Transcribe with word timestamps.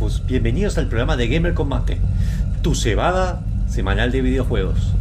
Bienvenidos 0.00 0.78
al 0.78 0.86
programa 0.86 1.16
de 1.16 1.26
Gamer 1.26 1.54
Combate, 1.54 1.98
tu 2.62 2.76
cebada 2.76 3.42
semanal 3.68 4.12
de 4.12 4.20
videojuegos. 4.20 4.94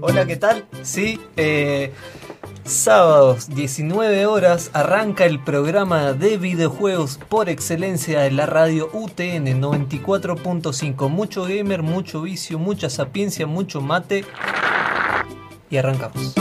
Hola, 0.00 0.26
¿qué 0.26 0.36
tal? 0.36 0.64
Sí, 0.82 1.20
eh, 1.36 1.92
sábados 2.64 3.54
19 3.54 4.24
horas 4.24 4.70
arranca 4.72 5.26
el 5.26 5.44
programa 5.44 6.14
de 6.14 6.38
videojuegos 6.38 7.20
por 7.28 7.50
excelencia 7.50 8.20
de 8.20 8.30
la 8.30 8.46
radio 8.46 8.88
UTN 8.94 9.60
94.5. 9.60 11.10
Mucho 11.10 11.44
gamer, 11.44 11.82
mucho 11.82 12.22
vicio, 12.22 12.58
mucha 12.58 12.88
sapiencia, 12.88 13.46
mucho 13.46 13.82
mate. 13.82 14.24
Y 15.70 15.76
arrancamos. 15.76 16.34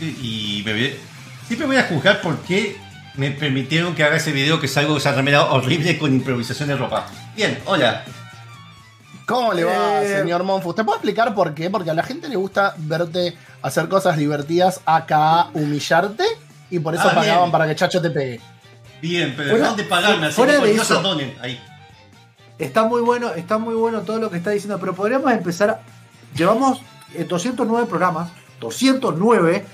Y 0.00 0.62
me 0.64 0.72
voy- 0.72 0.96
siempre 1.46 1.66
voy 1.66 1.76
a 1.76 1.84
juzgar 1.84 2.20
por 2.20 2.38
qué 2.38 2.76
me 3.16 3.30
permitieron 3.32 3.94
que 3.94 4.04
haga 4.04 4.16
ese 4.16 4.32
video 4.32 4.60
que 4.60 4.68
salgo 4.68 4.90
con 4.90 4.98
esa 4.98 5.12
remera 5.12 5.44
horrible 5.44 5.98
con 5.98 6.12
improvisación 6.14 6.68
de 6.68 6.76
ropa. 6.76 7.06
Bien, 7.36 7.58
hola. 7.66 8.04
¿Cómo 9.26 9.52
le 9.52 9.64
va, 9.64 10.02
Eh, 10.02 10.20
señor 10.20 10.42
Monfus? 10.44 10.74
¿Te 10.74 10.84
puedo 10.84 10.96
explicar 10.96 11.34
por 11.34 11.54
qué? 11.54 11.68
Porque 11.68 11.90
a 11.90 11.94
la 11.94 12.02
gente 12.02 12.28
le 12.28 12.36
gusta 12.36 12.74
verte 12.78 13.36
hacer 13.60 13.88
cosas 13.88 14.16
divertidas, 14.16 14.80
acá 14.86 15.48
humillarte, 15.52 16.24
y 16.70 16.78
por 16.78 16.94
eso 16.94 17.08
Ah, 17.10 17.14
pagaban 17.14 17.44
bien. 17.44 17.52
para 17.52 17.66
que 17.66 17.74
Chacho 17.76 18.00
te 18.00 18.08
pegue. 18.10 18.40
Bien, 19.02 19.34
pero 19.36 19.50
Fuera- 19.50 19.68
¿dónde 19.68 19.84
pagarme? 19.84 20.26
Así 20.26 20.36
fuera 20.36 20.58
que 20.60 20.66
de 20.66 20.74
eso. 20.74 21.00
donen. 21.02 21.34
Ahí. 21.40 21.60
Está 22.58 22.84
muy 22.84 23.00
bueno, 23.02 23.30
está 23.34 23.58
muy 23.58 23.74
bueno 23.74 24.00
todo 24.02 24.18
lo 24.18 24.30
que 24.30 24.38
está 24.38 24.50
diciendo, 24.50 24.78
pero 24.80 24.94
podríamos 24.94 25.30
empezar. 25.32 25.80
Llevamos 26.34 26.80
eh, 27.14 27.24
209 27.24 27.86
programas, 27.86 28.30
209, 28.60 29.64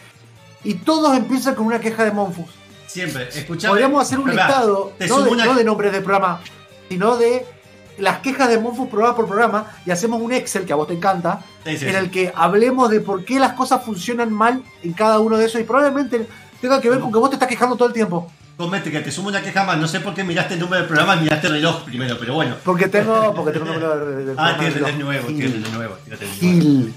y 0.64 0.74
todos 0.74 1.16
empiezan 1.16 1.54
con 1.54 1.66
una 1.66 1.80
queja 1.80 2.04
de 2.04 2.10
Monfus. 2.12 2.46
Siempre, 2.86 3.28
escuchame. 3.28 3.70
Podríamos 3.72 4.02
hacer 4.02 4.18
un 4.18 4.28
listado, 4.30 4.92
no 5.08 5.22
de, 5.22 5.30
una- 5.30 5.44
no 5.46 5.54
de 5.54 5.64
nombres 5.64 5.92
de 5.92 6.00
programa, 6.00 6.40
sino 6.88 7.16
de 7.16 7.46
las 7.98 8.18
quejas 8.18 8.48
de 8.48 8.58
Monfus 8.58 8.88
programa 8.88 9.16
por 9.16 9.26
programa, 9.26 9.66
y 9.86 9.90
hacemos 9.90 10.20
un 10.20 10.32
Excel 10.32 10.64
que 10.66 10.72
a 10.72 10.76
vos 10.76 10.86
te 10.86 10.94
encanta, 10.94 11.40
Sí, 11.64 11.76
sí, 11.78 11.86
en 11.86 11.96
el 11.96 12.10
que 12.10 12.32
hablemos 12.36 12.90
de 12.90 13.00
por 13.00 13.24
qué 13.24 13.38
las 13.40 13.52
cosas 13.54 13.82
funcionan 13.84 14.32
mal 14.32 14.62
en 14.82 14.92
cada 14.92 15.18
uno 15.20 15.38
de 15.38 15.46
esos, 15.46 15.60
y 15.60 15.64
probablemente 15.64 16.28
tenga 16.60 16.80
que 16.80 16.90
ver 16.90 17.00
con 17.00 17.10
que 17.12 17.18
vos 17.18 17.30
te 17.30 17.36
estás 17.36 17.48
quejando 17.48 17.76
todo 17.76 17.88
el 17.88 17.94
tiempo. 17.94 18.30
Comete 18.56 18.90
que 18.92 19.00
te 19.00 19.10
sumo 19.10 19.28
una 19.28 19.42
queja 19.42 19.64
más. 19.64 19.78
No 19.78 19.88
sé 19.88 20.00
por 20.00 20.14
qué 20.14 20.22
miraste 20.22 20.54
el 20.54 20.60
número 20.60 20.78
del 20.82 20.86
programa, 20.86 21.16
miraste 21.16 21.48
el 21.48 21.54
reloj 21.54 21.82
primero, 21.84 22.16
pero 22.18 22.34
bueno. 22.34 22.54
Porque 22.64 22.86
tengo, 22.88 23.34
porque 23.34 23.52
tengo 23.52 23.66
un 23.66 23.72
número 23.80 24.06
de, 24.06 24.24
de- 24.26 24.34
Ah, 24.38 24.56
el 24.60 24.74
reloj. 24.74 24.94
nuevo, 24.98 25.26
tienes 25.28 25.54
el 25.54 25.72
nuevo. 25.72 25.96
Gil. 26.38 26.94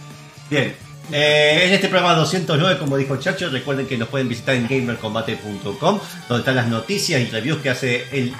Bien. 0.49 0.75
Eh, 1.11 1.61
en 1.67 1.73
este 1.73 1.87
programa 1.87 2.15
209, 2.15 2.77
como 2.79 2.97
dijo 2.97 3.15
Chacho, 3.17 3.49
recuerden 3.49 3.87
que 3.87 3.97
nos 3.97 4.09
pueden 4.09 4.27
visitar 4.27 4.55
en 4.55 4.67
gamercombate.com, 4.67 5.99
donde 6.27 6.39
están 6.41 6.55
las 6.55 6.67
noticias 6.67 7.21
y 7.21 7.25
reviews 7.27 7.59
que 7.61 7.69
hace 7.69 8.05
el 8.11 8.33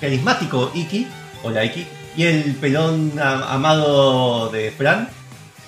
carismático 0.00 0.70
Iki, 0.72 1.08
hola 1.42 1.64
Iki, 1.64 1.84
y 2.16 2.22
el 2.24 2.54
pelón 2.54 3.12
amado 3.20 4.50
de 4.50 4.70
Fran, 4.70 5.08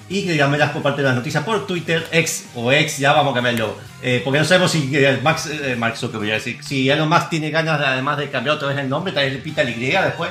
y 0.09 0.27
que 0.27 0.37
gamelas 0.37 0.71
por 0.71 0.83
parte 0.83 1.01
de 1.03 1.09
las 1.09 1.17
noticias 1.17 1.43
por 1.45 1.67
Twitter, 1.67 2.07
ex 2.13 2.45
o 2.55 2.71
ex, 2.73 2.99
ya 2.99 3.13
vamos 3.13 3.33
a 3.33 3.35
cambiarlo, 3.35 3.77
eh, 4.03 4.21
porque 4.25 4.39
no 4.39 4.45
sabemos 4.45 4.71
si 4.71 4.91
eh, 4.95 5.19
Max, 5.23 5.47
eh, 5.47 5.77
Mark 5.79 5.97
Zuckerberg, 5.97 6.33
decir, 6.33 6.59
si 6.63 6.91
Elon 6.91 7.09
Musk 7.09 7.31
tiene 7.31 7.51
ganas 7.51 7.79
de, 7.81 7.87
además 7.87 8.19
de 8.19 8.31
cambiar 8.31 8.57
otra 8.57 8.69
vez 8.69 8.79
el 8.79 8.89
nombre, 8.89 9.13
tal 9.13 9.25
vez 9.25 9.33
le 9.33 9.39
pita 9.41 9.63
el 9.63 9.71
Y 9.71 9.91
después. 9.91 10.31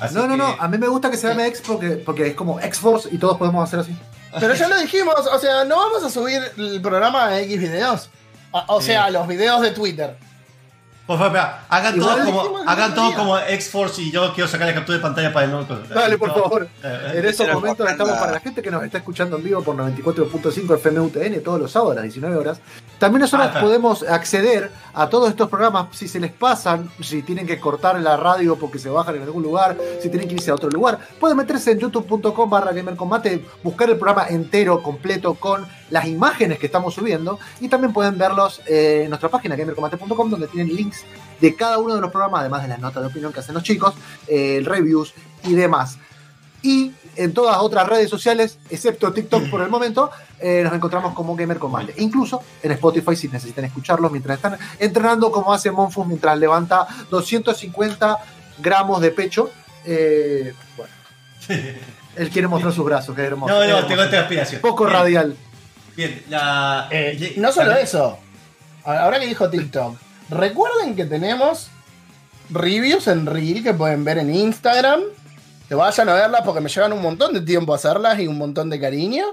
Así 0.00 0.14
No, 0.14 0.22
no, 0.26 0.32
que- 0.32 0.36
no. 0.38 0.56
A 0.58 0.68
mí 0.68 0.76
me 0.78 0.88
gusta 0.88 1.10
que 1.10 1.16
se 1.16 1.28
llame 1.28 1.46
X 1.46 1.62
porque, 1.66 1.90
porque 1.90 2.26
es 2.28 2.34
como 2.34 2.60
X-Force 2.60 3.08
y 3.12 3.18
todos 3.18 3.38
podemos 3.38 3.62
hacer 3.66 3.80
así. 3.80 3.96
Pero 4.38 4.54
ya 4.54 4.68
lo 4.68 4.76
dijimos, 4.78 5.14
o 5.32 5.38
sea, 5.38 5.64
no 5.64 5.76
vamos 5.76 6.04
a 6.04 6.10
subir 6.10 6.42
el 6.58 6.80
programa 6.82 7.28
a 7.28 7.40
X 7.40 7.58
videos. 7.60 8.10
O, 8.50 8.62
o 8.76 8.80
sea, 8.82 9.08
los 9.10 9.26
videos 9.26 9.62
de 9.62 9.70
Twitter. 9.70 10.16
Por 11.06 11.18
favor, 11.18 11.38
hagan 11.68 11.96
Igual 11.96 12.14
todo 12.16 12.24
dijimos 12.24 12.48
como, 12.48 12.68
hagan 12.68 12.94
todo 12.94 13.14
como 13.14 13.38
X-Force 13.38 14.02
y 14.02 14.10
yo 14.10 14.32
quiero 14.34 14.48
sacar 14.48 14.66
la 14.66 14.74
captura 14.74 14.98
de 14.98 15.02
pantalla 15.02 15.32
para 15.32 15.44
el 15.46 15.52
no. 15.52 15.64
Dale, 15.64 16.18
por 16.18 16.30
favor. 16.34 16.64
Eh, 16.64 16.68
eh, 16.82 17.12
En 17.18 17.24
estos 17.26 17.48
momentos 17.52 17.88
estamos 17.88 18.18
para 18.18 18.32
la 18.32 18.40
gente 18.40 18.60
que 18.60 18.70
nos 18.72 18.82
está 18.82 18.98
escuchando 18.98 19.36
en 19.36 19.44
vivo 19.44 19.62
por 19.62 19.76
94.5 19.76 20.74
FM 20.74 21.00
UTN 21.00 21.42
todos 21.44 21.60
los 21.60 21.70
sábados 21.70 21.92
a 21.92 21.94
las 21.96 22.04
19 22.04 22.36
horas. 22.36 22.60
También 22.98 23.20
nosotros 23.20 23.50
Ah, 23.54 23.60
podemos 23.60 24.02
acceder 24.02 24.70
a 24.94 25.08
todos 25.08 25.28
estos 25.28 25.48
programas 25.48 25.88
si 25.96 26.08
se 26.08 26.18
les 26.18 26.32
pasan, 26.32 26.90
si 27.00 27.22
tienen 27.22 27.46
que 27.46 27.60
cortar 27.60 28.00
la 28.00 28.16
radio 28.16 28.56
porque 28.56 28.78
se 28.80 28.88
bajan 28.90 29.14
en 29.16 29.22
algún 29.22 29.42
lugar, 29.44 29.76
si 30.02 30.08
tienen 30.08 30.26
que 30.28 30.34
irse 30.34 30.50
a 30.50 30.54
otro 30.54 30.70
lugar. 30.70 30.98
Pueden 31.20 31.36
meterse 31.36 31.70
en 31.70 31.78
youtube.com 31.78 32.50
barra 32.50 32.72
gamercombate, 32.72 33.44
buscar 33.62 33.88
el 33.90 33.96
programa 33.96 34.26
entero, 34.28 34.82
completo, 34.82 35.34
con 35.34 35.66
las 35.90 36.06
imágenes 36.06 36.58
que 36.58 36.66
estamos 36.66 36.94
subiendo 36.94 37.38
y 37.60 37.68
también 37.68 37.92
pueden 37.92 38.18
verlos 38.18 38.60
eh, 38.66 39.02
en 39.04 39.10
nuestra 39.10 39.28
página 39.28 39.54
gamercombate.com 39.54 40.30
donde 40.30 40.48
tienen 40.48 40.74
links 40.74 40.95
de 41.40 41.54
cada 41.54 41.78
uno 41.78 41.94
de 41.94 42.00
los 42.00 42.10
programas, 42.10 42.40
además 42.40 42.62
de 42.62 42.68
las 42.68 42.78
notas 42.78 43.02
de 43.02 43.08
opinión 43.08 43.32
que 43.32 43.40
hacen 43.40 43.54
los 43.54 43.62
chicos, 43.62 43.94
eh, 44.26 44.62
reviews 44.64 45.14
y 45.44 45.54
demás. 45.54 45.98
Y 46.62 46.92
en 47.16 47.32
todas 47.32 47.56
otras 47.58 47.88
redes 47.88 48.10
sociales, 48.10 48.58
excepto 48.70 49.12
TikTok 49.12 49.48
por 49.48 49.62
el 49.62 49.68
momento, 49.68 50.10
eh, 50.38 50.62
nos 50.62 50.72
encontramos 50.72 51.14
como 51.14 51.34
Gamer 51.34 51.58
Combate. 51.58 51.94
Incluso 51.98 52.42
en 52.62 52.72
Spotify 52.72 53.16
si 53.16 53.28
necesitan 53.28 53.64
escucharlos 53.64 54.10
mientras 54.10 54.36
están 54.36 54.58
entrenando, 54.78 55.30
como 55.30 55.52
hace 55.52 55.70
Monfus 55.70 56.06
mientras 56.06 56.38
levanta 56.38 56.86
250 57.10 58.18
gramos 58.58 59.00
de 59.00 59.10
pecho. 59.10 59.50
Eh, 59.84 60.52
bueno. 60.76 60.92
Él 62.16 62.30
quiere 62.30 62.48
mostrar 62.48 62.72
sus 62.72 62.84
brazos, 62.84 63.14
que 63.14 63.22
hermoso. 63.22 63.52
No, 63.52 63.60
no, 63.60 63.64
hermoso. 63.64 63.86
tengo 63.86 64.02
esta 64.02 64.20
aspiración. 64.20 64.60
Poco 64.62 64.84
Bien, 64.84 64.96
radial. 64.96 65.36
Bien, 65.94 66.22
la. 66.28 66.88
Eh, 66.90 67.34
no 67.36 67.52
solo 67.52 67.72
eso. 67.72 68.18
Ahora 68.84 69.20
que 69.20 69.26
dijo 69.26 69.50
TikTok, 69.50 69.96
recuerden 70.30 70.96
que 70.96 71.04
tenemos 71.04 71.68
reviews 72.50 73.06
en 73.08 73.26
Reel 73.26 73.62
que 73.62 73.74
pueden 73.74 74.04
ver 74.04 74.18
en 74.18 74.34
Instagram. 74.34 75.00
Que 75.68 75.74
vayan 75.74 76.08
a 76.08 76.14
verlas 76.14 76.42
porque 76.44 76.60
me 76.60 76.68
llevan 76.68 76.92
un 76.92 77.02
montón 77.02 77.34
de 77.34 77.40
tiempo 77.40 77.74
hacerlas 77.74 78.20
y 78.20 78.28
un 78.28 78.38
montón 78.38 78.70
de 78.70 78.78
cariño. 78.80 79.24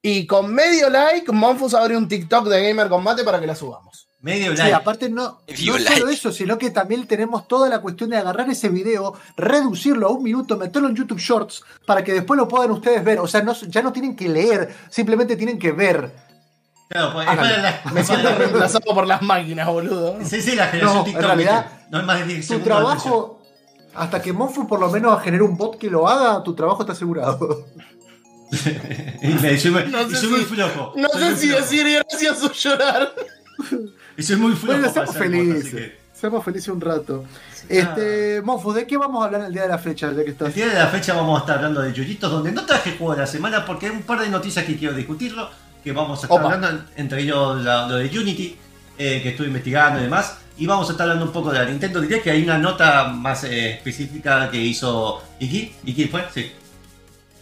Y 0.00 0.26
con 0.26 0.52
medio 0.52 0.88
like, 0.90 1.30
Monfus 1.32 1.74
abre 1.74 1.96
un 1.96 2.08
TikTok 2.08 2.46
de 2.48 2.68
Gamer 2.68 2.88
Combate 2.88 3.24
para 3.24 3.40
que 3.40 3.46
la 3.46 3.54
subamos. 3.56 4.08
Medio 4.20 4.52
Sí, 4.52 4.58
like. 4.58 4.74
aparte 4.74 5.10
no, 5.10 5.22
no 5.24 5.40
View 5.48 5.74
solo 5.78 5.84
like. 5.84 6.12
eso, 6.12 6.30
sino 6.30 6.56
que 6.56 6.70
también 6.70 7.04
tenemos 7.08 7.48
toda 7.48 7.68
la 7.68 7.80
cuestión 7.80 8.10
de 8.10 8.16
agarrar 8.16 8.48
ese 8.48 8.68
video, 8.68 9.14
reducirlo 9.36 10.06
a 10.06 10.10
un 10.10 10.22
minuto, 10.22 10.56
meterlo 10.56 10.88
en 10.88 10.94
YouTube 10.94 11.18
Shorts 11.18 11.64
para 11.84 12.04
que 12.04 12.12
después 12.12 12.38
lo 12.38 12.46
puedan 12.46 12.70
ustedes 12.70 13.02
ver. 13.02 13.18
O 13.18 13.26
sea, 13.26 13.42
no, 13.42 13.52
ya 13.52 13.82
no 13.82 13.92
tienen 13.92 14.14
que 14.14 14.28
leer, 14.28 14.72
simplemente 14.90 15.34
tienen 15.34 15.58
que 15.58 15.72
ver. 15.72 16.12
Claro, 16.92 17.12
pues, 17.14 17.26
Háganlo. 17.28 17.50
es 17.50 17.56
para 17.56 17.70
la- 17.84 17.92
Me 17.92 18.04
siento 18.04 18.34
reemplazado 18.34 18.94
por 18.94 19.06
las 19.06 19.22
máquinas, 19.22 19.66
boludo. 19.66 20.18
Sí, 20.24 20.40
sí, 20.42 20.54
la 20.54 20.66
generación 20.66 20.98
No, 20.98 21.04
TikTok. 21.04 21.22
en 21.22 21.26
realidad, 21.28 21.64
¿viste? 21.70 21.86
no 21.90 21.98
es 22.00 22.04
más 22.06 22.18
de 22.20 22.24
10 22.26 22.40
Tu 22.40 22.46
segundos 22.46 22.64
de 22.68 22.70
trabajo, 22.74 23.42
hasta 23.94 24.22
que 24.22 24.32
Monfu 24.32 24.66
por 24.66 24.80
lo 24.80 24.90
menos 24.90 25.22
genere 25.22 25.42
un 25.42 25.56
bot 25.56 25.78
que 25.78 25.90
lo 25.90 26.08
haga, 26.08 26.42
tu 26.42 26.54
trabajo 26.54 26.82
está 26.82 26.92
asegurado. 26.92 27.66
y 29.22 29.28
me 29.28 29.58
soy, 29.58 29.70
muy- 29.70 29.84
No 29.86 30.02
y 30.02 30.10
sé 30.10 30.16
soy 30.16 30.28
muy 30.28 30.38
si- 30.40 30.44
flojo. 30.46 30.92
No 30.96 31.08
soy 31.08 31.20
sé 31.22 31.28
muy 31.30 31.36
si 31.38 31.46
flojo. 31.48 31.62
decir 31.62 31.86
gracias 32.08 32.42
o 32.42 32.52
llorar. 32.52 33.12
Y 34.16 34.22
soy 34.22 34.36
muy 34.36 34.52
flojo. 34.52 34.78
Bueno, 34.78 34.92
para 34.92 35.06
seamos 35.06 35.16
hacer 35.16 35.30
cosas, 35.30 35.40
así 35.46 35.52
felices. 35.62 35.74
que- 35.74 36.02
Seamos 36.12 36.44
felices 36.44 36.68
un 36.68 36.80
rato. 36.80 37.24
Este, 37.68 38.42
Monfu, 38.42 38.72
¿de 38.72 38.86
qué 38.86 38.96
vamos 38.98 39.22
a 39.22 39.26
hablar 39.26 39.40
el 39.42 39.52
día 39.52 39.62
de 39.62 39.68
la 39.68 39.78
fecha? 39.78 40.12
Ya 40.12 40.22
que 40.22 40.30
estás? 40.30 40.48
El 40.48 40.54
día 40.54 40.66
de 40.68 40.74
la 40.74 40.86
fecha 40.88 41.14
vamos 41.14 41.38
a 41.38 41.40
estar 41.40 41.56
hablando 41.56 41.80
de 41.80 41.92
Yuyitos, 41.92 42.30
donde 42.30 42.52
no 42.52 42.64
traje 42.66 42.92
juego 42.96 43.14
de 43.14 43.20
la 43.22 43.26
semana 43.26 43.64
porque 43.64 43.86
hay 43.86 43.92
un 43.92 44.02
par 44.02 44.20
de 44.20 44.28
noticias 44.28 44.64
que 44.64 44.76
quiero 44.76 44.94
discutirlo, 44.94 45.48
que 45.82 45.92
vamos 45.92 46.20
a 46.20 46.26
estar 46.26 46.38
Opa. 46.40 46.54
hablando, 46.54 46.84
entre 46.96 47.22
ellos 47.22 47.62
la- 47.62 47.86
lo 47.88 47.96
de 47.96 48.06
Unity, 48.18 48.56
eh, 48.98 49.20
que 49.22 49.30
estuve 49.30 49.48
investigando 49.48 50.00
y 50.00 50.04
demás, 50.04 50.36
y 50.58 50.66
vamos 50.66 50.88
a 50.88 50.92
estar 50.92 51.04
hablando 51.04 51.24
un 51.26 51.32
poco 51.32 51.50
de 51.50 51.58
la 51.58 51.64
Nintendo 51.64 52.00
Direct, 52.00 52.24
que 52.24 52.30
hay 52.30 52.42
una 52.42 52.58
nota 52.58 53.04
más 53.04 53.44
eh, 53.44 53.70
específica 53.72 54.50
que 54.50 54.58
hizo 54.58 55.22
Iki. 55.40 55.74
¿Iki 55.86 56.04
fue? 56.06 56.24
Sí. 56.32 56.52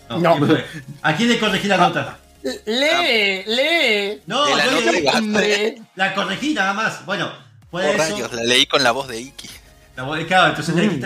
No. 0.08 0.36
¿quién 0.36 0.46
fue? 0.46 0.66
¿A 1.02 1.14
quién 1.16 1.28
le 1.28 1.38
corregí 1.38 1.68
la 1.68 1.76
nota? 1.76 2.18
Lee, 2.42 3.44
lee. 3.46 4.22
No, 4.26 4.46
De 4.46 4.56
la 4.56 4.64
yo 4.64 4.70
nota 4.72 4.92
le- 4.92 5.40
de 5.46 5.82
la 5.96 6.14
corregí 6.14 6.54
nada 6.54 6.72
más. 6.72 7.04
Bueno, 7.04 7.26
Oh, 7.28 7.70
fue 7.70 7.88
eso. 7.90 7.98
rayos, 7.98 8.32
la 8.32 8.42
leí 8.44 8.66
con 8.66 8.82
la 8.82 8.92
voz 8.92 9.06
de 9.08 9.20
Iki. 9.20 9.48
La 9.96 10.04
voy- 10.04 10.24
Claro, 10.24 10.48
entonces 10.48 10.74
le 10.74 10.86
Mm, 10.88 11.00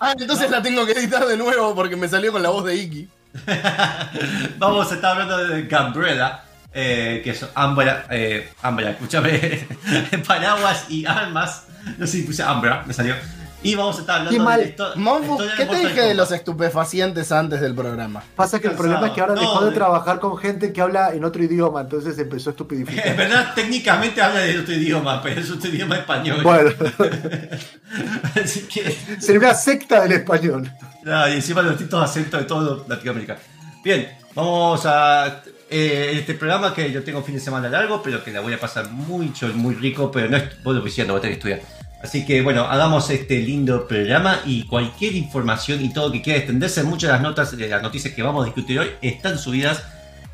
Ah, 0.00 0.14
entonces 0.18 0.50
la 0.50 0.60
tengo 0.60 0.84
que 0.84 0.92
editar 0.92 1.24
de 1.26 1.36
nuevo 1.36 1.74
porque 1.74 1.96
me 1.96 2.08
salió 2.08 2.32
con 2.32 2.42
la 2.42 2.48
voz 2.48 2.64
de 2.64 2.76
Iki. 2.76 3.08
Vamos 4.58 4.90
a 4.90 4.94
estar 4.94 5.12
hablando 5.12 5.38
de 5.48 5.62
Gambrella, 5.64 6.42
eh, 6.72 7.20
que 7.22 7.30
es 7.30 7.46
Umbra, 7.56 8.06
eh, 8.10 8.48
Umbra, 8.62 8.90
escúchame, 8.90 9.66
paraguas 10.26 10.86
y 10.88 11.06
armas. 11.06 11.66
No 11.96 12.06
sé 12.06 12.18
si 12.18 12.22
puse 12.22 12.44
Umbra, 12.44 12.84
me 12.86 12.92
salió. 12.92 13.14
Y 13.60 13.74
vamos 13.74 13.96
a 13.98 14.00
estar 14.02 14.16
Qué 14.22 14.26
hablando 14.36 14.44
mal. 14.44 14.60
de 14.60 14.66
esto. 14.66 14.92
Monfu, 14.94 15.32
historia 15.32 15.54
¿qué 15.56 15.66
te 15.66 15.76
dije 15.80 16.00
de 16.02 16.14
los 16.14 16.30
estupefacientes 16.30 17.32
antes 17.32 17.60
del 17.60 17.74
programa? 17.74 18.22
Pasa 18.36 18.60
que 18.60 18.68
el 18.68 18.74
Cansado. 18.74 18.76
problema 18.88 19.06
es 19.08 19.12
que 19.14 19.20
ahora 19.20 19.34
No, 19.34 19.40
dejó 19.40 19.60
de 19.64 19.70
de- 19.70 19.74
trabajar 19.76 20.20
con 20.20 20.38
gente 20.38 20.72
que 20.72 20.80
habla 20.80 21.12
en 21.12 21.24
otro 21.24 21.42
idioma, 21.42 21.80
entonces 21.80 22.16
empezó 22.20 22.50
a 22.50 22.52
En 22.52 22.54
estupidificar. 22.54 23.16
verdad, 23.16 23.54
técnicamente 23.56 24.22
habla 24.22 24.40
de 24.40 24.60
otro 24.60 24.74
idioma, 24.74 25.20
pero 25.22 25.40
es 25.40 25.50
otro 25.50 25.68
idioma 25.70 25.96
español. 25.96 26.40
bueno, 26.44 26.70
Así 28.42 28.60
que. 28.62 28.96
sería 29.20 29.40
una 29.40 29.54
secta 29.54 30.02
del 30.02 30.12
español. 30.12 30.70
No, 31.02 31.28
y 31.28 31.32
encima 31.32 31.62
los 31.62 31.72
distintos 31.72 32.02
acentos 32.02 32.40
de 32.40 32.46
todo 32.46 32.84
Latinoamérica. 32.88 33.38
Bien, 33.82 34.08
vamos 34.34 34.82
a 34.86 35.42
eh, 35.70 36.10
este 36.14 36.34
programa 36.34 36.72
que 36.74 36.90
yo 36.92 37.02
tengo 37.02 37.22
fin 37.22 37.34
de 37.34 37.40
semana 37.40 37.68
largo, 37.68 38.02
pero 38.02 38.22
que 38.22 38.30
la 38.30 38.40
voy 38.40 38.52
a 38.52 38.60
pasar 38.60 38.88
mucho, 38.90 39.48
muy 39.48 39.74
rico, 39.74 40.10
pero 40.10 40.28
no 40.28 40.36
es 40.36 40.62
vos 40.62 40.74
lo 40.76 40.80
diciendo, 40.82 41.14
voy 41.14 41.18
a 41.18 41.22
tener 41.22 41.38
que 41.40 41.48
estudiar. 41.50 41.77
Así 42.02 42.24
que 42.24 42.42
bueno, 42.42 42.64
hagamos 42.64 43.10
este 43.10 43.40
lindo 43.40 43.88
programa 43.88 44.40
y 44.44 44.64
cualquier 44.66 45.16
información 45.16 45.84
y 45.84 45.92
todo 45.92 46.12
que 46.12 46.22
quiera 46.22 46.38
extenderse, 46.38 46.84
muchas 46.84 47.08
de 47.08 47.12
las 47.14 47.22
notas 47.22 47.56
de 47.56 47.68
las 47.68 47.82
noticias 47.82 48.14
que 48.14 48.22
vamos 48.22 48.42
a 48.42 48.46
discutir 48.46 48.78
hoy 48.78 48.90
están 49.02 49.38
subidas 49.38 49.82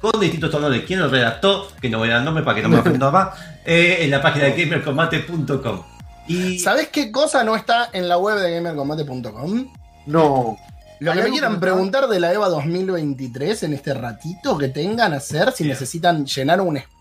con 0.00 0.20
distintos 0.20 0.50
tonos 0.50 0.70
de 0.70 0.84
quién 0.84 1.00
lo 1.00 1.08
redactó, 1.08 1.68
que 1.80 1.88
no 1.88 1.98
voy 1.98 2.10
a 2.10 2.16
dar 2.16 2.22
nombre 2.22 2.44
para 2.44 2.56
que 2.56 2.62
no 2.62 2.68
me 2.68 2.78
ofenda 2.78 3.10
más, 3.10 3.38
eh, 3.64 3.98
en 4.00 4.10
la 4.10 4.20
página 4.20 4.44
de 4.44 4.62
gamercombate.com. 4.62 5.82
Y 6.28 6.58
¿Sabés 6.58 6.88
qué 6.88 7.10
cosa 7.10 7.42
no 7.44 7.56
está 7.56 7.88
en 7.92 8.08
la 8.08 8.18
web 8.18 8.38
de 8.38 8.50
gamercombate.com? 8.54 9.72
No. 10.06 10.58
Lo 11.00 11.12
¿Hay 11.12 11.18
que 11.18 11.24
me 11.24 11.30
quieran 11.30 11.58
preguntar 11.58 12.06
de 12.08 12.20
la 12.20 12.32
EVA 12.32 12.48
2023 12.50 13.62
en 13.62 13.72
este 13.72 13.94
ratito 13.94 14.56
que 14.58 14.68
tengan 14.68 15.14
a 15.14 15.16
hacer, 15.16 15.52
si 15.52 15.64
necesitan 15.64 16.24
llenar 16.26 16.60
un 16.60 16.76
espacio, 16.76 16.93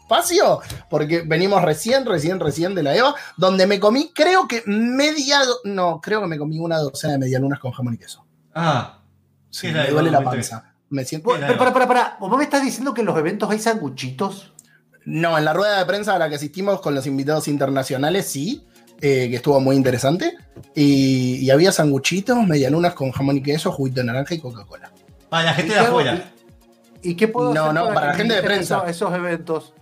porque 0.90 1.22
venimos 1.22 1.62
recién, 1.64 2.06
recién, 2.06 2.40
recién 2.40 2.76
de 2.76 2.84
la 2.84 2.96
EVA, 2.96 3.16
donde 3.38 3.66
me 3.68 3.80
comí, 3.80 4.12
creo 4.14 4.48
que 4.48 4.64
media, 4.66 5.40
no, 5.64 6.00
creo 6.02 6.22
que 6.22 6.28
me 6.28 6.38
comí 6.38 6.60
una 6.60 6.78
docena 6.78 7.14
de 7.14 7.20
medialunas 7.20 7.60
con 7.60 7.72
jamón 7.72 7.96
y 7.96 7.98
queso. 7.98 8.26
Ah, 8.54 9.00
Sí, 9.50 9.68
¿Qué 9.68 9.68
es 9.70 9.74
la 9.76 9.84
me 9.84 9.90
duele 9.92 10.12
la 10.12 10.18
2023? 10.20 10.50
panza. 10.50 10.74
Me 10.90 11.06
siento... 11.06 11.30
Pero, 11.40 11.58
para, 11.58 11.74
para, 11.74 11.88
para. 11.88 12.18
¿Vos 12.20 12.38
me 12.38 12.44
estás 12.44 12.64
diciendo 12.64 12.94
que 12.94 13.02
en 13.02 13.08
los 13.08 13.18
eventos 13.18 13.50
hay 13.52 13.60
sanguchitos? 13.60 14.52
No, 15.06 15.38
en 15.38 15.46
la 15.46 15.54
rueda 15.54 15.78
de 15.80 15.86
prensa 15.86 16.16
a 16.16 16.20
la 16.20 16.28
que 16.30 16.36
asistimos 16.36 16.82
con 16.82 16.96
los 16.96 17.06
invitados 17.06 17.48
internacionales, 17.48 18.26
sí, 18.28 18.66
eh, 19.02 19.30
que 19.30 19.36
estuvo 19.36 19.60
muy 19.60 19.76
interesante. 19.76 20.36
Y, 20.76 21.36
y 21.38 21.52
había 21.52 21.72
sanguchitos, 21.72 22.38
medialunas 22.48 22.94
con 22.96 23.12
jamón 23.12 23.38
y 23.38 23.44
queso, 23.44 23.72
juguito 23.72 24.02
de 24.02 24.06
naranja 24.08 24.34
y 24.34 24.40
Coca-Cola. 24.40 24.92
para 25.30 25.44
la 25.46 25.54
gente 25.54 25.72
¿Y 25.72 25.76
de 25.76 25.80
afuera. 25.82 26.32
¿Y, 27.04 27.16
qué 27.16 27.28
puedo 27.28 27.54
No, 27.54 27.62
hacer 27.66 27.74
no, 27.76 27.94
para 27.94 28.08
la 28.08 28.14
gente 28.16 28.34
de 28.36 28.42
prensa. 28.44 28.84
esos 28.88 29.14
eventos. 29.14 29.74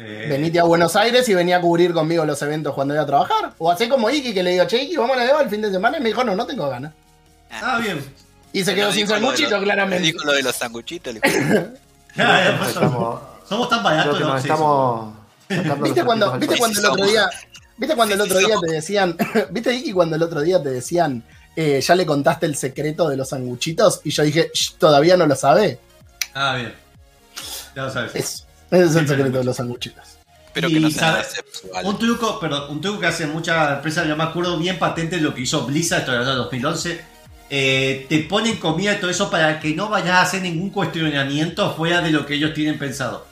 Eh, 0.00 0.26
Venite 0.28 0.60
a 0.60 0.62
Buenos 0.62 0.94
Aires 0.94 1.28
y 1.28 1.34
venía 1.34 1.56
a 1.56 1.60
cubrir 1.60 1.92
conmigo 1.92 2.24
los 2.24 2.40
eventos 2.42 2.72
cuando 2.72 2.94
iba 2.94 3.02
a 3.02 3.06
trabajar. 3.06 3.52
O 3.58 3.70
así 3.70 3.88
como 3.88 4.08
Iki, 4.08 4.32
que 4.32 4.42
le 4.44 4.52
digo, 4.52 4.64
che, 4.66 4.80
Iki, 4.84 4.96
vamos 4.96 5.16
a 5.16 5.20
la 5.24 5.30
EVA 5.30 5.42
el 5.42 5.50
fin 5.50 5.60
de 5.60 5.70
semana. 5.72 5.98
Y 5.98 6.00
me 6.00 6.08
dijo, 6.10 6.22
no, 6.22 6.36
no 6.36 6.46
tengo 6.46 6.68
ganas. 6.68 6.92
Ah, 7.50 7.78
bien. 7.82 8.04
Y 8.52 8.62
se 8.64 8.74
quedó 8.74 8.92
sin 8.92 9.08
sanguchito, 9.08 9.50
los- 9.50 9.62
claramente. 9.64 10.04
Dijo 10.06 10.24
lo 10.24 10.32
de 10.32 10.42
los 10.42 10.54
sanguchitos. 10.54 11.14
Somos 13.48 13.68
tan 13.68 13.82
baratos, 13.82 14.20
estamos 14.42 15.14
¿Viste 15.82 16.04
cuando, 16.04 16.32
¿viste 16.38 16.58
cuando 16.58 16.80
el 16.80 16.86
otro 16.86 17.06
día, 17.06 17.30
¿viste 17.76 17.96
cuando 17.96 18.14
el 18.14 18.20
Sí, 18.20 18.26
otro 18.26 18.38
día 18.38 18.56
te 18.60 18.72
decían, 18.72 19.16
¿viste 19.50 19.74
Iki 19.74 19.92
cuando 19.92 20.16
el 20.16 20.22
otro 20.22 20.40
día 20.42 20.62
te 20.62 20.68
decían, 20.68 21.24
eh, 21.56 21.80
ya 21.80 21.94
le 21.94 22.04
contaste 22.04 22.44
el 22.46 22.54
secreto 22.56 23.08
de 23.08 23.16
los 23.16 23.30
sanguchitos? 23.30 24.00
Y 24.04 24.10
yo 24.10 24.22
dije, 24.24 24.50
"Shh, 24.52 24.74
todavía 24.78 25.16
no 25.16 25.26
lo 25.26 25.34
sabe. 25.34 25.78
Ah, 26.34 26.54
bien. 26.56 26.74
Ya 27.74 27.84
lo 27.84 27.90
sabes. 27.90 28.14
Eso. 28.14 28.44
Ese 28.70 28.84
es 28.84 28.94
el 28.96 29.08
secreto 29.08 29.38
de 29.38 29.44
los 29.44 29.56
sanguchitos. 29.56 30.04
Espero 30.46 30.68
Y 30.68 30.74
que 30.74 30.80
no 30.80 30.90
sea 30.90 31.22
sexual. 31.24 31.84
Un 31.86 31.98
truco, 31.98 32.40
perdón, 32.40 32.70
un 32.70 32.80
truco 32.80 33.00
que 33.00 33.06
hace 33.06 33.26
muchas 33.26 33.76
empresas, 33.76 34.06
yo 34.06 34.16
me 34.16 34.24
acuerdo 34.24 34.58
bien 34.58 34.78
patente 34.78 35.20
lo 35.20 35.34
que 35.34 35.42
hizo 35.42 35.64
Blizzard, 35.66 36.06
de 36.06 36.24
2011. 36.24 37.00
eh, 37.50 38.06
te 38.08 38.18
ponen 38.20 38.56
comida 38.56 38.94
y 38.94 38.96
todo 38.98 39.10
eso 39.10 39.30
para 39.30 39.58
que 39.60 39.74
no 39.74 39.88
vayas 39.88 40.10
a 40.16 40.22
hacer 40.22 40.42
ningún 40.42 40.70
cuestionamiento 40.70 41.74
fuera 41.74 42.00
de 42.00 42.10
lo 42.10 42.26
que 42.26 42.34
ellos 42.34 42.52
tienen 42.54 42.78
pensado. 42.78 43.26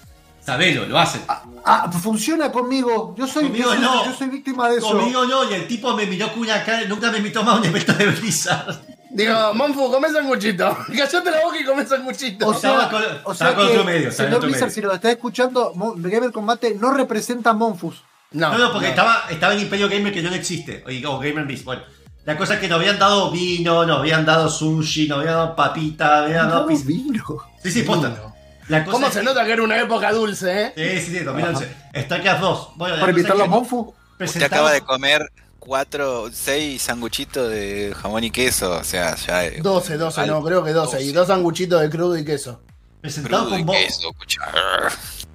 Sabelo, 0.44 0.86
lo 0.86 0.98
hacen. 0.98 1.22
Ah, 1.64 1.90
funciona 1.90 2.52
conmigo. 2.52 3.14
Yo 3.18 3.26
soy, 3.26 3.44
Conmigo 3.44 3.64
yo 3.64 3.70
soy, 3.74 3.80
no. 3.80 4.04
yo 4.06 4.14
soy 4.14 4.28
víctima 4.28 4.68
de 4.70 4.76
eso. 4.78 4.86
Conmigo 4.86 5.26
no, 5.26 5.50
y 5.50 5.54
el 5.54 5.66
tipo 5.66 5.92
me 5.96 6.06
miró 6.06 6.30
con 6.30 6.40
una 6.40 6.64
cara, 6.64 6.84
nunca 6.86 7.10
me 7.10 7.18
invitó 7.18 7.42
más 7.42 7.56
a 7.56 7.58
un 7.58 7.64
evento 7.64 7.92
de 7.94 8.06
Blizzard. 8.06 8.95
Digo, 9.16 9.54
Monfu, 9.54 9.90
come 9.90 10.10
sanguchito. 10.10 10.76
Callate 10.88 11.30
la 11.30 11.40
boca 11.42 11.58
y 11.58 11.64
come 11.64 11.86
sanguchito. 11.86 12.48
O 12.48 12.54
sea, 12.54 12.90
o 13.24 13.34
sea 13.34 13.54
que, 13.54 13.60
otro 13.62 13.84
medio, 13.84 14.12
señor 14.12 14.44
Blizzard, 14.44 14.70
si 14.70 14.82
lo 14.82 14.92
está 14.92 15.10
escuchando, 15.10 15.72
Gamer 15.96 16.30
Combate 16.32 16.74
no 16.78 16.92
representa 16.92 17.50
a 17.50 17.52
Monfus. 17.54 18.02
No, 18.32 18.58
no, 18.58 18.72
porque 18.72 18.88
Estaba, 18.88 19.24
estaba 19.30 19.54
en 19.54 19.60
Imperio 19.60 19.88
Gamer 19.88 20.12
que 20.12 20.20
no 20.20 20.34
existe, 20.34 20.84
o 20.86 21.10
o 21.14 21.18
Gamer 21.18 21.46
Beast. 21.46 21.64
Bueno, 21.64 21.82
la 22.26 22.36
cosa 22.36 22.54
es 22.54 22.60
que 22.60 22.68
nos 22.68 22.78
habían 22.78 22.98
dado 22.98 23.30
vino, 23.30 23.86
nos 23.86 24.00
habían 24.00 24.26
dado 24.26 24.50
sushi, 24.50 25.08
nos 25.08 25.20
habían 25.20 25.34
dado 25.34 25.56
papita, 25.56 26.04
nos 26.16 26.24
habían 26.26 26.48
dado 26.50 26.60
No, 26.62 26.66
pizza. 26.66 26.84
vino. 26.86 27.24
Sí, 27.62 27.70
sí, 27.70 27.82
posta. 27.82 28.34
La 28.69 28.84
cosa 28.84 28.92
¿Cómo 28.92 29.10
se 29.10 29.20
que- 29.20 29.24
nota 29.24 29.44
que 29.46 29.52
era 29.52 29.62
una 29.62 29.78
época 29.80 30.12
dulce, 30.12 30.62
eh? 30.64 30.72
Sí, 31.00 31.06
sí, 31.12 31.19
sí, 31.19 31.24
2011. 31.24 31.74
StarCraft 31.94 32.40
2. 32.40 32.69
Bueno, 32.76 32.96
cosa 32.96 33.10
invitarlo 33.10 33.44
a 33.44 33.46
Monfu. 33.46 33.80
Usted 33.80 33.94
presentamos- 34.19 34.52
acaba 34.52 34.72
de 34.72 34.80
comer 34.82 35.30
cuatro, 35.66 36.30
seis 36.32 36.80
sanguchitos 36.82 37.50
de 37.50 37.94
jamón 38.00 38.24
y 38.24 38.30
queso. 38.30 38.70
O 38.72 38.84
sea, 38.84 39.16
ya. 39.16 39.44
es 39.44 39.62
12, 39.62 39.96
12, 39.98 40.20
algo. 40.22 40.36
no, 40.36 40.44
creo 40.44 40.64
que 40.64 40.70
12. 40.72 41.02
Y 41.02 41.12
dos 41.12 41.26
sanguchitos 41.26 41.82
de 41.82 41.90
crudo 41.90 42.16
y 42.16 42.24
queso. 42.24 42.60
presentado 43.00 43.46
Crudo 43.46 43.58
y 43.58 43.64
con, 43.64 43.74
queso, 43.74 44.12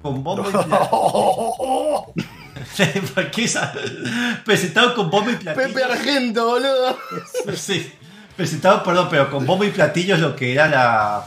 con 0.00 0.24
bombo 0.24 0.48
y 0.48 0.52
platillo. 0.52 2.06
¿Por 3.14 3.30
qué 3.30 3.44
esa? 3.44 3.72
Presentado 4.44 4.94
con 4.94 5.10
bombo 5.10 5.30
y 5.30 5.36
platillo. 5.36 5.66
Pepe 5.68 5.84
Argento, 5.84 6.46
boludo. 6.46 6.98
Sí. 7.56 7.92
Presentado, 8.36 8.82
perdón, 8.82 9.08
pero 9.10 9.30
con 9.30 9.44
bombo 9.44 9.64
y 9.64 9.70
platillos 9.70 10.18
lo 10.18 10.34
que 10.34 10.52
era 10.54 10.66
la. 10.68 11.26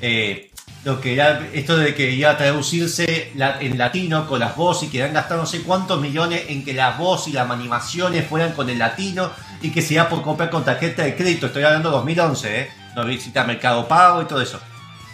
eh, 0.00 0.50
lo 0.84 1.00
que 1.00 1.14
era 1.14 1.46
esto 1.52 1.76
de 1.76 1.94
que 1.94 2.10
iba 2.10 2.30
a 2.30 2.36
traducirse 2.36 3.32
la- 3.36 3.58
en 3.60 3.78
latino 3.78 4.26
con 4.26 4.38
las 4.40 4.54
voces 4.56 4.88
y 4.88 4.90
que 4.92 5.00
habían 5.02 5.14
gastado 5.14 5.40
no 5.40 5.46
sé 5.46 5.62
cuántos 5.62 6.00
millones 6.00 6.42
en 6.48 6.64
que 6.64 6.74
las 6.74 6.98
voces 6.98 7.28
y 7.28 7.32
las 7.32 7.50
animaciones 7.50 8.26
fueran 8.26 8.52
con 8.52 8.68
el 8.68 8.78
latino 8.78 9.30
y 9.62 9.70
que 9.70 9.80
se 9.82 9.94
iba 9.94 10.08
por 10.08 10.20
comprar 10.22 10.50
con 10.50 10.64
tarjeta 10.64 11.02
de 11.02 11.14
crédito. 11.16 11.46
Estoy 11.46 11.62
hablando 11.64 11.88
de 11.90 11.96
2011, 11.96 12.60
¿eh? 12.60 12.70
No 12.94 13.04
visita 13.04 13.44
Mercado 13.44 13.88
Pago 13.88 14.22
y 14.22 14.26
todo 14.26 14.40
eso. 14.42 14.60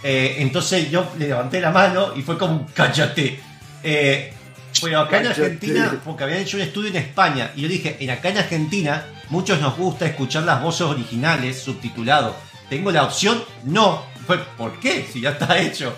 Eh, 0.03 0.37
entonces 0.39 0.91
yo 0.91 1.07
le 1.19 1.29
levanté 1.29 1.61
la 1.61 1.71
mano 1.71 2.13
y 2.17 2.23
fue 2.23 2.37
como, 2.37 2.67
cállate. 2.75 3.41
Eh, 3.83 4.33
bueno, 4.81 5.01
acá 5.01 5.19
en. 5.19 5.27
Argentina, 5.45 6.01
porque 6.05 6.25
habían 6.25 6.41
hecho 6.41 6.57
un 6.57 6.63
estudio 6.63 6.91
en 6.91 6.97
España, 6.97 7.53
y 7.55 7.63
yo 7.63 7.69
dije, 7.69 7.97
en 8.01 8.11
acá 8.11 8.29
en 8.31 8.39
Argentina, 8.39 9.05
muchos 9.29 9.61
nos 9.61 9.77
gusta 9.77 10.07
escuchar 10.07 10.43
las 10.45 10.61
voces 10.63 10.83
originales 10.83 11.61
subtitulado. 11.63 12.35
¿Tengo 12.69 12.91
la 12.91 13.03
opción? 13.05 13.43
No. 13.65 14.10
Fue, 14.27 14.39
¿Por 14.57 14.79
qué? 14.81 15.09
Si 15.13 15.21
ya 15.21 15.31
está 15.31 15.59
hecho. 15.59 15.95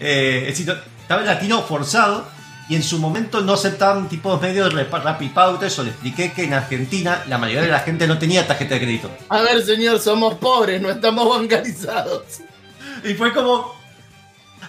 Eh, 0.00 0.40
es 0.48 0.58
decir, 0.58 0.66
no- 0.66 0.74
estaba 1.02 1.20
el 1.20 1.26
latino 1.26 1.62
forzado, 1.62 2.26
y 2.68 2.76
en 2.76 2.82
su 2.82 2.98
momento 2.98 3.42
no 3.42 3.52
aceptaban 3.52 4.08
tipos 4.08 4.40
medios 4.40 4.72
de 4.74 4.84
rap- 4.84 5.04
rapipauta, 5.04 5.66
eso 5.66 5.82
le 5.82 5.90
expliqué 5.90 6.32
que 6.32 6.44
en 6.44 6.54
Argentina 6.54 7.22
la 7.28 7.36
mayoría 7.36 7.62
de 7.62 7.68
la 7.68 7.80
gente 7.80 8.06
no 8.06 8.16
tenía 8.18 8.46
tarjeta 8.46 8.74
de 8.74 8.80
crédito. 8.80 9.10
A 9.28 9.42
ver, 9.42 9.62
señor, 9.64 9.98
somos 10.00 10.34
pobres, 10.36 10.80
no 10.80 10.90
estamos 10.90 11.28
bancarizados. 11.28 12.22
Y 13.04 13.12
fue 13.14 13.32
como. 13.34 13.74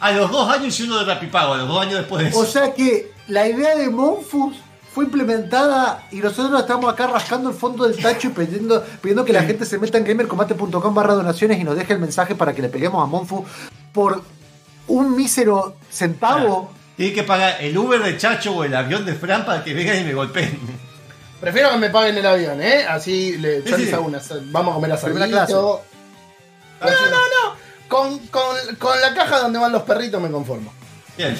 A 0.01 0.11
los 0.11 0.29
dos 0.29 0.49
años 0.49 0.77
y 0.77 0.83
uno 0.83 0.97
de 0.99 1.05
Rapipago, 1.05 1.53
a 1.53 1.57
los 1.57 1.69
dos 1.69 1.81
años 1.81 1.95
después 1.99 2.21
de 2.23 2.29
eso. 2.29 2.39
O 2.39 2.45
sea 2.45 2.73
que 2.73 3.11
la 3.29 3.47
idea 3.47 3.77
de 3.77 3.89
Monfus 3.89 4.57
fue 4.95 5.03
implementada 5.03 6.07
y 6.09 6.19
nosotros 6.19 6.57
estamos 6.61 6.91
acá 6.91 7.07
rascando 7.07 7.49
el 7.49 7.55
fondo 7.55 7.85
del 7.85 8.01
tacho 8.01 8.29
y 8.29 8.31
pidiendo, 8.31 8.81
pidiendo 9.01 9.25
que 9.25 9.33
la 9.33 9.43
gente 9.43 9.65
se 9.65 9.77
meta 9.77 9.97
en 9.97 10.05
gamercombate.com 10.05 10.95
barra 10.95 11.15
donaciones 11.15 11.59
y 11.59 11.65
nos 11.65 11.75
deje 11.75 11.91
el 11.91 11.99
mensaje 11.99 12.33
para 12.33 12.53
que 12.55 12.61
le 12.61 12.69
peguemos 12.69 13.03
a 13.03 13.05
Monfu 13.05 13.43
por 13.91 14.23
un 14.87 15.13
mísero 15.13 15.75
centavo. 15.91 16.71
Tiene 16.95 17.11
que 17.11 17.23
pagar 17.23 17.57
el 17.59 17.77
Uber 17.77 18.01
de 18.03 18.17
Chacho 18.17 18.55
o 18.55 18.63
el 18.63 18.73
avión 18.73 19.05
de 19.05 19.15
Fran 19.15 19.45
para 19.45 19.65
que 19.65 19.73
vengan 19.73 19.99
y 19.99 20.05
me 20.05 20.13
golpeen. 20.13 20.57
Prefiero 21.41 21.71
que 21.71 21.77
me 21.77 21.89
paguen 21.89 22.15
el 22.15 22.25
avión, 22.25 22.61
¿eh? 22.61 22.85
Así 22.87 23.35
le, 23.37 23.63
Sí, 23.63 23.87
sí. 23.87 23.93
una. 23.95 24.21
Vamos 24.45 24.71
a 24.71 24.75
comer 24.75 24.93
a 24.93 24.97
Primera 24.97 25.27
clase. 25.27 25.51
No, 25.51 25.81
no, 26.81 26.87
no. 26.87 27.55
Con, 27.89 28.17
con, 28.29 28.55
con 28.79 29.01
la 29.01 29.13
caja 29.13 29.39
donde 29.39 29.59
van 29.59 29.73
los 29.73 29.81
perritos 29.83 30.21
me 30.21 30.31
conformo. 30.31 30.71
Bien. 31.17 31.37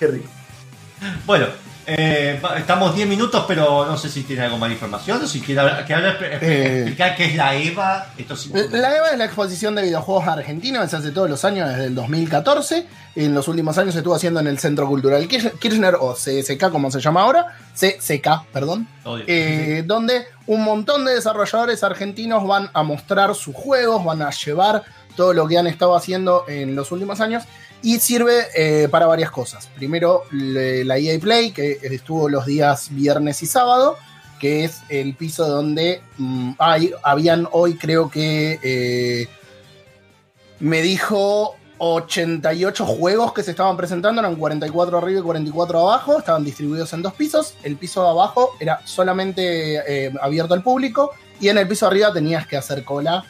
Qué 0.00 0.06
rico. 0.08 0.28
Bueno, 1.26 1.46
eh, 1.88 2.40
estamos 2.58 2.94
10 2.94 3.08
minutos, 3.08 3.44
pero 3.48 3.86
no 3.86 3.96
sé 3.96 4.08
si 4.10 4.22
tiene 4.22 4.42
algo 4.42 4.58
más 4.58 4.68
de 4.68 4.74
información 4.74 5.20
o 5.22 5.26
si 5.26 5.40
quiere 5.40 5.60
hablar- 5.62 5.86
que 5.86 5.94
hablar- 5.94 6.18
Eh. 6.42 6.80
explicar 6.82 7.16
qué 7.16 7.24
es 7.24 7.34
la 7.36 7.54
EVA. 7.54 8.06
Esto 8.18 8.36
sí- 8.36 8.52
La 8.72 8.94
EVA 8.96 9.10
es 9.12 9.18
la 9.18 9.24
exposición 9.24 9.74
de 9.74 9.82
videojuegos 9.82 10.26
argentina, 10.28 10.86
se 10.86 10.96
hace 10.96 11.10
todos 11.12 11.30
los 11.30 11.44
años 11.44 11.68
desde 11.70 11.86
el 11.86 11.94
2014. 11.94 12.86
En 13.16 13.34
los 13.34 13.48
últimos 13.48 13.76
años 13.78 13.94
se 13.94 14.00
estuvo 14.00 14.14
haciendo 14.14 14.38
en 14.40 14.46
el 14.46 14.58
Centro 14.58 14.86
Cultural 14.86 15.26
Kirch- 15.26 15.58
Kirchner, 15.58 15.96
o 15.98 16.14
CSK 16.14 16.70
como 16.70 16.90
se 16.90 17.00
llama 17.00 17.22
ahora, 17.22 17.46
CCK, 17.74 18.44
perdón, 18.52 18.86
eh, 19.26 19.82
donde 19.86 20.26
un 20.46 20.62
montón 20.64 21.04
de 21.04 21.14
desarrolladores 21.14 21.82
argentinos 21.82 22.46
van 22.46 22.70
a 22.74 22.82
mostrar 22.82 23.34
sus 23.34 23.54
juegos, 23.56 24.04
van 24.04 24.22
a 24.22 24.30
llevar 24.30 24.82
todo 25.16 25.32
lo 25.32 25.48
que 25.48 25.58
han 25.58 25.66
estado 25.66 25.96
haciendo 25.96 26.44
en 26.46 26.76
los 26.76 26.92
últimos 26.92 27.20
años 27.20 27.42
y 27.82 28.00
sirve 28.00 28.46
eh, 28.56 28.88
para 28.88 29.06
varias 29.06 29.30
cosas. 29.30 29.68
Primero, 29.76 30.24
la 30.30 30.98
EA 30.98 31.18
Play, 31.20 31.52
que 31.52 31.78
estuvo 31.82 32.28
los 32.28 32.46
días 32.46 32.88
viernes 32.90 33.42
y 33.42 33.46
sábado, 33.46 33.96
que 34.40 34.64
es 34.64 34.80
el 34.88 35.14
piso 35.14 35.46
donde 35.46 36.00
mm, 36.16 36.52
hay, 36.58 36.92
habían 37.02 37.48
hoy 37.50 37.76
creo 37.76 38.10
que 38.10 38.58
eh, 38.62 39.28
me 40.60 40.82
dijo 40.82 41.56
88 41.78 42.84
juegos 42.84 43.32
que 43.32 43.42
se 43.42 43.52
estaban 43.52 43.76
presentando, 43.76 44.20
eran 44.20 44.36
44 44.36 44.98
arriba 44.98 45.20
y 45.20 45.22
44 45.22 45.80
abajo, 45.80 46.18
estaban 46.18 46.44
distribuidos 46.44 46.92
en 46.92 47.02
dos 47.02 47.14
pisos. 47.14 47.54
El 47.62 47.76
piso 47.76 48.06
abajo 48.06 48.54
era 48.58 48.80
solamente 48.84 50.06
eh, 50.06 50.12
abierto 50.20 50.54
al 50.54 50.62
público 50.62 51.12
y 51.40 51.48
en 51.48 51.58
el 51.58 51.68
piso 51.68 51.86
arriba 51.86 52.12
tenías 52.12 52.48
que 52.48 52.56
hacer 52.56 52.82
cola, 52.82 53.24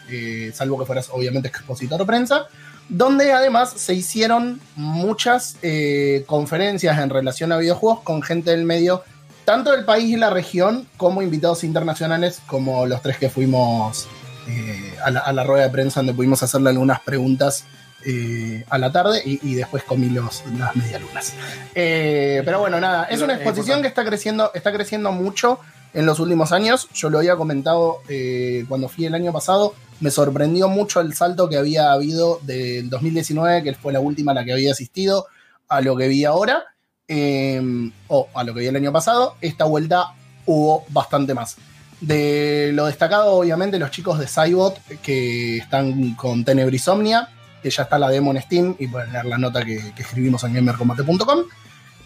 salvo 0.54 0.78
que 0.78 0.86
fueras 0.86 1.10
obviamente 1.12 1.48
expositor 1.48 2.00
o 2.00 2.06
prensa, 2.06 2.46
donde 2.88 3.33
además 3.33 3.73
se 3.76 3.95
hicieron 3.95 4.61
muchas 4.76 5.57
eh, 5.62 6.25
conferencias 6.26 6.99
en 6.99 7.11
relación 7.11 7.52
a 7.52 7.59
videojuegos 7.59 8.00
con 8.00 8.23
gente 8.23 8.50
del 8.50 8.64
medio, 8.64 9.02
tanto 9.45 9.73
del 9.73 9.85
país 9.85 10.11
y 10.11 10.16
la 10.16 10.30
región, 10.30 10.87
como 10.97 11.23
invitados 11.23 11.64
internacionales, 11.64 12.40
como 12.47 12.87
los 12.87 13.02
tres 13.02 13.18
que 13.18 13.28
fuimos 13.30 14.09
eh, 14.49 14.95
a, 15.04 15.11
la, 15.11 15.21
a 15.21 15.33
la 15.33 15.45
rueda 15.45 15.64
de 15.64 15.71
prensa, 15.71 16.00
donde 16.00 16.14
pudimos 16.14 16.42
hacerle 16.42 16.71
algunas 16.71 17.00
preguntas 17.00 17.64
eh, 18.07 18.64
a 18.71 18.78
la 18.78 18.92
tarde 18.92 19.21
y, 19.25 19.40
y 19.42 19.54
después 19.54 19.83
comí 19.83 20.09
los, 20.09 20.45
las 20.59 20.76
medialunas. 20.76 21.35
Pero 21.75 22.61
bueno, 22.61 22.80
nada, 22.80 23.04
es 23.04 23.21
una 23.21 23.35
exposición 23.35 23.83
que 23.83 23.88
está 23.88 24.04
creciendo, 24.04 24.50
está 24.54 24.73
creciendo 24.73 25.12
mucho 25.12 25.61
en 25.95 26.07
los 26.07 26.21
últimos 26.21 26.52
años. 26.52 26.88
Yo 26.95 27.11
lo 27.11 27.18
había 27.18 27.37
comentado 27.37 27.99
eh, 28.09 28.64
cuando 28.68 28.88
fui 28.88 29.07
el 29.07 29.14
año 29.14 29.33
pasado. 29.33 29.75
Me 30.00 30.11
sorprendió 30.11 30.68
mucho 30.68 31.00
el 31.00 31.14
salto 31.14 31.49
que 31.49 31.57
había 31.57 31.92
habido 31.92 32.40
del 32.42 32.88
2019, 32.88 33.62
que 33.62 33.75
fue 33.75 33.92
la 33.92 34.00
última 34.00 34.33
a 34.33 34.35
la 34.35 34.45
que 34.45 34.52
había 34.52 34.73
asistido, 34.73 35.26
a 35.68 35.80
lo 35.80 35.97
que 35.97 36.09
vi 36.09 36.25
ahora, 36.25 36.64
eh, 37.09 37.90
o 38.07 38.28
a 38.35 38.45
lo 38.45 38.54
que 38.54 38.61
vi 38.61 38.66
el 38.66 38.76
año 38.76 38.92
pasado. 38.92 39.37
Esta 39.40 39.64
vuelta 39.64 40.14
hubo 40.47 40.85
bastante 40.88 41.35
más. 41.35 41.57
De 42.00 42.71
lo 42.75 42.87
destacado, 42.87 43.33
obviamente, 43.33 43.78
los 43.78 43.90
chicos 43.90 44.21
de 44.21 44.28
Cybot 44.28 44.80
que 45.02 45.59
están 45.59 46.14
con 46.14 46.45
Tenebrisomnia, 46.45 47.28
que 47.61 47.71
ya 47.71 47.83
está 47.83 47.99
la 47.99 48.09
demo 48.09 48.30
en 48.30 48.40
Steam 48.40 48.76
y 48.78 48.87
pueden 48.87 49.12
leer 49.12 49.25
la 49.25 49.37
nota 49.37 49.64
que, 49.64 49.92
que 49.97 50.02
escribimos 50.02 50.45
en 50.45 50.54
gamercombate.com. 50.54 51.40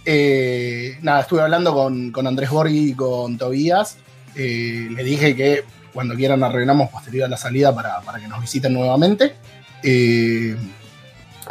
Eh, 0.04 0.99
nada, 1.02 1.21
estuve 1.21 1.42
hablando 1.42 1.73
con, 1.73 2.26
Andrés 2.26 2.50
Borghi 2.50 2.90
y 2.90 2.94
con 2.94 3.38
Tobías. 3.38 3.99
Eh, 4.35 4.88
le 4.90 5.04
dije 5.04 5.37
que 5.37 5.64
cuando 5.92 6.14
quieran 6.14 6.42
arreglamos 6.42 6.90
posterior 6.90 7.26
a 7.26 7.28
la 7.28 7.37
salida 7.37 7.75
para, 7.75 8.00
para 8.00 8.18
que 8.18 8.28
nos 8.28 8.40
visiten 8.40 8.73
nuevamente. 8.73 9.35
Eh, 9.82 10.56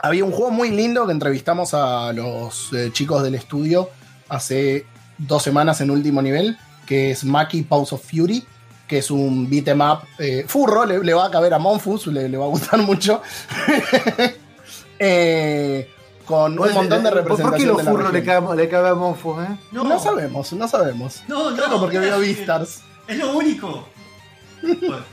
había 0.01 0.25
un 0.25 0.31
juego 0.31 0.51
muy 0.51 0.71
lindo 0.71 1.05
que 1.05 1.11
entrevistamos 1.11 1.73
a 1.73 2.11
los 2.13 2.71
chicos 2.91 3.23
del 3.23 3.35
estudio 3.35 3.89
hace 4.29 4.85
dos 5.17 5.43
semanas 5.43 5.81
en 5.81 5.91
último 5.91 6.21
nivel, 6.21 6.57
que 6.85 7.11
es 7.11 7.23
Maki 7.23 7.63
Pause 7.63 7.93
of 7.93 8.03
Fury, 8.03 8.43
que 8.87 8.99
es 8.99 9.11
un 9.11 9.49
beat 9.49 9.67
em 9.67 9.81
up 9.81 9.99
furro, 10.47 10.85
le, 10.85 11.13
va 11.13 11.25
a 11.27 11.31
caber 11.31 11.53
a 11.53 11.59
Monfus, 11.59 12.07
le, 12.07 12.35
va 12.35 12.45
a 12.45 12.49
gustar 12.49 12.79
mucho. 12.83 13.21
con 16.31 16.57
un 16.57 16.73
montón 16.73 17.03
de 17.03 17.09
eh, 17.09 17.11
¿Por 17.11 17.11
qué 17.11 17.19
representación 17.19 17.67
los 17.69 17.81
furros 17.83 18.13
le 18.13 18.23
cabe, 18.23 18.55
le 18.55 18.69
cabe 18.69 18.89
a 18.89 18.95
Monfo, 18.95 19.41
eh? 19.43 19.47
No. 19.71 19.99
sabemos, 19.99 20.53
no 20.53 20.67
sabemos. 20.67 21.23
No, 21.27 21.51
no. 21.51 21.55
Que 21.55 21.77
porque 21.77 21.99
veo 21.99 22.19
Beastars. 22.19 22.81
Es 23.07 23.17
lo 23.17 23.33
único. 23.33 23.85
Bueno, 24.61 24.97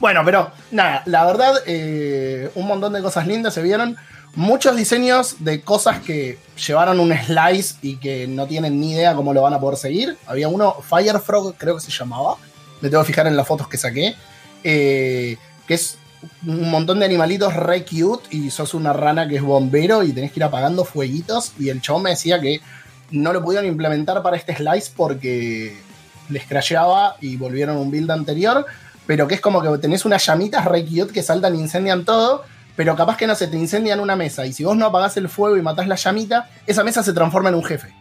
Bueno, 0.00 0.22
pero 0.24 0.50
nada, 0.70 1.02
la 1.06 1.24
verdad, 1.24 1.54
eh, 1.66 2.50
un 2.54 2.66
montón 2.66 2.92
de 2.94 3.02
cosas 3.02 3.26
lindas 3.26 3.54
se 3.54 3.62
vieron. 3.62 3.96
Muchos 4.34 4.74
diseños 4.76 5.36
de 5.44 5.60
cosas 5.62 6.00
que 6.00 6.38
llevaron 6.66 6.98
un 6.98 7.12
slice 7.16 7.76
y 7.82 7.96
que 7.96 8.26
no 8.26 8.46
tienen 8.46 8.80
ni 8.80 8.92
idea 8.92 9.14
cómo 9.14 9.32
lo 9.32 9.42
van 9.42 9.54
a 9.54 9.60
poder 9.60 9.78
seguir. 9.78 10.16
Había 10.26 10.48
uno, 10.48 10.74
Firefrog, 10.82 11.54
creo 11.56 11.76
que 11.76 11.80
se 11.82 11.92
llamaba. 11.92 12.36
Me 12.80 12.88
tengo 12.90 13.02
que 13.04 13.08
fijar 13.08 13.26
en 13.26 13.36
las 13.36 13.46
fotos 13.46 13.68
que 13.68 13.76
saqué. 13.76 14.16
eh, 14.64 15.36
que 15.68 15.74
es 15.74 15.98
un 16.46 16.70
montón 16.70 16.98
de 16.98 17.04
animalitos 17.06 17.54
re 17.54 17.84
cute 17.84 18.28
y 18.30 18.50
sos 18.50 18.74
una 18.74 18.92
rana 18.92 19.28
que 19.28 19.36
es 19.36 19.42
bombero 19.42 20.02
y 20.02 20.12
tenés 20.12 20.32
que 20.32 20.40
ir 20.40 20.44
apagando 20.44 20.84
fueguitos. 20.84 21.52
Y 21.58 21.68
el 21.68 21.80
chabón 21.80 22.02
me 22.04 22.10
decía 22.10 22.40
que 22.40 22.60
no 23.10 23.32
lo 23.32 23.42
pudieron 23.42 23.66
implementar 23.68 24.22
para 24.22 24.36
este 24.36 24.56
slice 24.56 24.92
porque 24.96 25.76
les 26.28 26.44
crasheaba 26.46 27.16
y 27.20 27.36
volvieron 27.36 27.76
un 27.76 27.90
build 27.90 28.10
anterior 28.10 28.66
pero 29.06 29.28
que 29.28 29.34
es 29.34 29.40
como 29.40 29.60
que 29.60 29.68
tenés 29.78 30.04
unas 30.04 30.24
llamitas 30.24 30.64
re 30.64 30.84
cute 30.84 31.12
que 31.12 31.22
saltan 31.22 31.54
e 31.54 31.58
incendian 31.58 32.04
todo, 32.06 32.42
pero 32.74 32.96
capaz 32.96 33.16
que 33.18 33.26
no 33.26 33.34
se 33.34 33.48
te 33.48 33.56
incendian 33.58 34.00
una 34.00 34.16
mesa. 34.16 34.46
Y 34.46 34.52
si 34.52 34.64
vos 34.64 34.76
no 34.76 34.86
apagás 34.86 35.16
el 35.18 35.28
fuego 35.28 35.56
y 35.56 35.62
matás 35.62 35.86
la 35.86 35.96
llamita, 35.96 36.48
esa 36.66 36.82
mesa 36.84 37.02
se 37.02 37.12
transforma 37.12 37.50
en 37.50 37.56
un 37.56 37.64
jefe. 37.64 37.94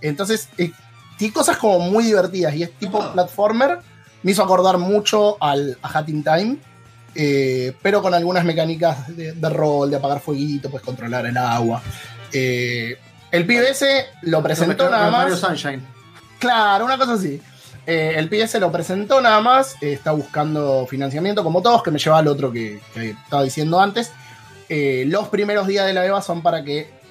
Entonces, 0.00 0.48
eh, 0.58 0.70
tiene 1.18 1.34
cosas 1.34 1.56
como 1.56 1.80
muy 1.80 2.04
divertidas 2.04 2.54
y 2.54 2.62
es 2.62 2.72
tipo 2.78 3.02
Ah. 3.02 3.12
platformer. 3.12 3.78
Me 4.22 4.30
hizo 4.30 4.42
acordar 4.44 4.78
mucho 4.78 5.36
al, 5.42 5.76
a 5.82 5.98
Hat 5.98 6.08
in 6.08 6.22
Time, 6.22 6.56
eh, 7.14 7.72
pero 7.82 8.02
con 8.02 8.12
algunas 8.14 8.44
mecánicas 8.44 9.14
de, 9.16 9.32
de 9.32 9.48
rol, 9.48 9.90
de 9.90 9.96
apagar 9.96 10.20
fueguito, 10.20 10.70
pues 10.70 10.82
controlar 10.82 11.26
el 11.26 11.36
agua. 11.36 11.82
Eh, 12.32 12.96
el 13.30 13.46
PBS 13.46 13.84
lo 14.22 14.42
presentó 14.42 14.88
nada 14.90 15.10
Mario 15.10 15.30
más. 15.34 15.40
Sunshine. 15.40 15.82
Claro, 16.38 16.84
una 16.84 16.98
cosa 16.98 17.14
así. 17.14 17.40
Eh, 17.86 18.14
el 18.16 18.28
PS 18.30 18.58
lo 18.60 18.72
presentó 18.72 19.20
nada 19.20 19.40
más, 19.40 19.74
eh, 19.82 19.92
está 19.92 20.12
buscando 20.12 20.86
financiamiento 20.88 21.42
como 21.44 21.60
todos, 21.60 21.82
que 21.82 21.90
me 21.90 21.98
lleva 21.98 22.18
al 22.18 22.28
otro 22.28 22.50
que, 22.50 22.80
que 22.94 23.10
estaba 23.10 23.42
diciendo 23.42 23.78
antes. 23.80 24.10
Eh, 24.68 25.04
los 25.06 25.28
primeros 25.28 25.66
días 25.66 25.84
de 25.86 25.92
la 25.92 26.06
EVA 26.06 26.22
son 26.22 26.42
para 26.42 26.64
que 26.64 27.02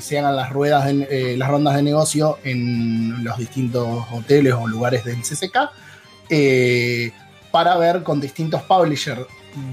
se 0.00 0.18
hagan 0.18 0.34
las 0.34 0.50
ruedas, 0.50 0.86
de- 0.86 1.34
las 1.36 1.48
rondas 1.50 1.76
de 1.76 1.82
negocio 1.82 2.38
en 2.42 3.22
los 3.22 3.36
distintos 3.36 4.04
hoteles 4.12 4.54
o 4.54 4.66
lugares 4.66 5.04
del 5.04 5.20
CCK, 5.22 5.70
para 7.50 7.76
ver 7.76 8.02
con 8.02 8.20
distintos 8.20 8.62
publishers 8.62 9.22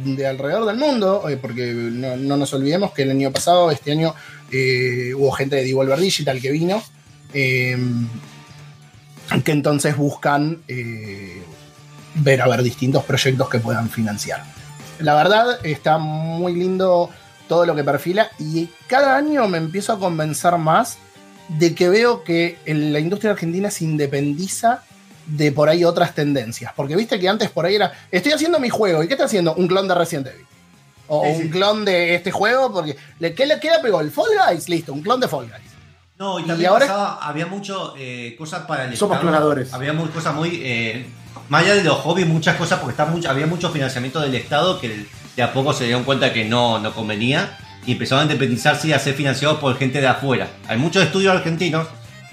de 0.03 0.27
alrededor 0.27 0.65
del 0.65 0.77
mundo, 0.77 1.27
eh, 1.29 1.37
porque 1.37 1.73
no, 1.73 2.15
no 2.15 2.37
nos 2.37 2.53
olvidemos 2.53 2.91
que 2.91 3.03
el 3.03 3.11
año 3.11 3.31
pasado, 3.31 3.71
este 3.71 3.91
año, 3.91 4.13
eh, 4.51 5.13
hubo 5.15 5.31
gente 5.31 5.55
de 5.57 5.63
Devolver 5.63 5.99
Digital 5.99 6.39
que 6.41 6.51
vino. 6.51 6.81
eh, 7.33 7.77
que 9.43 9.51
entonces 9.51 9.97
buscan 9.97 10.61
eh, 10.67 11.41
ver 12.15 12.41
a 12.41 12.47
ver 12.47 12.63
distintos 12.63 13.03
proyectos 13.03 13.49
que 13.49 13.59
puedan 13.59 13.89
financiar. 13.89 14.43
La 14.99 15.15
verdad 15.15 15.59
está 15.65 15.97
muy 15.97 16.55
lindo 16.55 17.09
todo 17.47 17.65
lo 17.65 17.75
que 17.75 17.83
perfila 17.83 18.29
y 18.39 18.69
cada 18.87 19.17
año 19.17 19.47
me 19.47 19.57
empiezo 19.57 19.93
a 19.93 19.99
convencer 19.99 20.57
más 20.57 20.97
de 21.47 21.75
que 21.75 21.89
veo 21.89 22.23
que 22.23 22.57
la 22.65 22.99
industria 22.99 23.31
argentina 23.31 23.69
se 23.69 23.83
independiza 23.83 24.83
de 25.27 25.51
por 25.51 25.69
ahí 25.69 25.83
otras 25.83 26.13
tendencias. 26.15 26.71
Porque 26.75 26.95
viste 26.95 27.19
que 27.19 27.27
antes 27.29 27.49
por 27.49 27.65
ahí 27.65 27.75
era, 27.75 27.91
estoy 28.11 28.31
haciendo 28.33 28.59
mi 28.59 28.69
juego, 28.69 29.03
¿y 29.03 29.07
qué 29.07 29.13
está 29.13 29.25
haciendo? 29.25 29.53
Un 29.55 29.67
clon 29.67 29.87
de 29.87 29.95
Resident 29.95 30.27
Evil. 30.27 30.45
O 31.07 31.23
Sí, 31.23 31.31
un 31.33 31.41
sí. 31.43 31.49
clon 31.49 31.85
de 31.85 32.15
este 32.15 32.31
juego, 32.31 32.71
porque 32.73 32.95
¿le- 33.19 33.33
¿qué 33.35 33.45
le 33.45 33.59
queda 33.59 33.81
pegó? 33.81 34.01
¿El 34.01 34.11
Fall 34.11 34.25
Guys? 34.49 34.67
Listo, 34.69 34.91
un 34.93 35.01
clon 35.03 35.19
de 35.19 35.27
Fall 35.27 35.45
Guys. 35.45 35.71
No, 36.17 36.39
y 36.39 36.43
Y 36.43 36.45
también 36.47 36.69
ahora- 36.69 36.87
pasaba, 36.87 37.19
había 37.27 37.45
mucho 37.45 37.93
eh, 37.97 38.35
cosas 38.37 38.65
para 38.65 38.85
el 38.85 38.95
Somos 38.97 39.15
Estado. 39.17 39.21
clonadores. 39.31 39.73
Había 39.73 39.93
muy, 39.93 40.07
cosas 40.09 40.33
muy. 40.33 40.61
eh, 40.63 41.05
más 41.49 41.63
allá 41.63 41.75
de 41.75 41.83
los 41.83 41.97
hobbies, 41.99 42.25
muchas 42.25 42.55
cosas, 42.55 42.79
porque 42.79 42.91
está 42.93 43.05
mucho, 43.05 43.29
había 43.29 43.45
mucho 43.45 43.69
financiamiento 43.69 44.19
del 44.19 44.33
Estado 44.33 44.79
que 44.79 45.05
de 45.35 45.43
a 45.43 45.51
poco 45.53 45.73
se 45.73 45.83
dieron 45.83 46.03
cuenta 46.05 46.31
que 46.33 46.45
no, 46.45 46.79
no 46.79 46.93
convenía 46.93 47.57
y 47.85 47.91
empezaron 47.91 48.21
a 48.21 48.25
independizarse 48.31 48.87
y 48.87 48.93
a 48.93 48.99
ser 48.99 49.13
financiados 49.13 49.59
por 49.59 49.77
gente 49.77 50.01
de 50.01 50.07
afuera. 50.07 50.47
Hay 50.67 50.77
muchos 50.77 51.03
estudios 51.03 51.35
argentinos 51.35 51.87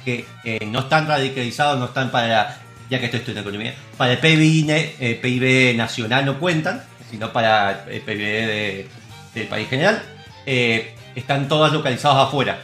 que 0.04 0.24
eh, 0.44 0.64
no 0.66 0.78
están 0.80 1.06
radicalizados, 1.08 1.78
no 1.78 1.86
están 1.86 2.10
para. 2.10 2.58
Ya 2.92 2.98
que 2.98 3.06
estoy 3.06 3.20
estudiando 3.20 3.48
economía, 3.48 3.74
para 3.96 4.12
el 4.12 4.18
PIB, 4.18 4.68
eh, 5.00 5.18
PIB 5.22 5.74
nacional 5.78 6.26
no 6.26 6.38
cuentan, 6.38 6.82
sino 7.10 7.32
para 7.32 7.86
el 7.90 8.02
PIB 8.02 8.18
de- 8.46 8.88
del 9.34 9.46
país 9.46 9.66
general. 9.70 10.02
Eh, 10.44 10.94
están 11.14 11.48
todos 11.48 11.72
localizados 11.72 12.28
afuera. 12.28 12.58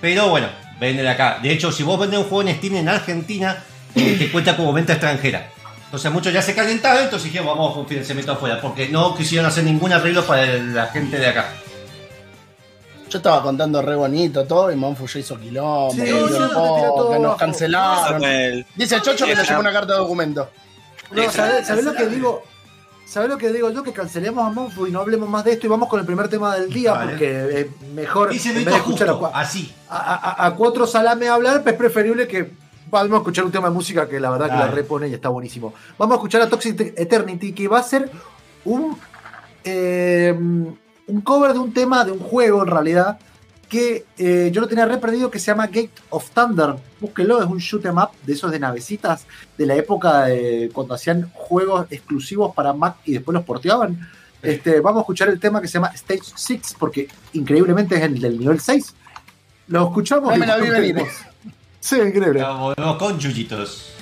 Pero 0.00 0.30
bueno, 0.30 0.46
venden 0.80 1.06
acá. 1.06 1.40
De 1.42 1.52
hecho, 1.52 1.70
si 1.72 1.82
vos 1.82 2.00
vendes 2.00 2.18
un 2.18 2.24
juego 2.24 2.48
en 2.48 2.56
Steam 2.56 2.76
en 2.76 2.88
Argentina, 2.88 3.62
eh, 3.94 4.16
te 4.18 4.30
cuenta 4.32 4.56
como 4.56 4.72
venta 4.72 4.94
extranjera. 4.94 5.50
Entonces 5.84 6.10
muchos 6.10 6.32
ya 6.32 6.40
se 6.40 6.54
calentaron, 6.54 7.04
entonces 7.04 7.24
dijeron 7.24 7.46
vamos 7.48 7.74
con 7.74 7.86
financiamiento 7.86 8.32
afuera, 8.32 8.58
porque 8.62 8.88
no 8.88 9.14
quisieron 9.14 9.44
hacer 9.46 9.64
ningún 9.64 9.92
arreglo 9.92 10.24
para 10.26 10.46
la 10.54 10.86
gente 10.86 11.18
de 11.18 11.26
acá. 11.26 11.52
Yo 13.08 13.18
estaba 13.18 13.42
contando 13.42 13.80
re 13.82 13.94
bonito 13.94 14.44
todo 14.46 14.70
y 14.72 14.76
Monfu 14.76 15.06
ya 15.06 15.20
hizo 15.20 15.38
quilombo, 15.38 15.92
Sí, 15.92 16.02
que 16.02 16.10
no, 16.10 16.20
no, 16.28 16.36
el 16.44 16.90
podcast, 16.90 17.20
nos 17.20 17.36
cancelaron. 17.36 18.04
Samuel. 18.20 18.66
Dice 18.74 19.00
Chocho 19.00 19.26
que 19.26 19.34
le 19.36 19.44
llegó 19.44 19.60
una 19.60 19.72
carta 19.72 19.92
de 19.92 19.98
documento. 20.00 20.50
No, 21.12 21.30
¿sabés, 21.30 21.66
sabés 21.66 21.84
lo 21.84 21.94
que 21.94 22.06
digo? 22.08 22.42
¿Sabés 23.06 23.28
lo 23.30 23.38
que 23.38 23.52
digo 23.52 23.70
yo? 23.70 23.84
Que 23.84 23.92
cancelemos 23.92 24.44
a 24.44 24.50
Monfu 24.50 24.88
y 24.88 24.90
no 24.90 24.98
hablemos 25.00 25.28
más 25.28 25.44
de 25.44 25.52
esto 25.52 25.66
y 25.66 25.70
vamos 25.70 25.88
con 25.88 26.00
el 26.00 26.06
primer 26.06 26.28
tema 26.28 26.56
del 26.56 26.72
día 26.72 26.92
Vale. 26.92 27.10
porque 27.12 27.60
es 27.60 27.90
mejor 27.92 28.30
Dice 28.30 28.48
en 28.48 28.54
vez 28.56 28.64
Vito 28.64 28.70
de 28.72 28.76
escuchar 28.78 29.08
a, 29.10 29.12
justo, 29.12 29.30
así. 29.32 29.72
a, 29.88 30.14
a- 30.42 30.46
a 30.46 30.54
cuatro 30.56 30.84
salame 30.88 31.28
hablar, 31.28 31.62
pues 31.62 31.74
es 31.74 31.78
preferible 31.78 32.26
que 32.26 32.50
vamos 32.90 33.12
a 33.12 33.16
escuchar 33.18 33.44
un 33.44 33.52
tema 33.52 33.68
de 33.68 33.74
música 33.74 34.08
que 34.08 34.18
la 34.18 34.30
verdad 34.30 34.46
que 34.50 34.56
la 34.56 34.66
repone 34.66 35.06
y 35.08 35.14
está 35.14 35.28
buenísimo. 35.28 35.72
Vamos 35.96 36.14
a 36.14 36.16
escuchar 36.16 36.42
a 36.42 36.48
Toxic 36.48 36.94
Eternity 36.96 37.52
que 37.52 37.68
va 37.68 37.78
a 37.78 37.82
ser 37.84 38.10
un, 38.64 38.98
eh, 39.62 40.36
un 41.08 41.20
cover 41.20 41.52
de 41.52 41.58
un 41.58 41.72
tema 41.72 42.04
de 42.04 42.12
un 42.12 42.18
juego 42.18 42.62
en 42.62 42.68
realidad 42.68 43.18
que 43.68 44.04
eh, 44.16 44.50
yo 44.52 44.60
lo 44.60 44.68
tenía 44.68 44.86
re 44.86 44.98
perdido, 44.98 45.30
que 45.30 45.38
se 45.38 45.46
llama 45.46 45.66
Gate 45.66 45.90
of 46.10 46.30
Thunder. 46.30 46.76
Búsquelo, 47.00 47.42
es 47.42 47.48
un 47.48 47.58
shoot 47.58 47.84
'em 47.84 47.96
up 47.96 48.10
de 48.24 48.32
esos 48.32 48.50
de 48.50 48.60
navecitas 48.60 49.26
de 49.58 49.66
la 49.66 49.74
época 49.74 50.26
de 50.26 50.70
cuando 50.72 50.94
hacían 50.94 51.30
juegos 51.34 51.86
exclusivos 51.90 52.54
para 52.54 52.72
Mac 52.72 52.96
y 53.04 53.14
después 53.14 53.34
los 53.34 53.44
porteaban. 53.44 54.08
Este, 54.40 54.80
vamos 54.80 55.00
a 55.00 55.02
escuchar 55.02 55.28
el 55.28 55.40
tema 55.40 55.60
que 55.60 55.66
se 55.66 55.74
llama 55.74 55.88
Stage 55.94 56.32
6, 56.36 56.76
porque 56.78 57.08
increíblemente 57.32 57.96
es 57.96 58.02
el 58.02 58.20
del 58.20 58.38
nivel 58.38 58.60
6. 58.60 58.94
Lo 59.68 59.86
escuchamos. 59.88 60.30
No 60.30 60.36
y 60.36 60.38
me 60.38 60.46
la 60.46 60.58
vi 60.58 60.70
venir. 60.70 60.96
Sí, 61.80 61.96
increíble. 61.96 62.44
Volvemos 62.44 62.96
con 62.96 63.18
Yuyitos. 63.18 63.95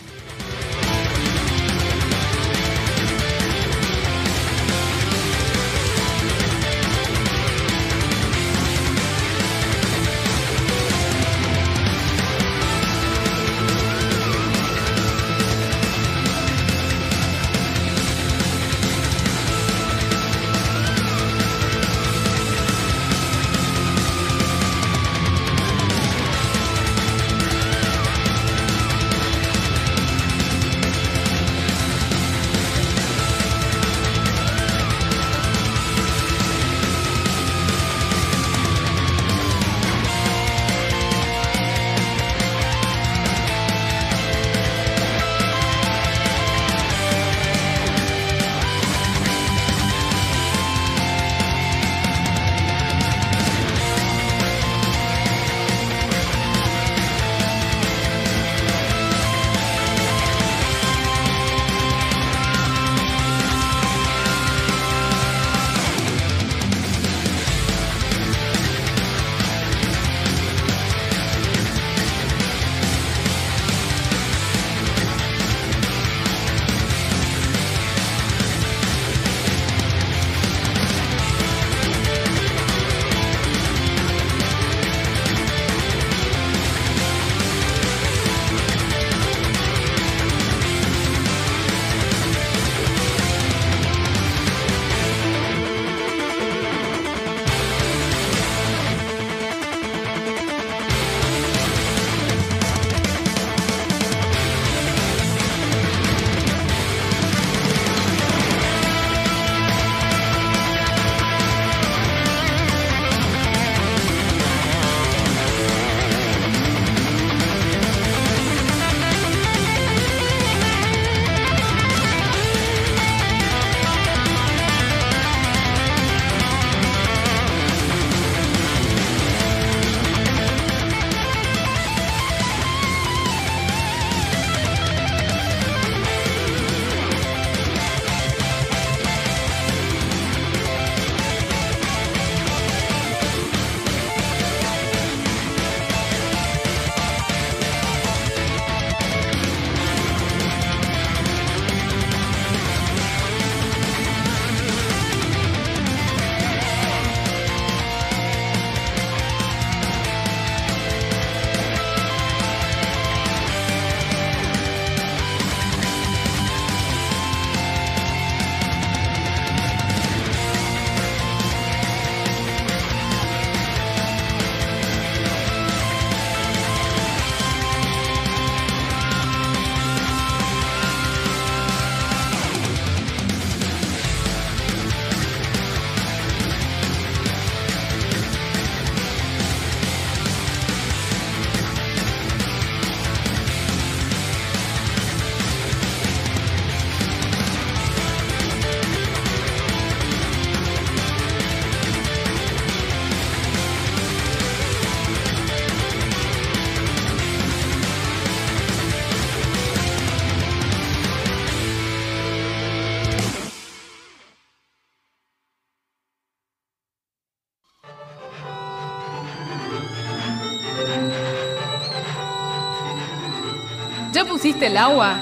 ¿Ya 224.24 224.30
pusiste 224.30 224.66
el 224.66 224.76
agua? 224.76 225.16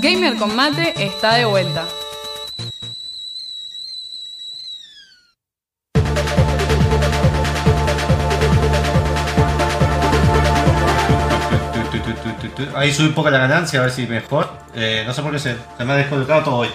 Gamer 0.00 0.36
con 0.36 0.54
mate 0.54 0.92
está 1.02 1.34
de 1.34 1.46
vuelta. 1.46 1.84
Ahí 12.74 12.92
subí 12.92 13.08
un 13.08 13.14
poco 13.14 13.30
la 13.30 13.38
ganancia, 13.38 13.80
a 13.80 13.82
ver 13.82 13.90
si 13.90 14.06
mejor. 14.06 14.48
Eh, 14.74 15.04
no 15.06 15.14
sé 15.14 15.22
por 15.22 15.32
qué 15.32 15.38
se, 15.38 15.56
se 15.78 15.84
me 15.84 15.92
ha 15.92 15.96
descolocado 15.96 16.42
todo 16.42 16.56
hoy. 16.56 16.68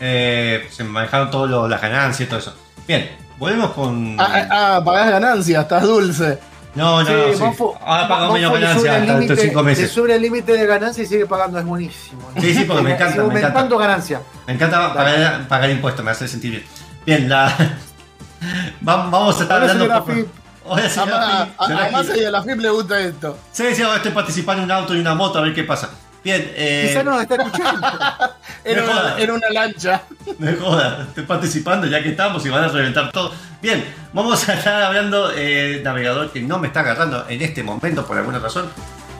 Eh, 0.00 0.66
se 0.70 0.84
me 0.84 0.90
manejaron 0.90 1.30
todas 1.30 1.68
las 1.68 1.80
ganancias 1.80 2.26
y 2.26 2.30
todo 2.30 2.38
eso. 2.38 2.54
Bien, 2.86 3.10
volvemos 3.38 3.72
con. 3.72 4.18
Ah, 4.18 4.28
ah, 4.32 4.76
ah, 4.76 4.82
pagás 4.84 5.10
ganancias, 5.10 5.62
estás 5.62 5.82
dulce. 5.82 6.38
No, 6.74 7.02
no, 7.02 7.06
Sí, 7.06 7.12
no. 7.12 7.32
sí. 7.36 7.42
Monfo- 7.42 7.78
Ahora 7.84 8.32
menos 8.32 8.52
ganancia 8.52 8.96
hasta 8.96 9.36
5 9.36 9.60
Le 9.60 9.66
meses. 9.66 9.90
sube 9.92 10.14
el 10.14 10.22
límite 10.22 10.52
de 10.52 10.66
ganancia 10.66 11.04
y 11.04 11.06
sigue 11.06 11.26
pagando, 11.26 11.58
es 11.58 11.64
buenísimo. 11.64 12.30
Sí, 12.40 12.54
sí, 12.54 12.64
porque 12.64 12.82
me 12.82 12.90
encanta, 12.94 13.16
me 13.16 13.22
encanta. 13.22 13.22
aumentando 13.46 13.78
ganancia. 13.78 14.20
Me 14.46 14.54
encanta 14.54 14.92
pagar, 14.94 15.48
pagar 15.48 15.70
impuestos, 15.70 16.04
me 16.04 16.10
hace 16.10 16.26
sentir 16.28 16.50
bien. 16.50 16.64
Bien, 17.06 17.28
la. 17.28 17.48
Vam- 18.82 19.10
Vamos 19.10 19.38
a 19.40 19.42
estar 19.42 19.62
Hola, 19.62 19.72
hablando. 19.72 20.04
señora. 20.04 20.28
Hola, 20.66 21.48
Además, 21.58 22.06
a 22.10 22.30
la 22.30 22.42
FIP 22.42 22.58
le 22.60 22.70
gusta 22.70 22.98
esto. 23.00 23.38
Sí, 23.52 23.64
sí, 23.74 23.82
ahora 23.82 23.96
estoy 23.98 24.12
participando 24.12 24.62
en 24.62 24.64
un 24.64 24.70
auto 24.72 24.94
y 24.94 24.98
una 25.00 25.14
moto 25.14 25.38
a 25.38 25.42
ver 25.42 25.54
qué 25.54 25.62
pasa. 25.64 25.90
Bien, 26.24 26.50
eh, 26.56 26.86
Quizá 26.88 27.04
no 27.04 27.10
nos 27.12 27.22
está 27.22 27.34
escuchando. 27.36 27.86
Era 28.64 28.82
una, 28.82 29.18
era 29.18 29.34
una 29.34 29.50
lancha. 29.50 30.04
No 30.26 30.34
me 30.38 30.54
jodas, 30.54 31.08
estoy 31.08 31.24
participando 31.24 31.86
ya 31.86 32.02
que 32.02 32.08
estamos 32.08 32.46
y 32.46 32.48
van 32.48 32.64
a 32.64 32.68
reventar 32.68 33.12
todo. 33.12 33.30
Bien, 33.60 33.84
vamos 34.14 34.48
a 34.48 34.54
estar 34.54 34.82
hablando 34.84 35.30
eh, 35.36 35.82
navegador 35.84 36.32
que 36.32 36.40
no 36.40 36.58
me 36.58 36.68
está 36.68 36.80
agarrando 36.80 37.26
en 37.28 37.42
este 37.42 37.62
momento 37.62 38.06
por 38.06 38.16
alguna 38.16 38.38
razón. 38.38 38.70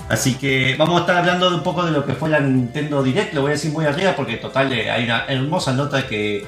Así 0.08 0.36
que 0.36 0.76
vamos 0.78 0.96
a 0.96 1.00
estar 1.00 1.16
hablando 1.18 1.50
de 1.50 1.56
un 1.56 1.62
poco 1.62 1.84
de 1.84 1.90
lo 1.90 2.06
que 2.06 2.14
fue 2.14 2.30
la 2.30 2.40
Nintendo 2.40 3.02
Direct. 3.02 3.34
Lo 3.34 3.42
voy 3.42 3.50
a 3.50 3.52
decir 3.52 3.70
muy 3.70 3.84
arriba 3.84 4.16
porque 4.16 4.38
total 4.38 4.72
eh, 4.72 4.90
hay 4.90 5.04
una 5.04 5.26
hermosa 5.26 5.74
nota 5.74 6.06
que, 6.06 6.46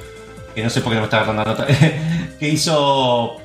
que 0.54 0.64
no 0.64 0.70
sé 0.70 0.80
por 0.80 0.90
qué 0.90 0.94
no 0.94 1.02
me 1.02 1.04
está 1.04 1.18
agarrando 1.18 1.44
la 1.44 1.50
nota. 1.50 1.66
que 2.38 2.48
hizo... 2.48 3.36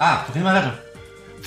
Ah, 0.00 0.24
¿por 0.26 0.32
qué 0.32 0.40
no 0.40 0.46
me 0.46 0.50
agarro? 0.50 0.91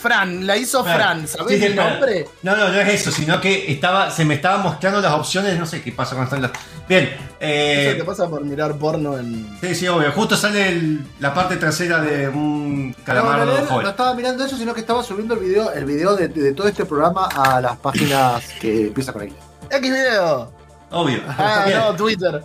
Fran, 0.06 0.46
la 0.46 0.56
hizo 0.56 0.84
Claro. 0.84 1.00
Fran, 1.00 1.28
¿sabés 1.28 1.60
Sí, 1.60 1.66
el 1.66 1.76
nombre? 1.76 2.28
No, 2.44 2.56
no, 2.56 2.70
no 2.70 2.80
es 2.80 2.88
eso, 3.02 3.12
sino 3.12 3.42
que 3.42 3.72
estaba, 3.72 4.12
se 4.12 4.24
me 4.24 4.36
estaban 4.36 4.62
mostrando 4.62 5.02
las 5.02 5.12
opciones, 5.14 5.58
no 5.58 5.66
sé 5.66 5.82
qué 5.82 5.92
pasa 5.92 6.16
con 6.16 6.42
las... 6.42 6.52
Bien, 6.88 7.10
eh, 7.40 7.88
Eso 7.90 7.98
te 7.98 8.04
pasa 8.04 8.30
por 8.30 8.44
mirar 8.46 8.76
porno 8.78 9.18
en. 9.18 9.58
Sí, 9.62 9.74
sí, 9.74 9.88
obvio. 9.88 10.12
Justo 10.12 10.38
sale 10.38 10.70
el- 10.70 11.04
la 11.20 11.34
parte 11.34 11.58
trasera 11.58 12.00
de 12.00 12.30
un 12.30 12.92
No, 12.92 12.96
calamardo 13.04 13.46
realidad 13.46 13.68
joven. 13.68 13.84
no 13.86 13.90
estaba 13.90 14.14
mirando 14.14 14.46
eso, 14.46 14.56
sino 14.56 14.74
que 14.76 14.82
estaba 14.82 15.02
subiendo 15.02 15.34
el 15.34 15.40
video, 15.40 15.72
el 15.72 15.86
video 15.86 16.16
de, 16.16 16.28
de 16.28 16.54
todo 16.54 16.68
este 16.68 16.86
programa 16.86 17.28
a 17.28 17.60
las 17.62 17.78
páginas 17.78 18.44
que 18.62 18.88
empieza 18.88 19.12
con 19.12 19.24
ahí. 19.24 19.34
X 19.72 19.82
video. 19.92 20.52
Obvio. 20.92 21.22
Ah, 21.28 21.66
no, 21.74 21.96
Twitter. 21.96 22.44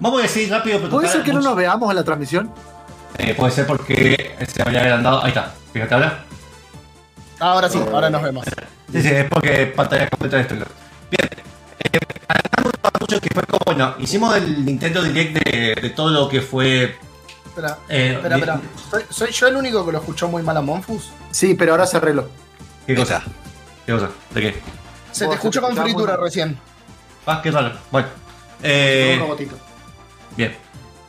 Vamos 0.00 0.20
a 0.20 0.22
decir 0.22 0.50
rápido, 0.50 0.78
pero 0.78 0.90
¿Puede 0.90 1.08
ser 1.08 1.22
que 1.22 1.32
no 1.34 1.40
nos 1.42 1.54
veamos 1.54 1.90
en 1.90 1.96
la 1.96 2.04
transmisión? 2.04 2.50
Eh, 3.18 3.34
puede 3.34 3.52
ser 3.52 3.66
porque 3.66 4.34
se 4.46 4.62
había 4.62 4.80
agrandado. 4.80 5.22
Ahí 5.22 5.28
está. 5.28 5.52
Fíjate 5.74 5.92
ahora. 5.94 6.24
Ahora 7.40 7.68
sí, 7.68 7.78
ahora 7.92 8.10
nos 8.10 8.22
vemos. 8.22 8.44
Sí, 8.92 9.02
sí, 9.02 9.08
es 9.08 9.24
porque 9.30 9.66
pantalla 9.66 10.08
completa 10.08 10.36
de 10.36 10.42
esto. 10.42 10.54
Bien. 10.54 11.28
Eh, 11.78 11.98
mucho 13.00 13.20
que 13.20 13.28
fue 13.32 13.42
como, 13.44 13.60
bueno, 13.64 13.94
hicimos 13.98 14.36
el 14.36 14.64
Nintendo 14.64 15.02
Direct 15.02 15.38
de, 15.44 15.74
de 15.80 15.90
todo 15.90 16.10
lo 16.10 16.28
que 16.28 16.40
fue. 16.40 16.96
Espera, 17.46 17.78
eh, 17.88 18.12
espera, 18.16 18.36
espera. 18.36 18.60
¿Soy, 18.90 19.02
soy 19.10 19.30
yo 19.32 19.46
el 19.48 19.56
único 19.56 19.84
que 19.86 19.92
lo 19.92 19.98
escuchó 19.98 20.28
muy 20.28 20.42
mal 20.42 20.56
a 20.56 20.60
Monfus? 20.60 21.10
Sí, 21.30 21.54
pero 21.54 21.72
ahora 21.72 21.86
se 21.86 21.96
arregló. 21.96 22.28
¿Qué 22.86 22.94
cosa? 22.94 23.22
¿Qué 23.86 23.92
cosa? 23.92 24.10
¿De 24.34 24.40
qué? 24.40 24.60
Se 25.12 25.26
te 25.26 25.34
escuchó 25.34 25.60
con 25.60 25.76
fritura 25.76 26.16
recién. 26.16 26.58
Ah, 27.26 27.40
qué 27.42 27.50
raro. 27.50 27.72
Bueno. 27.90 28.08
Eh, 28.62 29.12
un 29.14 29.20
robotito. 29.20 29.56
bien. 30.36 30.56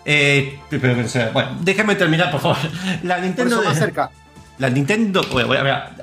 Eh, 0.05 0.59
pero, 0.69 0.81
pero, 0.81 1.05
o 1.05 1.07
sea, 1.09 1.29
bueno, 1.31 1.57
déjame 1.61 1.95
terminar, 1.95 2.31
por 2.31 2.41
favor. 2.41 2.57
La 3.03 3.15
Por 3.15 3.23
Nintendo. 3.25 3.55
eso 3.59 3.63
más 3.65 3.75
de- 3.75 3.81
cerca. 3.81 4.09
La 4.59 4.69
Nintendo. 4.69 5.21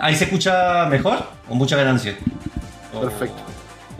Ahí 0.00 0.16
se 0.16 0.24
escucha 0.24 0.86
mejor 0.86 1.18
o 1.48 1.54
mucha 1.54 1.76
ganancia. 1.76 2.16
Perfecto. 3.00 3.42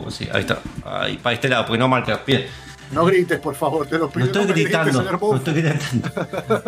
o 0.04 0.10
sí, 0.10 0.28
ahí 0.32 0.40
está. 0.40 0.58
Ahí, 0.84 1.18
para 1.18 1.34
este 1.34 1.48
lado, 1.48 1.66
porque 1.66 1.78
no 1.78 1.88
marca. 1.88 2.20
Bien. 2.26 2.46
No 2.92 3.04
grites, 3.04 3.40
por 3.40 3.54
favor, 3.56 3.84
te 3.86 3.98
lo 3.98 4.08
pido. 4.08 4.26
No 4.26 4.40
estoy 4.40 4.46
gritando. 4.62 5.02
No 5.02 5.36
estoy 5.36 5.54
gritando. 5.54 6.10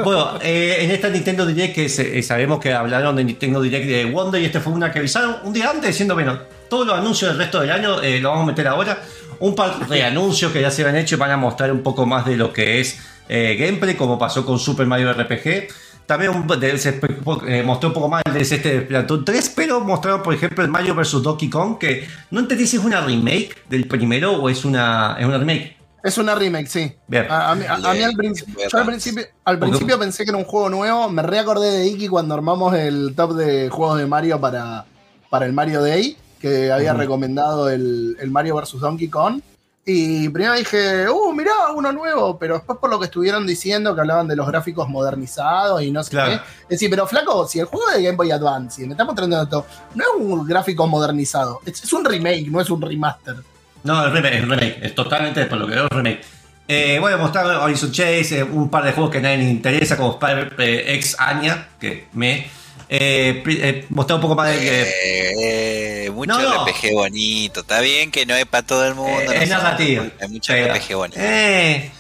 bueno, 0.02 0.38
eh, 0.42 0.78
en 0.80 0.90
esta 0.90 1.08
Nintendo 1.08 1.46
Direct 1.46 1.74
que 1.76 1.88
se- 1.88 2.18
eh, 2.18 2.22
sabemos 2.24 2.58
que 2.58 2.72
hablaron 2.74 3.14
de 3.14 3.22
Nintendo 3.24 3.60
Direct 3.62 3.86
de 3.86 4.04
Wonder 4.06 4.42
y 4.42 4.46
este 4.46 4.58
fue 4.58 4.72
una 4.72 4.90
que 4.90 4.98
avisaron 4.98 5.36
un 5.44 5.52
día 5.52 5.70
antes 5.70 5.86
diciendo, 5.86 6.14
bueno, 6.14 6.36
todos 6.68 6.86
los 6.88 6.98
anuncios 6.98 7.30
del 7.30 7.38
resto 7.38 7.60
del 7.60 7.70
año 7.70 8.02
eh, 8.02 8.18
lo 8.20 8.30
vamos 8.30 8.42
a 8.44 8.46
meter 8.46 8.66
ahora. 8.66 9.00
Un 9.38 9.54
par 9.54 9.86
de 9.86 10.02
anuncios 10.02 10.50
que 10.50 10.60
ya 10.60 10.72
se 10.72 10.84
han 10.86 10.96
hecho 10.96 11.14
y 11.14 11.18
van 11.18 11.30
a 11.30 11.36
mostrar 11.36 11.70
un 11.70 11.84
poco 11.84 12.04
más 12.04 12.26
de 12.26 12.36
lo 12.36 12.52
que 12.52 12.80
es 12.80 12.98
eh, 13.28 13.56
gameplay, 13.56 13.94
como 13.94 14.18
pasó 14.18 14.44
con 14.44 14.58
Super 14.58 14.86
Mario 14.86 15.12
RPG. 15.12 15.68
También 16.08 16.30
un, 16.32 16.46
de- 16.46 16.78
se 16.78 16.98
eh, 17.46 17.62
mostró 17.62 17.90
un 17.90 17.94
poco 17.94 18.08
más 18.08 18.22
el 18.24 18.32
DLC 18.32 18.52
este 18.52 18.80
de 18.80 18.84
Splatoon 18.86 19.26
3, 19.26 19.52
pero 19.54 19.80
mostraron, 19.80 20.22
por 20.22 20.32
ejemplo, 20.32 20.64
el 20.64 20.70
Mario 20.70 20.94
vs. 20.94 21.22
Donkey 21.22 21.50
Kong, 21.50 21.76
que 21.76 22.08
no 22.30 22.40
entendí 22.40 22.66
si 22.66 22.78
es 22.78 22.82
una 22.82 23.02
remake 23.02 23.54
del 23.68 23.86
primero 23.86 24.32
o 24.32 24.48
es 24.48 24.64
una, 24.64 25.16
es 25.20 25.26
una 25.26 25.36
remake. 25.36 25.76
Es 26.02 26.16
una 26.16 26.34
remake, 26.34 26.66
sí. 26.66 26.90
Bien. 27.08 27.26
A, 27.30 27.50
a 27.50 27.54
mí, 27.54 27.64
a- 27.68 27.74
a 27.74 27.92
mí 27.92 28.02
al, 28.02 28.14
principio, 28.14 28.54
yo 28.72 28.78
al 28.78 28.86
principio, 28.86 29.24
al 29.44 29.58
principio 29.58 29.98
pensé 29.98 30.24
que 30.24 30.30
era 30.30 30.38
un 30.38 30.44
juego 30.46 30.70
nuevo. 30.70 31.10
Me 31.10 31.20
reacordé 31.20 31.70
de 31.72 31.86
Iki 31.88 32.08
cuando 32.08 32.32
armamos 32.34 32.74
el 32.74 33.12
top 33.14 33.34
de 33.34 33.68
juegos 33.68 33.98
de 33.98 34.06
Mario 34.06 34.40
para, 34.40 34.86
para 35.28 35.44
el 35.44 35.52
Mario 35.52 35.82
Day, 35.82 36.16
que 36.40 36.72
había 36.72 36.94
recomendado 36.94 37.68
el, 37.68 38.16
el 38.18 38.30
Mario 38.30 38.56
vs. 38.56 38.80
Donkey 38.80 39.08
Kong. 39.08 39.42
Y 39.90 40.28
primero 40.28 40.52
dije, 40.52 41.08
uh, 41.08 41.32
mirá, 41.32 41.72
uno 41.74 41.90
nuevo. 41.92 42.38
Pero 42.38 42.56
después 42.56 42.78
por 42.78 42.90
lo 42.90 42.98
que 42.98 43.06
estuvieron 43.06 43.46
diciendo, 43.46 43.94
que 43.94 44.02
hablaban 44.02 44.28
de 44.28 44.36
los 44.36 44.46
gráficos 44.46 44.86
modernizados 44.86 45.80
y 45.82 45.90
no 45.90 46.02
sé 46.04 46.10
Claro. 46.10 46.32
qué. 46.32 46.36
Es 46.64 46.68
decir, 46.68 46.90
pero 46.90 47.06
flaco, 47.06 47.48
si 47.48 47.58
el 47.60 47.64
juego 47.64 47.90
de 47.90 48.02
Game 48.02 48.16
Boy 48.16 48.30
Advance, 48.30 48.82
y 48.82 48.86
me 48.86 48.92
está 48.92 49.04
mostrando 49.06 49.42
esto, 49.42 49.64
no 49.94 50.04
es 50.04 50.10
un 50.20 50.46
gráfico 50.46 50.86
modernizado. 50.86 51.60
Es, 51.64 51.82
es 51.82 51.90
un 51.94 52.04
remake, 52.04 52.48
no 52.50 52.60
es 52.60 52.68
un 52.68 52.82
remaster. 52.82 53.36
No, 53.82 54.06
es 54.06 54.12
remake, 54.12 54.34
es 54.34 54.42
remake, 54.42 54.78
es 54.82 54.94
totalmente 54.94 55.46
por 55.46 55.56
lo 55.56 55.66
que 55.66 55.74
veo 55.74 55.84
es 55.84 55.90
remake. 55.90 56.20
Eh, 56.68 56.98
voy 57.00 57.14
a 57.14 57.16
mostrar 57.16 57.46
Horizon 57.46 57.90
Chase, 57.90 58.40
eh, 58.40 58.42
un 58.42 58.68
par 58.68 58.84
de 58.84 58.92
juegos 58.92 59.10
que 59.10 59.18
a 59.18 59.22
nadie 59.22 59.38
le 59.38 59.44
interesa, 59.44 59.96
como 59.96 60.10
Spider 60.20 60.54
eh, 60.58 61.00
Anya, 61.16 61.68
que 61.80 62.08
me. 62.12 62.46
Eh, 62.90 63.42
eh, 63.46 63.84
mostrar 63.90 64.16
un 64.16 64.22
poco 64.22 64.34
más 64.34 64.50
de 64.54 64.60
que. 64.60 66.04
Eh, 66.06 66.10
mucho 66.10 66.32
No, 66.32 66.40
no. 66.40 66.66
RPG 66.66 66.92
bonito. 66.92 67.60
Está 67.60 67.80
bien 67.80 68.10
que 68.10 68.24
no 68.26 68.34
es 68.34 68.46
para 68.46 68.66
todo 68.66 68.86
el 68.86 68.94
mundo. 68.94 69.20
Eh, 69.20 69.26
no 69.36 69.42
es 69.42 69.48
narrativo. 69.48 70.06
Hay 70.20 70.28
mucho 70.28 70.52
Pero, 70.52 70.74
RPG 70.74 70.94
bonito. 70.94 71.20
eh, 71.20 71.90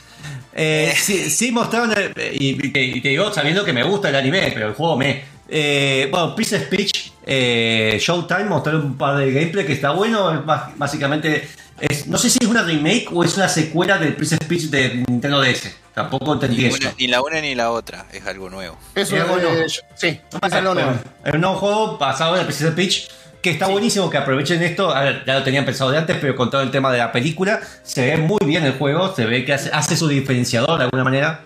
eh, 0.54 0.94
sí, 1.00 1.30
sí 1.30 1.52
mostraron, 1.52 1.92
eh, 1.96 2.32
y, 2.38 2.66
y 2.66 3.00
te, 3.00 3.08
digo 3.10 3.32
sabiendo 3.32 3.64
que 3.64 3.72
me 3.72 3.82
gusta 3.84 4.08
el 4.08 4.16
anime, 4.16 4.50
pero 4.54 4.68
el 4.68 4.74
juego 4.74 4.96
me. 4.96 5.22
Eh, 5.50 6.08
bueno, 6.10 6.34
Princess 6.34 6.64
Peach, 6.64 7.12
eh, 7.24 7.98
Showtime 8.00 8.44
mostraron 8.44 8.84
un 8.84 8.98
par 8.98 9.16
de 9.18 9.30
gameplay 9.32 9.64
que 9.66 9.72
está 9.74 9.90
bueno. 9.90 10.42
Básicamente, 10.76 11.48
es, 11.80 12.06
no 12.06 12.18
sé 12.18 12.28
si 12.30 12.38
es 12.42 12.46
una 12.48 12.62
remake 12.62 13.08
o 13.12 13.22
es 13.24 13.36
una 13.36 13.48
secuela 13.48 13.98
del 13.98 14.14
Princess 14.14 14.40
Peach 14.48 14.62
de 14.64 15.04
Nintendo 15.08 15.40
DS. 15.40 15.70
Tampoco 15.98 16.32
entendí 16.34 16.58
Ni, 16.58 16.64
eso. 16.66 16.78
una- 16.80 16.94
ni 16.98 17.06
la 17.08 17.22
una 17.22 17.40
ni 17.40 17.54
la 17.56 17.70
otra. 17.72 18.06
Es 18.12 18.24
algo 18.26 18.48
nuevo. 18.48 18.78
Es 18.94 19.10
bueno. 19.10 19.34
eh, 19.48 19.66
sí, 19.96 20.20
es 20.46 20.52
algo 20.52 20.74
nuevo. 20.74 20.92
Es 21.24 21.34
un 21.34 21.40
nuevo 21.40 21.56
juego 21.56 21.98
basado 21.98 22.34
en 22.34 22.40
el 22.40 22.46
Princess 22.46 22.72
Peach. 22.72 23.08
Que 23.42 23.50
está 23.50 23.66
buenísimo 23.68 24.10
que 24.10 24.16
aprovechen 24.18 24.62
esto. 24.62 24.94
A 24.94 25.02
ver, 25.04 25.24
ya 25.24 25.34
lo 25.38 25.44
tenían 25.44 25.64
pensado 25.64 25.90
de 25.90 25.98
antes, 25.98 26.16
pero 26.20 26.34
con 26.36 26.50
todo 26.50 26.60
el 26.60 26.70
tema 26.72 26.90
de 26.92 26.98
la 26.98 27.12
película, 27.12 27.60
se 27.84 28.04
ve 28.06 28.16
muy 28.16 28.38
bien 28.44 28.64
el 28.64 28.72
juego. 28.72 29.14
Se 29.14 29.26
ve 29.26 29.44
que 29.44 29.52
hace, 29.54 29.70
hace 29.72 29.96
su 29.96 30.08
diferenciador 30.08 30.76
de 30.78 30.84
alguna 30.84 31.04
manera. 31.04 31.44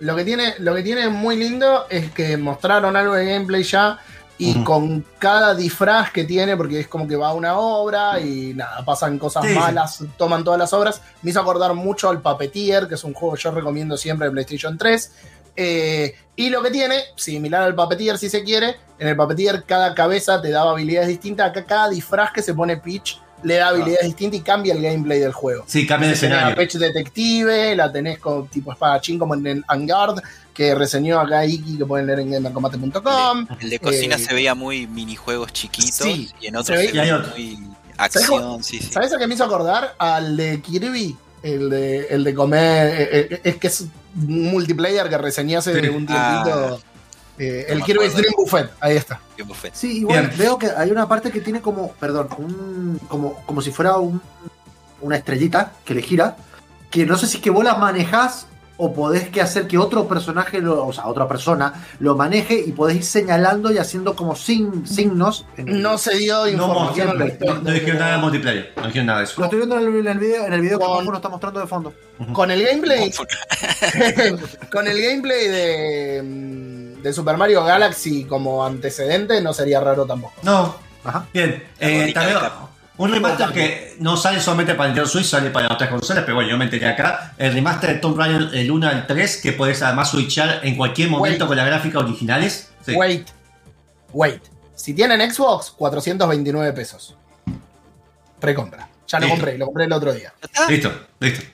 Lo 0.00 0.14
que 0.16 0.24
tiene, 0.24 0.54
lo 0.58 0.74
que 0.74 0.82
tiene 0.82 1.08
muy 1.08 1.36
lindo 1.36 1.86
es 1.90 2.10
que 2.12 2.36
mostraron 2.36 2.96
algo 2.96 3.14
de 3.14 3.26
gameplay 3.26 3.62
ya 3.62 3.98
y 4.38 4.62
con 4.62 5.04
cada 5.18 5.54
disfraz 5.54 6.12
que 6.12 6.22
tiene, 6.24 6.56
porque 6.56 6.80
es 6.80 6.88
como 6.88 7.08
que 7.08 7.16
va 7.16 7.30
a 7.30 7.34
una 7.34 7.58
obra 7.58 8.20
y 8.20 8.54
nada, 8.54 8.84
pasan 8.84 9.18
cosas 9.18 9.44
Sí, 9.44 9.52
sí. 9.52 9.58
malas, 9.58 10.04
toman 10.16 10.44
todas 10.44 10.58
las 10.60 10.72
obras. 10.72 11.02
Me 11.22 11.30
hizo 11.30 11.40
acordar 11.40 11.74
mucho 11.74 12.08
al 12.08 12.22
Puppeteer, 12.22 12.86
que 12.86 12.94
es 12.94 13.02
un 13.04 13.14
juego 13.14 13.34
que 13.34 13.42
yo 13.42 13.50
recomiendo 13.50 13.96
siempre 13.96 14.26
de 14.28 14.32
PlayStation 14.32 14.78
3. 14.78 15.12
Eh, 15.56 16.14
y 16.36 16.50
lo 16.50 16.62
que 16.62 16.70
tiene, 16.70 17.02
similar 17.16 17.62
al 17.62 17.74
Puppeteer 17.74 18.16
si 18.16 18.30
se 18.30 18.44
quiere, 18.44 18.76
en 19.00 19.08
el 19.08 19.16
Puppeteer 19.16 19.64
cada 19.64 19.92
cabeza 19.92 20.40
te 20.40 20.50
daba 20.50 20.70
habilidades 20.70 21.08
distintas, 21.08 21.50
acá 21.50 21.64
cada 21.64 21.88
disfraz 21.88 22.30
que 22.32 22.42
se 22.42 22.54
pone 22.54 22.76
Peach 22.76 23.20
le 23.42 23.54
da 23.54 23.68
habilidades 23.68 24.06
distintas 24.06 24.40
y 24.40 24.42
cambia 24.42 24.74
el 24.74 24.82
gameplay 24.82 25.20
del 25.20 25.32
juego. 25.32 25.64
Sí, 25.66 25.86
cambia 25.86 26.08
de 26.08 26.14
Tenés 26.14 26.32
a 26.32 26.36
escenario. 26.36 26.56
Peach 26.56 26.74
Detective, 26.74 27.76
la 27.76 27.92
tenés 27.92 28.18
con 28.18 28.48
tipo 28.48 28.72
espadachín 28.72 29.18
como 29.18 29.34
en 29.34 29.46
el 29.46 29.64
Angard, 29.68 30.18
que 30.52 30.74
reseñó 30.74 31.20
acá 31.20 31.44
Iki, 31.46 31.78
que 31.78 31.86
pueden 31.86 32.06
leer 32.06 32.20
en 32.20 32.30
gamercombate.com. 32.32 33.46
El 33.60 33.70
de 33.70 33.78
cocina 33.78 34.16
Eh, 34.16 34.18
se 34.18 34.34
veía 34.34 34.54
muy 34.54 34.86
minijuegos 34.86 35.52
chiquitos 35.52 35.94
sí, 35.94 36.28
y 36.40 36.46
en 36.48 36.56
otros 36.56 36.78
se 36.80 36.86
veía 36.92 37.16
otro. 37.16 37.30
muy 37.36 37.58
acción. 37.96 38.62
Sí, 38.64 38.78
sí. 38.80 38.90
¿Sabes 38.92 39.12
a 39.12 39.18
qué 39.18 39.26
me 39.26 39.34
hizo 39.34 39.44
acordar? 39.44 39.94
Al 39.98 40.36
de 40.36 40.60
Kirby, 40.60 41.16
el 41.42 41.70
de, 41.70 42.06
el 42.10 42.24
de 42.24 42.34
comer, 42.34 42.88
eh, 43.00 43.08
eh, 43.30 43.40
es 43.44 43.56
que 43.56 43.68
es 43.68 43.80
un 44.16 44.50
multiplayer 44.50 45.08
que 45.08 45.18
reseñé 45.18 45.56
hace 45.56 45.72
Sí. 45.80 45.86
un 45.88 46.06
tiempito. 46.06 46.16
Ah. 46.16 46.76
Eh, 47.38 47.66
No 47.68 47.74
el 47.74 47.82
Kirby's. 47.82 48.14
Dream 48.14 48.34
Buffet, 48.36 48.70
ahí 48.80 48.96
está. 48.96 49.20
Buffet. 49.46 49.74
Sí, 49.74 49.98
igual 49.98 50.26
Bien. 50.28 50.38
veo 50.38 50.58
que 50.58 50.68
hay 50.76 50.90
una 50.90 51.08
parte 51.08 51.30
que 51.30 51.40
tiene 51.40 51.60
como, 51.60 51.92
perdón, 51.92 52.28
un, 52.38 53.00
como, 53.08 53.34
como 53.46 53.60
si 53.62 53.70
fuera 53.70 53.96
un- 53.98 54.20
una 55.00 55.16
estrellita 55.16 55.72
que 55.84 55.94
le 55.94 56.02
gira, 56.02 56.36
que 56.90 57.06
no 57.06 57.16
sé 57.16 57.26
si 57.26 57.36
es 57.36 57.42
que 57.42 57.50
vos 57.50 57.62
la 57.64 57.74
manejás 57.74 58.46
o 58.80 58.94
podés 58.94 59.28
que 59.28 59.40
hacer 59.42 59.66
que 59.66 59.76
otro 59.76 60.06
personaje, 60.08 60.60
lo- 60.60 60.86
o 60.86 60.92
sea, 60.92 61.08
otra 61.08 61.26
persona, 61.28 61.84
lo 61.98 62.14
maneje 62.16 62.54
y 62.64 62.72
podés 62.72 62.96
ir 62.96 63.04
señalando 63.04 63.70
y 63.72 63.78
haciendo 63.78 64.14
como 64.16 64.36
sin, 64.36 64.86
signos. 64.86 65.44
en 65.56 65.68
el- 65.68 65.82
No 65.82 65.98
se 65.98 66.16
dio 66.16 66.46
información 66.48 67.06
no, 67.06 67.12
al 67.12 67.18
no, 67.18 67.24
respecto. 67.26 67.54
no 67.60 67.70
dijeron 67.72 67.98
nada 67.98 68.12
de 68.12 68.18
multiplayer. 68.18 68.72
No 68.76 68.86
dijeron 68.86 69.06
nada 69.06 69.18
de 69.18 69.24
Lo 69.26 69.30
eso. 69.32 69.44
estoy 69.44 69.58
viendo 69.58 69.78
en 69.78 69.82
el, 69.88 69.96
en 69.98 70.06
el 70.06 70.18
video, 70.18 70.46
en 70.46 70.52
el 70.52 70.60
video 70.60 70.78
que 70.78 70.84
Con- 70.86 71.04
nos 71.06 71.14
está 71.16 71.28
mostrando 71.28 71.60
de 71.60 71.66
fondo. 71.66 71.92
Con 72.32 72.50
el 72.50 72.62
gameplay, 72.64 73.12
con 74.72 74.86
el 74.86 75.00
gameplay 75.02 75.48
de, 75.48 76.22
mm, 76.22 77.02
de 77.02 77.12
Super 77.12 77.36
Mario 77.36 77.64
Galaxy 77.64 78.24
como 78.24 78.64
antecedente, 78.64 79.40
no 79.40 79.52
sería 79.52 79.80
raro 79.80 80.04
tampoco. 80.06 80.34
No. 80.42 80.74
Ajá. 81.04 81.26
Bien. 81.32 81.62
Eh, 81.80 82.12
también. 82.12 82.38
Un 82.98 83.10
remaster 83.12 83.50
que 83.52 83.96
no 84.00 84.16
sale 84.16 84.40
solamente 84.40 84.74
para 84.74 84.88
Nintendo 84.88 85.08
Switch, 85.08 85.26
sale 85.26 85.50
para 85.50 85.72
otras 85.72 85.88
consolas, 85.88 86.24
pero 86.24 86.34
bueno, 86.36 86.50
yo 86.50 86.58
me 86.58 86.64
enteré 86.64 86.86
acá. 86.88 87.34
El 87.38 87.52
remaster 87.52 87.94
de 87.94 87.96
Tomb 88.00 88.18
Raider 88.18 88.54
el 88.54 88.70
1 88.70 88.88
al 88.88 89.06
3, 89.06 89.36
que 89.42 89.52
puedes 89.52 89.80
además 89.82 90.10
switchar 90.10 90.60
en 90.64 90.76
cualquier 90.76 91.08
momento 91.08 91.44
Wait. 91.44 91.48
con 91.48 91.56
las 91.56 91.66
gráficas 91.66 92.02
originales. 92.02 92.70
Sí. 92.84 92.94
Wait, 92.94 93.28
wait. 94.12 94.42
Si 94.74 94.94
tienen 94.94 95.32
Xbox, 95.32 95.70
429 95.70 96.72
pesos. 96.72 97.16
Precompra. 98.40 98.88
Ya 99.08 99.18
lo 99.18 99.26
Listo. 99.26 99.36
compré, 99.40 99.58
lo 99.58 99.66
compré 99.66 99.84
el 99.84 99.92
otro 99.92 100.12
día. 100.12 100.32
Listo, 100.68 100.92
listo. 101.18 101.46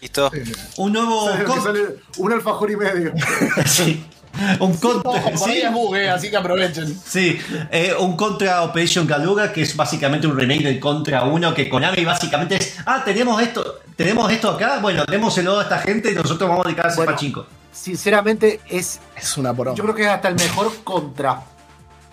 ¿Listo? 0.00 0.30
Un 0.76 0.92
nuevo. 0.92 1.28
Sale 1.62 1.80
un 2.18 2.32
alfajor 2.32 2.70
y 2.70 2.76
medio. 2.76 3.12
Sí. 3.66 4.04
Un 4.60 4.76
contra. 4.76 5.36
Sí, 5.36 5.62
eh, 5.96 6.10
así 6.10 6.30
que 6.30 6.36
aprovechen. 6.36 6.98
sí. 7.04 7.38
Eh, 7.70 7.94
un 7.98 8.16
contra 8.16 8.62
Operation 8.62 9.06
Galuga, 9.06 9.52
que 9.52 9.62
es 9.62 9.74
básicamente 9.76 10.26
un 10.26 10.38
remake 10.38 10.62
del 10.62 10.80
Contra 10.80 11.24
1 11.24 11.54
que 11.54 11.68
Konami 11.68 12.04
básicamente 12.04 12.56
es. 12.56 12.78
Ah, 12.86 13.02
tenemos 13.04 13.40
esto, 13.42 13.80
tenemos 13.96 14.30
esto 14.32 14.50
acá, 14.50 14.78
bueno, 14.80 15.04
démoselo 15.04 15.58
a 15.58 15.62
esta 15.64 15.78
gente 15.78 16.12
y 16.12 16.14
nosotros 16.14 16.48
vamos 16.48 16.64
a 16.64 16.68
dedicar 16.68 16.86
a 16.86 16.88
hacer 16.88 16.98
Bueno. 16.98 17.12
pachinko. 17.12 17.46
Sinceramente, 17.72 18.60
es. 18.68 19.00
Es 19.16 19.36
una 19.36 19.52
poronga. 19.54 19.76
Yo 19.76 19.82
creo 19.84 19.94
que 19.94 20.02
es 20.02 20.08
hasta 20.08 20.28
el 20.28 20.34
mejor 20.36 20.72
contra. 20.84 21.42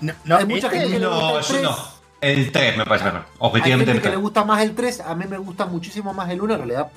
No, 0.01 0.13
no, 0.25 0.37
hay 0.37 0.45
mucha 0.45 0.67
este- 0.67 0.79
gente 0.79 0.93
que 0.93 0.99
le 0.99 1.07
gusta 1.07 1.21
No, 1.21 1.37
el 1.37 1.43
yo 1.43 1.47
3. 1.49 1.61
no. 1.63 1.77
El 2.21 2.51
3 2.51 2.77
me 2.77 2.85
parece 2.85 3.05
mejor. 3.05 3.21
Hay 3.21 3.27
Objetivamente 3.39 3.91
gente 3.93 4.07
que 4.09 4.15
le 4.15 4.21
gusta 4.21 4.43
más 4.43 4.61
el 4.61 4.73
3, 4.75 4.99
a 5.01 5.13
mí 5.15 5.25
me 5.29 5.37
gusta 5.37 5.65
muchísimo 5.65 6.13
más 6.13 6.29
el 6.29 6.41
1, 6.41 6.53
en 6.53 6.59
realidad 6.59 6.87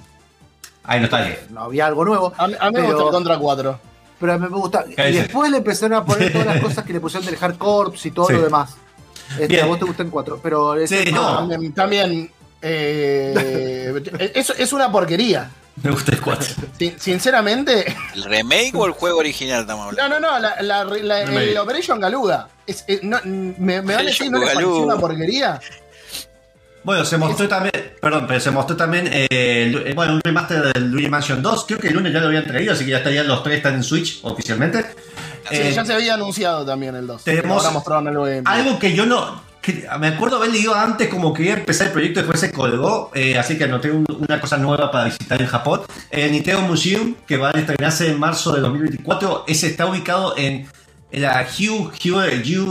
Ahí 0.84 1.00
no 1.00 1.04
está 1.04 1.20
bien. 1.20 1.38
no 1.50 1.60
había 1.64 1.86
algo 1.86 2.04
nuevo. 2.04 2.32
A, 2.38 2.46
mí- 2.48 2.54
a 2.58 2.70
mí 2.70 2.80
me 2.80 2.86
gusta 2.86 3.04
el 3.04 3.10
Contra 3.10 3.38
4. 3.38 3.78
Pero 4.20 4.32
a 4.32 4.38
mí 4.38 4.46
me 4.48 4.56
gusta. 4.56 4.84
¿Qué 4.84 5.10
Y 5.10 5.12
después 5.14 5.50
le 5.50 5.58
empezaron 5.58 5.98
a 5.98 6.04
poner 6.04 6.32
todas 6.32 6.46
las 6.46 6.60
cosas 6.60 6.84
que 6.84 6.92
le 6.92 7.00
pusieron 7.00 7.24
del 7.26 7.36
Hard 7.40 7.56
Corps 7.58 8.04
y 8.06 8.10
todo 8.10 8.26
Sí. 8.26 8.32
lo 8.34 8.42
demás. 8.42 8.70
Este, 9.38 9.60
a 9.60 9.66
vos 9.66 9.78
te 9.78 9.84
gustan 9.84 10.10
4, 10.10 10.40
pero 10.42 10.74
ese- 10.74 11.04
Sí, 11.04 11.12
no. 11.12 11.46
También, 11.48 11.72
también, 11.74 12.30
eh, 12.62 14.32
es, 14.34 14.50
es 14.50 14.72
una 14.72 14.90
porquería. 14.90 15.50
Me 15.82 15.90
gusta 15.92 16.10
el 16.12 16.20
4. 16.20 16.46
Sin- 16.76 16.98
sinceramente, 16.98 17.94
¿El 18.14 18.24
remake 18.24 18.72
o 18.74 18.86
el 18.86 18.92
juego 18.92 19.18
original 19.18 19.60
estamos 19.60 19.86
hablando? 19.86 20.18
no, 20.18 20.20
no, 20.20 20.32
no, 20.32 20.38
la, 20.40 20.60
la- 20.62 21.22
el 21.22 21.56
Operation 21.58 22.00
Galuga. 22.00 22.48
Es, 22.66 22.84
es- 22.88 23.02
no, 23.04 23.18
me, 23.24 23.54
me 23.58 23.94
van 23.94 23.98
a 23.98 24.02
decir, 24.02 24.30
¿no 24.30 24.38
les 24.40 24.48
pareció 24.54 24.76
una 24.78 24.96
porquería? 24.98 25.60
Bueno, 26.84 27.04
se 27.04 27.18
mostró 27.18 27.48
también, 27.48 27.72
perdón, 28.00 28.24
pero 28.26 28.40
se 28.40 28.50
mostró 28.50 28.76
también 28.76 29.08
eh, 29.12 29.26
el- 29.30 29.94
bueno, 29.94 30.14
un 30.14 30.20
remaster 30.22 30.72
del 30.72 30.90
Luigi 30.90 31.08
Mansion 31.08 31.42
2. 31.42 31.64
Creo 31.66 31.78
que 31.78 31.88
el 31.88 31.94
lunes 31.94 32.12
ya 32.12 32.20
lo 32.20 32.28
habían 32.28 32.46
traído, 32.46 32.72
así 32.72 32.84
que 32.84 32.92
ya 32.92 32.98
estarían 32.98 33.26
los 33.28 33.42
tres 33.42 33.56
están 33.58 33.74
en 33.74 33.82
Switch 33.82 34.20
oficialmente. 34.22 34.82
Sí, 35.50 35.56
Eh, 35.56 35.72
ya 35.74 35.84
se 35.84 35.92
había 35.94 36.14
anunciado 36.14 36.64
también 36.64 36.94
el 36.94 37.06
2. 37.06 37.24
tenemos 37.24 37.64
algo 37.66 38.26
en... 38.28 38.46
Algo 38.46 38.78
que 38.78 38.94
yo 38.94 39.06
no. 39.06 39.46
me 39.98 40.06
acuerdo 40.08 40.36
haber 40.36 40.50
leído 40.52 40.74
antes 40.74 41.08
como 41.08 41.34
que 41.34 41.42
iba 41.42 41.54
a 41.54 41.58
empezar 41.58 41.88
el 41.88 41.92
proyecto 41.92 42.20
y 42.20 42.22
después 42.22 42.40
se 42.40 42.50
colgó, 42.52 43.10
eh, 43.14 43.36
así 43.38 43.58
que 43.58 43.64
anoté 43.64 43.90
un- 43.90 44.06
una 44.26 44.40
cosa 44.40 44.56
nueva 44.56 44.90
para 44.90 45.04
visitar 45.06 45.40
en 45.42 45.46
Japón. 45.48 45.82
El 46.10 46.32
Nintendo 46.32 46.62
Museum, 46.62 47.16
que 47.26 47.36
va 47.36 47.48
a 47.50 47.58
estrenarse 47.58 48.08
en 48.10 48.18
marzo 48.18 48.52
de 48.52 48.60
2024, 48.62 49.44
ese 49.46 49.66
está 49.66 49.84
ubicado 49.86 50.34
en 50.38 50.66
la 51.12 51.46
Hyu 51.48 51.90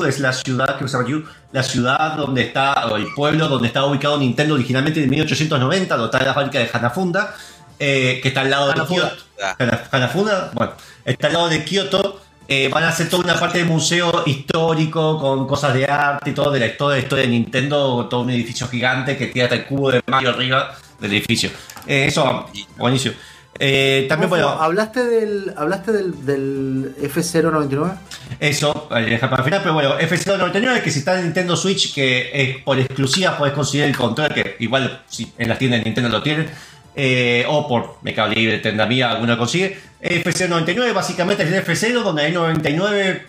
es 0.05 0.19
la 0.19 0.33
ciudad, 0.33 0.77
que 0.77 0.87
se 0.87 0.97
llama 0.97 1.23
la 1.51 1.63
ciudad 1.63 2.13
donde 2.15 2.43
está, 2.43 2.87
o 2.87 2.97
el 2.97 3.07
pueblo 3.15 3.47
donde 3.47 3.67
estaba 3.67 3.87
ubicado 3.87 4.17
Nintendo 4.19 4.53
originalmente 4.55 5.03
en 5.03 5.09
1890, 5.09 5.95
donde 5.95 6.15
está 6.17 6.25
la 6.27 6.33
fábrica 6.33 6.59
de 6.59 6.69
Hanafunda, 6.71 7.33
eh, 7.79 8.19
que 8.21 8.27
está 8.29 8.41
al 8.41 8.49
lado 8.49 8.67
de. 8.67 8.73
Kyoto. 8.85 9.23
Hana- 9.59 9.83
Hanafuda, 9.91 10.51
bueno, 10.53 10.73
está 11.05 11.27
al 11.27 11.33
lado 11.33 11.49
de 11.49 11.63
Kioto. 11.63 12.21
eh, 12.49 12.69
van 12.69 12.85
a 12.85 12.89
hacer 12.89 13.09
toda 13.09 13.23
una 13.25 13.37
parte 13.37 13.57
de 13.57 13.65
museo 13.65 14.23
histórico 14.25 15.19
con 15.19 15.45
cosas 15.45 15.73
de 15.73 15.85
arte 15.85 16.29
y 16.29 16.33
todo 16.33 16.49
de 16.51 16.61
la 16.61 16.67
historia, 16.67 16.95
de 16.95 17.01
la 17.01 17.03
historia 17.05 17.25
de 17.25 17.31
Nintendo, 17.31 18.07
todo 18.09 18.21
un 18.21 18.29
edificio 18.29 18.67
gigante 18.69 19.17
que 19.17 19.27
tiene 19.27 19.43
hasta 19.43 19.55
el 19.55 19.65
cubo 19.65 19.91
de 19.91 20.01
Mario 20.07 20.29
arriba 20.29 20.73
del 20.99 21.11
edificio. 21.11 21.49
Eh, 21.85 22.05
eso, 22.07 22.45
buenísimo. 22.77 23.15
Eh, 23.59 24.05
también, 24.07 24.29
bueno, 24.29 24.49
¿Hablaste 24.49 25.03
del, 25.03 25.53
hablaste 25.57 25.91
del, 25.91 26.25
del 26.25 26.95
F099? 27.01 27.97
eso, 28.39 28.87
dejar 28.91 29.29
para 29.29 29.41
el 29.41 29.45
final, 29.45 29.61
pero 29.61 29.73
bueno, 29.73 29.97
F099, 29.99 30.81
que 30.83 30.91
si 30.91 30.99
está 30.99 31.17
en 31.17 31.25
Nintendo 31.25 31.55
Switch, 31.57 31.93
que 31.93 32.29
es 32.33 32.63
por 32.63 32.77
exclusiva, 32.79 33.37
puedes 33.37 33.55
conseguir 33.55 33.85
el 33.85 33.97
control, 33.97 34.33
que 34.33 34.57
igual 34.59 35.01
si 35.07 35.31
en 35.37 35.49
las 35.49 35.57
tiendas 35.57 35.79
de 35.79 35.85
Nintendo 35.85 36.09
lo 36.09 36.21
tienen, 36.21 36.47
eh, 36.95 37.45
o 37.47 37.67
por 37.67 37.97
Mercado 38.01 38.29
Libre, 38.29 38.59
Tenda 38.59 38.85
Mía, 38.85 39.11
alguna 39.11 39.37
consigue. 39.37 39.77
F099 40.01 40.93
básicamente 40.93 41.43
es 41.43 41.51
el 41.51 41.63
F0, 41.63 42.03
donde 42.03 42.23
hay 42.23 42.31
99 42.31 43.25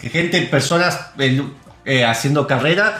gente, 0.00 0.42
personas 0.42 1.10
eh, 1.84 2.04
haciendo 2.04 2.46
carrera. 2.46 2.98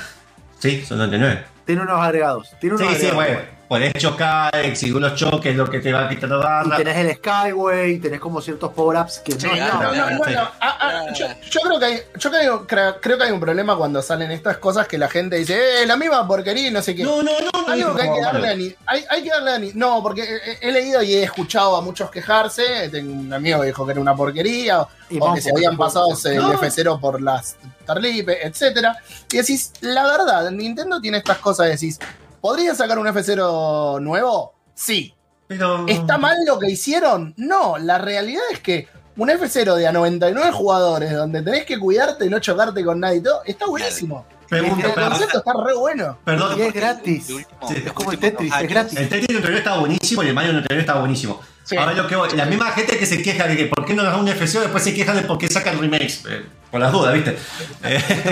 Sí, 0.59 0.85
son 0.87 0.99
99. 0.99 1.45
Tiene 1.65 1.83
unos 1.83 2.01
agregados. 2.01 2.51
Tiene 2.61 2.77
unos 2.77 2.89
Sí, 2.95 3.07
sí, 3.07 3.09
bueno. 3.15 3.39
Podés 3.73 3.95
chocar, 3.95 4.55
exigir 4.67 4.97
los 4.97 5.15
choques, 5.15 5.57
lo 5.57 5.65
que 5.71 5.79
te 5.81 5.91
va 5.95 6.07
quitando 6.07 6.39
Y 6.39 6.43
barra. 6.43 6.77
tenés 6.77 6.95
el 6.99 7.15
Skyway, 7.17 7.99
tenés 8.01 8.21
como 8.21 8.43
ciertos 8.43 8.71
power-ups 8.75 9.21
que 9.21 9.33
Sí, 9.33 9.47
no, 9.47 9.55
no, 9.57 9.83
no, 9.83 9.95
no, 9.95 10.11
no, 10.11 10.19
bueno, 10.19 10.43
sí. 10.45 10.49
ah, 10.61 10.79
ah, 10.79 11.07
yo, 11.15 11.27
yo 11.51 11.61
creo 11.63 11.79
que 11.79 11.85
hay, 11.87 11.99
yo 12.19 12.31
creo, 12.31 12.67
creo, 12.67 13.01
creo 13.01 13.17
que 13.17 13.25
hay 13.25 13.31
un 13.31 13.41
problema 13.41 13.75
cuando 13.75 14.03
salen 14.03 14.31
estas 14.31 14.59
cosas 14.59 14.87
que 14.87 14.99
la 14.99 15.09
gente 15.09 15.37
dice, 15.37 15.83
eh, 15.83 15.87
la 15.87 15.97
misma 15.97 16.29
porquería 16.29 16.69
y 16.69 16.71
no 16.71 16.83
sé 16.83 16.95
qué. 16.95 17.03
No, 17.03 17.23
no, 17.23 17.33
no, 17.41 17.63
no. 17.67 17.73
Algo 17.73 17.95
que 17.95 18.03
hay 18.03 18.13
que 18.13 18.21
darle 18.21 18.49
a 18.51 18.55
ni, 18.55 18.75
hay, 18.85 19.05
hay 19.09 19.23
que 19.23 19.31
darle 19.31 19.51
a 19.53 19.59
ni, 19.59 19.73
no, 19.73 20.03
porque 20.03 20.23
he, 20.23 20.69
he 20.69 20.71
leído 20.71 21.03
y 21.03 21.15
he 21.15 21.23
escuchado 21.23 21.75
a 21.75 21.81
muchos 21.81 22.11
quejarse, 22.11 22.91
tengo 22.91 23.11
un 23.11 23.33
amigo 23.33 23.61
que 23.63 23.69
dijo 23.69 23.87
que 23.87 23.93
era 23.93 24.01
una 24.03 24.15
porquería, 24.15 24.83
o, 24.83 24.89
Y 25.09 25.19
que 25.35 25.41
se 25.41 25.51
habían 25.51 25.79
pasado 25.79 26.09
el 26.27 26.37
No. 26.37 26.53
F0 26.61 27.01
por 27.01 27.23
las 27.23 27.57
Tarlipe, 27.87 28.47
etcétera. 28.47 28.97
Y 29.31 29.39
decís, 29.39 29.73
la 29.81 30.07
verdad, 30.07 30.51
Nintendo 30.51 31.01
tiene 31.01 31.19
estas 31.19 31.39
cosas, 31.39 31.69
decís, 31.69 31.99
¿podría 32.43 32.75
sacar 32.75 32.99
un 32.99 33.07
F0 33.07 34.01
nuevo? 34.03 34.53
Sí. 34.75 35.15
Pero... 35.49 35.87
¿Está 35.89 36.19
mal 36.19 36.37
lo 36.47 36.59
que 36.59 36.71
hicieron? 36.71 37.33
No, 37.39 37.79
la 37.79 37.97
realidad 37.97 38.43
es 38.53 38.61
que 38.61 38.89
un 39.17 39.29
F0 39.31 39.75
de 39.77 39.87
a 39.87 39.93
99 39.93 40.53
jugadores, 40.53 41.13
donde 41.13 41.41
tenés 41.43 41.65
que 41.65 41.79
cuidarte 41.79 42.27
y 42.27 42.29
no 42.31 42.39
chocarte 42.41 42.85
con 42.85 43.01
nadie 43.01 43.19
y 43.19 43.23
todo, 43.23 43.43
está 43.47 43.67
buenísimo. 43.67 44.27
Pregunta, 44.49 44.87
El 44.89 44.95
concepto 44.95 45.39
está 45.39 45.53
re 45.65 45.75
bueno. 45.75 46.19
perdón, 46.25 46.59
Y 46.59 46.63
es 46.63 46.73
gratis. 46.75 47.29
El 47.31 47.37
último- 47.37 47.69
Sí, 47.69 47.75
los 47.77 47.87
es 47.87 47.93
como 47.93 48.13
el 48.13 48.19
Tetris, 48.19 48.51
es 48.51 48.57
años, 48.59 48.71
gratis. 48.71 48.99
El 48.99 49.09
Tetris 49.09 49.37
anterior 49.37 49.59
estaba 49.59 49.79
buenísimo 49.81 50.23
y 50.23 50.27
el 50.29 50.35
Mario 50.35 50.51
anterior 50.51 50.81
estaba 50.81 51.01
buenísimo. 51.01 51.41
Sí. 51.65 51.77
Ahora 51.77 51.95
lo 51.95 52.07
que 52.07 52.17
voy- 52.17 52.29
la 52.37 52.45
misma 52.45 52.71
gente 52.73 52.99
que 52.99 53.07
se 53.07 53.23
queja 53.23 53.47
de 53.47 53.57
que 53.57 53.67
por 53.67 53.85
qué 53.87 53.95
no 53.95 54.03
nos 54.03 54.13
da 54.13 54.19
un 54.19 54.29
FCO, 54.29 54.61
después 54.61 54.83
se 54.83 54.93
quejan 54.95 55.17
de 55.17 55.23
por 55.23 55.39
qué 55.39 55.49
sacan 55.49 55.79
remakes. 55.81 56.25
Eh, 56.29 56.45
por 56.73 56.81
las 56.81 56.91
dudas, 56.91 57.15
¿viste? 57.15 57.39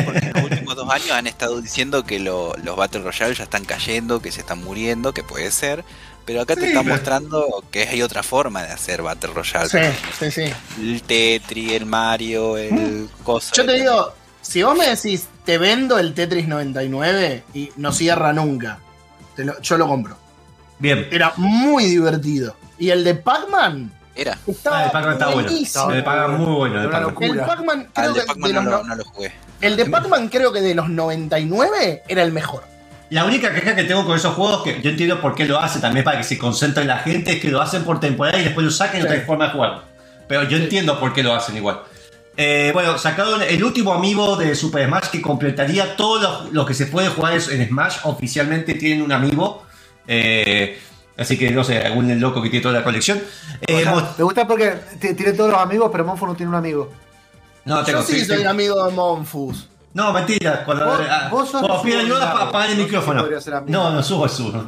Porque 0.05 0.26
en 0.26 0.33
los 0.35 0.42
últimos 0.50 0.74
dos 0.74 0.90
años 0.90 1.11
han 1.12 1.26
estado 1.29 1.61
diciendo 1.61 2.05
que 2.05 2.18
lo- 2.18 2.55
los 2.64 2.74
Battle 2.76 3.03
Royale 3.03 3.35
ya 3.35 3.44
están 3.44 3.64
cayendo, 3.64 4.20
que 4.20 4.33
se 4.33 4.40
están 4.40 4.64
muriendo, 4.64 5.12
que 5.14 5.22
puede 5.22 5.50
ser. 5.53 5.85
Pero 6.24 6.40
acá 6.42 6.55
Sí, 6.55 6.61
te 6.61 6.66
están 6.68 6.85
pero- 6.85 6.96
mostrando 6.96 7.64
que 7.70 7.87
hay 7.88 8.03
otra 8.03 8.22
forma 8.22 8.62
de 8.62 8.72
hacer 8.72 9.03
Battle 9.03 9.33
Royale. 9.35 9.68
Sí, 9.68 9.79
sí, 10.18 10.31
sí. 10.31 10.53
El 10.81 11.03
Tetris, 11.03 11.72
el 11.72 11.87
Mario, 11.87 12.57
el 12.57 13.09
coso. 13.24 13.53
Yo 13.55 13.64
te 13.66 13.74
digo, 13.74 14.12
si 14.40 14.62
vos 14.62 14.76
me 14.76 14.88
decís, 14.88 15.26
te 15.44 15.59
vendo 15.59 15.98
el 15.98 16.14
Tetris 16.14 16.48
99 16.48 17.44
y 17.55 17.70
no 17.76 17.92
cierra 17.92 18.33
nunca, 18.33 18.79
te 19.37 19.44
lo- 19.44 19.61
yo 19.61 19.76
lo 19.79 19.87
compro. 19.87 20.16
bien. 20.79 21.07
Era 21.11 21.33
muy 21.37 21.85
divertido. 21.85 22.57
Y 22.79 22.88
el 22.90 23.05
de 23.05 23.14
Pac-Man 23.14 23.92
Era. 24.14 24.37
estaba 24.46 24.79
Ah, 24.81 24.85
el 24.87 24.90
Pac-Man 24.90 25.12
está 25.12 25.29
bueno. 25.29 25.49
El 25.94 26.05
Pac-Man 26.05 26.38
muy 26.40 26.53
bueno. 26.57 26.83
el 26.83 26.88
Pac-Man. 26.90 27.16
El 27.20 27.29
Locura. 27.31 27.46
Pac-Man 27.46 27.87
Ah, 27.88 27.92
creo 27.94 28.09
el 28.09 28.14
de 28.14 28.20
que 28.20 28.27
Pac-Man 28.27 28.49
de 28.49 28.55
no, 28.55 28.62
los 28.62 28.70
lo, 28.73 28.79
no- 28.79 28.85
no 28.88 28.94
lo 28.96 29.05
jugué. 29.05 29.33
el 29.61 29.77
de 29.77 29.85
Pac-Man 29.87 30.29
creo 30.29 30.53
que 30.53 30.61
de 30.61 30.75
los 30.75 30.88
99 30.88 32.03
era 32.09 32.23
el 32.23 32.33
mejor. 32.33 32.64
La 33.11 33.25
única 33.25 33.53
queja 33.53 33.75
que 33.75 33.85
tengo 33.85 34.05
con 34.07 34.16
esos 34.16 34.35
juegos, 34.35 34.62
que 34.62 34.81
yo 34.83 34.90
entiendo 34.90 35.20
por 35.20 35.35
qué 35.35 35.44
lo 35.44 35.59
hace, 35.59 35.81
también 35.81 36.05
para 36.05 36.18
que 36.18 36.25
se 36.25 36.38
concentren 36.38 36.87
la 36.87 36.99
gente, 36.99 37.33
es 37.33 37.40
que 37.40 37.49
lo 37.49 37.61
hacen 37.61 37.83
por 37.85 37.99
temporada 37.99 38.38
y 38.38 38.44
después 38.44 38.64
lo 38.64 38.70
saquen 38.70 39.03
Sí. 39.03 39.09
hay 39.09 39.20
forma 39.23 39.46
de 39.46 39.51
jugar. 39.53 39.83
Pero 40.29 40.44
yo 40.44 40.57
entiendo 40.59 40.99
por 41.01 41.12
qué 41.12 41.23
lo 41.25 41.35
hacen 41.35 41.57
igual. 41.57 41.81
Eh, 42.37 42.70
bueno, 42.73 42.96
sacaron 42.99 43.42
el 43.42 43.62
último 43.64 43.92
amiibo 43.92 44.37
de 44.37 44.55
Super 44.55 44.87
Smash 44.87 45.09
que 45.11 45.20
completaría 45.20 45.96
todo 45.96 46.20
lo, 46.20 46.51
lo 46.53 46.64
que 46.64 46.73
se 46.75 46.87
puede 46.87 47.09
jugar 47.09 47.33
en 47.35 47.68
Smash. 47.68 47.96
Oficialmente 48.05 48.75
tienen 48.75 49.03
un 49.03 49.11
amiibo. 49.12 49.64
Eh, 50.07 50.79
así 51.20 51.38
que 51.38 51.50
no 51.52 51.62
sé, 51.62 51.78
algún 51.78 52.18
loco 52.20 52.42
que 52.42 52.50
tiene 52.50 52.62
toda 52.62 52.74
la 52.74 52.83
colección. 52.85 53.20
Eh, 53.66 53.85
sea, 53.85 54.14
me 54.18 54.24
gusta 54.24 54.46
porque 54.46 54.74
tiene 54.98 55.33
todos 55.35 55.50
los 55.52 55.61
amigos, 55.61 55.90
pero 55.92 56.04
Monfo 56.04 56.26
no 56.26 56.35
tiene 56.35 56.50
un 56.50 56.56
amigo. 56.56 56.90
no, 57.64 57.85
tengo, 57.85 58.00
Yo 58.00 58.06
sí 58.06 58.20
sí, 58.20 58.24
soy 58.24 58.44
amigo 58.44 58.85
de 58.87 58.92
Monfus. 58.92 59.68
No, 59.92 60.12
mentira. 60.12 60.64
Cuando, 60.64 60.87
Vos- 60.87 61.00
ah, 61.11 61.28
vos 61.30 61.50
cuando 61.50 61.83
pide 61.83 61.98
ayuda 62.00 62.33
para 62.33 62.44
apagar 62.46 62.70
el 62.70 62.78
No 62.78 62.85
micrófono. 62.85 63.26
No, 63.66 63.90
no 63.90 64.02
subo 64.02 64.24
el 64.24 64.30
subo. 64.30 64.64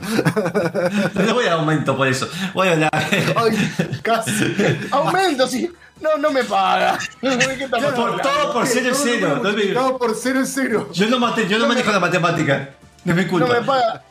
no 1.14 1.22
le 1.22 1.32
voy 1.32 1.46
a 1.46 1.54
aumento 1.54 1.96
por 1.96 2.06
eso. 2.06 2.28
Bueno, 2.54 2.76
la- 2.76 2.88
Ay, 2.92 4.00
casi. 4.02 4.30
Aumento, 4.92 5.46
sí. 5.48 5.70
No, 6.00 6.16
no 6.18 6.30
me 6.30 6.44
paga. 6.44 6.96
¿Qué 7.20 7.28
estamos 7.64 7.92
por 7.94 8.10
hablando? 8.10 8.22
todo 8.22 8.52
por 8.52 8.66
cero 8.66 8.90
Todo 8.92 9.02
cero. 9.04 9.28
No 9.28 9.34
me- 9.42 9.42
multiplicado 9.50 9.98
por 9.98 10.14
cero 10.14 10.40
cero. 10.44 10.88
yo 10.92 11.08
no, 11.08 11.18
mate- 11.18 11.48
yo 11.48 11.58
no 11.58 11.66
manejo 11.66 11.90
la 11.90 11.98
matemática. 12.00 12.70
No 13.04 13.12
es 13.12 13.16
mi 13.18 13.24
No 13.24 13.30
culpa. 13.30 13.48
me 13.54 13.60
paga. 13.62 14.02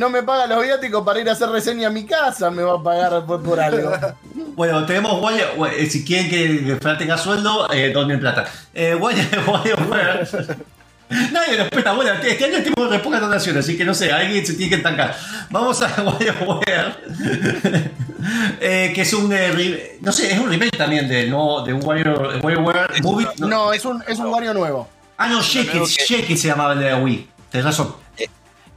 No 0.00 0.08
me 0.08 0.22
paga 0.22 0.46
los 0.46 0.62
viáticos 0.62 1.04
para 1.04 1.20
ir 1.20 1.28
a 1.28 1.32
hacer 1.32 1.50
reseña 1.50 1.88
a 1.88 1.90
mi 1.90 2.06
casa, 2.06 2.50
me 2.50 2.62
va 2.62 2.74
a 2.76 2.82
pagar 2.82 3.24
por, 3.26 3.42
por 3.42 3.60
algo. 3.60 3.92
Bueno, 4.56 4.84
tenemos 4.84 5.12
Wire- 5.22 5.72
eh, 5.76 5.86
si 5.88 6.04
quieren 6.04 6.28
que 6.30 6.76
Fran 6.82 6.98
tenga 6.98 7.16
sueldo, 7.16 7.70
eh, 7.72 7.92
donen 7.92 8.18
plata. 8.20 8.44
Eh, 8.74 8.94
Wire-. 8.94 9.26
Nadie 11.32 11.56
nos 11.58 11.68
presta 11.68 11.92
bola. 11.92 12.14
Este 12.22 12.44
año 12.44 12.58
tenemos 12.62 12.90
re 12.90 12.98
pocas 12.98 13.20
donaciones, 13.20 13.64
así 13.64 13.76
que 13.76 13.84
no 13.84 13.94
sé, 13.94 14.12
alguien 14.12 14.44
se 14.46 14.54
tiene 14.54 14.70
que 14.70 14.76
estancar. 14.76 15.16
Vamos 15.50 15.80
a 15.82 15.88
WarioWare. 16.02 16.94
eh, 18.60 18.92
que 18.94 19.00
es 19.02 19.12
un. 19.14 19.30
eh, 19.32 19.98
no 20.02 20.12
sé, 20.12 20.32
es 20.32 20.38
un 20.38 20.48
remake 20.50 20.76
también 20.76 21.08
de, 21.08 21.26
no, 21.26 21.62
de 21.64 21.72
un 21.72 21.82
Wario- 21.82 22.40
WarioWare 22.42 23.02
Movie. 23.02 23.28
No. 23.38 23.48
No, 23.48 23.72
es 23.72 23.84
un, 23.84 24.02
es 24.06 24.18
un 24.18 24.26
Wario 24.26 24.52
nuevo. 24.54 24.88
Ah, 25.16 25.28
no, 25.28 25.42
Shake 25.42 25.74
It, 25.74 25.82
que- 25.82 26.04
Shake 26.04 26.30
It 26.30 26.38
se 26.38 26.48
llamaba 26.48 26.72
el 26.74 26.80
de 26.80 26.90
la 26.90 26.96
Wii. 26.98 27.28
Tenés 27.50 27.64
razón. 27.66 27.94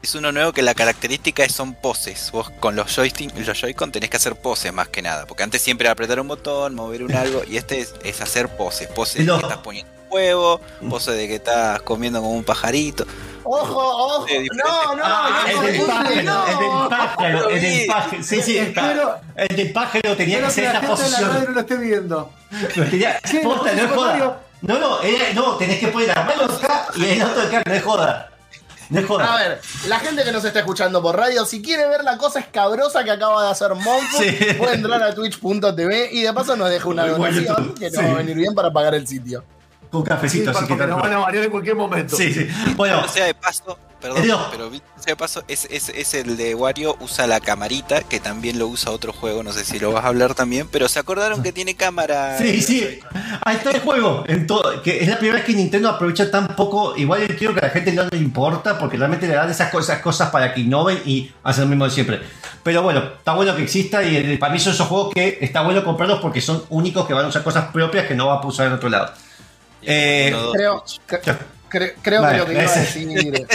Es 0.04 0.16
uno 0.16 0.34
nuevo 0.34 0.52
que 0.52 0.62
la 0.62 0.74
característica 0.76 1.46
es 1.46 1.54
son 1.54 1.74
poses. 1.76 2.30
Vos 2.32 2.50
con 2.60 2.76
los 2.76 2.94
joystick, 2.94 3.34
los 3.48 3.58
Joy-Con 3.60 3.92
tenés 3.94 4.10
que 4.10 4.18
hacer 4.18 4.36
poses 4.36 4.74
más 4.74 4.89
que 4.89 5.02
nada. 5.02 5.26
Porque 5.26 5.44
antes 5.44 5.62
siempre 5.62 5.86
era 5.86 5.94
apretar 5.94 6.20
un 6.20 6.28
botón, 6.28 6.76
mover 6.76 7.04
un 7.04 7.13
algo. 7.16 7.42
Y 7.48 7.56
este 7.56 7.80
es, 7.80 7.96
es 8.04 8.20
hacer 8.20 8.50
poses. 8.50 8.89
Poses 8.89 9.26
de 9.26 9.32
que 9.32 9.38
estás 9.39 9.58
poniendo 9.60 9.89
un 9.92 10.13
huevo, 10.13 10.60
poses 10.89 11.16
de 11.16 11.28
que 11.30 11.36
estás 11.36 11.82
comiendo 11.84 12.20
como 12.20 12.34
un 12.34 12.44
pajarito. 12.44 13.06
Ojo, 13.46 13.80
ojo. 13.80 14.28
No, 14.54 14.96
no, 14.96 15.04
Ah, 15.06 15.44
no, 15.54 15.62
el 15.63 15.72
del 15.78 15.86
pájaro, 15.86 16.22
no. 16.24 16.48
el 16.48 16.58
del 16.58 16.89
pájaro, 16.89 17.50
el 17.50 17.62
del 17.62 17.72
Sí. 17.82 17.88
pájaro. 17.88 18.24
Sí, 18.24 18.42
sí, 18.42 18.58
Espero- 18.58 19.20
el 19.38 19.56
del 19.56 19.72
pájaro 19.72 20.16
tenía 20.18 20.42
que 20.44 20.50
ser 20.52 20.63
esta 20.66 20.82
gente 20.82 21.02
de 21.04 21.10
la 21.10 21.18
radio 21.18 21.28
posición. 21.30 21.46
no 21.46 21.52
lo 21.54 21.60
esté 21.62 21.76
viendo. 21.78 22.30
Pero 22.76 22.89
tenía- 22.89 23.20
Sí, 23.24 23.39
posta, 23.42 23.72
no 23.74 23.82
es 23.84 23.92
joda. 23.92 24.39
No, 24.62 24.80
no, 24.80 25.02
era- 25.02 25.34
no, 25.34 25.56
tenés 25.56 25.80
que 25.80 25.88
poner 25.88 26.10
las 26.10 26.26
manos 26.26 26.62
acá 26.63 26.88
y 26.96 27.06
el 27.06 27.22
otro 27.24 27.42
acá, 27.44 27.63
no 27.66 27.74
es 27.74 27.84
joda. 27.84 28.30
A 29.22 29.38
ver, 29.38 29.62
la 29.88 30.00
gente 30.00 30.24
que 30.24 30.32
nos 30.32 30.43
está 30.46 30.60
escuchando 30.60 31.02
por 31.02 31.15
radio, 31.17 31.46
si 31.46 31.62
quiere 31.62 31.88
ver 31.88 32.04
la 32.04 32.17
cosa 32.17 32.39
escabrosa 32.39 33.04
que 33.04 33.12
acaba 33.12 33.43
de 33.46 33.50
hacer 33.52 33.74
Monfu, 33.76 34.17
Sí. 34.22 34.38
puede 34.58 34.76
entrar 34.76 35.02
a 35.02 35.13
twitch.tv 35.13 36.10
y 36.12 36.22
de 36.24 36.34
paso 36.34 36.56
nos 36.56 36.69
deja 36.69 36.88
una 36.88 37.06
donación 37.08 37.74
que 37.76 37.89
nos 37.89 38.04
va 38.04 38.10
a 38.12 38.13
venir 38.15 38.36
bien 38.38 38.54
para 38.56 38.72
pagar 38.72 38.96
el 38.96 39.08
sitio. 39.08 39.43
Con 39.94 40.02
un 40.02 40.06
Sí, 40.08 40.10
cafecito, 40.10 40.50
así 40.52 40.60
que 40.62 40.66
porque 40.70 40.88
nos 40.88 41.02
tal- 41.02 41.10
van 41.10 41.14
a 41.14 41.22
variar 41.24 41.44
en 41.46 41.52
cualquier 41.52 41.76
momento. 41.76 42.16
Sí, 42.18 42.34
sí. 42.34 42.48
Bueno, 42.76 43.08
sea 43.08 43.26
de 43.26 43.36
paso, 43.36 43.78
perdón, 44.02 44.40
pero 44.52 44.72
sea 44.72 45.12
de 45.12 45.16
paso, 45.16 45.44
es, 45.48 45.68
es, 45.70 45.90
es 45.90 46.14
el 46.16 46.36
de 46.36 46.56
Wario, 46.56 46.98
usa 47.00 47.28
la 47.28 47.40
camarita, 47.40 48.02
que 48.02 48.20
también 48.20 48.58
lo 48.58 48.66
usa 48.68 48.92
otro 48.92 49.14
juego, 49.14 49.44
no 49.44 49.54
sé 49.54 49.64
si 49.64 49.78
lo 49.80 49.92
vas 49.92 50.04
a 50.04 50.08
hablar 50.08 50.34
también, 50.34 50.68
pero 50.72 50.88
se 50.90 50.98
acordaron 50.98 51.44
que 51.44 51.52
tiene 51.52 51.76
cámara. 51.76 52.38
Sí, 52.40 52.60
sí. 52.62 53.00
Ahí 53.46 53.58
está 53.58 53.70
el 53.72 53.82
juego. 53.82 54.24
En 54.28 54.48
todo, 54.48 54.82
que 54.82 55.02
es 55.04 55.08
la 55.08 55.18
primera 55.18 55.36
vez 55.38 55.46
que 55.46 55.54
Nintendo 55.54 55.90
aprovecha 55.90 56.32
tan 56.32 56.56
poco. 56.56 56.96
Igual 56.98 57.28
yo 57.28 57.36
creo 57.38 57.54
que 57.54 57.60
a 57.60 57.68
la 57.68 57.70
gente 57.70 57.92
no 57.94 58.04
le 58.10 58.18
importa 58.18 58.80
porque 58.80 58.98
realmente 58.98 59.28
le 59.28 59.36
dan 59.36 59.50
esas 59.52 59.70
cosas, 59.70 60.00
cosas 60.02 60.32
para 60.32 60.54
que 60.56 60.62
innoven 60.62 61.00
y 61.06 61.32
hacen 61.44 61.66
lo 61.66 61.70
mismo 61.70 61.86
de 61.86 61.92
siempre. 61.92 62.20
Pero 62.64 62.82
bueno, 62.82 63.04
está 63.18 63.34
bueno 63.36 63.56
que 63.56 63.62
exista 63.64 64.04
y 64.04 64.16
eh, 64.16 64.38
para 64.40 64.52
mí 64.54 64.60
son 64.60 64.74
esos 64.74 64.88
juegos 64.88 65.14
que 65.14 65.38
está 65.42 65.62
bueno 65.62 65.84
comprarlos 65.84 66.20
porque 66.20 66.42
son 66.42 66.64
únicos 66.70 67.06
que 67.06 67.14
van 67.14 67.26
a 67.26 67.28
usar 67.28 67.44
cosas 67.44 67.66
propias 67.72 68.08
que 68.08 68.16
no 68.16 68.28
va 68.28 68.36
a 68.42 68.48
usar 68.48 68.68
en 68.68 68.74
otro 68.74 68.90
lado. 68.90 69.12
Eh, 69.86 70.30
Uno, 70.34 70.41
dos, 70.43 70.54
Creo, 70.56 70.76
ocho. 70.78 71.02
cre- 71.08 71.38
cre- 71.69 71.93
creo 72.02 72.22
Vale, 72.22 72.34
que 72.38 72.39
lo 72.39 72.46
que 72.48 72.54
iba 72.54 72.72
a 72.72 72.76
decir. 72.76 73.48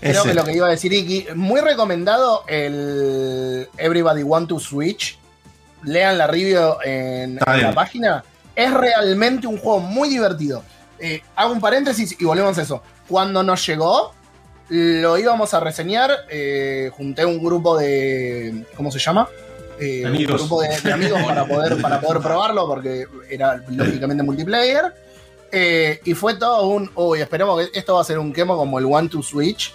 Creo 0.00 0.22
que 0.24 0.34
lo 0.34 0.44
que 0.44 0.52
iba 0.52 0.66
a 0.66 0.70
decir 0.70 0.92
Iki, 0.92 1.26
muy 1.34 1.60
recomendado 1.60 2.44
el 2.48 3.68
Everybody 3.76 4.22
Want 4.22 4.48
to 4.48 4.58
Switch. 4.58 5.18
Lean 5.84 6.18
la 6.18 6.26
review 6.26 6.76
en, 6.84 7.36
la 7.36 7.72
página. 7.74 8.24
Es 8.54 8.72
realmente 8.72 9.46
un 9.46 9.58
juego 9.58 9.80
muy 9.80 10.08
divertido. 10.08 10.62
Eh, 10.98 11.22
hago 11.36 11.52
un 11.52 11.60
paréntesis 11.60 12.16
y 12.18 12.24
volvemos 12.24 12.56
a 12.58 12.62
eso. 12.62 12.82
Cuando 13.08 13.42
nos 13.42 13.66
llegó, 13.66 14.14
lo 14.68 15.18
íbamos 15.18 15.52
a 15.54 15.60
reseñar. 15.60 16.10
eh, 16.30 16.90
junté 16.96 17.24
un 17.24 17.42
grupo 17.42 17.76
de. 17.78 18.64
¿Cómo 18.76 18.90
se 18.90 18.98
llama? 18.98 19.28
Eh, 19.80 20.04
Amigos. 20.06 20.42
Un 20.42 20.48
grupo 20.48 20.62
de, 20.62 20.78
de 20.80 20.92
amigos 20.92 21.22
para 21.22 21.46
poder, 21.46 21.80
para 21.80 22.00
poder 22.00 22.22
probarlo, 22.22 22.66
porque 22.66 23.06
era 23.30 23.56
lógicamente 23.68 24.22
multiplayer. 24.22 24.92
Eh, 25.52 26.00
y 26.04 26.14
fue 26.14 26.34
todo 26.34 26.66
un. 26.68 26.90
Uy, 26.94 27.20
esperemos 27.20 27.60
que 27.70 27.78
esto 27.78 27.94
va 27.94 28.00
a 28.02 28.04
ser 28.04 28.18
un 28.18 28.32
quemo 28.32 28.56
como 28.56 28.78
el 28.78 28.84
One 28.86 29.08
to 29.08 29.22
Switch. 29.22 29.74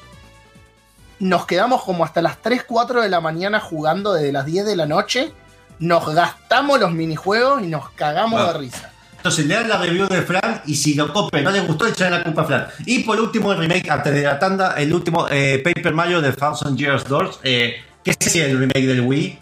Nos 1.19 1.45
quedamos 1.45 1.83
como 1.83 2.03
hasta 2.03 2.21
las 2.21 2.41
3, 2.41 2.63
4 2.67 3.01
de 3.01 3.09
la 3.09 3.21
mañana 3.21 3.59
jugando 3.59 4.13
desde 4.13 4.31
las 4.31 4.45
10 4.45 4.65
de 4.65 4.75
la 4.75 4.85
noche. 4.85 5.31
Nos 5.79 6.13
gastamos 6.13 6.79
los 6.79 6.91
minijuegos 6.91 7.61
y 7.63 7.67
nos 7.67 7.89
cagamos 7.91 8.39
Ah. 8.41 8.53
de 8.53 8.59
risa. 8.59 8.91
Entonces 9.17 9.45
lean 9.47 9.67
la 9.67 9.77
review 9.77 10.07
de 10.07 10.21
Fran 10.21 10.61
y 10.67 10.75
si 10.75 10.93
lo 10.93 11.11
compren 11.11 11.43
no 11.43 11.49
les 11.51 11.65
gustó, 11.65 11.87
echan 11.87 12.11
la 12.11 12.23
culpa 12.23 12.43
a 12.43 12.45
Fran. 12.45 12.67
Y 12.85 12.99
por 12.99 13.19
último, 13.19 13.51
el 13.53 13.57
remake 13.57 13.89
antes 13.89 14.13
de 14.13 14.21
la 14.21 14.37
tanda, 14.37 14.73
el 14.77 14.93
último 14.93 15.27
eh, 15.31 15.61
Paper 15.63 15.93
Mario 15.93 16.21
de 16.21 16.31
Thousand 16.31 16.77
Years 16.77 17.03
Doors, 17.05 17.39
eh, 17.43 17.77
que 18.03 18.11
es 18.11 18.35
el 18.35 18.59
remake 18.59 18.85
del 18.85 19.01
Wii. 19.01 19.39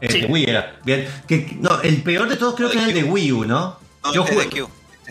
El 0.00 0.10
Sí. 0.10 0.20
de 0.22 0.26
Wii 0.26 0.44
era. 0.48 0.76
Bien. 0.84 1.06
Que, 1.28 1.56
no, 1.60 1.80
el 1.82 2.02
peor 2.02 2.28
de 2.28 2.36
todos 2.36 2.54
creo 2.54 2.70
que 2.70 2.78
es 2.78 2.84
el 2.88 2.94
de 2.94 3.04
Wii 3.04 3.32
U, 3.32 3.44
¿no? 3.44 3.78
No, 4.04 4.12
Yo 4.14 4.24
jugué- 4.24 4.48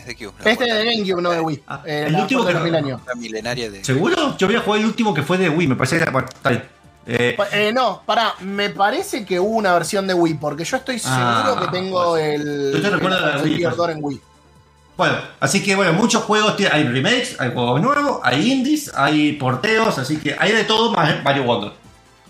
Este 0.06 0.12
es 0.12 0.20
de 0.20 0.26
Q. 0.26 0.34
la 0.44 0.52
Este 0.52 0.63
es 0.65 0.70
de 0.70 0.76
cuenta- 0.84 0.91
GameCube, 0.91 1.22
no 1.22 1.32
de 1.32 1.39
Wii. 1.41 1.63
Ah, 1.68 1.82
Eh, 1.86 2.06
el 2.08 2.15
último 2.15 2.46
que- 2.46 2.54
los 2.54 2.63
mil 2.63 2.76
años. 2.76 3.02
la 3.08 3.15
milenaria 3.15 3.72
de. 3.72 3.84
¿Seguro? 3.84 4.38
Yo 4.38 4.48
voy 4.48 4.56
a 4.56 4.60
jugar 4.62 4.80
el 4.80 4.86
último 4.86 5.13
que 5.13 5.24
fue 5.24 5.38
de 5.38 5.50
Wii, 5.50 5.68
me 5.68 5.76
parece 5.76 5.98
que 5.98 6.04
era. 6.04 6.26
Eh, 7.08 7.36
Pa- 7.38 7.48
eh, 7.52 7.72
no, 7.72 8.02
pará, 8.06 8.34
me 8.41 8.72
parece 8.72 9.26
que 9.26 9.39
hubo 9.39 9.56
una 9.58 9.74
versión 9.74 10.08
de 10.08 10.13
Wii, 10.15 10.36
porque 10.36 10.63
yo 10.65 10.78
estoy 10.78 10.98
seguro 10.98 11.20
Ah, 11.22 11.58
que 11.62 11.78
tengo 11.78 12.10
bueno. 12.10 12.18
el. 12.18 12.72
Yo 12.74 12.82
te 12.82 12.89
recuerdo 12.89 13.18
el 13.18 13.24
la 13.24 13.38
de 13.38 13.44
Wii, 13.44 13.63
pues. 13.76 13.89
En 13.89 13.98
Wii. 14.04 14.22
Bueno, 14.98 15.18
así 15.39 15.62
que 15.62 15.76
bueno, 15.76 15.94
muchos 15.94 16.24
juegos, 16.24 16.56
tienen- 16.56 16.74
hay 16.74 16.84
remakes, 16.86 17.36
hay 17.39 17.52
juegos 17.52 17.82
nuevos, 17.82 18.20
hay 18.24 18.52
indies, 18.52 18.91
hay 18.96 19.34
porteos, 19.34 19.98
así 20.00 20.18
que 20.18 20.36
hay 20.39 20.54
de 20.54 20.63
todo 20.63 20.94
más 20.94 21.22
Mario 21.24 21.44
Wonder. 21.44 21.74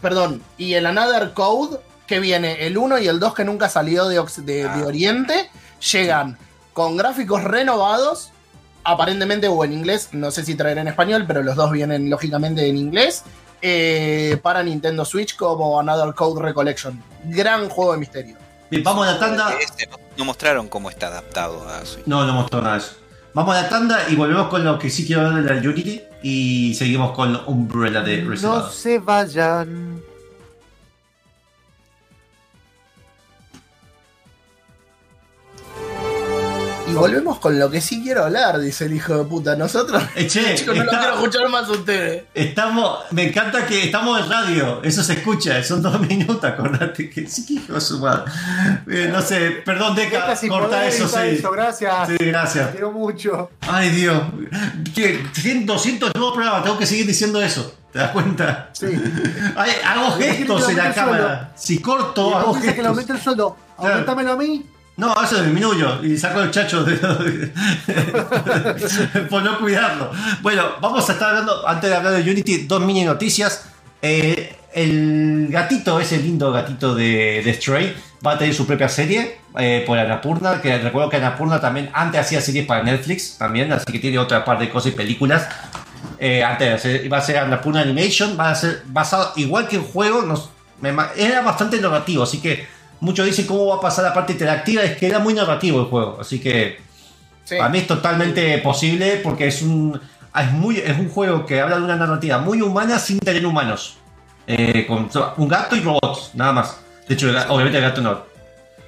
Perdón, 0.02 0.42
y 0.58 0.74
el 0.74 0.86
Another 0.88 1.32
Code, 1.34 1.78
que 2.08 2.20
viene 2.20 2.66
el 2.66 2.78
1 2.78 2.98
y 3.00 3.08
el 3.08 3.20
2 3.20 3.34
que 3.36 3.46
nunca 3.46 3.70
salió 3.70 4.08
de, 4.08 4.20
Ox- 4.20 4.44
de- 4.46 4.64
de 4.64 4.68
Ah. 4.68 4.84
Oriente, 4.86 5.50
llegan 5.92 6.38
con 6.76 6.98
gráficos 6.98 7.42
renovados, 7.46 8.32
aparentemente 8.84 9.48
o 9.48 9.64
en 9.64 9.72
inglés, 9.72 10.10
no 10.12 10.30
sé 10.30 10.44
si 10.44 10.56
traer 10.56 10.78
en 10.78 10.90
español, 10.90 11.24
pero 11.26 11.42
los 11.42 11.56
dos 11.56 11.72
vienen 11.72 12.10
lógicamente 12.10 12.68
en 12.68 12.76
inglés, 12.76 13.24
eh, 13.62 14.38
para 14.44 14.62
Nintendo 14.62 15.06
Switch 15.06 15.38
como 15.38 15.80
Another 15.80 16.14
Code 16.14 16.42
Recollection. 16.42 17.02
Gran 17.24 17.70
juego 17.70 17.94
de 17.94 17.98
misterio. 18.00 18.36
Bien, 18.70 18.84
vamos 18.84 19.08
a 19.08 19.14
la 19.14 19.20
tanda. 19.20 19.54
Este 19.58 19.88
no, 19.88 19.98
no 20.18 20.26
mostraron 20.26 20.68
cómo 20.68 20.90
está 20.90 21.08
adaptado 21.08 21.66
a 21.70 21.86
Switch. 21.86 22.06
No, 22.08 22.26
no 22.26 22.34
mostró 22.34 22.62
nada 22.62 22.74
de 22.74 22.82
eso. 22.82 22.96
Vamos 23.34 23.56
a 23.56 23.62
la 23.62 23.70
tanda 23.70 24.10
y 24.10 24.16
volvemos 24.18 24.50
con 24.50 24.66
lo 24.66 24.78
que 24.78 24.90
sí 24.90 25.06
quiero 25.08 25.26
hablar 25.26 25.44
de 25.44 25.56
la 25.56 25.70
Unity 25.70 26.04
y 26.24 26.76
seguimos 26.76 27.14
con 27.14 27.42
Umbrella 27.48 28.02
de 28.02 28.22
No 28.22 28.32
Reservado. 28.32 28.70
se 28.70 29.00
vayan. 29.00 30.02
Volvemos 37.00 37.40
con 37.40 37.58
lo 37.60 37.70
que 37.70 37.82
sí 37.82 38.02
quiero 38.04 38.24
hablar, 38.26 38.60
dice 38.60 38.86
el 38.86 38.94
hijo 38.94 39.18
de 39.18 39.24
puta. 39.26 39.56
Nosotros, 39.56 40.02
Eh, 40.16 40.28
che, 40.28 40.56
chicos, 40.56 40.76
no 40.76 40.84
lo 40.84 40.90
quiero 40.92 41.14
escuchar 41.16 41.50
más 41.50 41.68
a 41.68 41.72
ustedes. 41.72 42.24
estamos, 42.34 43.00
me 43.12 43.30
encanta 43.30 43.66
que 43.66 43.84
estamos 43.86 44.20
en 44.22 44.30
radio, 44.30 44.82
eso 44.84 45.04
se 45.04 45.14
escucha, 45.14 45.62
son 45.64 45.82
dos 45.82 46.00
minutos, 46.08 46.44
acordate 46.44 47.10
que 47.10 47.28
sí 47.28 47.46
que 47.46 47.54
hijo 47.56 47.74
de 47.74 47.82
su 47.82 48.00
madre. 48.00 48.24
Eh, 48.90 49.10
no 49.12 49.22
sé, 49.22 49.52
perdón 49.66 49.96
Deca, 49.96 50.34
corta 50.48 50.86
eso, 50.88 51.08
sí. 51.08 51.20
eso, 51.24 51.52
gracias. 51.52 52.08
Sí, 52.10 52.16
gracias. 52.20 52.68
Te 52.68 52.72
quiero 52.74 52.92
mucho. 52.92 53.52
Ay 53.62 53.90
Dios, 53.90 54.22
que 54.94 55.26
100, 55.34 55.66
200 55.66 56.12
nuevos 56.16 56.34
programas, 56.36 56.64
tengo 56.64 56.78
que 56.78 56.86
seguir 56.86 57.06
diciendo 57.08 57.42
eso, 57.42 57.74
¿te 57.92 58.00
das 58.00 58.12
cuenta? 58.12 58.70
Sí. 58.74 58.88
Ay, 59.56 59.72
hago 59.86 60.12
gestos 60.18 60.70
en 60.70 60.78
la 60.78 60.94
cámara, 60.94 61.52
si 61.56 61.80
corto, 61.80 62.30
Y 62.30 62.34
hago 62.34 62.54
que 62.54 62.60
le 62.60 62.66
gestos. 62.68 62.86
aumente 62.88 63.14
el 63.14 63.22
sueldo. 63.22 63.58
Aumentámelo 63.78 64.32
a 64.34 64.36
mí. 64.38 64.66
No, 64.98 65.14
eso 65.22 65.44
disminuyo 65.44 66.02
y 66.04 66.18
saco 66.18 66.42
el 66.42 66.52
chacho 66.52 66.84
de... 66.86 66.96
por 69.30 69.44
no 69.44 69.60
cuidarlo. 69.60 70.12
Bueno, 70.42 70.64
vamos 70.82 71.08
a 71.10 71.14
estar 71.14 71.30
hablando, 71.30 71.68
antes 71.68 71.90
de 71.90 71.96
hablar 71.96 72.14
de 72.14 72.30
Unity, 72.32 72.60
dos 72.66 72.82
mini 72.82 73.04
noticias. 73.04 73.66
Eh, 74.02 74.56
el 74.74 75.48
gatito, 75.50 76.00
ese 76.00 76.18
lindo 76.20 76.52
gatito 76.52 76.96
de, 76.96 77.42
de 77.44 77.54
Stray, 77.54 77.96
va 78.26 78.34
a 78.34 78.38
tener 78.38 78.54
su 78.54 78.66
propia 78.66 78.88
serie 78.90 79.38
eh, 79.58 79.84
por 79.86 79.98
Anapurna, 80.00 80.62
que 80.62 80.78
recuerdo 80.78 81.10
que 81.10 81.18
Anapurna 81.18 81.60
también 81.60 81.90
antes 81.94 82.22
hacía 82.22 82.40
series 82.42 82.66
para 82.66 82.84
Netflix 82.84 83.38
también, 83.38 83.72
así 83.74 83.86
que 83.92 84.00
tiene 84.00 84.18
otra 84.20 84.46
parte 84.46 84.66
de 84.66 84.70
cosas 84.70 84.94
y 84.94 84.96
películas. 84.96 85.48
Eh, 86.20 86.44
antes 86.44 86.74
hacer- 86.74 87.12
va 87.12 87.18
a 87.18 87.22
ser 87.22 87.38
Annapurna 87.38 87.82
Animation, 87.82 88.38
va 88.40 88.52
a 88.52 88.56
ser 88.56 88.84
basado 88.88 89.34
igual 89.36 89.68
que 89.68 89.76
el 89.78 89.82
juego, 89.82 90.24
era 91.18 91.42
bastante 91.42 91.80
narrativo, 91.82 92.24
así 92.24 92.40
que 92.42 92.68
muchos 93.00 93.26
dicen 93.26 93.46
cómo 93.46 93.68
va 93.68 93.76
a 93.76 93.82
pasar 93.82 94.04
la 94.06 94.14
parte 94.14 94.34
interactiva, 94.34 94.84
es 94.84 94.98
que 94.98 95.08
era 95.08 95.20
muy 95.20 95.34
narrativo 95.34 95.80
el 95.82 95.86
juego, 95.88 96.18
así 96.20 96.40
que 96.40 96.84
Sí. 97.44 97.56
para 97.58 97.70
mí 97.70 97.78
es 97.78 97.86
totalmente 97.88 98.58
posible 98.60 99.20
porque 99.24 99.48
es 99.48 99.62
un, 99.62 100.02
es, 100.36 100.52
muy, 100.52 100.80
es 100.80 100.98
un 100.98 101.10
juego 101.10 101.46
que 101.46 101.62
habla 101.62 101.78
de 101.78 101.84
una 101.84 101.96
narrativa 101.96 102.40
muy 102.40 102.60
humana 102.62 102.98
sin 103.00 103.20
tener 103.20 103.46
humanos, 103.46 103.98
Eh, 104.48 104.86
con 104.88 105.10
un 105.38 105.48
gato 105.48 105.76
y 105.76 105.80
robots, 105.82 106.32
nada 106.36 106.54
más. 106.54 106.78
De 107.08 107.14
hecho, 107.16 107.30
el 107.30 107.38
obviamente 107.50 107.78
el 107.80 107.84
gato 107.84 108.02
no. 108.02 108.24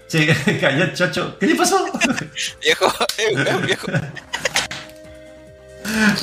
Sí, 0.08 0.28
calla, 0.62 0.94
chacho. 0.94 1.36
¿Qué 1.40 1.48
le 1.48 1.56
pasó? 1.56 1.84
Viejo, 2.64 2.94
eh, 3.18 3.36
viejo. 3.66 3.88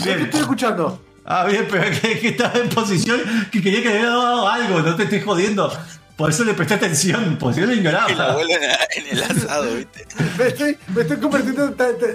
Te 0.02 0.04
Bien. 0.04 0.20
estoy 0.20 0.40
escuchando. 0.40 1.00
Ah, 1.24 1.44
bien, 1.46 1.66
pero 1.70 1.84
que, 2.00 2.18
que 2.20 2.28
estaba 2.28 2.58
en 2.58 2.68
posición 2.68 3.20
que 3.50 3.62
quería 3.62 3.82
que 3.82 3.88
le 3.88 3.94
hubiera 3.94 4.10
dado 4.10 4.48
algo, 4.48 4.80
no 4.80 4.94
te 4.94 5.04
estoy 5.04 5.20
jodiendo. 5.20 5.72
Por 6.16 6.30
eso 6.30 6.44
le 6.44 6.54
presté 6.54 6.74
atención, 6.74 7.36
porque 7.40 7.60
yo 7.60 7.66
lo 7.66 7.72
ignoraba. 7.74 8.06
abuela 8.30 8.54
en, 8.54 9.02
en 9.04 9.16
el 9.16 9.22
asado, 9.24 9.74
¿viste? 9.74 10.06
Me 10.38 10.46
estoy, 10.46 10.76
me 10.94 11.02
estoy 11.02 11.16
convirtiendo. 11.16 11.74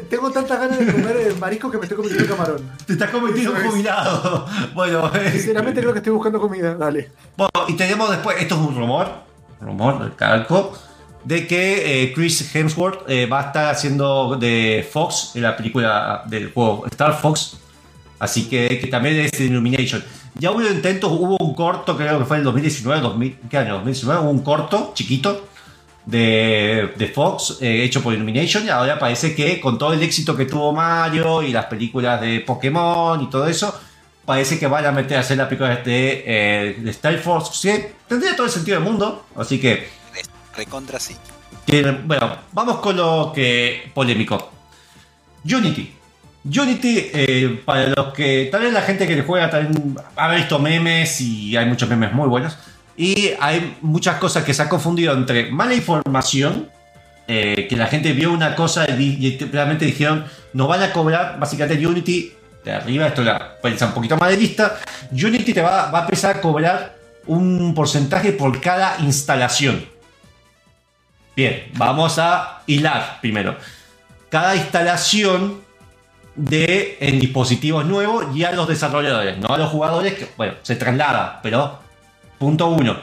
Tengo 0.09 0.31
tantas 0.31 0.59
ganas 0.59 0.79
de 0.79 0.91
comer 0.91 1.17
eh, 1.17 1.33
marisco 1.37 1.69
que 1.69 1.77
me 1.77 1.83
estoy 1.83 1.97
convirtiendo 1.97 2.33
en 2.33 2.37
camarón. 2.37 2.71
Te 2.85 2.93
estás 2.93 3.09
convirtiendo 3.09 3.57
en 3.57 3.69
jubilado. 3.69 4.45
Bueno, 4.73 5.11
eh, 5.15 5.31
Sinceramente 5.31 5.81
creo 5.81 5.91
que 5.93 5.99
estoy 5.99 6.13
buscando 6.13 6.39
comida. 6.39 6.75
Dale. 6.75 7.11
bueno, 7.35 7.51
y 7.67 7.73
tenemos 7.75 8.09
después, 8.09 8.37
esto 8.39 8.55
es 8.55 8.61
un 8.61 8.75
rumor, 8.75 9.09
rumor 9.59 9.99
del 10.01 10.15
calco, 10.15 10.77
de 11.23 11.45
que 11.47 12.03
eh, 12.03 12.13
Chris 12.13 12.55
Hemsworth 12.55 13.09
eh, 13.09 13.25
va 13.25 13.39
a 13.41 13.43
estar 13.47 13.69
haciendo 13.69 14.37
de 14.37 14.87
Fox 14.89 15.31
en 15.35 15.41
la 15.41 15.57
película 15.57 16.23
del 16.25 16.51
juego 16.53 16.85
Star 16.87 17.19
Fox. 17.19 17.57
Así 18.19 18.47
que, 18.49 18.79
que 18.79 18.87
también 18.87 19.15
es 19.19 19.31
de 19.33 19.45
Illumination. 19.45 20.03
Ya 20.35 20.51
hubo 20.51 20.61
intentos, 20.61 21.11
hubo 21.11 21.37
un 21.37 21.53
corto, 21.53 21.97
creo 21.97 22.19
que 22.19 22.25
fue 22.25 22.37
en 22.37 22.41
el 22.41 22.45
2019, 22.45 23.01
2000, 23.01 23.39
¿qué 23.49 23.57
año? 23.57 23.73
2019, 23.75 24.21
hubo 24.21 24.29
un 24.29 24.43
corto 24.43 24.91
chiquito 24.93 25.47
de, 26.05 26.93
de 26.95 27.07
Fox 27.07 27.57
eh, 27.61 27.83
hecho 27.83 28.01
por 28.01 28.13
Illumination 28.13 28.65
y 28.65 28.69
ahora 28.69 28.97
parece 28.97 29.35
que 29.35 29.59
con 29.59 29.77
todo 29.77 29.93
el 29.93 30.01
éxito 30.01 30.35
que 30.35 30.45
tuvo 30.45 30.71
Mario 30.71 31.43
y 31.43 31.51
las 31.51 31.65
películas 31.65 32.21
de 32.21 32.39
Pokémon 32.39 33.21
y 33.21 33.29
todo 33.29 33.47
eso, 33.47 33.73
parece 34.25 34.57
que 34.57 34.67
van 34.67 34.85
a 34.85 34.91
meter 34.91 35.17
a 35.17 35.21
hacer 35.21 35.37
las 35.37 35.47
películas 35.47 35.83
de, 35.83 36.23
eh, 36.25 36.77
de 36.79 36.91
Star 36.91 37.17
Force. 37.17 37.51
Sí, 37.53 37.83
tendría 38.07 38.35
todo 38.35 38.45
el 38.45 38.51
sentido 38.51 38.79
del 38.79 38.89
mundo, 38.89 39.25
así 39.35 39.59
que 39.59 39.89
Recontra 40.55 40.99
sí. 40.99 41.15
que, 41.65 41.83
bueno, 42.05 42.37
vamos 42.51 42.77
con 42.77 42.97
lo 42.97 43.31
que 43.33 43.91
polémico. 43.93 44.51
Unity. 45.45 45.98
Unity, 46.43 47.09
eh, 47.13 47.61
para 47.65 47.87
los 47.87 48.13
que 48.13 48.47
tal 48.51 48.61
vez 48.61 48.73
la 48.73 48.81
gente 48.81 49.05
que 49.05 49.15
le 49.15 49.23
juega 49.23 49.49
también 49.49 49.95
ha 50.15 50.33
visto 50.33 50.57
memes 50.59 51.19
y 51.19 51.57
hay 51.57 51.65
muchos 51.65 51.89
memes 51.89 52.13
muy 52.13 52.27
buenos. 52.27 52.57
Y 52.95 53.31
hay 53.39 53.77
muchas 53.81 54.17
cosas 54.17 54.43
que 54.43 54.53
se 54.53 54.61
ha 54.61 54.69
confundido 54.69 55.13
entre 55.13 55.51
mala 55.51 55.73
información, 55.73 56.69
eh, 57.27 57.67
que 57.69 57.75
la 57.75 57.87
gente 57.87 58.13
vio 58.13 58.31
una 58.31 58.55
cosa 58.55 58.89
y, 58.89 59.37
realmente 59.51 59.85
dijeron, 59.85 60.25
nos 60.53 60.67
van 60.67 60.83
a 60.83 60.91
cobrar, 60.91 61.39
básicamente 61.39 61.85
Unity, 61.85 62.33
de 62.63 62.71
arriba, 62.71 63.07
esto 63.07 63.21
la 63.21 63.57
pensa 63.61 63.85
un 63.87 63.93
poquito 63.93 64.17
más 64.17 64.29
de 64.29 64.37
lista, 64.37 64.79
Unity 65.11 65.53
te 65.53 65.61
va 65.61 65.89
a 65.89 66.01
empezar 66.01 66.37
a 66.37 66.41
cobrar 66.41 66.97
un 67.25 67.73
porcentaje 67.73 68.31
por 68.31 68.59
cada 68.59 68.97
instalación. 68.99 69.85
Bien, 71.35 71.69
vamos 71.75 72.19
a 72.19 72.63
hilar 72.65 73.19
primero. 73.21 73.55
Cada 74.29 74.55
instalación 74.55 75.61
de 76.45 76.97
en 77.01 77.19
dispositivos 77.19 77.85
nuevos 77.85 78.25
y 78.35 78.43
a 78.43 78.51
los 78.51 78.67
desarrolladores, 78.67 79.37
no 79.37 79.47
a 79.53 79.57
los 79.57 79.69
jugadores, 79.69 80.13
que 80.13 80.27
bueno, 80.37 80.53
se 80.61 80.75
traslada, 80.75 81.39
pero 81.43 81.79
punto 82.37 82.67
uno. 82.69 82.97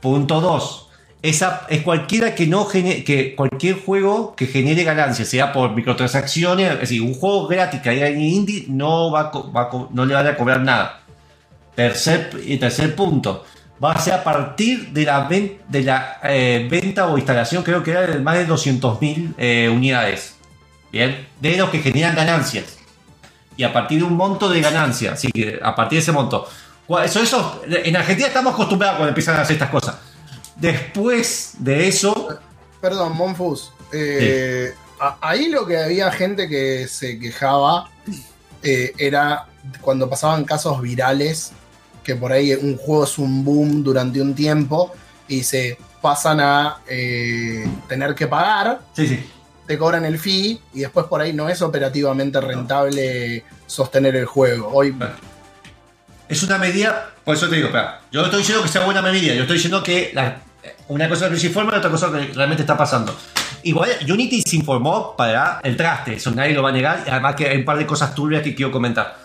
Punto 0.00 0.40
dos. 0.40 0.84
Esa 1.20 1.66
es 1.68 1.82
cualquiera 1.82 2.34
que 2.36 2.46
no 2.46 2.64
gene- 2.64 3.02
que 3.02 3.34
cualquier 3.34 3.80
juego 3.84 4.36
que 4.36 4.46
genere 4.46 4.84
ganancias, 4.84 5.26
sea 5.28 5.52
por 5.52 5.72
microtransacciones, 5.74 6.72
es 6.74 6.80
decir, 6.80 7.02
un 7.02 7.14
juego 7.14 7.48
gratis 7.48 7.80
que 7.80 7.88
haya 7.90 8.06
en 8.06 8.20
indie 8.20 8.66
no 8.68 9.10
va, 9.10 9.32
va 9.32 9.68
no 9.90 10.06
le 10.06 10.14
van 10.14 10.28
a 10.28 10.36
cobrar 10.36 10.60
nada. 10.60 11.00
Tercer, 11.74 12.30
tercer 12.60 12.94
punto. 12.94 13.44
Va 13.82 13.92
a 13.92 14.00
ser 14.00 14.14
a 14.14 14.24
partir 14.24 14.88
de 14.90 15.04
la, 15.04 15.20
ven- 15.28 15.58
de 15.68 15.82
la 15.82 16.18
eh, 16.22 16.66
venta 16.70 17.06
o 17.08 17.16
instalación, 17.18 17.62
creo 17.64 17.82
que 17.82 17.90
era 17.92 18.02
de 18.06 18.18
más 18.20 18.36
de 18.36 18.46
200.000 18.46 19.34
eh, 19.38 19.68
unidades. 19.72 20.36
Bien, 20.90 21.28
de 21.40 21.56
los 21.56 21.70
que 21.70 21.80
generan 21.80 22.14
ganancias. 22.14 22.76
Y 23.56 23.64
a 23.64 23.72
partir 23.72 23.98
de 23.98 24.04
un 24.04 24.14
monto 24.16 24.48
de 24.48 24.60
ganancias, 24.60 25.14
así 25.14 25.30
que 25.32 25.58
a 25.62 25.74
partir 25.74 25.98
de 25.98 26.02
ese 26.02 26.12
monto. 26.12 26.48
Eso, 27.04 27.20
eso, 27.20 27.62
en 27.66 27.96
Argentina 27.96 28.28
estamos 28.28 28.54
acostumbrados 28.54 28.96
cuando 28.96 29.10
empiezan 29.10 29.36
a 29.36 29.42
hacer 29.42 29.54
estas 29.54 29.70
cosas. 29.70 29.96
Después 30.56 31.54
de 31.58 31.88
eso, 31.88 32.40
Perdón, 32.80 33.16
Monfus. 33.16 33.72
Eh, 33.92 34.72
ahí 35.20 35.48
lo 35.48 35.66
que 35.66 35.78
había 35.78 36.10
gente 36.12 36.48
que 36.48 36.86
se 36.86 37.18
quejaba 37.18 37.90
eh, 38.62 38.92
era 38.98 39.46
cuando 39.80 40.08
pasaban 40.08 40.44
casos 40.44 40.80
virales, 40.80 41.52
que 42.04 42.14
por 42.14 42.32
ahí 42.32 42.52
un 42.54 42.76
juego 42.76 43.04
es 43.04 43.18
un 43.18 43.44
boom 43.44 43.82
durante 43.82 44.20
un 44.20 44.34
tiempo 44.34 44.92
y 45.26 45.42
se 45.42 45.76
pasan 46.00 46.40
a 46.40 46.78
eh, 46.88 47.66
tener 47.88 48.14
que 48.14 48.28
pagar, 48.28 48.80
sí, 48.94 49.08
sí. 49.08 49.30
Te 49.68 49.78
cobran 49.78 50.04
el 50.06 50.18
fee 50.18 50.58
y 50.74 50.80
después 50.80 51.06
por 51.06 51.20
ahí 51.20 51.32
no 51.34 51.48
es 51.48 51.60
operativamente 51.62 52.40
rentable 52.40 53.44
sostener 53.66 54.16
el 54.16 54.24
juego. 54.24 54.70
Hoy 54.72 54.96
Es 56.28 56.42
una 56.42 56.58
medida, 56.58 57.10
por 57.24 57.36
eso 57.36 57.48
te 57.48 57.56
digo, 57.56 57.68
espera, 57.68 58.00
yo 58.10 58.20
no 58.20 58.26
estoy 58.26 58.40
diciendo 58.40 58.62
que 58.64 58.68
sea 58.70 58.84
buena 58.84 59.02
medida, 59.02 59.34
yo 59.34 59.42
estoy 59.42 59.56
diciendo 59.58 59.82
que 59.82 60.10
la- 60.14 60.38
una 60.88 61.08
cosa 61.08 61.26
es 61.26 61.32
que 61.32 61.38
se 61.40 61.46
informa 61.48 61.72
y 61.74 61.78
otra 61.78 61.90
cosa 61.90 62.10
que 62.10 62.32
realmente 62.34 62.62
está 62.62 62.76
pasando. 62.76 63.14
Igual 63.62 63.90
Unity 64.10 64.42
se 64.42 64.56
informó 64.56 65.14
para 65.16 65.60
el 65.62 65.76
traste, 65.76 66.14
eso 66.14 66.30
nadie 66.30 66.54
lo 66.54 66.62
va 66.62 66.70
a 66.70 66.72
negar, 66.72 67.04
y 67.06 67.10
además 67.10 67.34
que 67.34 67.48
hay 67.48 67.58
un 67.58 67.64
par 67.64 67.76
de 67.78 67.86
cosas 67.86 68.14
turbias 68.14 68.42
que 68.42 68.54
quiero 68.54 68.72
comentar. 68.72 69.16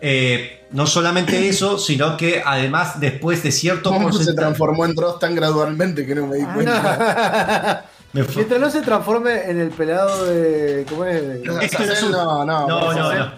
Eh, 0.00 0.66
no 0.70 0.86
solamente 0.86 1.48
eso, 1.48 1.78
sino 1.78 2.16
que 2.16 2.42
además 2.44 3.00
después 3.00 3.42
de 3.42 3.50
cierto 3.50 3.92
Monfus 3.92 4.24
se 4.24 4.34
transformó 4.34 4.84
en 4.84 4.94
Dross 4.94 5.18
tan 5.18 5.34
gradualmente 5.34 6.06
que 6.06 6.14
no 6.14 6.26
me 6.26 6.36
di 6.36 6.44
cuenta. 6.44 7.86
Me 8.14 8.24
fue- 8.24 8.36
Mientras 8.36 8.60
no 8.60 8.70
se 8.70 8.80
transforme 8.82 9.50
en 9.50 9.60
el 9.60 9.68
pelado 9.70 10.24
de. 10.26 10.86
¿Cómo 10.88 11.04
es? 11.04 11.22
Esto 11.22 11.52
no 11.84 11.92
es 11.92 12.02
un- 12.02 12.12
no, 12.12 12.44
no, 12.44 12.68
No, 12.68 13.14
no. 13.14 13.32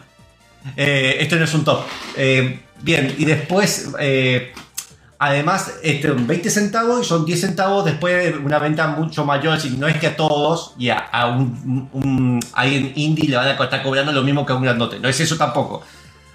Eh, 0.76 1.16
esto 1.20 1.36
no 1.36 1.44
es 1.44 1.54
un 1.54 1.64
top. 1.64 1.80
Eh, 2.16 2.60
bien, 2.82 3.14
y 3.18 3.24
después, 3.24 3.90
eh, 4.00 4.52
además, 5.18 5.72
este, 5.82 6.10
20 6.10 6.50
centavos 6.50 7.02
y 7.02 7.08
son 7.08 7.24
10 7.24 7.40
centavos 7.40 7.84
después 7.84 8.32
de 8.34 8.38
una 8.38 8.58
venta 8.58 8.88
mucho 8.88 9.24
mayor. 9.24 9.58
Si 9.60 9.70
no 9.76 9.86
es 9.88 9.96
que 9.98 10.08
a 10.08 10.16
todos 10.16 10.74
y 10.78 10.90
a, 10.90 10.98
a 10.98 11.28
un, 11.28 11.88
un- 11.92 12.40
alguien 12.52 12.92
indie 12.96 13.28
le 13.30 13.36
van 13.36 13.48
a 13.48 13.52
estar 13.52 13.82
cobrando 13.82 14.12
lo 14.12 14.22
mismo 14.22 14.44
que 14.44 14.52
a 14.52 14.56
un 14.56 14.62
grandote. 14.62 14.98
No 14.98 15.08
es 15.08 15.18
eso 15.20 15.36
tampoco. 15.36 15.82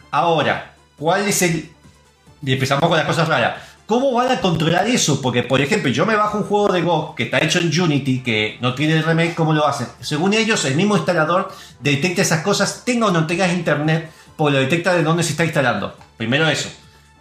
Ahora, 0.10 0.74
¿cuál 0.98 1.28
es 1.28 1.42
el. 1.44 1.70
Y 2.44 2.54
empezamos 2.54 2.88
con 2.88 2.98
las 2.98 3.06
cosas 3.06 3.28
raras. 3.28 3.56
¿Cómo 3.92 4.14
van 4.14 4.32
a 4.32 4.40
controlar 4.40 4.88
eso? 4.88 5.22
Porque, 5.22 5.44
por 5.44 5.60
ejemplo, 5.60 5.92
yo 5.92 6.06
me 6.06 6.16
bajo 6.16 6.38
un 6.38 6.46
juego 6.46 6.72
de 6.72 6.82
Go 6.82 7.14
que 7.14 7.24
está 7.24 7.40
hecho 7.40 7.60
en 7.60 7.78
Unity, 7.78 8.20
que 8.20 8.58
no 8.62 8.74
tiene 8.74 9.02
remake, 9.02 9.36
¿cómo 9.36 9.52
lo 9.52 9.68
hacen? 9.68 9.86
Según 10.00 10.34
ellos, 10.34 10.64
el 10.64 10.76
mismo 10.76 10.96
instalador 10.96 11.52
detecta 11.82 12.22
esas 12.22 12.42
cosas, 12.42 12.84
tenga 12.86 13.08
o 13.08 13.12
no 13.12 13.28
tengas 13.28 13.52
internet, 13.52 14.10
pues 14.38 14.54
lo 14.54 14.62
detecta 14.62 14.94
de 14.94 15.04
dónde 15.04 15.24
se 15.24 15.32
está 15.32 15.44
instalando. 15.44 15.94
Primero 16.16 16.48
eso. 16.48 16.70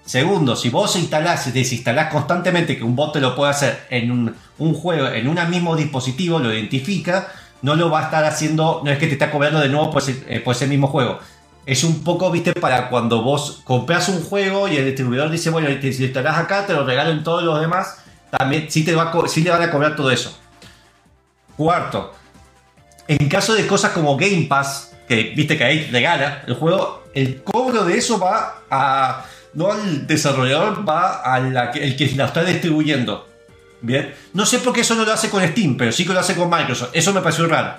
Segundo, 0.04 0.54
si 0.54 0.68
vos 0.68 0.94
instalás 0.94 1.44
y 1.48 1.50
desinstalás 1.50 2.12
constantemente, 2.12 2.78
que 2.78 2.84
un 2.84 2.94
bot 2.94 3.14
te 3.14 3.20
lo 3.20 3.34
puede 3.34 3.50
hacer 3.50 3.88
en 3.90 4.12
un, 4.58 4.74
juego, 4.74 5.08
en 5.08 5.26
un 5.26 5.50
mismo 5.50 5.74
dispositivo, 5.74 6.38
lo 6.38 6.54
identifica, 6.54 7.32
no 7.62 7.74
lo 7.74 7.90
va 7.90 8.02
a 8.02 8.04
estar 8.04 8.24
haciendo, 8.24 8.80
no 8.84 8.92
es 8.92 8.98
que 8.98 9.08
te 9.08 9.14
está 9.14 9.32
cobrando 9.32 9.58
de 9.58 9.70
nuevo 9.70 9.90
por 9.90 10.04
eh, 10.08 10.38
por 10.38 10.54
ese 10.54 10.68
mismo 10.68 10.86
juego. 10.86 11.18
Es 11.66 11.84
un 11.84 12.02
poco, 12.02 12.30
viste, 12.30 12.52
para 12.54 12.88
cuando 12.88 13.22
vos 13.22 13.60
compras 13.64 14.08
un 14.08 14.22
juego 14.22 14.66
y 14.68 14.76
el 14.76 14.86
distribuidor 14.86 15.30
dice, 15.30 15.50
bueno, 15.50 15.68
si 15.80 15.98
lo 15.98 16.04
instalás 16.04 16.38
acá, 16.38 16.66
te 16.66 16.72
lo 16.72 16.84
regalo 16.84 17.10
en 17.10 17.22
todos 17.22 17.42
los 17.42 17.60
demás, 17.60 17.98
también 18.30 18.70
sí, 18.70 18.84
te 18.84 18.94
va 18.94 19.10
a 19.10 19.28
sí 19.28 19.42
le 19.42 19.50
van 19.50 19.62
a 19.62 19.70
cobrar 19.70 19.94
todo 19.94 20.10
eso. 20.10 20.36
Cuarto, 21.56 22.14
en 23.06 23.28
caso 23.28 23.54
de 23.54 23.66
cosas 23.66 23.90
como 23.90 24.16
Game 24.16 24.46
Pass, 24.48 24.92
que 25.08 25.34
viste 25.36 25.58
que 25.58 25.64
ahí 25.64 25.88
regala 25.90 26.44
el 26.46 26.54
juego, 26.54 27.02
el 27.12 27.42
cobro 27.42 27.84
de 27.84 27.98
eso 27.98 28.18
va 28.18 28.62
a. 28.70 29.24
No 29.52 29.72
al 29.72 30.06
desarrollador, 30.06 30.88
va 30.88 31.22
al 31.22 31.72
que 31.72 32.12
la 32.14 32.26
está 32.26 32.44
distribuyendo. 32.44 33.26
Bien. 33.80 34.14
No 34.32 34.46
sé 34.46 34.60
por 34.60 34.72
qué 34.72 34.82
eso 34.82 34.94
no 34.94 35.04
lo 35.04 35.12
hace 35.12 35.28
con 35.28 35.44
Steam, 35.44 35.76
pero 35.76 35.90
sí 35.90 36.06
que 36.06 36.12
lo 36.12 36.20
hace 36.20 36.36
con 36.36 36.48
Microsoft. 36.48 36.90
Eso 36.92 37.12
me 37.12 37.20
pareció 37.20 37.48
raro. 37.48 37.74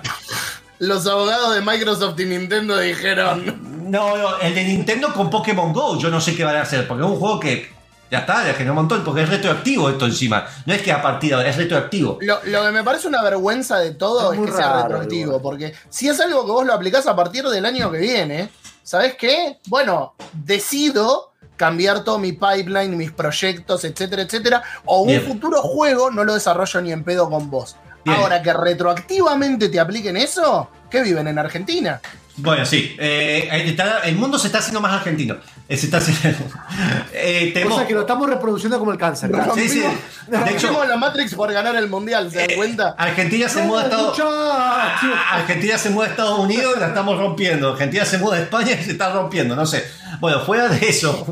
Los 0.82 1.06
abogados 1.06 1.54
de 1.54 1.60
Microsoft 1.60 2.18
y 2.18 2.24
Nintendo 2.24 2.76
dijeron. 2.76 3.70
No, 3.88 4.16
no, 4.16 4.38
el 4.40 4.52
de 4.52 4.64
Nintendo 4.64 5.14
con 5.14 5.30
Pokémon 5.30 5.72
Go, 5.72 5.96
yo 5.96 6.10
no 6.10 6.20
sé 6.20 6.34
qué 6.34 6.42
van 6.42 6.56
a 6.56 6.62
hacer, 6.62 6.88
porque 6.88 7.04
es 7.04 7.08
un 7.08 7.18
juego 7.20 7.38
que 7.38 7.70
ya 8.10 8.18
está, 8.18 8.44
ya 8.44 8.52
generó 8.54 8.72
un 8.72 8.78
montón, 8.78 9.04
porque 9.04 9.22
es 9.22 9.28
retroactivo 9.28 9.90
esto 9.90 10.06
encima. 10.06 10.44
No 10.66 10.74
es 10.74 10.82
que 10.82 10.90
a 10.90 11.00
partir 11.00 11.30
de 11.30 11.36
ahora, 11.36 11.50
es 11.50 11.56
retroactivo. 11.56 12.18
Lo, 12.22 12.40
lo 12.46 12.64
que 12.64 12.70
me 12.72 12.82
parece 12.82 13.06
una 13.06 13.22
vergüenza 13.22 13.78
de 13.78 13.92
todo 13.92 14.32
Es 14.32 14.40
que 14.40 14.50
sea 14.50 14.82
retroactivo, 14.82 15.36
igual. 15.36 15.42
porque 15.42 15.74
si 15.88 16.08
es 16.08 16.18
algo 16.18 16.44
que 16.44 16.50
vos 16.50 16.66
lo 16.66 16.72
aplicás 16.74 17.06
a 17.06 17.14
partir 17.14 17.44
del 17.44 17.64
año 17.64 17.88
que 17.92 17.98
viene, 17.98 18.50
¿sabes 18.82 19.14
qué? 19.14 19.58
Bueno, 19.68 20.14
decido 20.32 21.30
cambiar 21.56 22.02
todo 22.02 22.18
mi 22.18 22.32
pipeline, 22.32 22.96
mis 22.96 23.12
proyectos, 23.12 23.84
etcétera, 23.84 24.22
etcétera, 24.22 24.62
o 24.84 25.02
un 25.02 25.08
Bien. 25.08 25.22
futuro 25.22 25.62
juego 25.62 26.10
no 26.10 26.24
lo 26.24 26.34
desarrollo 26.34 26.80
ni 26.80 26.90
en 26.90 27.04
pedo 27.04 27.30
con 27.30 27.50
vos. 27.50 27.76
Bien. 28.04 28.16
Ahora 28.18 28.42
que 28.42 28.52
retroactivamente 28.52 29.68
te 29.68 29.78
apliquen 29.80 30.16
eso, 30.16 30.68
¿qué 30.90 31.02
viven 31.02 31.28
en 31.28 31.38
Argentina? 31.38 32.00
Bueno, 32.36 32.64
sí, 32.64 32.96
eh, 32.98 33.46
está- 33.66 34.00
el 34.00 34.16
mundo 34.16 34.38
se 34.38 34.46
está 34.46 34.58
haciendo 34.60 34.80
más 34.80 34.94
argentino. 34.94 35.36
Eh, 35.68 35.76
se 35.76 35.84
está 35.86 35.98
haciendo- 35.98 36.38
eh, 37.12 37.52
O 37.70 37.76
sea 37.76 37.86
que 37.86 37.92
lo 37.92 38.00
estamos 38.00 38.28
reproduciendo 38.28 38.78
como 38.78 38.90
el 38.90 38.96
cáncer. 38.98 39.30
Sí, 39.54 39.68
sí. 39.68 39.82
De 40.28 40.50
hecho, 40.50 40.84
la 40.86 40.96
Matrix 40.96 41.34
por 41.34 41.52
ganar 41.52 41.76
el 41.76 41.88
mundial, 41.90 42.30
¿se 42.30 42.38
dan 42.38 42.50
eh, 42.50 42.56
cuenta? 42.56 42.94
Argentina 42.98 43.48
se 43.50 43.62
muda 43.62 43.82
a 43.82 43.84
Estados 43.84 44.18
muchachos. 44.18 45.18
Argentina 45.30 45.78
se 45.78 45.90
muda 45.90 46.06
a 46.06 46.10
Estados 46.10 46.38
Unidos 46.38 46.74
y 46.76 46.80
la 46.80 46.86
estamos 46.88 47.18
rompiendo. 47.18 47.72
Argentina 47.72 48.04
se 48.06 48.18
muda 48.18 48.36
a 48.36 48.40
España 48.40 48.72
y 48.80 48.82
se 48.82 48.92
está 48.92 49.12
rompiendo, 49.12 49.54
no 49.54 49.66
sé. 49.66 49.84
Bueno, 50.18 50.40
fuera 50.40 50.68
de 50.68 50.88
eso, 50.88 51.26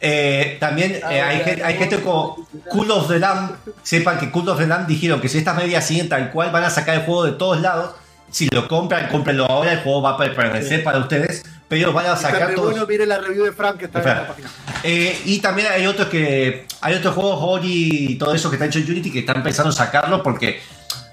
eh, 0.00 0.56
también 0.60 1.00
eh, 1.10 1.20
hay, 1.20 1.40
gen- 1.40 1.62
hay 1.64 1.74
gente 1.76 2.00
como 2.00 2.46
Cool 2.70 2.90
of 2.90 3.08
the 3.08 3.18
Lamb. 3.18 3.52
Sepan 3.82 4.18
que 4.18 4.30
Cool 4.30 4.48
of 4.48 4.58
the 4.58 4.66
Lamb 4.66 4.86
dijeron 4.86 5.20
que 5.20 5.28
si 5.28 5.38
estas 5.38 5.56
medidas 5.56 5.86
siguen 5.86 6.08
tal 6.08 6.30
cual, 6.30 6.50
van 6.50 6.64
a 6.64 6.70
sacar 6.70 6.94
el 6.96 7.02
juego 7.02 7.24
de 7.24 7.32
todos 7.32 7.60
lados. 7.60 7.92
Si 8.30 8.46
lo 8.50 8.68
compran, 8.68 9.08
cómprenlo 9.08 9.46
ahora. 9.46 9.72
El 9.72 9.78
juego 9.80 10.02
va 10.02 10.10
a 10.10 10.16
permanecer 10.18 10.84
para 10.84 10.98
ustedes, 10.98 11.44
pero 11.66 11.92
van 11.94 12.06
a 12.06 12.16
sacar 12.16 12.54
todos. 12.54 12.72
bueno, 12.72 12.86
mire 12.86 13.06
la 13.06 13.18
review 13.18 13.46
de 13.46 13.52
Frank 13.52 13.78
que 13.78 13.84
está 13.86 14.00
en 14.00 14.04
la 14.06 14.26
página. 14.28 14.50
Eh, 14.84 15.18
y 15.24 15.38
también 15.38 15.68
hay 15.72 15.86
otros 15.86 16.08
que. 16.08 16.66
Hay 16.82 16.94
otros 16.94 17.14
juegos 17.14 17.38
Ori 17.40 18.06
y 18.10 18.14
todo 18.18 18.34
eso 18.34 18.50
que 18.50 18.56
está 18.56 18.66
hecho 18.66 18.78
en 18.80 18.90
Unity 18.90 19.10
que 19.10 19.20
están 19.20 19.42
pensando 19.42 19.70
en 19.70 19.76
sacarlo 19.76 20.22
porque. 20.22 20.60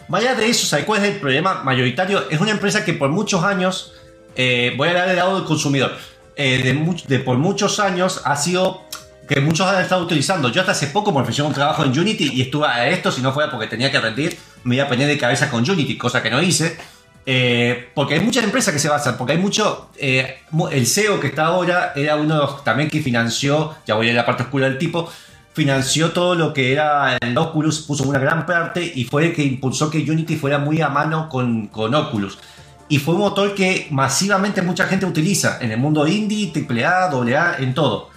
Más 0.08 0.22
allá 0.22 0.36
de 0.36 0.48
eso, 0.48 0.68
¿sabes 0.68 0.86
cuál 0.86 1.04
es 1.04 1.10
el 1.14 1.20
problema 1.20 1.64
mayoritario? 1.64 2.30
Es 2.30 2.40
una 2.40 2.52
empresa 2.52 2.84
que 2.86 2.94
por 2.94 3.10
muchos 3.10 3.44
años. 3.44 3.94
eh, 4.36 4.74
voy 4.78 4.90
a 4.90 4.92
hablar 4.92 5.08
del 5.08 5.16
lado 5.16 5.36
del 5.38 5.46
consumidor. 5.46 5.96
Eh, 6.36 6.62
de, 7.08 7.20
por 7.20 7.38
muchos 7.38 7.80
años 7.80 8.22
ha 8.26 8.36
sido 8.36 8.84
que 9.28 9.40
muchos 9.42 9.68
han 9.68 9.82
estado 9.82 10.04
utilizando. 10.04 10.50
Yo 10.50 10.62
hasta 10.62 10.74
hace 10.74 10.88
poco 10.88 11.12
me 11.12 11.22
ofrecí 11.22 11.42
un 11.42 11.54
trabajo 11.54 11.84
en 11.84 11.98
Unity 11.98 12.32
y 12.34 12.42
estuve 12.42 12.68
a 12.68 12.88
esto, 12.90 13.12
si 13.12 13.22
no 13.22 13.34
fuera 13.34 13.50
porque 13.50 13.68
tenía 13.68 13.92
que 13.92 14.00
rendir, 14.00 14.38
me 14.64 14.76
iba 14.76 14.86
a 14.86 14.88
poner 14.88 15.08
de 15.08 15.18
cabeza 15.18 15.50
con 15.50 15.70
Unity, 15.70 15.98
cosa 15.98 16.22
que 16.22 16.30
no 16.30 16.42
hice. 16.42 16.78
Eh, 17.28 17.90
porque 17.96 18.14
hay 18.14 18.20
muchas 18.20 18.44
empresas 18.44 18.72
que 18.72 18.80
se 18.80 18.88
basan, 18.88 19.18
porque 19.18 19.34
hay 19.34 19.40
mucho. 19.40 19.90
eh, 19.98 20.42
el 20.72 20.86
CEO 20.86 21.20
que 21.20 21.28
está 21.28 21.48
ahora 21.48 21.94
era 21.96 22.18
uno 22.18 22.58
también 22.58 22.90
que 22.90 23.02
financió, 23.02 23.76
ya 23.88 23.96
voy 23.96 24.10
a 24.10 24.14
la 24.14 24.26
parte 24.26 24.44
oscura 24.44 24.70
del 24.70 24.78
tipo, 24.78 25.10
financió 25.54 26.12
todo 26.12 26.36
lo 26.36 26.54
que 26.54 26.74
era 26.74 27.18
el 27.18 27.36
Oculus, 27.38 27.80
puso 27.80 28.04
una 28.04 28.20
gran 28.20 28.46
parte 28.46 28.92
y 28.94 29.06
fue 29.06 29.28
el 29.28 29.34
que 29.34 29.42
impulsó 29.42 29.90
que 29.90 30.00
Unity 30.00 30.36
fuera 30.36 30.60
muy 30.60 30.82
a 30.82 30.90
mano 30.90 31.30
con, 31.30 31.68
con 31.68 31.96
Oculus. 31.96 32.38
Y 32.88 33.00
fue 33.00 33.16
un 33.16 33.22
motor 33.22 33.56
que 33.56 33.88
masivamente 33.90 34.62
mucha 34.62 34.86
gente 34.86 35.06
utiliza 35.06 35.58
en 35.60 35.72
el 35.72 35.78
mundo 35.80 36.08
indie, 36.08 36.52
AAA, 36.54 37.06
AA, 37.10 37.56
en 37.60 37.74
todo. 37.74 38.10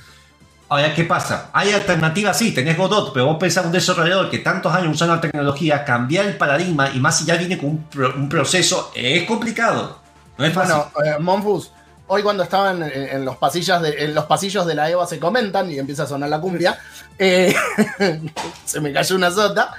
Ahora, 0.69 0.95
¿qué 0.95 1.05
pasa? 1.05 1.49
Hay 1.55 1.73
alternativas, 1.73 2.37
sí, 2.37 2.53
tenés 2.53 2.77
Godot, 2.77 3.15
pero 3.15 3.25
vos 3.25 3.39
pensás 3.41 3.65
un 3.65 3.73
desarrollador 3.73 4.29
que 4.29 4.41
tantos 4.41 4.75
años 4.75 4.95
usando 4.95 5.15
la 5.15 5.21
tecnología, 5.23 5.83
cambiar 5.83 6.27
el 6.27 6.37
paradigma 6.37 6.91
y 6.95 7.01
más 7.01 7.17
si 7.19 7.25
ya 7.25 7.37
viene 7.37 7.57
con 7.57 7.71
un, 7.71 7.85
pro- 7.85 8.13
un 8.15 8.29
proceso, 8.29 8.93
es 8.95 9.23
complicado. 9.27 9.99
No 10.37 10.45
es 10.45 10.53
fácil. 10.53 10.75
Bueno, 10.95 11.11
eh, 11.11 11.19
Monfus, 11.19 11.73
hoy 12.09 12.23
cuando 12.23 12.43
estaban 12.43 12.83
en, 12.83 13.09
en 13.09 13.25
los 13.25 13.37
pasillos 13.37 13.81
de, 13.81 14.05
en 14.05 14.15
los 14.15 14.25
pasillos 14.25 14.67
de 14.67 14.75
la 14.75 14.91
EVA 14.91 15.07
se 15.07 15.19
comentan 15.19 15.71
y 15.71 15.79
empieza 15.79 16.03
a 16.03 16.07
sonar 16.07 16.29
la 16.29 16.41
cumbia. 16.41 16.79
eh, 17.19 17.55
se 18.65 18.81
me 18.81 18.93
cayó 18.93 19.17
una 19.17 19.31
sota. 19.31 19.73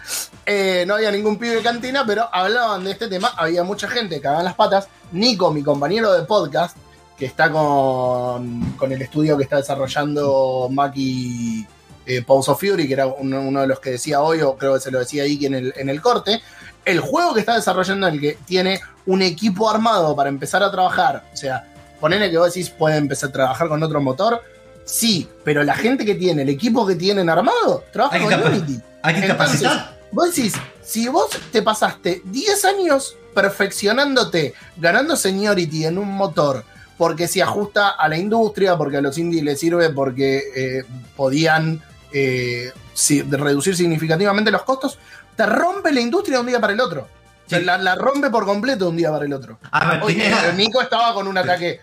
eh, 0.45 0.83
no 0.87 0.95
había 0.95 1.11
ningún 1.11 1.37
pibe 1.37 1.55
de 1.55 1.61
cantina, 1.61 2.03
pero 2.05 2.29
hablaban 2.31 2.83
de 2.83 2.91
este 2.91 3.07
tema. 3.07 3.33
Había 3.37 3.63
mucha 3.63 3.87
gente 3.87 4.15
que 4.15 4.21
cagaba 4.21 4.41
en 4.41 4.45
las 4.45 4.55
patas. 4.55 4.87
Nico, 5.11 5.51
mi 5.51 5.63
compañero 5.63 6.13
de 6.13 6.23
podcast, 6.23 6.77
que 7.17 7.25
está 7.25 7.51
con, 7.51 8.71
con 8.73 8.91
el 8.91 9.01
estudio 9.01 9.35
que 9.37 9.43
está 9.43 9.57
desarrollando 9.57 10.69
Maki 10.71 11.65
eh, 12.05 12.21
Pulse 12.23 12.51
of 12.51 12.59
Fury, 12.59 12.87
que 12.87 12.93
era 12.93 13.07
uno, 13.07 13.41
uno 13.41 13.61
de 13.61 13.67
los 13.67 13.79
que 13.79 13.91
decía 13.91 14.21
hoy, 14.21 14.41
o 14.41 14.55
creo 14.55 14.75
que 14.75 14.79
se 14.79 14.91
lo 14.91 14.99
decía 14.99 15.25
Iki 15.25 15.45
en 15.47 15.53
el, 15.55 15.73
en 15.75 15.89
el 15.89 16.01
corte. 16.01 16.41
El 16.85 17.01
juego 17.01 17.33
que 17.33 17.41
está 17.41 17.55
desarrollando, 17.55 18.07
el 18.07 18.19
que 18.19 18.37
tiene 18.45 18.79
un 19.05 19.21
equipo 19.21 19.69
armado 19.69 20.15
para 20.15 20.29
empezar 20.29 20.63
a 20.63 20.71
trabajar, 20.71 21.23
o 21.33 21.37
sea, 21.37 21.68
ponele 21.99 22.29
que 22.31 22.37
vos 22.37 22.53
decís 22.53 22.69
puede 22.69 22.97
empezar 22.97 23.29
a 23.29 23.33
trabajar 23.33 23.67
con 23.67 23.81
otro 23.83 24.01
motor, 24.01 24.41
sí, 24.85 25.27
pero 25.43 25.63
la 25.63 25.75
gente 25.75 26.05
que 26.05 26.15
tiene, 26.15 26.41
el 26.43 26.49
equipo 26.49 26.85
que 26.87 26.95
tienen 26.95 27.29
armado, 27.29 27.83
trabaja 27.91 28.15
Hay 28.15 28.23
con 28.23 28.33
Unity. 28.53 28.79
Hay 29.01 29.13
que 29.15 29.19
Entonces, 29.25 29.61
capacitar. 29.61 29.99
Vos 30.11 30.35
decís, 30.35 30.53
si 30.81 31.07
vos 31.07 31.29
te 31.51 31.61
pasaste 31.61 32.21
10 32.25 32.65
años 32.65 33.15
perfeccionándote, 33.35 34.53
ganando 34.77 35.15
seniority 35.15 35.85
en 35.85 35.97
un 35.97 36.09
motor, 36.09 36.63
porque 36.97 37.27
se 37.27 37.41
ajusta 37.41 37.89
a 37.89 38.07
la 38.09 38.17
industria, 38.17 38.75
porque 38.77 38.97
a 38.97 39.01
los 39.01 39.17
indies 39.17 39.43
les 39.43 39.59
sirve, 39.59 39.89
porque 39.91 40.41
eh, 40.55 40.83
podían 41.15 41.81
eh, 42.11 42.71
si- 42.93 43.21
reducir 43.21 43.75
significativamente 43.75 44.49
los 44.51 44.63
costos, 44.63 44.97
te 45.35 45.45
rompe 45.45 45.91
la 45.93 46.01
industria 46.01 46.37
de 46.37 46.41
un 46.41 46.47
día 46.47 46.59
para 46.59 46.73
el 46.73 46.81
otro. 46.81 47.07
Sí. 47.45 47.61
la, 47.61 47.77
la 47.79 47.95
rompe 47.95 48.29
por 48.29 48.45
completo 48.45 48.85
de 48.85 48.91
un 48.91 48.97
día 48.97 49.11
para 49.11 49.25
el 49.25 49.33
otro. 49.33 49.57
A 49.71 49.91
ver, 49.91 50.03
Oye, 50.03 50.31
Nico 50.55 50.81
estaba 50.81 51.13
con 51.13 51.27
un 51.27 51.37
ataque, 51.37 51.79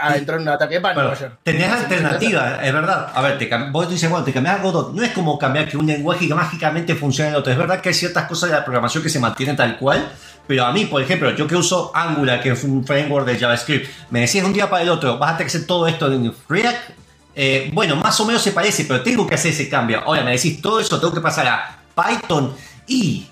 ah, 0.00 0.16
entró 0.16 0.36
en 0.36 0.42
un 0.42 0.48
ataque 0.48 0.76
ayer. 0.76 1.32
tenés 1.42 1.66
Sí, 1.66 1.72
alternativas, 1.72 2.60
es 2.62 2.72
verdad. 2.72 3.12
A 3.14 3.22
ver, 3.22 3.38
te 3.38 3.50
vos 3.70 3.88
dices, 3.88 4.08
bueno, 4.08 4.24
te 4.24 4.32
cambias 4.32 4.58
a 4.58 4.62
Godot. 4.62 4.94
No 4.94 5.02
es 5.02 5.10
como 5.10 5.38
cambiar 5.38 5.68
que 5.68 5.76
un 5.76 5.86
lenguaje 5.86 6.28
que 6.28 6.34
mágicamente 6.34 6.94
funcione 6.94 7.28
en 7.28 7.34
el 7.34 7.40
otro. 7.40 7.52
Es 7.52 7.58
verdad 7.58 7.80
que 7.80 7.90
hay 7.90 7.94
ciertas 7.94 8.26
cosas 8.26 8.50
de 8.50 8.56
la 8.56 8.64
programación 8.64 9.02
que 9.02 9.08
se 9.08 9.18
mantienen 9.18 9.56
tal 9.56 9.78
cual. 9.78 10.12
Pero 10.46 10.64
a 10.64 10.72
mí, 10.72 10.86
por 10.86 11.00
ejemplo, 11.00 11.30
yo 11.30 11.46
que 11.46 11.56
uso 11.56 11.92
Angular, 11.94 12.42
que 12.42 12.50
es 12.50 12.64
un 12.64 12.84
framework 12.84 13.26
de 13.26 13.38
JavaScript, 13.38 13.88
me 14.10 14.20
decís 14.20 14.42
de 14.42 14.44
un 14.44 14.52
día 14.52 14.68
para 14.68 14.82
el 14.82 14.88
otro, 14.88 15.18
vas 15.18 15.30
a 15.30 15.36
tener 15.36 15.50
que 15.50 15.56
hacer 15.56 15.66
todo 15.66 15.86
esto 15.86 16.12
en 16.12 16.34
React. 16.48 16.90
Eh, 17.34 17.70
bueno, 17.72 17.96
más 17.96 18.18
o 18.20 18.26
menos 18.26 18.42
se 18.42 18.52
parece, 18.52 18.84
pero 18.84 19.02
tengo 19.02 19.26
que 19.26 19.36
hacer 19.36 19.52
ese 19.52 19.68
cambio. 19.68 20.00
Ahora 20.00 20.22
me 20.24 20.32
decís 20.32 20.60
todo 20.60 20.80
eso, 20.80 20.98
tengo 21.00 21.14
que 21.14 21.20
pasar 21.20 21.46
a 21.46 21.78
Python 21.94 22.54
y 22.86 23.26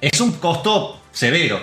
es 0.00 0.20
un 0.20 0.32
costo 0.32 1.00
severo. 1.12 1.60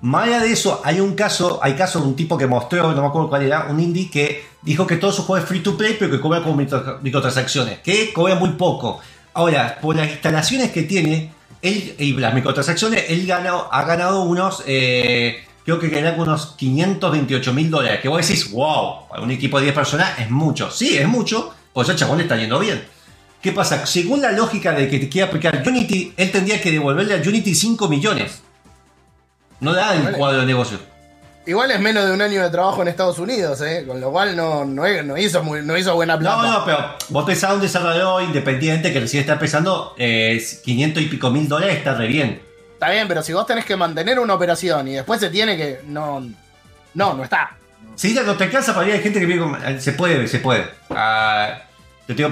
Más 0.00 0.28
allá 0.28 0.40
de 0.40 0.52
eso, 0.52 0.80
hay 0.84 1.00
un 1.00 1.14
caso, 1.14 1.58
hay 1.62 1.74
casos 1.74 2.02
de 2.02 2.08
un 2.08 2.14
tipo 2.14 2.38
que 2.38 2.46
mostró, 2.46 2.92
no 2.94 3.02
me 3.02 3.08
acuerdo 3.08 3.28
cuál 3.28 3.42
era, 3.42 3.66
un 3.68 3.80
indie 3.80 4.08
que 4.10 4.44
dijo 4.62 4.86
que 4.86 4.96
todo 4.96 5.10
su 5.10 5.24
juego 5.24 5.42
es 5.42 5.48
free 5.48 5.60
to 5.60 5.76
play, 5.76 5.96
pero 5.98 6.10
que 6.10 6.20
cobra 6.20 6.40
micro- 6.40 6.98
microtransacciones, 7.02 7.80
que 7.80 8.12
cobra 8.12 8.36
muy 8.36 8.50
poco. 8.50 9.00
Ahora, 9.34 9.78
por 9.80 9.96
las 9.96 10.08
instalaciones 10.10 10.70
que 10.70 10.82
tiene, 10.84 11.32
él, 11.62 11.96
y 11.98 12.12
las 12.14 12.32
microtransacciones, 12.32 13.06
él 13.08 13.26
ganó, 13.26 13.66
ha 13.72 13.82
ganado 13.84 14.22
unos, 14.22 14.62
eh, 14.68 15.44
creo 15.64 15.80
que 15.80 15.88
ganan 15.88 16.18
unos 16.20 16.54
528 16.56 17.52
mil 17.52 17.68
dólares, 17.68 18.00
que 18.00 18.08
vos 18.08 18.24
decís, 18.26 18.52
wow, 18.52 19.08
para 19.08 19.22
un 19.22 19.30
equipo 19.32 19.58
de 19.58 19.64
10 19.64 19.74
personas 19.74 20.18
es 20.20 20.30
mucho. 20.30 20.70
Sí, 20.70 20.96
es 20.96 21.08
mucho, 21.08 21.52
pues 21.72 21.88
el 21.88 21.96
chabón 21.96 22.20
está 22.20 22.36
yendo 22.36 22.60
bien. 22.60 22.84
¿Qué 23.42 23.50
pasa? 23.52 23.84
Según 23.86 24.20
la 24.22 24.30
lógica 24.32 24.72
de 24.72 24.88
que 24.88 24.98
te 25.00 25.08
quiere 25.08 25.28
aplicar 25.28 25.62
Unity, 25.66 26.12
él 26.16 26.30
tendría 26.30 26.60
que 26.60 26.70
devolverle 26.70 27.14
a 27.14 27.16
Unity 27.16 27.54
5 27.54 27.88
millones. 27.88 28.42
No 29.60 29.72
da 29.74 29.94
el 29.94 30.02
Vale. 30.02 30.18
cuadro 30.18 30.40
de 30.40 30.46
negocio. 30.46 30.78
Igual 31.46 31.70
es 31.70 31.80
menos 31.80 32.04
de 32.06 32.12
un 32.12 32.20
año 32.20 32.42
de 32.42 32.50
trabajo 32.50 32.82
en 32.82 32.88
Estados 32.88 33.18
Unidos, 33.18 33.60
¿eh? 33.62 33.84
con 33.86 34.00
lo 34.00 34.10
cual 34.10 34.36
no, 34.36 34.66
no, 34.66 34.82
no 35.02 35.16
hizo, 35.16 35.42
muy- 35.42 35.62
no 35.62 35.76
hizo 35.78 35.94
buena 35.94 36.18
plata. 36.18 36.36
No, 36.42 36.52
no, 36.58 36.64
pero 36.64 36.78
vos 37.08 37.24
pensás 37.24 37.54
un 37.54 37.60
desarrollador 37.62 38.22
independiente 38.22 38.92
que 38.92 39.00
recién 39.00 39.22
está 39.22 39.32
empezando 39.34 39.94
eh, 39.96 40.44
500 40.62 41.02
y 41.02 41.06
pico 41.06 41.30
mil 41.30 41.48
dólares, 41.48 41.78
está 41.78 41.94
re 41.94 42.06
bien. 42.06 42.42
Está 42.74 42.90
bien, 42.90 43.08
pero 43.08 43.22
si 43.22 43.32
vos 43.32 43.46
tenés 43.46 43.64
que 43.64 43.76
mantener 43.76 44.18
una 44.20 44.34
operación 44.34 44.88
y 44.88 44.94
después 44.94 45.20
se 45.20 45.30
tiene 45.30 45.56
que. 45.56 45.80
No, 45.86 46.20
no, 46.94 47.14
no 47.14 47.24
está. 47.24 47.56
Si 47.96 48.14
ya 48.14 48.22
no 48.22 48.36
te 48.36 48.44
alcanza 48.44 48.74
para 48.74 48.86
ir, 48.86 48.94
hay 48.94 49.00
gente 49.02 49.18
que 49.18 49.26
vive 49.26 49.40
con- 49.40 49.64
eh, 49.66 49.80
Se 49.80 49.92
puede, 49.92 50.28
se 50.28 50.40
puede. 50.40 50.66
Ah, 50.90 51.62
te 52.06 52.14
Yo 52.14 52.26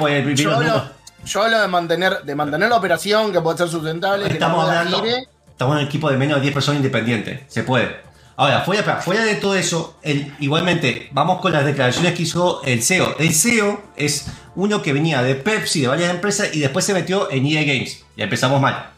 hablo, 0.54 0.90
yo 1.24 1.42
hablo 1.42 1.60
de 1.60 1.68
mantener, 1.68 2.22
de 2.22 2.34
mantener 2.34 2.68
la 2.68 2.76
operación, 2.76 3.32
que 3.32 3.40
puede 3.40 3.58
ser 3.58 3.68
sustentable, 3.68 4.26
que 4.26 4.34
Estamos 4.34 4.62
no 4.64 4.70
hablando. 4.70 5.02
gire. 5.02 5.26
Estamos 5.56 5.76
en 5.76 5.82
un 5.84 5.88
equipo 5.88 6.10
de 6.10 6.18
menos 6.18 6.36
de 6.36 6.42
10 6.42 6.52
personas 6.52 6.76
independientes. 6.80 7.40
Se 7.48 7.62
puede. 7.62 7.96
Ahora, 8.36 8.60
fuera, 8.60 8.96
fuera 9.00 9.24
de 9.24 9.36
todo 9.36 9.54
eso, 9.54 9.96
el- 10.02 10.34
igualmente, 10.38 11.08
vamos 11.12 11.40
con 11.40 11.50
las 11.52 11.64
declaraciones 11.64 12.12
que 12.12 12.24
hizo 12.24 12.62
el 12.64 12.82
CEO. 12.82 13.16
El 13.18 13.32
CEO 13.32 13.82
es 13.96 14.26
uno 14.54 14.82
que 14.82 14.92
venía 14.92 15.22
de 15.22 15.34
Pepsi, 15.34 15.80
de 15.80 15.88
varias 15.88 16.10
empresas, 16.10 16.54
y 16.54 16.60
después 16.60 16.84
se 16.84 16.92
metió 16.92 17.30
en 17.30 17.46
EA 17.46 17.62
Games. 17.62 18.04
Ya 18.18 18.24
empezamos 18.24 18.60
mal. 18.60 18.90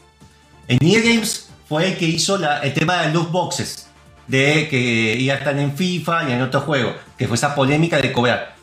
En 0.66 0.78
EA 0.84 0.98
Games 1.00 1.48
fue 1.68 1.86
el 1.86 1.96
que 1.96 2.06
hizo 2.06 2.36
la- 2.38 2.58
el 2.58 2.74
tema 2.74 3.02
de 3.02 3.12
loot 3.12 3.30
boxes. 3.30 3.86
De 4.26 4.66
que 4.68 5.22
ya 5.24 5.34
están 5.36 5.60
en 5.60 5.76
FIFA 5.76 6.28
y 6.28 6.32
en 6.32 6.42
otros 6.42 6.64
juegos. 6.64 6.96
Que 7.16 7.28
fue 7.28 7.36
esa 7.36 7.54
polémica 7.54 7.98
de 7.98 8.10
cobrar. 8.12 8.56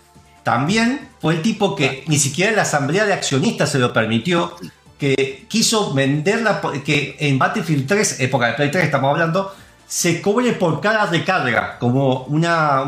También 0.44 1.08
fue 1.22 1.36
el 1.36 1.42
tipo 1.42 1.76
que 1.76 2.04
ni 2.08 2.20
siquiera 2.20 2.52
la 2.52 2.62
asamblea 2.64 3.06
de 3.06 3.14
accionistas 3.14 3.72
se 3.72 3.80
lo 3.80 3.94
permitió. 3.94 4.56
Que 5.00 5.46
quiso 5.50 5.94
venderla. 5.94 6.62
por- 6.62 6.82
Que 6.84 7.16
en 7.20 7.38
Battlefield 7.38 7.88
3, 7.88 8.20
época 8.22 8.48
de 8.48 8.54
Play 8.54 8.72
3 8.72 8.86
estamos 8.86 9.12
hablando. 9.12 9.54
Se 9.88 10.22
cobre 10.22 10.54
por 10.54 10.82
cada 10.82 11.06
recarga. 11.06 11.78
Como 11.80 12.24
una. 12.24 12.84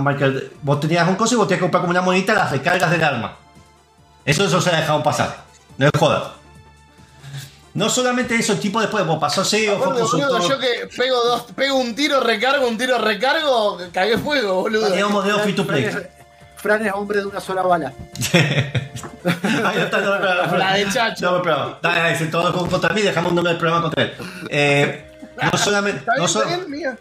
Vos 0.64 0.80
tenías 0.80 1.08
un 1.08 1.16
coso 1.16 1.36
y 1.36 1.38
vos 1.38 1.48
tenías 1.48 1.60
que 1.60 1.66
comprar 1.66 1.82
como 1.82 1.92
una 1.92 2.02
monedita 2.02 2.34
las 2.34 2.52
recargas 2.52 2.90
del 2.92 3.04
arma. 3.04 3.38
Eso, 4.26 4.46
eso 4.46 4.60
se 4.62 4.70
ha 4.72 4.78
dejado 4.80 5.04
pasar. 5.04 5.44
No 5.78 5.86
es 5.86 5.92
joda. 5.98 6.34
No 7.74 7.90
solamente 7.92 8.34
eso, 8.36 8.54
el 8.54 8.60
tipo 8.60 8.82
después 8.82 9.06
vos 9.06 9.20
pasó 9.20 9.46
CEO, 9.46 9.78
fue 9.78 9.86
Aparte, 9.86 10.02
boludo, 10.02 10.30
consultor. 10.32 10.50
yo 10.50 10.60
que 10.60 10.88
pego 10.98 11.18
dos, 11.24 11.44
pego 11.56 11.76
un 11.76 11.94
tiro, 11.96 12.20
recargo, 12.22 12.68
un 12.68 12.76
tiro, 12.76 12.98
recargo, 12.98 13.78
cagué 13.94 14.18
fuego, 14.18 14.62
boludo. 14.62 15.10
Modelo 15.10 15.40
free 15.42 15.54
to 15.54 15.68
play. 15.68 15.88
Es, 16.68 16.78
Fran 16.78 16.86
es 16.88 16.94
hombre 16.94 17.20
de 17.20 17.26
una 17.26 17.40
sola 17.40 17.62
bala. 17.64 17.94
Ahí 19.66 19.78
está, 19.80 20.00
no, 20.02 20.20
no, 20.20 20.36
no, 20.36 20.48
no. 20.48 20.58
La 20.58 20.74
de 20.76 20.88
Chacho. 20.90 21.32
No, 21.32 21.42
pero, 21.42 21.80
dale, 21.82 22.14
dale, 22.14 22.26
todo 22.28 22.68
contra 22.70 22.94
mí, 22.94 23.02
dejamos 23.02 23.32
un 23.32 23.36
nombre 23.36 23.52
del 23.54 23.60
programa 23.60 23.84
contra 23.84 24.04
él. 24.04 24.14
Eh, 24.50 25.12
no 25.52 25.58
solamente, 25.58 26.00
¿Está 26.00 26.14
bien, 26.14 26.22
no, 26.24 26.28
so- 26.28 26.44
está 26.44 26.58
bien, 26.58 26.72
mía? 26.72 26.98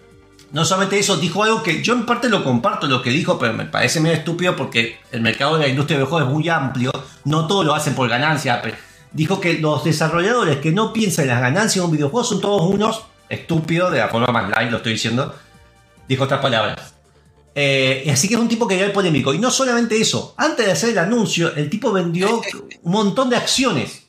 no 0.53 0.65
solamente 0.65 0.99
eso, 0.99 1.17
dijo 1.17 1.43
algo 1.43 1.63
que 1.63 1.83
yo 1.83 1.93
en 1.95 2.07
parte 2.07 2.29
lo 2.29 2.43
comparto 2.45 2.87
lo 2.87 3.03
que 3.03 3.11
dijo, 3.11 3.39
pero 3.39 3.53
me 3.53 3.65
parece 3.67 4.01
medio 4.01 4.17
estúpido 4.17 4.55
porque 4.57 4.99
el 5.13 5.21
mercado 5.21 5.57
de 5.57 5.63
la 5.65 5.69
industria 5.69 5.99
de 5.99 6.05
videojuegos 6.05 6.29
es 6.29 6.35
muy 6.35 6.49
amplio, 6.49 6.93
no 7.25 7.47
todos 7.47 7.65
lo 7.67 7.75
hacen 7.75 7.95
por 7.95 8.09
ganancia. 8.09 8.61
pero 8.63 8.77
Dijo 9.13 9.41
que 9.41 9.55
los 9.55 9.83
desarrolladores 9.85 10.59
que 10.59 10.73
no 10.73 10.93
piensan 10.93 11.25
en 11.25 11.31
las 11.31 11.41
ganancias 11.41 11.77
de 11.77 11.81
un 11.83 11.93
videojuego 11.93 12.25
son 12.25 12.41
todos 12.41 12.63
unos 12.63 13.05
estúpidos, 13.29 13.91
de 13.93 13.99
la 13.99 14.09
forma 14.09 14.29
más 14.29 14.51
light 14.51 14.71
lo 14.71 14.79
estoy 14.79 14.93
diciendo. 14.93 15.35
Dijo 16.09 16.25
otras 16.25 16.41
palabras. 16.41 16.95
Eh, 17.59 18.03
y 18.05 18.11
así 18.11 18.29
que 18.29 18.35
es 18.35 18.41
un 18.41 18.49
tipo 18.49 18.69
que 18.69 18.79
era 18.79 18.93
polémico. 18.93 19.33
Y 19.33 19.39
no 19.39 19.51
solamente 19.51 19.99
eso, 19.99 20.35
antes 20.37 20.67
de 20.67 20.73
hacer 20.73 20.91
el 20.91 20.99
anuncio, 20.99 21.55
el 21.57 21.71
tipo 21.71 21.91
vendió 21.91 22.43
un 22.83 22.93
montón 22.93 23.31
de 23.31 23.37
acciones, 23.37 24.03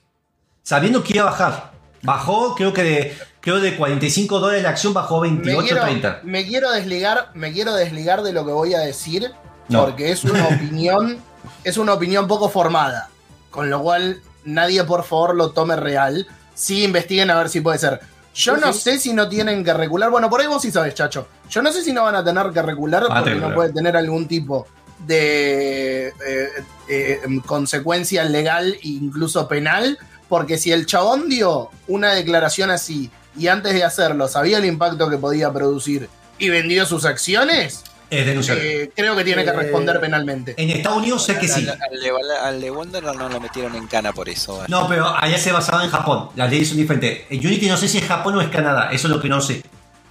sabiendo 0.64 1.02
que 1.02 1.14
iba 1.14 1.24
a 1.24 1.32
bajar. 1.32 1.72
Bajó, 2.04 2.56
creo 2.56 2.74
que 2.74 2.84
de, 2.84 3.18
creo 3.39 3.60
de 3.62 3.78
45 3.78 4.39
dólares 4.39 4.64
la 4.64 4.70
acción, 4.70 4.93
bajó 4.93 5.22
Me 5.22 5.30
28, 5.30 5.62
quiero, 5.66 5.82
30. 5.82 6.20
me 6.24 6.45
quiero 6.45 6.72
desligar, 6.72 7.32
me 7.36 7.54
quiero 7.54 7.74
desligar 7.74 8.22
de 8.22 8.34
lo 8.34 8.45
que 8.45 8.52
voy 8.52 8.74
a 8.74 8.80
decir, 8.80 9.32
No. 9.70 9.86
porque 9.86 10.12
es 10.12 10.26
una 10.26 10.45
opinión, 10.50 11.18
es 11.64 11.78
una 11.78 11.93
opinión 11.93 12.28
poco 12.28 12.50
formada. 12.50 13.10
Con 13.50 13.70
lo 13.70 13.82
cual, 13.82 14.22
nadie 14.43 14.84
por 14.84 15.06
favor 15.06 15.36
lo 15.36 15.52
tome 15.52 15.78
real. 15.78 16.28
Sí 16.54 16.84
investiguen 16.84 17.32
a 17.32 17.38
ver 17.38 17.48
si 17.50 17.62
puede 17.62 17.80
ser. 17.80 18.02
Yo 18.38 18.55
Sí, 18.55 18.61
no 18.61 18.71
sí. 18.71 18.79
sé 18.81 18.99
si 18.99 19.13
no 19.13 19.27
tienen 19.27 19.63
que 19.63 19.73
regular. 19.73 20.11
Bueno, 20.11 20.29
por 20.29 20.39
ahí 20.39 20.47
vos 20.47 20.61
sí 20.61 20.71
sabes, 20.71 20.93
chacho. 20.93 21.27
Yo 21.49 21.63
no 21.63 21.71
sé 21.71 21.83
si 21.83 21.91
no 21.91 22.03
van 22.03 22.15
a 22.15 22.23
tener 22.23 22.51
que 22.51 22.61
regular 22.61 23.03
Van 23.07 23.17
a 23.17 23.19
porque 23.21 23.35
no 23.35 23.53
puede 23.53 23.73
tener 23.73 23.97
algún 23.97 24.27
tipo 24.27 24.67
de 25.05 26.07
eh, 26.07 26.49
eh, 26.88 27.21
consecuencia 27.45 28.23
legal 28.25 28.73
e 28.83 28.88
incluso 28.89 29.47
penal, 29.47 29.97
porque 30.29 30.57
si 30.57 30.71
el 30.71 30.85
chabón 30.85 31.29
dio 31.29 31.69
una 31.88 32.13
declaración 32.13 32.69
así 32.69 33.09
y 33.35 33.47
antes 33.47 33.73
de 33.73 33.83
hacerlo 33.83 34.27
sabía 34.27 34.59
el 34.59 34.65
impacto 34.65 35.09
que 35.09 35.17
podía 35.17 35.51
producir 35.51 36.07
y 36.38 36.49
vendió 36.49 36.85
sus 36.85 37.05
acciones, 37.05 37.83
Es 38.10 38.26
denunciable. 38.26 38.84
eh, 38.84 38.91
creo 38.95 39.16
que 39.16 39.24
tiene 39.26 39.43
que 39.43 39.49
Eh, 39.49 39.53
responder 39.53 39.99
penalmente. 39.99 40.53
en 40.58 40.70
Estados 40.70 40.99
Unidos 40.99 41.26
sé 41.26 41.38
que 41.38 41.47
sí. 41.47 41.68
Al, 41.68 41.78
al 41.82 41.99
de, 41.99 42.38
al 42.41 42.62
de 42.62 42.72
Wonderland 42.72 43.20
no 43.20 43.28
lo 43.30 43.39
metieron 43.41 43.76
en 43.76 43.86
cana 43.88 44.14
por 44.14 44.30
eso. 44.30 44.64
No, 44.70 44.88
pero 44.88 45.08
allá 45.08 45.38
se 45.38 45.51
basaba 45.51 45.84
en 45.84 45.89
Japón. 45.89 46.30
Las 46.36 46.49
leyes 46.49 46.70
son 46.70 46.78
diferentes. 46.78 47.24
En 47.30 47.45
Unity 47.45 47.68
no 47.68 47.76
sé 47.78 47.88
si 47.89 47.97
es 47.97 48.05
Japón 48.05 48.36
o 48.36 48.41
es 48.41 48.47
Canadá. 48.49 48.89
Eso 48.91 49.08
es 49.08 49.14
lo 49.14 49.20
que 49.22 49.28
no 49.28 49.41
sé. 49.41 49.62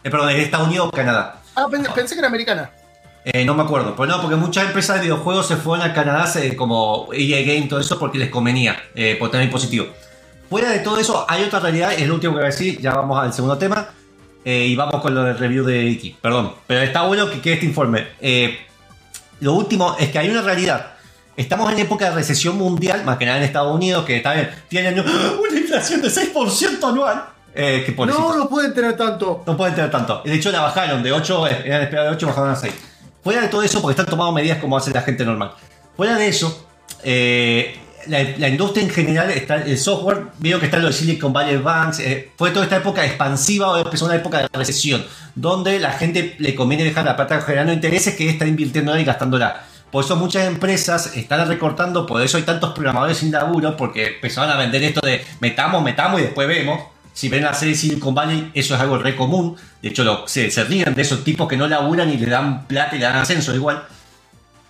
Eh, 0.05 0.11
perdón, 0.11 0.29
es 0.31 0.39
Estados 0.45 0.69
Unidos 0.69 0.89
o 0.89 0.91
Canadá. 0.91 1.41
Ah, 1.55 1.67
pen- 1.71 1.87
pensé 1.95 2.15
que 2.15 2.19
era 2.19 2.29
americana. 2.29 2.71
Eh, 3.25 3.45
no 3.45 3.55
me 3.55 3.63
acuerdo. 3.63 3.97
Pues 3.97 4.09
no, 4.11 4.21
porque 4.21 4.37
muchas 4.37 4.67
empresas 4.67 4.97
de 4.97 5.03
videojuegos 5.03 5.49
se 5.49 5.57
fueron 5.57 5.89
a 5.89 5.93
Canadá 5.95 6.31
como 6.57 7.09
EA 7.13 7.41
Game, 7.47 7.67
todo 7.67 7.81
eso, 7.81 7.99
porque 7.99 8.19
les 8.19 8.29
convenía 8.31 8.77
eh, 8.95 9.17
por 9.19 9.31
tener 9.31 9.51
positivo. 9.51 9.87
Fuera 10.49 10.71
de 10.71 10.79
todo 10.79 10.99
eso, 11.01 11.25
hay 11.29 11.43
otra 11.43 11.59
realidad, 11.59 11.93
es 11.95 12.07
lo 12.07 12.15
último 12.15 12.35
que 12.35 12.39
voy 12.41 12.45
a 12.47 12.51
decir, 12.53 12.81
ya 12.81 12.93
vamos 12.95 13.19
al 13.19 13.33
segundo 13.33 13.59
tema. 13.59 13.89
Eh, 14.47 14.65
y 14.67 14.77
vamos 14.77 15.03
con 15.03 15.13
lo 15.13 15.25
del 15.25 15.37
review 15.37 15.65
de 15.65 15.87
Iki, 15.87 16.19
perdón. 16.23 16.53
Pero 16.69 16.81
está 16.81 17.03
bueno 17.03 17.29
que 17.29 17.41
quede 17.41 17.55
este 17.55 17.67
informe. 17.67 18.07
Eh, 18.21 18.57
lo 19.41 19.55
último 19.55 19.97
es 19.99 20.09
que 20.11 20.21
hay 20.21 20.31
una 20.31 20.41
realidad. 20.41 20.93
Estamos 21.37 21.73
en 21.73 21.81
época 21.81 22.11
de 22.11 22.15
recesión 22.15 22.57
mundial, 22.57 23.05
más 23.05 23.19
que 23.19 23.27
nada 23.27 23.39
en 23.39 23.43
Estados 23.43 23.75
Unidos, 23.75 24.05
que 24.05 24.19
está 24.19 24.35
bien, 24.35 24.49
tienen 24.69 25.01
una 25.01 25.59
inflación 25.59 26.01
de 26.01 26.09
6% 26.09 26.89
anual. 26.89 27.25
Eh, 27.57 27.83
que 27.85 28.07
No, 28.07 28.37
no 28.37 28.49
pueden 28.49 28.73
tener 28.73 28.97
tanto. 28.97 29.43
No 29.45 29.57
pueden 29.57 29.75
tener 29.75 29.91
tanto. 29.91 30.23
De 30.25 30.35
hecho, 30.35 30.53
la 30.53 30.61
bajaron 30.61 31.03
de 31.03 31.11
8, 31.11 31.47
eran 31.49 31.83
esperadas 31.83 32.11
de 32.13 32.17
8, 32.17 32.27
bajaron 32.29 32.51
a 32.51 32.57
6. 32.57 32.73
Fuera 33.25 33.43
de 33.43 33.49
todo 33.49 33.65
eso, 33.65 33.83
porque 33.83 33.99
están 34.01 34.07
tomando 34.07 34.31
medidas 34.31 34.59
como 34.59 34.77
hace 34.77 34.93
la 34.93 35.03
gente 35.03 35.25
normal. 35.25 35.55
Fuera 35.97 36.17
de 36.17 36.29
eso, 36.29 36.69
eh, 37.03 37.77
la, 38.09 38.49
industria 38.49 38.85
en 38.85 38.91
general, 38.91 39.31
está, 39.31 39.57
el 39.57 39.79
software, 39.79 40.27
vieron 40.39 40.61
que 40.61 40.67
está 40.67 40.79
lo 40.79 40.93
Silicon 40.93 41.33
Valley 41.33 41.57
Banks, 41.59 42.01
eh, 42.01 42.31
fue 42.37 42.51
toda 42.51 42.65
esta 42.65 42.77
época 42.77 43.05
expansiva 43.05 43.71
o 43.71 43.77
empezó 43.79 44.07
una 44.07 44.17
época 44.17 44.39
de 44.43 44.49
recesión, 44.53 45.05
donde 45.35 45.79
la 45.79 45.93
gente 45.93 46.37
le 46.39 46.55
conviene 46.55 46.85
dejar 46.85 47.05
la 47.05 47.17
plata 47.17 47.41
generando 47.41 47.73
intereses 47.73 48.15
que 48.15 48.29
está 48.29 48.47
invirtiendo 48.47 48.97
y 48.99 49.05
gastándola. 49.05 49.65
Por 49.91 50.05
eso 50.05 50.17
muchas 50.17 50.47
empresas 50.47 51.17
están 51.17 51.47
recortando, 51.49 52.07
por 52.07 52.21
eso 52.21 52.37
hay 52.37 52.43
tantos 52.43 52.73
programadores 52.73 53.19
sin 53.19 53.31
laburo, 53.33 53.77
porque 53.77 54.07
empezaron 54.17 54.51
a 54.51 54.57
vender 54.57 54.83
esto 54.83 55.01
de 55.05 55.25
metamos, 55.41 55.83
metamos 55.83 56.21
y 56.21 56.25
después 56.25 56.49
vemos. 56.49 56.81
Si 57.13 57.31
ven 57.31 57.45
la 57.45 57.55
serie 57.55 57.75
Silicon 57.75 58.15
Valley, 58.15 58.51
eso 58.53 58.75
es 58.75 58.81
algo 58.81 58.99
re 58.99 59.17
común. 59.17 59.57
De 59.81 59.89
hecho, 59.89 60.05
lo- 60.05 60.29
se, 60.29 60.51
se 60.51 60.65
ríen 60.65 60.93
de 60.95 61.01
esos 61.01 61.25
tipos 61.25 61.49
que 61.49 61.57
no 61.57 61.67
laburan 61.67 62.11
y 62.13 62.19
le 62.19 62.27
dan 62.27 62.67
plata 62.67 62.95
y 62.95 62.99
le 62.99 63.07
dan 63.07 63.17
ascenso 63.17 63.55
igual. 63.55 63.85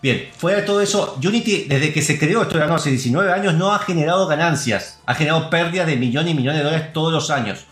Bien, 0.02 0.28
fuera 0.36 0.58
de 0.60 0.64
todo 0.64 0.80
eso, 0.80 1.18
Unity, 1.24 1.64
desde 1.68 1.92
que 1.92 2.02
se 2.02 2.18
creó, 2.18 2.42
esto 2.42 2.56
era 2.58 2.72
hace 2.74 2.90
19 2.90 3.32
años, 3.32 3.54
no 3.54 3.74
ha 3.74 3.78
generado 3.78 4.26
ganancias. 4.26 4.98
Ha 5.06 5.14
generado 5.14 5.48
pérdidas 5.50 5.86
de 5.86 5.96
millones 5.96 6.32
y 6.32 6.36
millones 6.36 6.58
de 6.60 6.64
dólares 6.64 6.92
todos 6.92 7.12
los 7.12 7.30
años. 7.30 7.64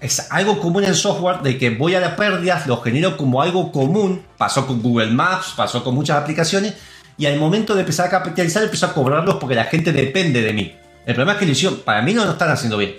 Es 0.00 0.30
algo 0.30 0.60
común 0.60 0.84
en 0.84 0.94
software 0.94 1.40
de 1.40 1.58
que 1.58 1.70
voy 1.70 1.94
a 1.94 2.00
las 2.00 2.12
pérdidas, 2.14 2.66
lo 2.66 2.80
genero 2.80 3.16
como 3.16 3.42
algo 3.42 3.72
común. 3.72 4.22
Pasó 4.38 4.66
con 4.66 4.80
Google 4.80 5.10
Maps, 5.10 5.54
pasó 5.56 5.82
con 5.82 5.94
muchas 5.94 6.18
aplicaciones. 6.22 6.74
Y 7.18 7.26
al 7.26 7.38
momento 7.38 7.74
de 7.74 7.80
empezar 7.80 8.06
a 8.06 8.10
capitalizar, 8.10 8.62
empezó 8.62 8.86
a 8.86 8.92
cobrarlos 8.94 9.36
porque 9.36 9.54
la 9.54 9.64
gente 9.64 9.92
depende 9.92 10.42
de 10.42 10.52
mí. 10.52 10.74
El 11.06 11.14
problema 11.14 11.32
es 11.32 11.38
que 11.38 11.44
hicieron, 11.50 11.80
para 11.80 12.02
mí 12.02 12.12
no 12.14 12.24
lo 12.24 12.32
están 12.32 12.50
haciendo 12.50 12.76
bien. 12.76 12.94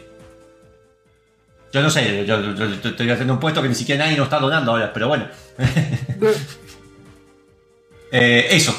Yo 1.72 1.82
no 1.82 1.89
sé, 1.89 2.26
yo- 2.26 2.53
yo 2.55 2.65
estoy 2.89 3.09
haciendo 3.11 3.34
un 3.34 3.39
puesto 3.39 3.61
que 3.61 3.70
ni 3.70 3.76
siquiera 3.76 4.03
nadie 4.05 4.18
nos 4.18 4.26
está 4.26 4.39
donando 4.39 4.72
ahora, 4.72 4.91
pero 4.93 5.07
bueno. 5.07 5.26
Eh, 8.12 8.47
eso. 8.51 8.74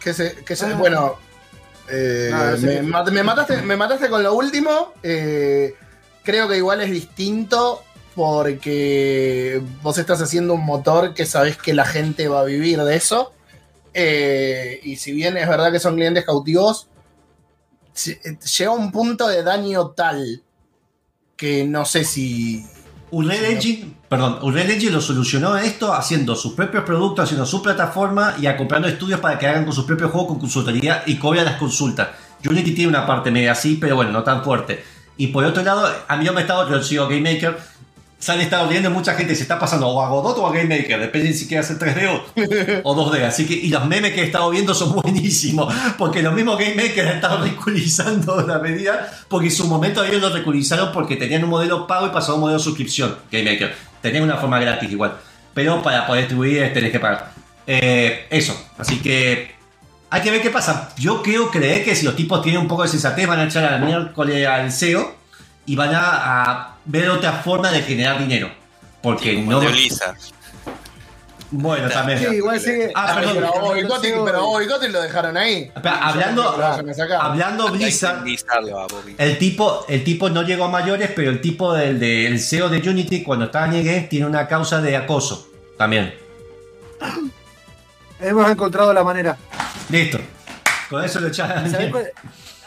Que 0.00 0.12
se, 0.14 0.34
que 0.44 0.56
se- 0.56 0.66
Ah. 0.66 0.76
bueno, 0.76 1.16
eh, 1.88 2.30
me, 2.60 3.10
me 3.12 3.22
mataste, 3.22 3.56
me 3.62 3.76
mataste 3.76 4.08
con 4.08 4.22
lo 4.22 4.34
último. 4.34 4.92
eh, 5.02 5.74
creo 6.24 6.48
que 6.48 6.56
igual 6.56 6.80
es 6.80 6.90
distinto 6.90 7.82
porque 8.14 9.62
vos 9.82 9.96
estás 9.98 10.20
haciendo 10.22 10.54
un 10.54 10.64
motor 10.64 11.14
que 11.14 11.26
sabés 11.26 11.56
que 11.56 11.72
la 11.74 11.84
gente 11.84 12.28
va 12.28 12.40
a 12.40 12.44
vivir 12.44 12.82
de 12.82 12.96
eso. 12.96 13.32
eh, 13.94 14.80
y 14.82 14.96
si 14.96 15.12
bien 15.12 15.36
es 15.36 15.48
verdad 15.48 15.70
que 15.72 15.78
son 15.80 15.94
clientes 15.94 16.24
cautivos, 16.24 16.88
si- 17.92 18.18
llega 18.58 18.70
un 18.72 18.90
punto 18.92 19.26
de 19.28 19.42
daño 19.42 19.90
tal 19.90 20.42
que 21.36 21.64
no 21.64 21.84
sé 21.84 22.04
si. 22.04 22.64
Unreal. 23.10 23.44
Engine, 23.44 23.94
perdón, 24.08 24.38
Unreal 24.42 24.70
Engine 24.70 24.92
lo 24.92 25.00
solucionó 25.00 25.56
esto 25.56 25.92
haciendo 25.92 26.34
sus 26.34 26.54
propios 26.54 26.84
productos, 26.84 27.24
haciendo 27.24 27.46
su 27.46 27.62
plataforma 27.62 28.34
y 28.40 28.46
a 28.46 28.56
comprando 28.56 28.88
estudios 28.88 29.20
para 29.20 29.38
que 29.38 29.46
hagan 29.46 29.64
con 29.64 29.72
sus 29.72 29.84
propios 29.84 30.10
juegos 30.10 30.28
con 30.28 30.40
consultoría 30.40 31.02
y 31.06 31.16
cobran 31.16 31.44
las 31.44 31.56
consultas. 31.56 32.08
Unity 32.48 32.72
tiene 32.72 32.90
una 32.90 33.06
parte 33.06 33.30
media 33.30 33.52
así, 33.52 33.76
pero 33.80 33.96
bueno, 33.96 34.12
no 34.12 34.22
tan 34.22 34.42
fuerte. 34.42 34.84
Y 35.16 35.28
por 35.28 35.44
otro 35.44 35.62
lado, 35.62 35.88
a 36.06 36.16
mí 36.16 36.24
no 36.24 36.32
me 36.32 36.42
está 36.42 36.68
yo 36.68 36.82
sigo 36.82 37.08
Game 37.08 37.32
Maker, 37.32 37.58
se 38.18 38.32
han 38.32 38.40
estado 38.40 38.68
viendo 38.68 38.90
mucha 38.90 39.14
gente 39.14 39.34
se 39.34 39.42
está 39.42 39.58
pasando 39.58 39.88
o 39.88 40.02
a 40.02 40.08
Godot 40.08 40.38
o 40.38 40.46
a 40.46 40.52
Game 40.52 40.74
Maker, 40.74 40.98
depende 40.98 41.34
si 41.34 41.46
quiere 41.46 41.60
hacer 41.60 41.78
3D 41.78 42.08
o, 42.82 42.90
o 42.90 43.10
2D. 43.10 43.24
Así 43.24 43.46
que, 43.46 43.54
y 43.54 43.68
los 43.68 43.84
memes 43.86 44.14
que 44.14 44.22
he 44.22 44.24
estado 44.24 44.48
viendo 44.50 44.74
son 44.74 44.94
buenísimos, 44.94 45.72
porque 45.98 46.22
los 46.22 46.32
mismos 46.32 46.58
Game 46.58 46.74
Maker 46.74 47.08
han 47.08 47.14
estado 47.16 47.44
ridiculizando 47.44 48.40
la 48.46 48.58
medida, 48.58 49.10
porque 49.28 49.48
en 49.48 49.52
su 49.52 49.66
momento 49.66 50.02
ellos 50.02 50.20
lo 50.20 50.30
ridiculizaron 50.30 50.92
porque 50.92 51.16
tenían 51.16 51.44
un 51.44 51.50
modelo 51.50 51.86
pago 51.86 52.06
y 52.06 52.10
pasaron 52.10 52.32
a 52.32 52.36
un 52.36 52.40
modelo 52.42 52.58
de 52.58 52.64
suscripción, 52.64 53.16
Game 53.30 53.50
Maker. 53.50 53.74
Tenían 54.00 54.24
una 54.24 54.36
forma 54.36 54.58
gratis 54.60 54.90
igual, 54.90 55.16
pero 55.52 55.82
para 55.82 56.06
poder 56.06 56.22
distribuir 56.22 56.72
tenés 56.72 56.92
que 56.92 57.00
pagar. 57.00 57.32
Eh, 57.66 58.26
eso, 58.30 58.56
así 58.78 58.98
que 58.98 59.54
hay 60.08 60.22
que 60.22 60.30
ver 60.30 60.40
qué 60.40 60.50
pasa. 60.50 60.90
Yo 60.96 61.22
creo 61.22 61.50
creer 61.50 61.84
que 61.84 61.94
si 61.94 62.06
los 62.06 62.16
tipos 62.16 62.40
tienen 62.40 62.62
un 62.62 62.68
poco 62.68 62.82
de 62.82 62.88
sensatez 62.88 63.26
van 63.26 63.40
a 63.40 63.44
echar 63.44 63.64
al 63.64 63.82
miércoles 63.82 64.46
al 64.46 64.72
CEO 64.72 65.14
y 65.66 65.76
van 65.76 65.90
a 65.92 66.75
ver 66.86 67.10
otra 67.10 67.32
forma 67.32 67.70
de 67.70 67.82
generar 67.82 68.18
dinero. 68.18 68.50
Porque 69.02 69.34
Como 69.36 69.52
no... 69.52 69.60
el 69.60 69.66
de 69.66 69.72
Blizzard. 69.72 70.16
Bueno, 71.50 71.88
también. 71.88 72.18
Sí, 72.18 72.24
igual 72.36 72.60
sigue. 72.60 72.90
Ah, 72.94 73.14
perdón. 73.14 73.34
pero 73.36 73.46
a 73.46 73.60
Bobby 73.60 73.82
Kotick- 73.82 74.00
Sí, 74.02 74.12
pero 74.24 74.38
a 74.38 74.40
Bobby 74.40 74.66
Kotick 74.66 74.90
lo 74.90 75.00
dejaron 75.00 75.36
ahí. 75.36 75.70
Hablando, 75.74 76.42
hablando 77.20 77.70
Blizzard, 77.70 78.24
el 79.18 79.38
tipo, 79.38 79.86
el 79.88 80.02
tipo 80.02 80.28
no 80.28 80.42
llegó 80.42 80.64
a 80.64 80.68
mayores, 80.68 81.10
pero 81.14 81.30
el 81.30 81.40
tipo 81.40 81.72
del, 81.72 82.00
del 82.00 82.40
CEO 82.40 82.68
de 82.68 82.78
Unity, 82.88 83.22
cuando 83.22 83.44
estaba 83.46 83.66
en 83.74 84.08
tiene 84.08 84.26
una 84.26 84.48
causa 84.48 84.80
de 84.80 84.96
acoso. 84.96 85.48
También. 85.78 86.14
Hemos 88.18 88.50
encontrado 88.50 88.92
la 88.92 89.04
manera. 89.04 89.36
Listo. 89.90 90.18
Con 90.90 91.04
eso 91.04 91.20
lo 91.20 91.28
echaron. 91.28 91.64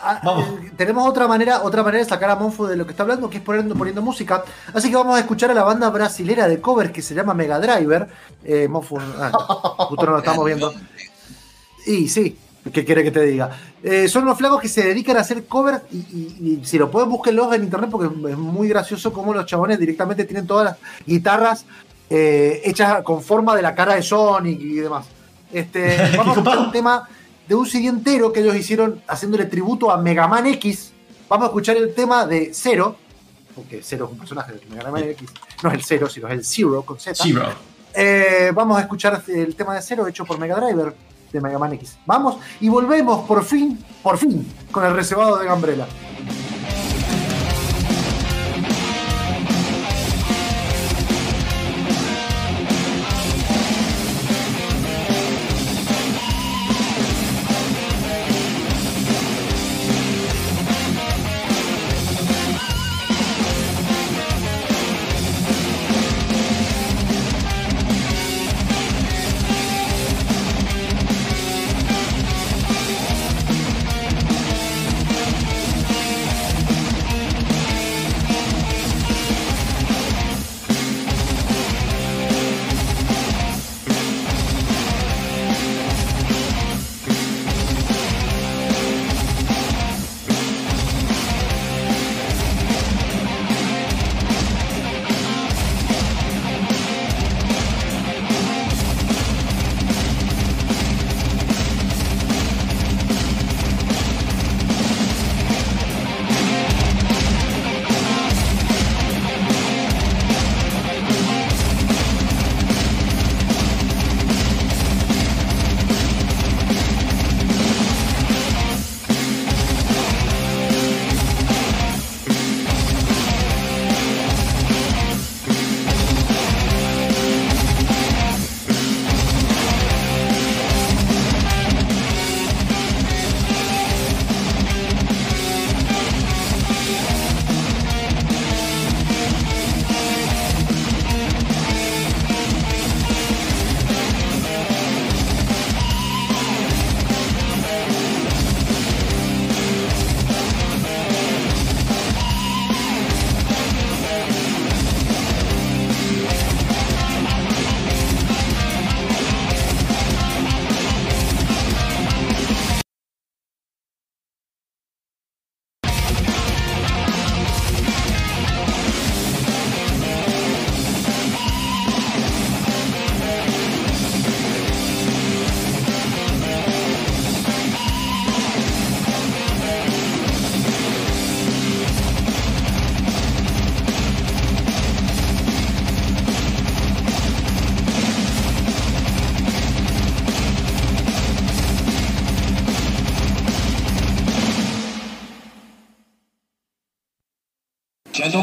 ¿Sabés 0.01 0.19
cuál- 0.21 0.21
Ah, 0.21 0.21
Vamos. 0.23 0.45
eh, 0.63 0.71
tenemos 0.77 1.07
otra 1.07 1.27
manera, 1.27 1.61
otra 1.63 1.83
manera 1.83 2.03
de 2.03 2.09
sacar 2.09 2.29
a 2.29 2.35
Monfo 2.35 2.67
de 2.67 2.77
lo 2.77 2.85
que 2.85 2.91
está 2.91 3.03
hablando, 3.03 3.29
que 3.29 3.37
es 3.37 3.43
poniendo, 3.43 3.75
poniendo 3.75 4.01
música. 4.01 4.43
Así 4.73 4.89
que 4.89 4.95
vamos 4.95 5.15
a 5.15 5.19
escuchar 5.19 5.51
a 5.51 5.53
la 5.53 5.63
banda 5.63 5.89
brasilera 5.89 6.47
de 6.47 6.59
covers 6.61 6.91
que 6.91 7.01
se 7.01 7.13
llama 7.15 7.33
Mega 7.33 7.59
Driver. 7.59 8.07
Eh, 8.43 8.67
Monfo, 8.69 8.97
ah, 8.99 9.31
justo 9.89 10.05
no 10.05 10.11
lo 10.13 10.17
estamos 10.19 10.45
viendo. 10.45 10.73
Y 11.85 12.07
sí, 12.09 12.37
¿qué 12.71 12.85
quiere 12.85 13.03
que 13.03 13.11
te 13.11 13.21
diga? 13.21 13.49
Eh, 13.83 14.07
son 14.07 14.23
unos 14.23 14.37
flacos 14.37 14.61
que 14.61 14.67
se 14.67 14.83
dedican 14.83 15.17
a 15.17 15.21
hacer 15.21 15.45
covers 15.45 15.81
y, 15.91 15.97
y- 15.97 16.59
y 16.61 16.65
si 16.65 16.77
lo 16.77 16.91
pueden 16.91 17.09
búsquenlos 17.09 17.53
en 17.55 17.63
internet 17.63 17.89
porque 17.89 18.29
es 18.31 18.37
muy 18.37 18.67
gracioso 18.67 19.13
cómo 19.13 19.33
los 19.33 19.45
chabones 19.45 19.79
directamente 19.79 20.25
tienen 20.25 20.45
todas 20.45 20.65
las 20.65 20.77
guitarras 21.05 21.65
eh, 22.09 22.61
hechas 22.65 23.01
con 23.03 23.21
forma 23.21 23.55
de 23.55 23.61
la 23.61 23.73
cara 23.75 23.95
de 23.95 24.01
Sonic 24.01 24.59
y 24.59 24.75
demás. 24.75 25.05
Este, 25.51 25.97
vamos 26.17 26.37
a 26.45 26.59
un 26.59 26.71
tema 26.71 27.07
de 27.49 27.55
un 27.55 27.65
CD 27.65 27.87
entero 27.87 28.31
que 28.31 28.41
ellos 28.41 28.55
hicieron 28.55 29.01
haciéndole 29.07 29.45
tributo 29.45 29.89
a 29.89 29.97
Mega 29.97 30.27
Man 30.27 30.45
X. 30.45 30.93
Vamos 31.27 31.45
a 31.45 31.47
escuchar 31.47 31.77
el 31.77 31.95
tema 31.95 32.27
de 32.27 32.53
Zero, 32.53 32.95
porque 33.55 33.81
Zero 33.81 34.05
es 34.05 34.11
un 34.11 34.19
personaje 34.19 34.53
de 34.53 34.61
Mega 34.69 34.91
Man 34.91 35.03
X, 35.03 35.29
no 35.63 35.69
es 35.69 35.75
el 35.75 35.83
Zero, 35.83 36.07
sino 36.07 36.27
es 36.27 36.33
el 36.33 36.45
Zero 36.45 36.83
con 36.83 36.99
Z. 36.99 37.23
Bro. 37.33 37.49
Eh, 37.95 38.51
vamos 38.53 38.77
a 38.77 38.81
escuchar 38.81 39.23
el 39.27 39.55
tema 39.55 39.73
de 39.73 39.81
cero 39.81 40.05
hecho 40.07 40.23
por 40.23 40.37
Mega 40.37 40.59
Driver 40.59 40.95
de 41.33 41.41
Mega 41.41 41.57
Man 41.57 41.73
X. 41.73 41.97
Vamos 42.05 42.37
y 42.61 42.69
volvemos 42.69 43.27
por 43.27 43.43
fin, 43.43 43.83
por 44.03 44.19
fin, 44.19 44.45
con 44.71 44.85
el 44.85 44.93
reservado 44.93 45.37
de 45.37 45.45
Gambrela. 45.45 45.87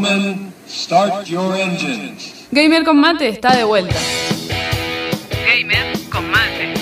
Gentlemen, 0.06 0.52
start 0.68 1.26
your 1.28 1.56
engines. 1.56 2.46
Gamer 2.52 2.84
con 2.84 3.00
Mate 3.00 3.28
está 3.28 3.56
de 3.56 3.64
vuelta. 3.64 3.96
Gamer 5.30 5.98
con 6.08 6.30
mate. 6.30 6.74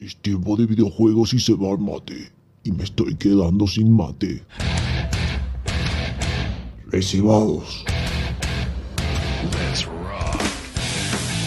Es 0.00 0.16
tiempo 0.16 0.56
de 0.56 0.66
videojuegos 0.66 1.32
y 1.34 1.38
se 1.38 1.54
va 1.54 1.70
el 1.70 1.78
mate. 1.78 2.32
Y 2.64 2.72
me 2.72 2.82
estoy 2.82 3.14
quedando 3.14 3.68
sin 3.68 3.92
mate. 3.92 4.42
Recibados. 6.90 7.84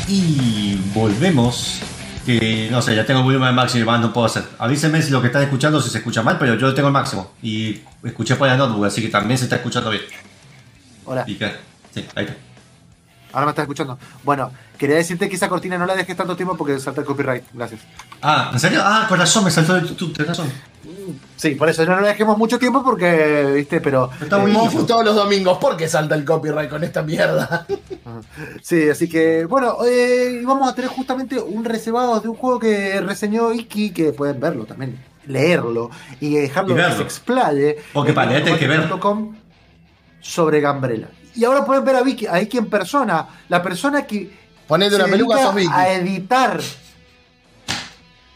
Y 0.08 0.76
volvemos. 0.94 1.82
Que 2.26 2.67
no 2.72 2.82
sé, 2.82 2.95
ya 2.95 3.05
tengo 3.05 3.22
el 3.22 3.26
volumen 3.26 3.47
al 3.49 3.55
máximo 3.55 3.84
y 3.84 3.86
más 3.88 3.99
no 3.99 4.13
puedo 4.13 4.28
hacer. 4.28 4.43
Avísenme 4.59 5.01
si 5.01 5.09
lo 5.11 5.22
que 5.22 5.28
están 5.28 5.41
escuchando 5.43 5.82
si 5.82 5.89
se 5.89 5.97
escucha 5.97 6.22
mal, 6.22 6.38
pero 6.38 6.53
yo 6.55 6.67
lo 6.67 6.74
tengo 6.74 6.88
al 6.88 6.93
máximo. 6.93 7.32
Y 7.41 7.82
escuché 8.03 8.36
por 8.36 8.47
la 8.47 8.57
notebook, 8.57 8.86
así 8.86 9.01
que 9.01 9.07
también 9.09 9.38
se 9.38 9.45
está 9.45 9.55
escuchando 9.55 9.89
bien. 9.89 10.03
Hola, 11.05 11.24
Y 11.28 11.36
que, 11.36 11.47
sí, 11.93 12.05
ahí 12.15 12.26
está. 12.26 12.36
ahora 13.34 13.45
me 13.47 13.49
estás 13.51 13.63
escuchando. 13.63 13.97
Bueno, 14.24 14.51
quería 14.78 14.97
decirte 14.97 15.28
que 15.30 15.36
esa 15.36 15.49
cortina 15.49 15.78
no 15.80 15.86
la 15.88 15.95
dejes 15.95 16.15
tanto 16.15 16.36
tiempo 16.36 16.55
porque 16.55 16.80
salta 16.80 17.01
el 17.01 17.07
copyright. 17.07 17.43
Gracias. 17.53 17.82
Ah, 18.22 18.51
¿en 18.53 18.59
serio? 18.59 18.82
Ah, 18.84 19.05
con 19.09 19.17
razón, 19.17 19.43
me 19.43 19.49
saltó 19.51 19.74
de 19.74 19.88
YouTube, 19.88 20.13
tenés 20.13 20.30
razón. 20.30 20.51
Sí, 21.36 21.56
por 21.56 21.70
eso 21.70 21.86
no 21.86 21.99
la 21.99 22.08
dejemos 22.10 22.38
mucho 22.38 22.60
tiempo 22.60 22.84
porque, 22.84 23.52
viste, 23.56 23.82
pero. 23.82 24.10
Está 24.22 24.38
buenísimo. 24.38 24.66
Mofu 24.66 24.86
todos 24.86 25.06
los 25.06 25.16
domingos. 25.16 25.58
¿Por 25.58 25.76
qué 25.78 25.88
salta 25.88 26.16
el 26.16 26.26
copyright 26.26 26.70
con 26.70 26.84
esta 26.84 27.02
mierda? 27.04 27.66
Sí, 28.62 28.89
así 28.89 29.08
que, 29.08 29.45
bueno, 29.45 29.78
eh, 29.86 30.41
vamos 30.43 30.70
a 30.70 30.76
tener 30.76 30.89
justamente 30.89 31.39
un 31.39 31.64
reservado 31.64 32.20
de 32.20 32.28
un 32.28 32.36
juego 32.36 32.60
que 32.60 32.99
reseñó 33.02 33.54
Iki, 33.54 33.91
que 33.91 34.12
pueden 34.12 34.39
verlo 34.39 34.66
también, 34.66 34.99
leerlo 35.28 35.89
y 36.20 36.36
dejarlo 36.36 36.74
Y 36.74 36.78
que 36.78 36.95
se 36.95 37.02
explaye. 37.02 37.78
Porque 37.93 38.14
para 38.14 38.32
leer 38.32 38.43
tenés 38.43 38.60
que 38.60 38.68
ver. 38.68 38.89
sobre 40.20 40.62
Gambrela. 40.62 41.08
Y 41.36 41.45
ahora 41.45 41.64
pueden 41.66 41.86
ver 41.86 41.95
a 41.95 42.04
Vicky, 42.04 42.28
a 42.28 42.41
Iki 42.41 42.58
en 42.58 42.66
persona, 42.70 43.28
la 43.47 43.62
persona 43.64 44.06
que 44.06 44.30
Ponete 44.68 44.95
una 44.95 45.06
peluca, 45.06 45.41
sos 45.41 45.56
Vicky. 45.56 45.72
a 45.74 45.93
editar 45.93 46.60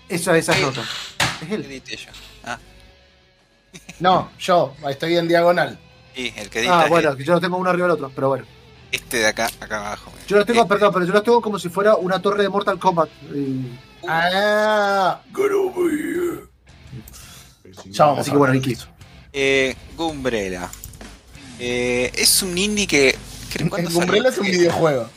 eso, 0.07 0.33
esas 0.33 0.59
notas. 0.61 0.85
Es 1.41 1.47
¿Qué 1.47 1.55
él. 1.55 1.65
edité 1.65 1.97
yo? 1.97 2.09
No, 3.99 4.29
yo, 4.39 4.73
estoy 4.89 5.17
en 5.17 5.27
diagonal. 5.27 5.79
sí, 6.15 6.33
el 6.35 6.49
que 6.49 6.59
edita 6.59 6.81
Ah, 6.81 6.87
bueno, 6.87 7.17
yo 7.17 7.33
lo 7.33 7.41
tengo 7.41 7.57
uno 7.57 7.69
arriba 7.69 7.87
del 7.87 7.93
otro, 7.95 8.11
pero 8.13 8.29
bueno. 8.29 8.45
este 8.91 9.17
de 9.17 9.27
acá, 9.27 9.49
acá 9.59 9.77
abajo. 9.87 10.11
Yo 10.27 10.37
los 10.37 10.45
tengo, 10.45 10.61
Este. 10.61 10.69
perdón, 10.73 10.93
pero 10.93 11.05
yo 11.05 11.13
los 11.13 11.23
tengo 11.23 11.41
como 11.41 11.59
si 11.59 11.69
fuera 11.69 11.95
una 11.95 12.21
torre 12.21 12.43
de 12.43 12.49
Mortal 12.49 12.79
Kombat. 12.79 13.09
Y- 13.33 13.79
Ah, 14.07 15.21
ya 17.85 18.05
vamos. 18.05 18.19
Así 18.19 18.31
que 18.31 18.37
bueno. 18.37 18.53
Iki. 18.53 18.77
Eh, 19.33 19.75
Gumbrella. 19.97 20.69
Eh, 21.59 22.11
es 22.15 22.41
un 22.41 22.57
indie 22.57 22.87
que. 22.87 23.15
que 23.51 23.69
¿cuándo 23.69 23.89
salió? 23.89 24.05
Umbrella 24.05 24.29
es 24.29 24.37
un 24.37 24.45
videojuego. 24.47 25.09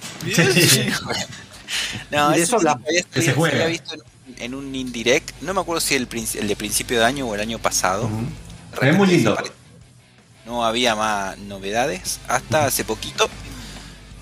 No, 2.11 2.33
es 2.33 2.43
eso 2.43 2.57
indie 2.59 3.05
que 3.13 3.23
se 3.23 3.31
había- 3.31 3.35
juega. 3.35 3.55
había 3.57 3.67
visto 3.67 3.95
en, 3.95 4.03
en 4.39 4.55
un 4.55 4.75
Indirect. 4.75 5.43
No 5.43 5.53
me 5.55 5.61
acuerdo 5.61 5.81
si 5.81 5.95
el, 5.95 6.09
el 6.41 6.49
de 6.49 6.57
principio 6.57 6.99
de 6.99 7.05
año 7.05 7.27
o 7.29 7.35
el 7.35 7.41
año 7.41 7.59
pasado. 7.59 8.09
Ve 8.81 8.93
muy 8.93 9.07
lindo. 9.09 9.37
No 10.47 10.65
había 10.65 10.95
más 10.95 11.37
novedades 11.39 12.21
hasta 12.29 12.65
hace 12.67 12.85
poquito 12.85 13.29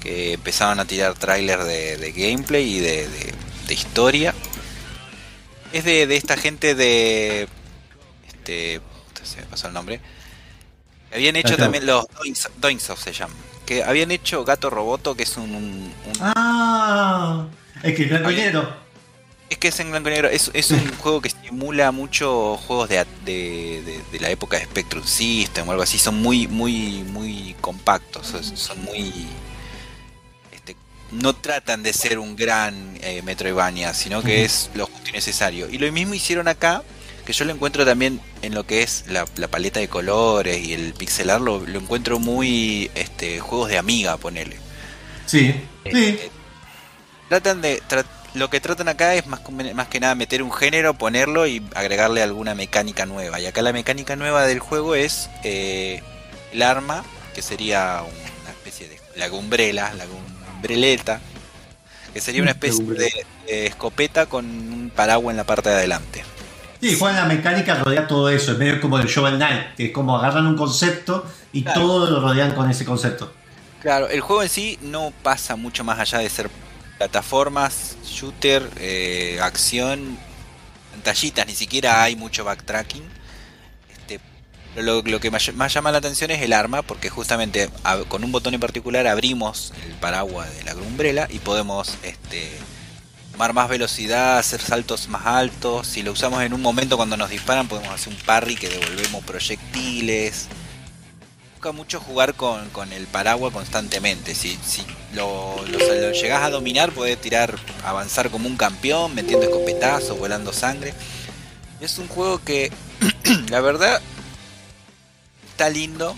que 0.01 0.33
empezaban 0.35 0.81
a 0.81 0.85
tirar 0.85 1.15
tráiler 1.15 1.63
de, 1.65 1.97
de 1.97 2.13
gameplay 2.13 2.77
y 2.77 2.81
de, 2.81 3.09
de- 3.09 3.35
de 3.69 3.75
historia. 3.75 4.35
Es 5.73 5.85
de, 5.85 6.03
esta 6.17 6.37
gente 6.37 6.75
de. 6.75 7.49
Este. 8.29 8.81
Se 9.23 9.39
me 9.39 9.43
pasó 9.47 9.67
el 9.69 9.75
nombre. 9.75 10.01
Habían 11.13 11.35
hecho 11.37 11.57
también 11.57 11.87
los 11.87 12.05
Doings- 12.07 12.49
Doingsoft 12.59 13.03
se 13.03 13.13
llaman. 13.13 13.37
Que 13.65 13.83
habían 13.83 14.11
hecho 14.13 14.45
Gato 14.45 14.71
Roboto, 14.71 15.15
que 15.17 15.25
es 15.25 15.37
un, 15.37 15.53
un- 15.55 15.93
un 16.07 16.13
Ah, 16.21 17.47
es 17.83 17.95
que 17.97 18.03
el 18.05 18.09
blanco 18.11 18.31
y 18.31 18.37
negro. 18.37 18.86
Es 19.49 19.59
que 19.59 19.69
es 19.69 19.79
en 19.81 19.91
blanco 19.91 20.09
y 20.09 20.13
negro. 20.13 20.29
Es, 20.29 20.51
es 20.55 20.71
un 20.73 20.97
juego 20.99 21.21
que 21.21 21.31
simula 21.31 21.93
mucho 21.93 22.57
juegos 22.57 22.89
de, 22.89 23.05
de, 23.25 23.83
de- 23.85 24.01
de 24.13 24.21
la 24.21 24.31
época 24.31 24.59
de 24.59 24.65
Spectrum 24.65 25.05
System 25.05 25.69
o 25.69 25.71
algo 25.71 25.83
así. 25.85 25.99
Son 25.99 26.21
muy, 26.21 26.49
muy, 26.49 27.05
muy 27.05 27.55
compactos. 27.61 28.27
Son, 28.27 28.57
son 28.57 28.83
muy. 28.83 29.27
este, 30.53 30.77
no 31.13 31.35
tratan 31.35 31.83
de 31.85 31.93
ser 31.93 32.19
un 32.19 32.35
gran 32.37 32.99
eh, 33.03 33.23
Metroidvania, 33.23 33.95
sino 33.95 34.23
que 34.23 34.45
es 34.45 34.71
lo 34.75 34.87
justo 34.87 35.11
y 35.11 35.13
necesario. 35.13 35.69
Y 35.71 35.79
lo 35.79 35.91
mismo 35.93 36.15
hicieron 36.15 36.49
acá, 36.49 36.83
que 37.25 37.33
yo 37.33 37.45
lo 37.45 37.53
encuentro 37.53 37.85
también 37.85 38.21
en 38.43 38.53
lo 38.55 38.67
que 38.67 38.83
es 38.83 39.05
la, 39.09 39.27
la 39.37 39.49
paleta 39.49 39.79
de 39.81 39.89
colores 39.89 40.59
y 40.67 40.73
el 40.75 40.93
pixelar, 40.95 41.41
lo, 41.41 41.61
lo 41.61 41.79
encuentro 41.79 42.19
muy 42.19 42.91
este, 42.97 43.39
juegos 43.41 43.69
de 43.69 43.79
amiga, 43.79 44.17
ponele. 44.17 44.57
Sí, 45.27 45.53
sí. 45.85 45.91
Eh, 45.93 46.31
tratan 47.29 47.61
de 47.61 47.81
tra- 47.89 48.05
lo 48.37 48.51
que 48.51 48.61
tratan 48.61 48.89
acá 48.89 49.15
es 49.15 49.27
más, 49.27 49.41
que 49.89 50.01
nada 50.01 50.15
meter 50.15 50.43
un 50.43 50.53
género, 50.53 50.95
ponerlo 50.95 51.47
y 51.47 51.63
agregarle 51.75 52.23
alguna 52.23 52.55
mecánica 52.55 53.07
nueva. 53.07 53.41
Y 53.41 53.47
acá 53.47 53.63
la 53.63 53.73
mecánica 53.73 54.15
nueva 54.15 54.47
del 54.47 54.59
juego 54.59 54.95
es 54.95 55.31
eh, 55.43 56.03
el 56.53 56.63
arma, 56.63 57.05
que 57.35 57.43
sería 57.43 58.03
una 58.03 58.51
especie 58.51 58.89
de 58.89 59.01
la 59.17 59.29
gumbrela, 59.29 59.93
la 59.95 60.05
gumbreleta, 60.07 61.21
que 62.13 62.21
sería 62.21 62.43
una 62.43 62.51
especie 62.53 62.85
de, 62.85 63.27
de 63.47 63.67
escopeta 63.67 64.27
con 64.27 64.45
un 64.45 64.91
paraguas 64.95 65.33
en 65.33 65.37
la 65.39 65.45
parte 65.45 65.71
de 65.71 65.77
adelante. 65.77 66.25
Sí, 66.81 66.97
juegan 66.99 67.17
la 67.17 67.35
mecánica 67.35 67.75
rodea 67.77 68.07
todo 68.07 68.29
eso. 68.29 68.53
Es 68.53 68.59
medio 68.59 68.81
como 68.81 68.99
el 68.99 69.07
Shovel 69.07 69.37
Knight, 69.37 69.75
que 69.77 69.87
es 69.87 69.93
como 69.93 70.17
agarran 70.17 70.47
un 70.47 70.57
concepto 70.57 71.25
y 71.53 71.63
Claro. 71.63 71.81
todo 71.81 72.11
lo 72.11 72.21
rodean 72.21 72.53
con 72.55 72.71
ese 72.71 72.85
concepto. 72.85 73.33
Claro, 73.81 74.09
el 74.09 74.21
juego 74.21 74.43
en 74.43 74.49
sí 74.51 74.79
no 74.83 75.13
pasa 75.23 75.57
mucho 75.57 75.85
más 75.85 75.99
allá 75.99 76.19
de 76.19 76.29
ser 76.29 76.51
plataformas, 76.99 77.97
shooter, 78.05 78.69
eh, 78.79 79.39
acción, 79.43 80.19
pantallitas, 80.93 81.47
ni 81.47 81.55
siquiera 81.55 82.03
hay 82.03 82.17
mucho 82.17 82.45
backtracking. 82.45 83.05
Este, 83.91 84.21
lo, 84.77 85.03
lo 85.03 85.21
que 85.21 85.31
más, 85.31 85.75
llama 85.75 85.93
la 85.93 85.99
atención 85.99 86.31
es 86.31 86.43
el 86.43 86.53
arma, 86.53 86.83
porque 86.83 87.11
justamente 87.11 87.71
con 88.09 88.25
un 88.25 88.33
botón 88.33 88.55
en 88.55 88.61
particular 88.61 89.07
abrimos 89.07 89.73
el 89.85 89.93
paraguas 89.95 90.55
de 90.57 90.65
la 90.65 90.75
grumbrela 90.75 91.29
y 91.31 91.39
podemos 91.39 91.97
este, 92.03 92.51
tomar 93.33 93.53
más 93.53 93.69
velocidad, 93.69 94.39
hacer 94.39 94.61
saltos 94.61 95.09
más 95.09 95.27
altos. 95.27 95.87
Si 95.87 96.03
lo 96.03 96.13
usamos 96.13 96.43
en 96.43 96.55
un 96.55 96.63
momento 96.63 96.97
cuando 96.97 97.17
nos 97.17 97.31
disparan, 97.31 97.69
podemos 97.69 97.93
hacer 97.93 98.13
un 98.13 98.19
parry 98.21 98.57
que 98.57 98.69
devolvemos 98.69 99.23
proyectiles 99.25 100.49
mucho 101.73 102.01
jugar 102.01 102.35
con, 102.35 102.69
con 102.71 102.93
el 102.93 103.07
paraguas 103.07 103.53
constantemente. 103.53 104.35
Si, 104.35 104.59
si 104.65 104.83
lo, 105.15 105.57
lo, 105.67 105.79
lo 105.79 106.13
llegás 106.13 106.43
a 106.43 106.51
dominar, 106.51 106.93
podés 106.93 107.21
tirar, 107.21 107.57
avanzar 107.85 108.31
como 108.31 108.49
un 108.49 108.57
campeón, 108.57 109.15
metiendo 109.15 109.47
escopetazos, 109.47 110.19
volando 110.19 110.53
sangre. 110.53 110.95
Es 111.81 111.99
un 111.99 112.09
juego 112.09 112.43
que, 112.43 112.73
la 113.51 113.61
verdad, 113.61 114.01
está 115.51 115.71
lindo. 115.71 116.17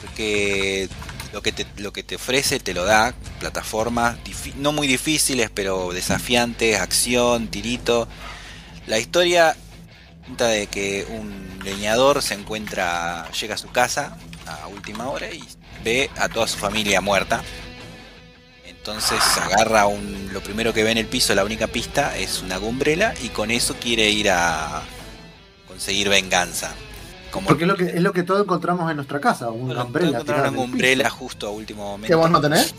Porque 0.00 0.88
lo 1.32 1.42
que 1.42 1.52
te, 1.52 1.66
lo 1.76 1.92
que 1.92 2.02
te 2.02 2.16
ofrece 2.16 2.60
te 2.60 2.74
lo 2.74 2.84
da. 2.84 3.14
Plataformas 3.40 4.16
no 4.56 4.72
muy 4.72 4.86
difíciles, 4.86 5.50
pero 5.52 5.92
desafiantes, 5.92 6.80
acción, 6.80 7.48
tirito. 7.48 8.08
La 8.86 8.98
historia 8.98 9.56
de 10.38 10.66
que 10.66 11.06
un 11.08 11.60
leñador 11.64 12.22
se 12.22 12.34
encuentra, 12.34 13.30
llega 13.32 13.54
a 13.54 13.58
su 13.58 13.70
casa 13.70 14.16
a 14.62 14.66
última 14.68 15.08
hora 15.08 15.30
y 15.30 15.42
ve 15.84 16.10
a 16.18 16.28
toda 16.28 16.46
su 16.46 16.58
familia 16.58 17.00
muerta. 17.00 17.42
Entonces 18.66 19.20
agarra 19.38 19.86
un, 19.86 20.30
lo 20.32 20.40
primero 20.40 20.72
que 20.72 20.82
ve 20.82 20.90
en 20.90 20.98
el 20.98 21.06
piso, 21.06 21.34
la 21.34 21.44
única 21.44 21.66
pista, 21.68 22.16
es 22.16 22.42
una 22.42 22.56
gumbrela 22.56 23.14
y 23.22 23.28
con 23.28 23.50
eso 23.50 23.76
quiere 23.80 24.10
ir 24.10 24.30
a 24.30 24.82
conseguir 25.68 26.08
venganza. 26.08 26.74
Como 27.30 27.46
Porque 27.48 27.64
es 27.64 27.68
lo 27.68 27.76
que 27.76 27.84
es 27.84 28.02
lo 28.02 28.12
que 28.12 28.24
todos 28.24 28.42
encontramos 28.42 28.90
en 28.90 28.96
nuestra 28.96 29.20
casa, 29.20 29.50
una 29.50 29.86
tirada 29.86 30.48
una 30.48 30.50
gumbrela 30.50 31.08
justo 31.08 31.46
a 31.46 31.50
último 31.50 31.84
momento. 31.92 32.08
¿Que 32.08 32.14
vos 32.14 32.30
no 32.30 32.40
tenés? 32.40 32.74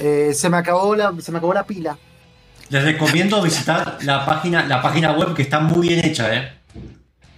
Eh, 0.00 0.32
se 0.34 0.50
me 0.50 0.56
acabó 0.56 0.94
la 0.96 1.14
se 1.20 1.30
me 1.32 1.38
acabó 1.38 1.54
la 1.54 1.64
pila. 1.64 1.96
Les 2.68 2.82
recomiendo 2.84 3.40
visitar 3.42 3.98
la 4.02 4.26
página, 4.26 4.66
la 4.66 4.82
página 4.82 5.12
web 5.12 5.34
que 5.34 5.42
está 5.42 5.60
muy 5.60 5.88
bien 5.88 6.04
hecha, 6.04 6.34
¿eh? 6.34 6.52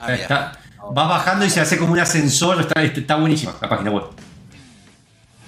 Ah. 0.00 0.14
Está- 0.14 0.52
vas 0.90 1.08
bajando 1.08 1.44
y 1.44 1.50
se 1.50 1.60
hace 1.60 1.78
como 1.78 1.92
un 1.92 1.98
ascensor, 1.98 2.60
está, 2.60 2.82
está 2.82 3.16
buenísima 3.16 3.54
la 3.60 3.68
página 3.68 3.90
web. 3.90 4.04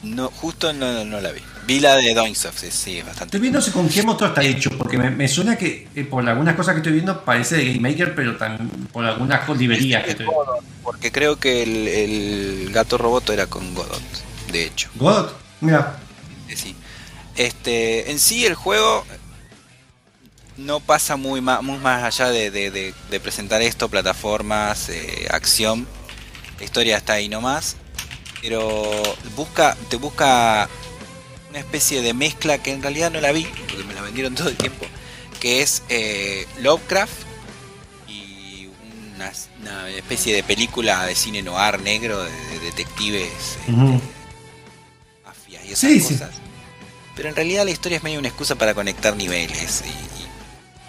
No, 0.03 0.29
justo 0.29 0.73
no, 0.73 1.05
no 1.05 1.21
la 1.21 1.33
vi. 1.33 1.41
Vi 1.67 1.81
la 1.81 1.97
de 1.97 2.13
Doingsoft, 2.13 2.59
sí, 2.59 2.71
sí, 2.71 2.97
bastante. 2.99 3.25
Estoy 3.37 3.41
viendo 3.41 3.61
con 3.73 3.89
qué 3.89 4.03
motor 4.03 4.29
está 4.29 4.43
hecho, 4.43 4.71
porque 4.77 4.99
me, 4.99 5.11
me 5.11 5.27
suena 5.29 5.57
que 5.57 5.89
eh, 5.95 6.05
por 6.05 6.29
algunas 6.29 6.55
cosas 6.55 6.75
que 6.75 6.81
estoy 6.81 6.93
viendo 6.93 7.25
parece 7.25 7.57
de 7.57 7.65
Game 7.73 7.89
Maker, 7.89 8.15
pero 8.15 8.37
también 8.37 8.69
por 8.93 9.07
algunas 9.07 9.49
librerías 9.57 10.05
que 10.05 10.11
estoy 10.11 10.27
viendo. 10.27 10.59
Porque 10.83 11.11
creo 11.11 11.37
que 11.37 11.63
el, 11.63 11.89
el 11.89 12.71
gato 12.71 12.99
roboto 12.99 13.33
era 13.33 13.47
con 13.47 13.75
Godot, 13.75 14.03
de 14.53 14.67
hecho. 14.67 14.91
God, 14.97 15.29
mira, 15.63 15.97
Sí. 16.55 16.77
Este, 17.37 18.11
en 18.13 18.19
sí 18.21 18.47
el 18.47 18.55
juego 18.55 19.05
no 20.57 20.81
pasa 20.81 21.17
muy, 21.17 21.41
ma- 21.41 21.61
muy 21.63 21.79
más 21.79 22.03
allá 22.05 22.31
de, 22.31 22.51
de- 22.51 22.71
de- 22.71 22.95
de 23.11 23.21
presentar 23.21 23.61
esto, 23.63 23.89
plataformas, 23.89 24.89
eh, 24.89 25.27
acción. 25.31 25.87
La 26.59 26.65
historia 26.65 26.97
está 26.97 27.15
ahí 27.15 27.29
nomás. 27.29 27.77
Pero 28.41 28.83
busca, 29.37 29.77
te 29.89 29.97
busca 29.97 30.69
una 31.51 31.59
especie 31.59 32.03
de 32.03 32.13
mezcla 32.15 32.59
que 32.59 32.73
en 32.73 32.83
realidad 32.83 33.11
no 33.11 33.21
la 33.21 33.33
vi, 33.33 33.45
porque 33.45 33.83
me 33.85 33.95
la 33.95 34.03
vendieron 34.03 34.35
todo 34.35 34.49
el 34.49 34.57
tiempo. 34.57 34.85
Que 35.41 35.63
es 35.63 35.83
eh, 35.89 36.47
Lovecraft 36.61 37.13
y 38.07 38.69
una, 39.17 39.33
una 39.63 39.89
especie 39.91 40.35
de 40.35 40.43
película 40.43 41.05
de 41.07 41.15
cine 41.15 41.43
noir 41.43 41.81
negro 41.81 42.23
de, 42.23 42.31
de 42.31 42.59
detectives. 42.61 43.59
Ujú. 43.67 44.01
mafias 45.25 45.65
y 45.65 45.73
esas 45.73 45.91
Sí, 45.91 46.01
sí. 46.01 46.13
cosas. 46.15 46.31
Pero 47.17 47.29
en 47.31 47.37
realidad 47.37 47.65
la 47.65 47.71
historia 47.71 47.97
es 47.99 48.03
medio 48.05 48.19
una 48.19 48.29
excusa 48.29 48.57
para 48.57 48.75
conectar 48.75 49.17
niveles 49.17 49.83
y 49.87 50.14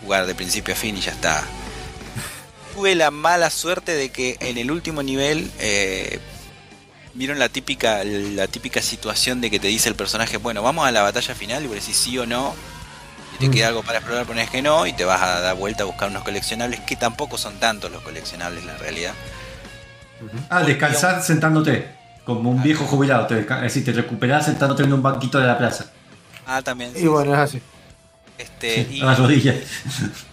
jugar 0.06 0.28
de 0.28 0.36
principio 0.36 0.74
a 0.74 0.78
fin 0.78 0.96
y 0.96 1.02
ya 1.02 1.12
está. 1.12 1.44
Tuve 2.76 2.94
la 2.96 3.10
mala 3.10 3.50
suerte 3.50 3.94
de 3.94 4.10
que 4.12 4.38
en 4.40 4.58
el 4.58 4.70
último 4.70 5.02
nivel 5.02 5.50
eh, 5.60 6.20
vieron 7.16 7.40
la 7.40 7.50
típica 7.50 8.04
la 8.04 8.48
típica 8.48 8.82
situación 8.82 9.42
de 9.42 9.50
que 9.50 9.60
te 9.60 9.68
dice 9.68 9.90
el 9.90 9.96
personaje, 9.96 10.38
bueno, 10.38 10.62
vamos 10.62 10.86
a 10.88 10.92
la 10.92 11.02
batalla 11.02 11.34
final 11.34 11.64
y 11.64 11.68
vos 11.68 11.76
decís 11.78 11.98
sí 11.98 12.18
o 12.20 12.26
no. 12.26 12.54
Y 13.36 13.38
te 13.40 13.48
Mm. 13.48 13.52
queda 13.52 13.68
algo 13.70 13.84
para 13.84 13.98
explorar, 14.00 14.26
pones 14.26 14.50
que 14.50 14.62
no 14.62 14.86
y 14.86 14.94
te 14.94 15.04
vas 15.06 15.22
a 15.22 15.40
dar 15.42 15.56
vuelta 15.56 15.84
a 15.84 15.86
buscar 15.88 16.10
unos 16.10 16.24
coleccionables 16.24 16.80
que 16.82 16.96
tampoco 16.96 17.38
son 17.38 17.60
tantos 17.60 17.92
los 17.92 18.02
coleccionables 18.04 18.62
en 18.62 18.68
la 18.68 18.78
realidad. 18.78 19.14
Ah, 20.50 20.64
descansar 20.64 21.22
sentándote. 21.24 21.90
Como 22.26 22.50
un 22.50 22.64
viejo 22.64 22.86
jubilado. 22.86 23.28
Te 23.28 23.40
es 23.40 23.48
decir, 23.62 23.86
te 23.86 23.92
recuperás 23.92 24.46
sentándote 24.46 24.84
en 24.84 24.94
un 24.94 25.02
banquito 25.02 25.38
de 25.38 25.46
la 25.48 25.58
plaza. 25.58 25.86
Ah, 26.48 26.62
también. 26.62 26.92
Y 26.96 27.06
bueno, 27.08 27.34
es 27.34 27.40
así. 27.40 27.62
Este, 28.38 28.88
y- 28.92 29.02
A 29.02 29.06
las 29.06 29.20
rodillas. 29.20 29.56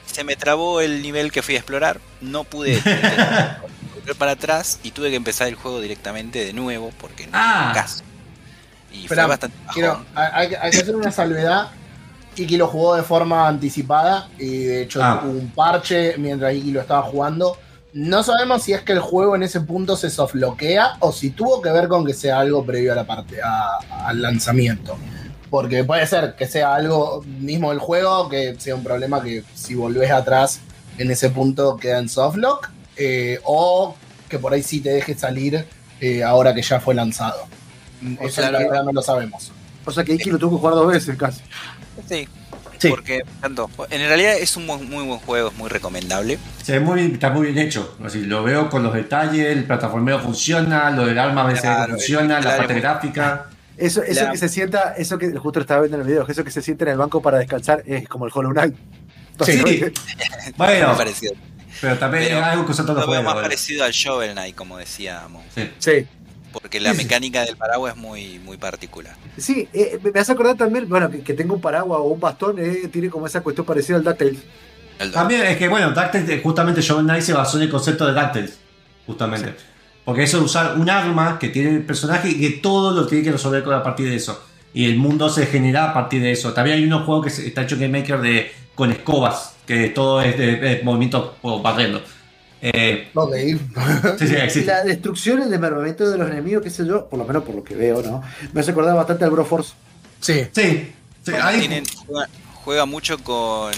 se 0.07 0.25
me 0.25 0.37
trabó 0.37 0.81
el 0.81 1.03
nivel 1.03 1.31
que 1.33 1.43
fui 1.43 1.55
a 1.55 1.59
explorar, 1.59 2.01
no 2.21 2.45
pude 2.45 2.77
volver 3.95 4.17
para 4.19 4.33
atrás 4.33 4.79
y 4.83 4.91
tuve 4.91 5.11
que 5.11 5.17
empezar 5.17 5.49
el 5.49 5.55
juego 5.55 5.81
directamente 5.81 6.45
de 6.45 6.53
nuevo 6.53 6.93
porque 7.01 7.27
no 7.27 7.33
Ah. 7.35 7.73
caso. 7.75 8.03
Y 8.93 9.07
fue 9.09 9.17
bastante 9.17 9.57
bajón. 9.67 9.75
quiero- 9.75 10.05
hay 10.15 10.49
que 10.51 10.57
hacer 10.57 10.95
una 10.97 11.11
salvedad. 11.11 11.71
Iki 12.37 12.57
lo 12.57 12.67
jugó 12.69 12.95
de 12.97 13.03
forma 13.03 13.47
anticipada 13.47 14.29
y 14.39 14.65
de 14.65 14.83
hecho 14.83 15.03
Ah. 15.03 15.23
hubo 15.25 15.33
un 15.33 15.51
parche 15.51 16.17
mientras 16.19 16.55
Iki 16.55 16.73
lo 16.73 16.81
estaba 16.81 17.03
jugando. 17.03 17.57
No 17.95 18.23
sabemos 18.23 18.63
si 18.63 18.73
es 18.73 18.81
que 18.83 18.93
el 18.93 19.01
juego 19.01 19.37
en 19.37 19.43
ese 19.43 19.61
punto 19.61 19.97
se 19.97 20.09
softloquea 20.11 20.97
o 21.01 21.13
si 21.13 21.31
tuvo 21.31 21.61
que 21.61 21.71
ver 21.71 21.89
con 21.89 22.07
que 22.07 22.15
sea 22.15 22.41
algo 22.41 22.65
previo 22.65 22.93
a 22.93 22.97
la 22.97 23.07
parte 23.07 23.39
a- 23.43 24.07
al 24.09 24.21
lanzamiento. 24.23 24.97
Porque 25.53 25.85
puede 25.85 26.07
ser 26.07 26.35
que 26.35 26.47
sea 26.47 26.75
algo 26.75 27.23
mismo 27.27 27.69
del 27.71 27.79
juego, 27.79 28.31
que 28.31 28.57
sea 28.59 28.75
un 28.75 28.83
problema 28.83 29.23
que 29.23 29.45
si 29.55 29.75
volvés 29.75 30.11
atrás 30.11 30.61
en 30.97 31.11
ese 31.11 31.29
punto 31.29 31.77
queda 31.77 31.99
en 31.99 32.09
softlock, 32.09 32.71
eh, 32.97 33.39
o 33.45 33.95
que 34.31 34.39
por 34.39 34.55
ahí 34.55 34.63
sí 34.63 34.81
te 34.81 34.89
deje 34.89 35.15
salir 35.15 35.67
eh, 36.01 36.23
ahora 36.25 36.55
que 36.55 36.63
ya 36.63 36.81
fue 36.81 36.95
lanzado. 36.95 37.43
O 38.19 38.25
Eso 38.27 38.41
sea 38.41 38.51
la 38.51 38.59
que- 38.61 38.65
verdad 38.65 38.83
no 38.85 38.93
lo 38.93 39.03
sabemos. 39.03 39.53
O 39.85 39.91
sea 39.93 40.03
que 40.05 40.15
Iki 40.15 40.31
lo 40.31 40.39
tuvo 40.39 40.53
que 40.57 40.61
jugar 40.61 40.75
dos 40.75 40.87
veces 40.91 41.17
casi. 41.19 41.43
Sí, 42.09 42.27
Sí. 42.79 42.89
porque 42.89 43.21
tanto. 43.43 43.69
En 43.91 44.01
realidad 44.09 44.33
es 44.39 44.57
un 44.57 44.65
muy, 44.65 44.79
muy 44.87 45.05
buen 45.05 45.19
juego, 45.21 45.49
es 45.51 45.55
muy 45.57 45.69
recomendable. 45.69 46.39
Se 46.63 46.73
ve 46.73 46.81
muy, 46.81 47.13
está 47.13 47.29
muy 47.29 47.53
bien 47.53 47.59
hecho. 47.67 47.95
Así, 48.03 48.23
lo 48.23 48.43
veo 48.43 48.71
con 48.71 48.83
los 48.83 48.95
detalles, 48.95 49.47
el 49.55 49.65
plataformero 49.65 50.19
funciona, 50.19 50.91
lo 50.91 51.05
del 51.05 51.19
arma 51.19 51.43
a 51.43 51.47
veces 51.49 51.61
Claro, 51.61 51.93
funciona, 51.93 52.35
la 52.37 52.41
claro. 52.41 52.59
parte 52.59 52.75
gráfica. 52.81 53.47
Eso, 53.85 54.03
eso 54.03 54.25
La- 54.25 54.31
que 54.33 54.39
se 54.39 54.49
sienta, 54.49 54.95
eso 54.97 55.19
que 55.19 55.31
justo 55.37 55.61
estaba 55.61 55.81
viendo 55.81 55.97
en 55.97 56.03
el 56.03 56.07
video, 56.09 56.27
eso 56.29 56.45
que 56.45 56.51
se 56.51 56.63
sienta 56.63 56.85
en 56.85 56.91
el 56.93 56.99
banco 56.99 57.21
para 57.21 57.39
descansar 57.39 57.83
es 57.87 58.09
como 58.09 58.27
el 58.27 58.33
Hollow 58.35 58.53
Knight. 58.53 58.75
Sí. 59.45 59.61
Bueno, 60.57 60.97
pero 61.81 61.99
también 61.99 62.25
Pero 62.25 62.39
es 62.39 62.45
algo 62.45 62.65
que 62.67 62.73
usa 62.73 62.85
todos 62.87 63.05
Lo 63.05 63.11
veo 63.11 63.23
más 63.23 63.33
bueno. 63.35 63.49
parecido 63.49 63.85
al 63.85 63.93
Shovel 63.93 64.33
Knight, 64.33 64.55
como 64.55 64.79
decíamos. 64.79 65.43
Sí. 65.55 65.71
Sí. 65.79 66.07
Porque 66.53 66.79
la 66.81 66.91
Sí, 66.93 66.99
sí. 66.99 67.05
mecánica 67.05 67.45
del 67.45 67.57
paraguas 67.57 67.95
es 67.95 67.99
muy, 68.01 68.39
muy 68.41 68.57
particular. 68.59 69.15
Sí, 69.39 69.69
eh, 69.73 69.99
me 70.15 70.21
hace 70.21 70.33
acordar 70.33 70.57
también, 70.57 70.89
bueno, 70.89 71.11
que, 71.11 71.23
que 71.23 71.33
tenga 71.35 71.55
un 71.55 71.61
paraguas 71.63 71.99
o 72.01 72.05
un 72.05 72.21
bastón, 72.21 72.57
eh, 72.59 72.89
tiene 72.93 73.09
como 73.09 73.27
esa 73.27 73.41
cuestión 73.41 73.67
parecida 73.67 73.97
al 73.97 74.05
DuckTales. 74.05 74.39
También 75.13 75.43
es 75.47 75.57
que, 75.57 75.67
bueno, 75.69 75.89
DuckTales, 75.89 76.29
eh, 76.29 76.41
justamente 76.43 76.83
Shovel 76.83 77.05
Knight 77.07 77.23
se 77.25 77.33
basó 77.33 77.57
en 77.57 77.65
el 77.65 77.71
concepto 77.71 78.07
de 78.07 78.13
DuckTales. 78.13 78.59
Justamente. 79.07 79.55
Porque 80.05 80.25
eso 80.25 80.39
de 80.39 80.45
usar 80.45 80.79
un 80.79 80.91
arma 80.91 81.39
que 81.39 81.49
tiene 81.49 81.71
el 81.71 81.83
personaje 81.85 82.29
y 82.31 82.41
que 82.41 82.51
todo 82.59 82.91
lo 82.93 83.07
tiene 83.07 83.23
que 83.25 83.33
resolver 83.33 83.63
a 83.73 83.83
partir 83.83 84.09
de 84.09 84.17
eso. 84.17 84.43
Y 84.75 84.87
el 84.87 84.97
mundo 84.97 85.29
se 85.29 85.47
genera 85.47 85.91
a 85.91 85.95
partir 85.95 86.23
de 86.23 86.33
eso. 86.33 86.53
También 86.53 86.79
hay 86.79 86.85
unos 86.85 87.05
juegos 87.07 87.27
que 87.33 87.47
está 87.49 87.63
hecho 87.63 87.75
en 87.77 87.83
Game 87.83 88.01
Maker 88.01 88.21
de, 88.21 88.51
con 88.75 88.91
escobas, 88.91 89.55
que 89.67 89.91
todo 89.91 90.21
es 90.23 90.37
de, 90.37 90.57
de 90.57 90.83
movimiento 90.83 91.37
o 91.43 91.61
barrendo. 91.63 92.03
Eh, 92.63 93.09
Ok. 93.15 93.35
sí, 94.19 94.29
sí, 94.29 94.35
existe. 94.37 94.71
La 94.73 94.83
destrucción, 94.85 95.43
el 95.43 95.51
desarmamiento 95.51 96.09
de 96.11 96.17
los 96.19 96.31
enemigos, 96.31 96.63
qué 96.63 96.71
sé 96.71 96.87
yo, 96.87 97.07
por 97.09 97.19
lo 97.19 97.25
menos 97.25 97.43
por 97.45 97.55
lo 97.55 97.63
que 97.65 97.75
veo, 97.75 98.03
¿no? 98.03 98.23
Me 98.53 98.61
hace 98.61 98.71
acordar 98.71 98.95
bastante 98.97 99.25
al 99.25 99.31
Broforce. 99.31 99.73
Sí. 100.21 100.47
Sí, 100.53 100.93
sí, 101.23 101.31
Bueno, 101.33 101.45
hay- 101.47 101.59
tienen- 101.61 101.85
juega, 102.07 102.29
juega 102.65 102.87
mucho 102.87 103.19
con. 103.19 103.73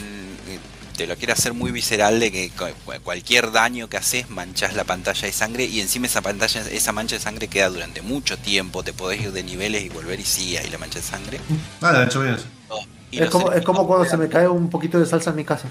Te 0.96 1.06
lo 1.08 1.16
quiere 1.16 1.32
hacer 1.32 1.54
muy 1.54 1.72
visceral 1.72 2.20
de 2.20 2.30
que 2.30 2.50
cu- 2.50 2.66
cu- 2.84 3.00
cualquier 3.02 3.50
daño 3.50 3.88
que 3.88 3.96
haces 3.96 4.30
manchas 4.30 4.74
la 4.74 4.84
pantalla 4.84 5.26
de 5.26 5.32
sangre 5.32 5.64
y 5.64 5.80
encima 5.80 6.06
esa 6.06 6.22
pantalla, 6.22 6.60
esa 6.70 6.92
mancha 6.92 7.16
de 7.16 7.20
sangre 7.20 7.48
queda 7.48 7.68
durante 7.68 8.00
mucho 8.00 8.36
tiempo. 8.38 8.82
Te 8.84 8.92
podés 8.92 9.20
ir 9.22 9.32
de 9.32 9.42
niveles 9.42 9.82
y 9.84 9.88
volver 9.88 10.20
y 10.20 10.24
sigue 10.24 10.58
ahí 10.60 10.70
la 10.70 10.78
mancha 10.78 11.00
de 11.00 11.04
sangre. 11.04 11.40
Ah, 11.82 11.88
han 11.90 12.06
hecho 12.06 12.20
bien 12.20 12.34
eso. 12.34 12.46
Y 13.10 13.20
Es 13.22 13.30
como, 13.30 13.52
es 13.52 13.64
como 13.64 13.86
cuando 13.86 14.08
se 14.08 14.16
me 14.16 14.28
cae 14.28 14.48
un 14.48 14.70
poquito 14.70 14.98
de 15.00 15.06
salsa 15.06 15.30
en 15.30 15.36
mi 15.36 15.44
casa. 15.44 15.68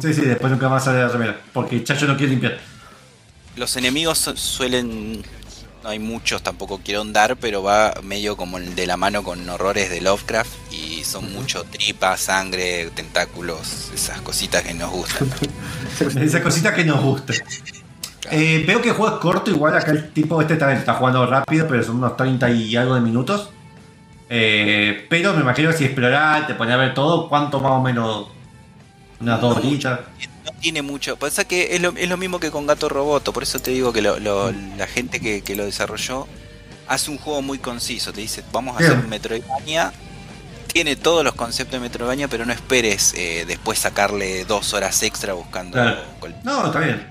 Sí, 0.00 0.14
sí, 0.14 0.20
después 0.22 0.50
nunca 0.52 0.68
más 0.68 0.84
sale 0.84 1.00
la 1.00 1.08
remera. 1.08 1.40
Porque 1.52 1.82
Chacho 1.82 2.06
no 2.06 2.16
quiere 2.16 2.30
limpiar. 2.30 2.58
Los 3.56 3.76
enemigos 3.76 4.18
su- 4.18 4.36
suelen. 4.36 5.24
No 5.82 5.88
hay 5.88 5.98
muchos, 5.98 6.42
tampoco 6.42 6.80
quiero 6.84 7.00
andar, 7.00 7.36
pero 7.36 7.62
va 7.62 7.94
medio 8.02 8.36
como 8.36 8.58
el 8.58 8.76
de 8.76 8.86
la 8.86 8.96
mano 8.96 9.24
con 9.24 9.48
horrores 9.48 9.90
de 9.90 10.00
Lovecraft. 10.00 10.72
Y 10.72 11.02
son 11.02 11.32
mucho 11.32 11.64
tripa, 11.64 12.16
sangre, 12.16 12.90
tentáculos, 12.94 13.90
esas 13.92 14.20
cositas 14.20 14.62
que 14.62 14.74
nos 14.74 14.90
gustan. 14.90 15.28
Esa 16.20 16.42
cosita 16.42 16.72
que 16.72 16.84
nos 16.84 17.02
gusta. 17.02 17.34
Eh, 18.30 18.64
veo 18.66 18.80
que 18.80 18.90
el 18.90 18.94
juego 18.94 19.16
es 19.16 19.20
corto, 19.20 19.50
igual 19.50 19.76
acá 19.76 19.90
el 19.90 20.10
tipo 20.10 20.40
este 20.40 20.56
también 20.56 20.78
está 20.78 20.94
jugando 20.94 21.26
rápido, 21.26 21.66
pero 21.68 21.82
son 21.82 21.96
unos 21.96 22.16
30 22.16 22.50
y 22.50 22.76
algo 22.76 22.94
de 22.94 23.00
minutos. 23.00 23.50
Eh, 24.30 25.06
pero 25.10 25.34
me 25.34 25.42
imagino 25.42 25.70
que 25.70 25.76
si 25.76 25.84
explorar, 25.84 26.46
te 26.46 26.54
pones 26.54 26.74
a 26.74 26.78
ver 26.78 26.94
todo, 26.94 27.28
¿cuánto 27.28 27.60
más 27.60 27.72
o 27.72 27.82
menos? 27.82 28.28
Unas 29.20 29.40
dos 29.40 29.58
horitas. 29.58 30.00
No 30.44 30.52
tiene 30.60 30.82
mucho. 30.82 31.16
Pasa 31.16 31.44
que 31.44 31.74
es 31.74 31.80
lo, 31.80 31.90
es 31.96 32.08
lo 32.08 32.16
mismo 32.16 32.40
que 32.40 32.50
con 32.50 32.66
Gato 32.66 32.88
Roboto, 32.88 33.32
por 33.32 33.42
eso 33.42 33.60
te 33.60 33.70
digo 33.70 33.92
que 33.92 34.02
lo- 34.02 34.18
lo- 34.18 34.52
la 34.76 34.86
gente 34.86 35.20
que, 35.20 35.42
que 35.42 35.54
lo 35.54 35.64
desarrolló 35.64 36.26
hace 36.88 37.10
un 37.10 37.18
juego 37.18 37.42
muy 37.42 37.58
conciso. 37.58 38.12
Te 38.12 38.20
dice, 38.20 38.42
vamos 38.52 38.76
a 38.76 38.80
Bien. 38.80 38.92
hacer 38.92 39.08
Metroidvania. 39.08 39.92
Tiene 40.72 40.96
todos 40.96 41.22
los 41.22 41.34
conceptos 41.34 41.74
de 41.74 41.80
Metroidvania, 41.80 42.28
pero 42.28 42.46
no 42.46 42.52
esperes 42.52 43.12
eh, 43.14 43.44
después 43.46 43.78
sacarle 43.78 44.44
dos 44.46 44.72
horas 44.72 45.02
extra 45.02 45.34
buscando. 45.34 45.72
Claro. 45.72 46.00
No, 46.44 46.66
está 46.66 46.80
bien. 46.80 47.06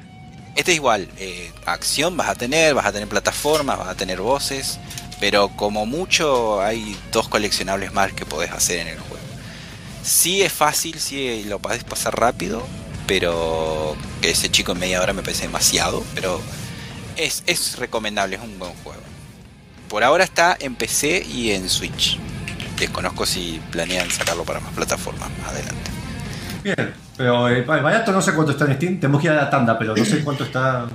Este 0.55 0.71
es 0.71 0.77
igual, 0.77 1.07
eh, 1.17 1.51
acción 1.65 2.17
vas 2.17 2.27
a 2.27 2.36
tener, 2.36 2.73
vas 2.73 2.86
a 2.86 2.91
tener 2.91 3.07
plataformas, 3.07 3.77
vas 3.77 3.88
a 3.88 3.95
tener 3.95 4.19
voces, 4.19 4.79
pero 5.19 5.47
como 5.55 5.86
mucho 5.86 6.61
hay 6.61 6.97
dos 7.11 7.29
coleccionables 7.29 7.93
más 7.93 8.11
que 8.11 8.25
podés 8.25 8.51
hacer 8.51 8.79
en 8.79 8.88
el 8.89 8.99
juego. 8.99 9.23
Sí 10.03 10.41
es 10.41 10.51
fácil, 10.51 10.99
sí 10.99 11.43
lo 11.45 11.59
podés 11.59 11.84
pasar 11.86 12.19
rápido, 12.19 12.67
pero 13.08 13.95
que 14.22 14.32
ese 14.32 14.49
chico 14.49 14.72
en 14.74 14.80
media 14.80 15.02
hora 15.02 15.14
me 15.14 15.22
parece 15.22 15.43
demasiado, 15.43 16.04
pero 16.16 16.39
es, 17.18 17.43
es 17.47 17.78
recomendable, 17.78 18.36
es 18.38 18.41
un 18.41 18.58
buen 18.60 18.72
juego. 18.84 19.02
Por 19.89 20.04
ahora 20.04 20.24
está 20.24 20.56
en 20.60 20.76
PC 20.76 21.26
y 21.30 21.52
en 21.52 21.70
Switch. 21.70 22.18
Desconozco 22.80 23.26
si 23.26 23.62
planean 23.72 24.10
sacarlo 24.10 24.43
para 24.43 24.60
más 24.60 24.74
plataformas 24.74 25.30
más 25.39 25.49
adelante. 25.49 25.91
Bien. 26.64 26.93
Pero 27.18 27.49
eh, 27.49 27.62
barato 27.64 28.12
no 28.12 28.22
sé 28.22 28.34
cuánto 28.34 28.54
está 28.54 28.66
en 28.66 28.76
Steam. 28.78 28.99
Tenemos 28.99 29.22
que 29.22 29.28
ir 29.28 29.34
a 29.34 29.36
la 29.36 29.49
tanda, 29.49 29.78
pero 29.78 29.95
no 29.95 30.04
sé 30.06 30.20
cuánto 30.24 30.45
está. 30.45 30.88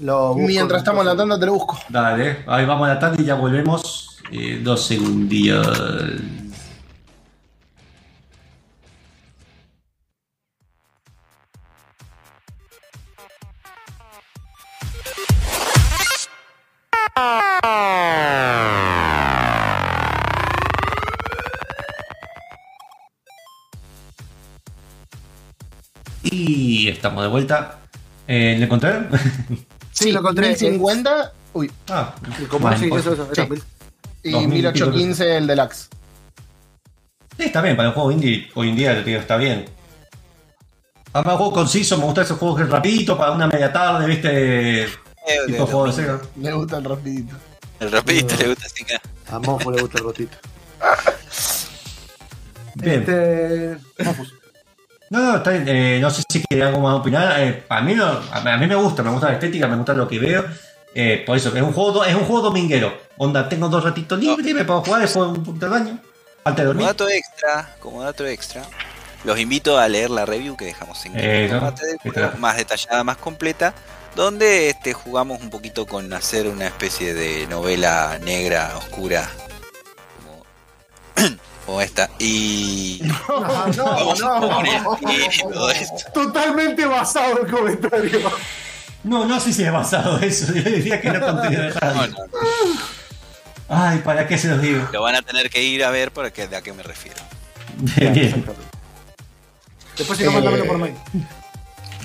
Lo 0.00 0.28
busco 0.34 0.46
Mientras 0.46 0.78
en- 0.78 0.82
estamos 0.82 1.02
en 1.02 1.06
la 1.08 1.16
tanda 1.16 1.38
te 1.38 1.46
lo 1.46 1.52
busco. 1.54 1.78
Dale, 1.88 2.44
ahí 2.46 2.64
vamos 2.66 2.88
a 2.88 2.94
la 2.94 2.98
tanda 2.98 3.22
y 3.22 3.24
ya 3.26 3.34
volvemos. 3.34 4.18
Eh, 4.32 4.60
dos 4.64 4.84
segundillos. 4.86 5.66
Estamos 27.06 27.24
de 27.24 27.28
vuelta. 27.30 27.78
Eh, 28.28 28.56
¿Le 28.58 28.64
encontré? 28.64 28.92
Sí, 29.92 30.12
lo 30.12 30.20
encontré. 30.20 30.48
1050 30.48 31.32
uy, 31.54 31.70
ah, 31.88 32.14
¿Cómo 32.50 32.68
mal, 32.68 32.78
sí, 32.78 32.90
eso, 32.94 33.14
eso, 33.14 33.28
Sí. 33.34 33.42
y 34.24 34.30
2000 34.32 34.48
1815 34.50 35.36
el 35.38 35.46
deluxe. 35.46 35.88
Sí, 37.38 37.44
está 37.44 37.62
bien, 37.62 37.76
para 37.76 37.88
un 37.88 37.94
juego 37.94 38.10
indie 38.12 38.48
hoy 38.54 38.70
en 38.70 38.76
día 38.76 38.92
lo 38.94 39.02
digo, 39.02 39.20
está 39.20 39.36
bien. 39.36 39.64
Además, 41.12 41.36
juego 41.36 41.52
conciso, 41.52 41.96
me 41.96 42.04
gusta 42.04 42.22
esos 42.22 42.38
juegos 42.38 42.58
que 42.58 42.64
rapidito 42.66 43.16
para 43.16 43.32
una 43.32 43.46
media 43.46 43.72
tarde, 43.72 44.06
¿viste? 44.06 44.82
Eh, 44.84 44.88
Tipo 45.46 45.64
de- 45.64 45.70
juego 45.72 45.86
de 45.86 45.92
Sega. 45.92 46.20
Me 46.34 46.52
gusta 46.52 46.76
el 46.78 46.84
rapidito. 46.84 47.34
El 47.80 47.90
rapidito 47.92 48.34
le 48.36 48.48
gusta 48.48 48.66
así 48.66 48.84
que. 48.84 48.96
A 49.30 49.38
Monfo 49.38 49.70
le 49.70 49.80
gusta 49.80 49.98
el 49.98 50.04
rotito. 50.04 50.36
Bien. 52.74 53.00
Este. 53.00 53.78
Monfus. 54.04 54.34
No, 55.10 55.20
no, 55.20 55.36
está 55.36 55.50
bien. 55.50 55.64
Eh, 55.68 55.98
no 56.00 56.10
sé 56.10 56.22
si 56.28 56.42
quieren 56.42 56.68
algo 56.68 56.80
más 56.80 56.94
opinar. 57.00 57.40
Eh, 57.40 57.64
a, 57.68 57.80
mí 57.80 57.94
no, 57.94 58.20
a, 58.32 58.56
mí 58.56 58.66
me 58.66 58.74
gusta, 58.74 59.02
me 59.02 59.10
gusta 59.10 59.28
la 59.28 59.34
estética, 59.34 59.66
me 59.68 59.76
gusta 59.76 59.92
lo 59.94 60.08
que 60.08 60.18
veo. 60.18 60.44
Eh, 60.94 61.22
por 61.26 61.36
eso, 61.36 61.54
es 61.54 61.62
un 61.62 61.72
juego, 61.72 62.04
es 62.04 62.14
un 62.14 62.24
juego 62.24 62.42
dominguero. 62.42 62.92
Onda, 63.18 63.48
tengo 63.48 63.68
dos 63.68 63.84
ratitos 63.84 64.18
libres, 64.18 64.54
me 64.54 64.64
puedo 64.64 64.82
jugar 64.82 65.02
después 65.02 65.30
de 65.30 65.38
un 65.38 65.44
punto 65.44 65.66
de 65.66 65.70
baño. 65.70 65.98
Antes 66.44 66.64
de 66.64 66.72
Como 66.72 66.80
dormir. 66.80 66.86
dato 66.86 67.08
extra, 67.08 67.74
como 67.80 68.02
dato 68.02 68.26
extra, 68.26 68.62
los 69.24 69.38
invito 69.38 69.78
a 69.78 69.88
leer 69.88 70.10
la 70.10 70.24
review 70.24 70.56
que 70.56 70.64
dejamos 70.66 71.04
en 71.04 71.12
Eh, 71.16 71.48
no, 71.50 71.60
más 72.38 72.56
detallada, 72.56 73.04
más 73.04 73.16
completa, 73.16 73.74
donde 74.14 74.70
este 74.70 74.92
jugamos 74.92 75.40
un 75.42 75.50
poquito 75.50 75.86
con 75.86 76.12
hacer 76.12 76.46
una 76.46 76.66
especie 76.66 77.14
de 77.14 77.46
novela 77.48 78.18
negra, 78.22 78.76
oscura, 78.78 79.28
como, 81.16 81.26
como 81.66 81.80
esta. 81.80 82.08
Y 82.18 83.00
No, 83.02 83.66
no, 83.76 84.62
no. 84.62 84.98
y 85.02 85.38
todo 85.52 85.70
esto. 85.70 86.10
Totalmente 86.14 86.86
basado 86.86 87.40
el 87.42 87.50
comentario. 87.52 88.20
No, 89.04 89.24
no 89.24 89.38
sé 89.40 89.52
si 89.52 89.62
es 89.64 89.72
basado 89.72 90.18
eso. 90.20 90.52
Yo 90.54 90.62
diría 90.62 91.00
que 91.00 91.10
no 91.10 91.20
contenido 91.20 91.62
de 91.62 91.70
radio. 91.72 92.06
No, 92.12 92.26
no, 92.26 92.86
Ay, 93.68 93.98
¿para 93.98 94.28
qué 94.28 94.38
se 94.38 94.48
los 94.48 94.62
digo? 94.62 94.88
lo 94.92 95.02
van 95.02 95.16
a 95.16 95.22
tener 95.22 95.50
que 95.50 95.62
ir 95.62 95.82
a 95.84 95.90
ver 95.90 96.12
porque 96.12 96.46
de 96.46 96.56
a 96.56 96.62
qué 96.62 96.72
me 96.72 96.82
refiero. 96.84 97.18
Bien. 97.78 98.44
Después 99.98 100.18
si 100.18 100.24
no, 100.24 100.30
Eh, 100.38 100.62
por 100.64 100.78
mail. 100.78 100.94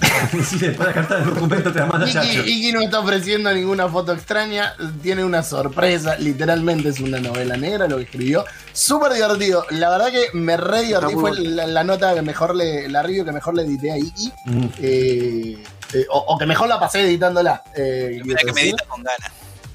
Sí, 0.44 0.58
después 0.60 0.88
de 0.88 0.94
carta 0.94 1.18
del 1.18 1.34
documento 1.34 1.72
te 1.72 1.80
la 1.80 1.86
manda 1.86 2.06
Iki, 2.06 2.14
Chacho. 2.14 2.42
Iki 2.46 2.72
no 2.72 2.82
está 2.82 3.00
ofreciendo 3.00 3.54
ninguna 3.54 3.88
foto 3.90 4.14
extraña, 4.14 4.74
tiene 5.02 5.24
una 5.24 5.44
sorpresa, 5.44 6.16
literalmente 6.18 6.90
es 6.90 7.00
una 7.00 7.20
novela 7.20 7.58
negra 7.58 7.88
lo 7.88 7.98
que 7.98 8.04
escribió. 8.04 8.46
Súper 8.74 9.14
divertido, 9.14 9.66
la 9.72 9.90
verdad 9.90 10.12
que 10.12 10.28
me 10.34 10.58
re 10.58 10.84
divertí, 10.84 11.14
fue 11.16 11.38
la, 11.40 11.68
la 11.68 11.84
nota 11.84 12.14
que 12.14 12.22
mejor 12.22 12.56
le, 12.56 12.88
la 12.90 13.02
review 13.04 13.26
que 13.26 13.32
mejor 13.32 13.56
le 13.56 13.64
edité 13.64 13.92
a 13.92 13.98
Iki, 13.98 14.32
Mm. 14.46 14.66
eh, 14.80 15.64
eh, 15.94 16.06
o, 16.10 16.18
o 16.20 16.38
que 16.38 16.46
mejor 16.46 16.68
la 16.68 16.80
pasé 16.80 17.02
editándola. 17.02 17.64
eh, 17.76 18.22
que 18.46 18.54
me 18.54 18.62
edita 18.62 18.86
con 18.88 19.04
ganas. 19.04 19.30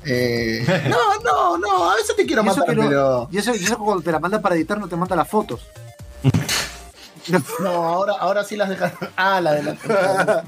Eh, 0.05 0.65
no, 0.89 0.99
no, 1.25 1.59
no, 1.59 1.91
a 1.91 1.97
veces 1.97 2.15
te 2.17 2.25
quiero 2.27 2.43
matar, 2.45 2.75
no- 2.77 2.83
pero... 2.89 3.29
y 3.33 3.39
eso, 3.39 3.55
y 3.55 3.65
eso 3.65 3.77
cuando 3.77 4.03
te 4.03 4.13
la 4.13 4.19
manda 4.21 4.41
para 4.41 4.55
editar 4.55 4.79
no 4.79 4.89
te 4.89 4.97
manda 4.97 5.15
las 5.17 5.29
fotos. 5.29 5.61
No, 7.61 7.69
ahora, 7.71 8.15
ahora 8.19 8.45
sí 8.45 8.57
las 8.57 8.69
dejas. 8.69 8.93
Ah, 9.17 9.41
la 9.41 9.55
de 9.55 9.63
la. 9.63 9.73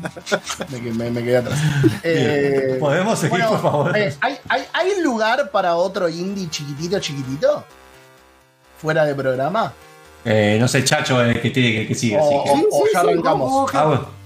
me, 0.70 0.81
que- 0.81 0.93
me- 0.93 1.11
me 1.11 1.22
quedé 1.24 1.37
atrás. 1.39 1.59
Eh, 2.03 2.76
¿Podemos 2.81 3.18
seguir, 3.18 3.31
bueno, 3.31 3.51
por 3.51 3.61
favor? 3.62 3.97
eh, 3.99 4.14
¿hay, 4.20 4.39
hay, 4.49 4.62
hay 4.72 5.01
lugar 5.03 5.51
para 5.51 5.76
otro 5.76 6.09
indie 6.09 6.49
chiquitito, 6.51 6.99
chiquitito? 7.01 7.64
Fuera 8.81 9.05
de 9.05 9.14
programa. 9.14 9.72
Eh, 10.24 10.57
no 10.61 10.68
sé, 10.68 10.85
Chacho 10.85 11.22
es 11.24 11.37
el 11.37 11.43
que 11.43 11.51
tiene 11.51 11.72
que, 11.81 11.89
que 11.89 11.95
sigue, 11.95 12.16
así 12.18 12.29
O, 12.35 12.45
que. 12.45 12.51
o- 12.51 12.55
o 12.70 12.85
ya 12.93 13.01
arrancamos. 13.01 13.51
vamos, 13.53 13.70
Ah, 13.74 13.85
bueno. 13.85 14.18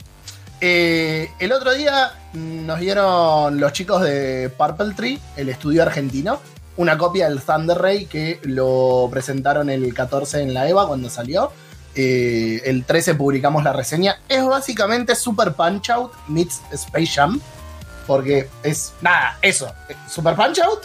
Eh, 0.61 1.31
el 1.41 1.53
otro 1.53 1.73
día 1.75 2.13
nos 2.35 2.79
dieron 2.79 3.59
los 3.59 3.73
chicos 3.73 4.03
de 4.03 4.51
Purple 4.57 4.95
Tree, 4.95 5.19
el 5.37 5.49
estudio 5.49 5.83
argentino, 5.83 6.39
una 6.77 6.97
copia 6.97 7.29
del 7.29 7.41
Thunder 7.43 7.77
Ray 7.79 8.07
que 8.07 8.39
lo 8.43 9.09
presentaron 9.11 9.71
el 9.71 9.93
14 9.93 10.41
en 10.43 10.55
la 10.55 10.69
EVA 10.69 10.87
cuando 10.87 11.11
salió. 11.11 11.51
Eh, 11.95 12.63
el 12.65 12.85
13 12.85 13.15
publicamos 13.15 13.65
la 13.65 13.73
reseña. 13.73 14.21
Es 14.29 14.45
básicamente 14.45 15.15
Super 15.15 15.53
Punch 15.53 15.91
Out 15.91 16.13
meets 16.29 16.63
Space 16.73 17.13
Jam. 17.15 17.41
Porque 18.07 18.49
es 18.63 18.93
nada, 19.01 19.39
eso. 19.43 19.73
Super 20.09 20.35
Punch 20.35 20.59
Out, 20.61 20.81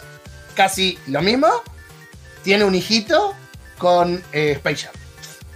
casi 0.54 0.98
lo 1.06 1.20
mismo. 1.22 1.48
Tiene 2.42 2.64
un 2.64 2.74
hijito 2.74 3.34
con 3.78 4.22
eh, 4.32 4.52
Space 4.52 4.86
Jam. 4.86 4.94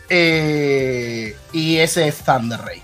Eh, 0.09 1.37
y 1.53 1.77
ese 1.79 2.09
es 2.09 2.17
Thunder 2.19 2.61
Ray 2.61 2.83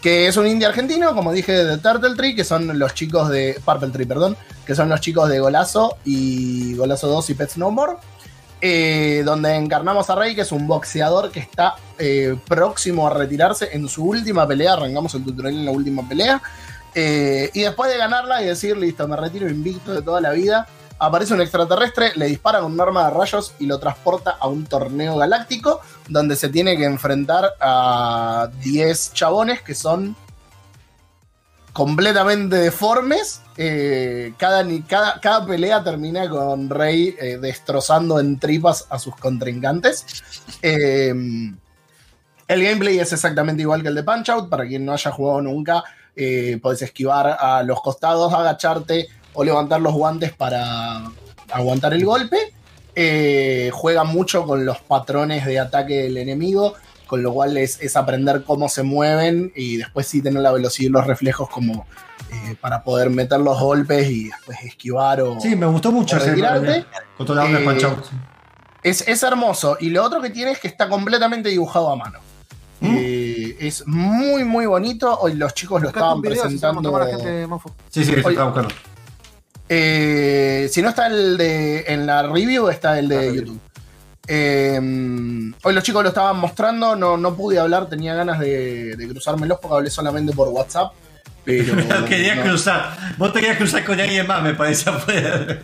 que 0.00 0.26
es 0.26 0.36
un 0.36 0.46
indie 0.46 0.66
argentino, 0.66 1.14
como 1.14 1.32
dije, 1.32 1.52
de 1.52 1.78
Turtle 1.78 2.16
Tree, 2.16 2.34
que 2.34 2.44
son 2.44 2.78
los 2.78 2.94
chicos 2.94 3.28
de. 3.28 3.60
Purple 3.64 3.90
Tree, 3.90 4.06
perdón, 4.06 4.36
que 4.64 4.74
son 4.74 4.88
los 4.88 5.00
chicos 5.00 5.28
de 5.28 5.40
Golazo 5.40 5.98
y 6.04 6.74
Golazo 6.74 7.08
2 7.08 7.30
y 7.30 7.34
Pets 7.34 7.58
No 7.58 7.70
More. 7.70 7.94
Eh, 8.60 9.22
donde 9.24 9.54
encarnamos 9.54 10.10
a 10.10 10.14
Rey, 10.14 10.34
que 10.34 10.42
es 10.42 10.52
un 10.52 10.66
boxeador 10.66 11.30
que 11.30 11.40
está 11.40 11.76
eh, 11.98 12.36
próximo 12.46 13.06
a 13.06 13.14
retirarse 13.14 13.70
en 13.72 13.88
su 13.88 14.04
última 14.04 14.46
pelea. 14.46 14.74
Arrancamos 14.74 15.14
el 15.14 15.24
tutorial 15.24 15.54
en 15.54 15.64
la 15.64 15.70
última 15.70 16.08
pelea. 16.08 16.42
eh, 16.94 17.50
y 17.54 17.62
después 17.62 17.90
de 17.90 17.98
ganarla 17.98 18.42
y 18.42 18.46
decir, 18.46 18.76
listo, 18.76 19.06
me 19.08 19.16
retiro 19.16 19.48
invicto 19.48 19.92
de 19.92 20.02
toda 20.02 20.20
la 20.20 20.32
vida, 20.32 20.66
aparece 21.00 21.34
un 21.34 21.40
extraterrestre, 21.40 22.12
le 22.16 22.26
dispara 22.26 22.60
con 22.60 22.72
un 22.72 22.80
arma 22.80 23.06
de 23.06 23.10
rayos 23.16 23.54
y 23.58 23.66
lo 23.66 23.78
transporta 23.78 24.36
a 24.38 24.46
un 24.46 24.66
torneo 24.66 25.16
galáctico 25.16 25.80
donde 26.08 26.36
se 26.36 26.50
tiene 26.50 26.76
que 26.76 26.84
enfrentar 26.84 27.54
a 27.60 28.50
10 28.62 29.14
chabones 29.14 29.62
que 29.62 29.74
son 29.74 30.14
completamente 31.72 32.56
deformes. 32.56 33.40
Eh, 33.62 34.32
cada, 34.38 34.66
cada, 34.88 35.20
cada 35.20 35.44
pelea 35.44 35.84
termina 35.84 36.30
con 36.30 36.70
Rey 36.70 37.14
eh, 37.20 37.36
destrozando 37.36 38.18
en 38.18 38.38
tripas 38.38 38.86
a 38.88 38.98
sus 38.98 39.14
contrincantes. 39.16 40.06
Eh, 40.62 41.10
el 42.48 42.64
gameplay 42.64 42.98
es 42.98 43.12
exactamente 43.12 43.60
igual 43.60 43.82
que 43.82 43.88
el 43.88 43.94
de 43.94 44.02
Punch 44.02 44.30
Out. 44.30 44.48
Para 44.48 44.66
quien 44.66 44.86
no 44.86 44.94
haya 44.94 45.10
jugado 45.10 45.42
nunca, 45.42 45.84
podés 46.62 46.80
esquivar 46.80 47.36
a 47.38 47.62
los 47.62 47.82
costados, 47.82 48.32
agacharte 48.32 49.08
o 49.34 49.44
levantar 49.44 49.82
los 49.82 49.92
guantes 49.92 50.32
para 50.32 51.02
aguantar 51.52 51.92
el 51.92 52.04
golpe. 52.06 52.38
Juega 53.72 54.04
mucho 54.04 54.46
con 54.46 54.64
los 54.64 54.80
patrones 54.80 55.44
de 55.44 55.58
ataque 55.58 56.04
del 56.04 56.16
enemigo, 56.16 56.76
con 57.10 57.24
lo 57.24 57.32
cual 57.32 57.56
es, 57.56 57.80
es 57.80 57.96
aprender 57.96 58.44
cómo 58.44 58.68
se 58.68 58.84
mueven 58.84 59.52
y 59.56 59.78
después 59.78 60.06
sí 60.06 60.22
tener 60.22 60.42
la 60.42 60.52
velocidad 60.52 60.90
y 60.90 60.92
los 60.92 61.06
reflejos 61.08 61.50
como 61.50 61.84
eh, 62.30 62.54
para 62.60 62.84
poder 62.84 63.10
meter 63.10 63.40
los 63.40 63.58
golpes 63.58 64.08
y 64.08 64.28
después 64.28 64.58
esquivar 64.62 65.20
o, 65.20 65.40
Sí, 65.40 65.56
me 65.56 65.66
gustó 65.66 65.90
mucho 65.90 66.18
ese 66.18 66.36
Eh. 66.36 66.84
Es, 68.84 69.08
es 69.08 69.24
hermoso. 69.24 69.76
Y 69.80 69.90
lo 69.90 70.04
otro 70.04 70.22
que 70.22 70.30
tiene 70.30 70.52
es 70.52 70.60
que 70.60 70.68
está 70.68 70.88
completamente 70.88 71.48
dibujado 71.48 71.90
a 71.90 71.96
mano. 71.96 72.20
¿Mm? 72.78 72.96
Eh, 72.96 73.56
es 73.58 73.84
muy, 73.88 74.44
muy 74.44 74.66
bonito. 74.66 75.18
Hoy 75.18 75.34
los 75.34 75.52
chicos 75.52 75.82
lo 75.82 75.88
estaban 75.88 76.20
video 76.20 76.36
si 76.36 76.42
presentando. 76.42 77.06
gente, 77.06 77.44
Monfo. 77.48 77.74
Sí, 77.88 78.04
sí, 78.04 78.14
buscando. 78.14 78.68
Eh, 79.68 80.68
si 80.70 80.80
no 80.80 80.90
está 80.90 81.08
el 81.08 81.36
de. 81.36 81.86
En 81.88 82.06
la 82.06 82.22
review, 82.22 82.68
está 82.68 83.00
el 83.00 83.08
de 83.08 83.18
review. 83.18 83.44
YouTube. 83.46 83.69
Eh, 84.32 84.78
hoy 85.64 85.74
los 85.74 85.82
chicos 85.82 86.02
lo 86.04 86.10
estaban 86.10 86.36
mostrando. 86.38 86.94
No, 86.94 87.16
no 87.16 87.34
pude 87.34 87.58
hablar, 87.58 87.88
tenía 87.88 88.14
ganas 88.14 88.38
de, 88.38 88.94
de 88.96 89.08
cruzármelos 89.08 89.58
porque 89.60 89.74
hablé 89.76 89.90
solamente 89.90 90.32
por 90.32 90.46
WhatsApp. 90.48 90.92
Pero. 91.44 91.74
querías 92.08 92.36
no. 92.36 92.42
cruzar. 92.44 92.96
Vos 93.18 93.32
te 93.32 93.40
querías 93.40 93.58
cruzar 93.58 93.84
con 93.84 93.98
alguien 94.00 94.26
más, 94.28 94.40
me 94.42 94.54
parece 94.54 94.88
afuera. 94.90 95.58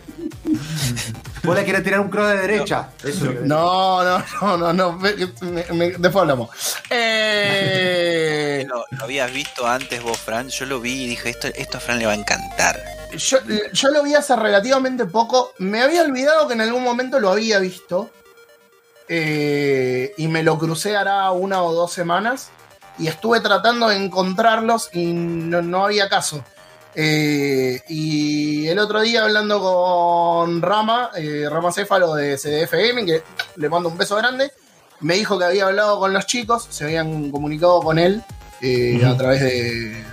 Vos 1.43 1.55
le 1.55 1.63
querés 1.63 1.83
tirar 1.83 2.01
un 2.01 2.09
cross 2.09 2.27
de 2.31 2.37
derecha. 2.39 2.89
Eso 3.03 3.31
No, 3.43 4.03
no, 4.03 4.23
no, 4.41 4.57
no, 4.57 4.73
no. 4.73 4.93
me- 4.93 5.13
me- 5.41 5.65
me- 5.71 5.89
después 5.91 6.15
hablamos. 6.17 6.49
Eh, 6.89 8.65
Lo, 8.67 8.83
lo 8.91 9.03
habías 9.03 9.31
visto 9.31 9.65
antes 9.65 10.01
vos, 10.03 10.17
Fran. 10.17 10.49
Yo 10.49 10.65
lo 10.65 10.81
vi 10.81 11.03
y 11.03 11.07
dije, 11.07 11.29
esto, 11.29 11.47
esto 11.55 11.77
a 11.77 11.79
Fran 11.79 11.99
le 11.99 12.05
va 12.05 12.11
a 12.11 12.15
encantar. 12.15 12.77
Yo, 13.15 13.37
yo 13.71 13.89
lo 13.91 14.03
vi 14.03 14.13
hace 14.15 14.35
relativamente 14.35 15.05
poco. 15.05 15.53
Me 15.59 15.81
había 15.81 16.01
olvidado 16.01 16.47
que 16.49 16.53
en 16.55 16.61
algún 16.61 16.83
momento 16.83 17.19
lo 17.21 17.29
había 17.31 17.59
visto. 17.59 18.09
Eh, 19.09 20.13
y 20.17 20.27
me 20.27 20.43
lo 20.43 20.57
crucé 20.57 20.95
hará 20.97 21.31
una 21.31 21.63
o 21.63 21.73
dos 21.73 21.91
semanas. 21.93 22.49
Y 22.99 23.07
estuve 23.07 23.39
tratando 23.41 23.89
de 23.89 23.95
encontrarlos 23.97 24.89
y 24.93 25.13
no, 25.13 25.61
no 25.61 25.85
había 25.85 26.09
caso. 26.09 26.43
Eh, 26.95 27.81
y 27.89 28.67
el 28.67 28.79
otro 28.79 29.01
día 29.01 29.23
hablando 29.23 29.59
con 29.61 30.61
Rama, 30.63 31.11
eh, 31.15 31.45
Rama 31.49 31.71
Céfalo 31.71 32.15
de 32.15 32.37
CDF 32.37 32.71
Gaming, 32.71 33.05
que 33.05 33.21
le 33.55 33.69
mando 33.69 33.89
un 33.89 33.97
beso 33.99 34.15
grande, 34.15 34.51
me 35.01 35.13
dijo 35.13 35.37
que 35.37 35.45
había 35.45 35.67
hablado 35.67 35.99
con 35.99 36.11
los 36.11 36.25
chicos, 36.25 36.65
se 36.71 36.85
habían 36.85 37.29
comunicado 37.29 37.81
con 37.81 37.99
él 37.99 38.23
eh, 38.61 38.99
a 39.05 39.15
través 39.15 39.41
de, 39.41 40.03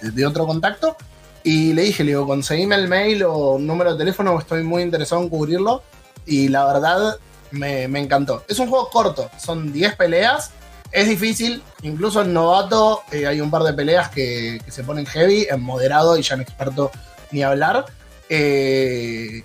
de- 0.00 0.10
de 0.12 0.26
otro 0.26 0.46
contacto. 0.46 0.96
Y 1.42 1.74
le 1.74 1.82
dije, 1.82 2.04
le 2.04 2.12
digo, 2.12 2.26
conseguime 2.26 2.74
el 2.76 2.88
mail 2.88 3.22
o 3.24 3.58
número 3.58 3.92
de 3.92 3.98
teléfono, 3.98 4.38
estoy 4.38 4.62
muy 4.62 4.82
interesado 4.82 5.20
en 5.20 5.28
cubrirlo. 5.28 5.82
Y 6.24 6.48
la 6.48 6.64
verdad, 6.64 7.18
me, 7.50 7.88
me 7.88 8.00
encantó. 8.00 8.44
Es 8.48 8.58
un 8.58 8.68
juego 8.68 8.90
corto, 8.90 9.30
son 9.38 9.72
10 9.72 9.96
peleas. 9.96 10.50
Es 10.92 11.08
difícil, 11.08 11.62
incluso 11.82 12.22
en 12.22 12.32
novato 12.32 13.02
eh, 13.12 13.26
hay 13.26 13.40
un 13.40 13.50
par 13.50 13.62
de 13.62 13.72
peleas 13.72 14.08
que, 14.08 14.60
que 14.64 14.70
se 14.72 14.82
ponen 14.82 15.06
heavy, 15.06 15.46
en 15.48 15.60
moderado 15.60 16.18
y 16.18 16.22
ya 16.22 16.34
en 16.34 16.40
experto 16.40 16.90
ni 17.30 17.42
hablar. 17.42 17.86
Eh, 18.28 19.44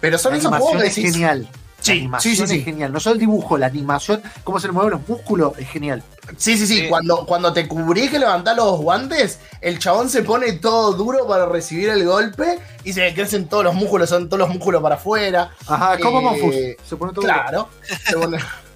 pero 0.00 0.18
son 0.18 0.32
La 0.32 0.38
esos 0.38 0.50
juegos 0.56 0.82
que 0.82 0.88
decís, 0.88 1.12
genial. 1.12 1.48
Sí, 1.82 1.90
la 1.94 1.98
animación 2.00 2.34
sí, 2.34 2.40
sí, 2.40 2.46
sí. 2.46 2.58
es 2.60 2.64
genial. 2.64 2.92
No 2.92 3.00
solo 3.00 3.14
el 3.14 3.20
dibujo, 3.20 3.58
la 3.58 3.66
animación, 3.66 4.22
cómo 4.44 4.58
se 4.60 4.68
le 4.68 4.72
mueven 4.72 4.92
los 4.92 5.08
músculos, 5.08 5.52
es 5.58 5.68
genial. 5.68 6.02
Sí, 6.36 6.56
sí, 6.56 6.66
sí. 6.66 6.88
Cuando, 6.88 7.26
cuando 7.26 7.52
te 7.52 7.66
cubrís 7.68 8.10
que 8.10 8.18
levantás 8.18 8.56
los 8.56 8.80
guantes, 8.80 9.40
el 9.60 9.78
chabón 9.78 10.08
se 10.08 10.22
pone 10.22 10.52
todo 10.54 10.92
duro 10.92 11.26
para 11.26 11.46
recibir 11.46 11.88
el 11.90 12.04
golpe 12.06 12.58
y 12.84 12.92
se 12.92 13.00
le 13.00 13.14
crecen 13.14 13.48
todos 13.48 13.64
los 13.64 13.74
músculos, 13.74 14.08
son 14.08 14.28
todos 14.28 14.38
los 14.38 14.48
músculos 14.48 14.80
para 14.82 14.94
afuera. 14.94 15.50
Ajá, 15.66 15.98
como 15.98 16.18
Eh, 16.20 16.22
Monfus. 16.22 16.54
Se 16.88 16.96
pone 16.96 17.12
todo. 17.12 17.24
Claro. 17.24 17.68
Se 18.06 18.16
pone- 18.16 18.38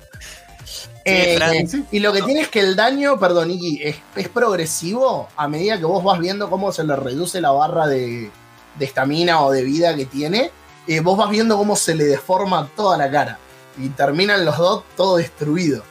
Eh, 1.09 1.39
eh, 1.41 1.83
y 1.93 2.01
lo 2.01 2.13
que 2.13 2.21
tiene 2.23 2.41
es 2.41 2.49
que 2.49 2.59
el 2.59 2.75
daño, 2.75 3.17
perdón, 3.21 3.53
Iki, 3.53 3.81
es, 3.81 3.97
es 4.17 4.29
progresivo 4.29 5.29
a 5.37 5.47
medida 5.47 5.79
que 5.79 5.85
vos 5.85 6.03
vas 6.03 6.19
viendo 6.19 6.51
cómo 6.51 6.73
se 6.73 6.83
le 6.83 6.97
reduce 6.97 7.41
la 7.41 7.53
barra 7.53 7.87
de 7.87 8.29
de 8.77 8.85
estamina 8.85 9.41
o 9.43 9.53
de 9.53 9.63
vida 9.63 9.95
que 9.97 10.05
tiene. 10.05 10.51
Eh, 10.87 11.01
vos 11.01 11.17
vas 11.19 11.31
viendo 11.31 11.57
cómo 11.57 11.77
se 11.77 11.95
le 11.95 12.05
deforma 12.05 12.69
toda 12.77 12.97
la 12.99 13.11
cara. 13.11 13.39
Y 13.79 13.89
terminan 13.91 14.45
los 14.45 14.57
dos 14.57 14.85
todo 14.97 15.17
destruido. 15.19 15.83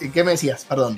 ¿Y 0.00 0.10
¿Qué 0.10 0.22
me 0.22 0.32
decías? 0.32 0.64
Perdón. 0.68 0.96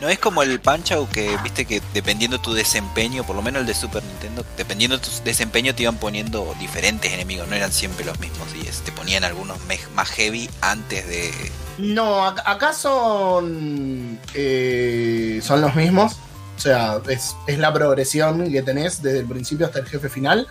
No 0.00 0.08
es 0.08 0.18
como 0.18 0.42
el 0.42 0.60
Punch 0.60 0.92
Out 0.92 1.10
que 1.10 1.36
viste 1.42 1.64
que 1.64 1.82
dependiendo 1.92 2.40
tu 2.40 2.52
desempeño, 2.54 3.24
por 3.24 3.36
lo 3.36 3.42
menos 3.42 3.60
el 3.60 3.66
de 3.66 3.74
Super 3.74 4.02
Nintendo, 4.02 4.44
dependiendo 4.56 5.00
tu 5.00 5.10
desempeño 5.24 5.74
te 5.74 5.82
iban 5.82 5.96
poniendo 5.96 6.54
diferentes 6.58 7.12
enemigos, 7.12 7.46
no 7.48 7.54
eran 7.56 7.72
siempre 7.72 8.04
los 8.04 8.18
mismos 8.20 8.48
y 8.54 8.66
es- 8.66 8.80
te 8.82 8.92
ponían 8.92 9.22
algunos 9.24 9.58
más 9.94 10.08
heavy 10.10 10.48
antes 10.60 11.06
de 11.08 11.32
No, 11.78 12.24
ac- 12.26 12.42
acá 12.44 12.72
son. 12.72 14.18
eh, 14.34 15.40
son 15.42 15.60
los 15.60 15.74
mismos. 15.74 16.14
O 16.56 16.60
sea, 16.60 17.00
es, 17.08 17.34
es 17.46 17.58
la 17.58 17.72
progresión 17.72 18.50
que 18.52 18.62
tenés 18.62 19.02
desde 19.02 19.20
el 19.20 19.26
principio 19.26 19.66
hasta 19.66 19.80
el 19.80 19.86
jefe 19.88 20.08
final. 20.08 20.46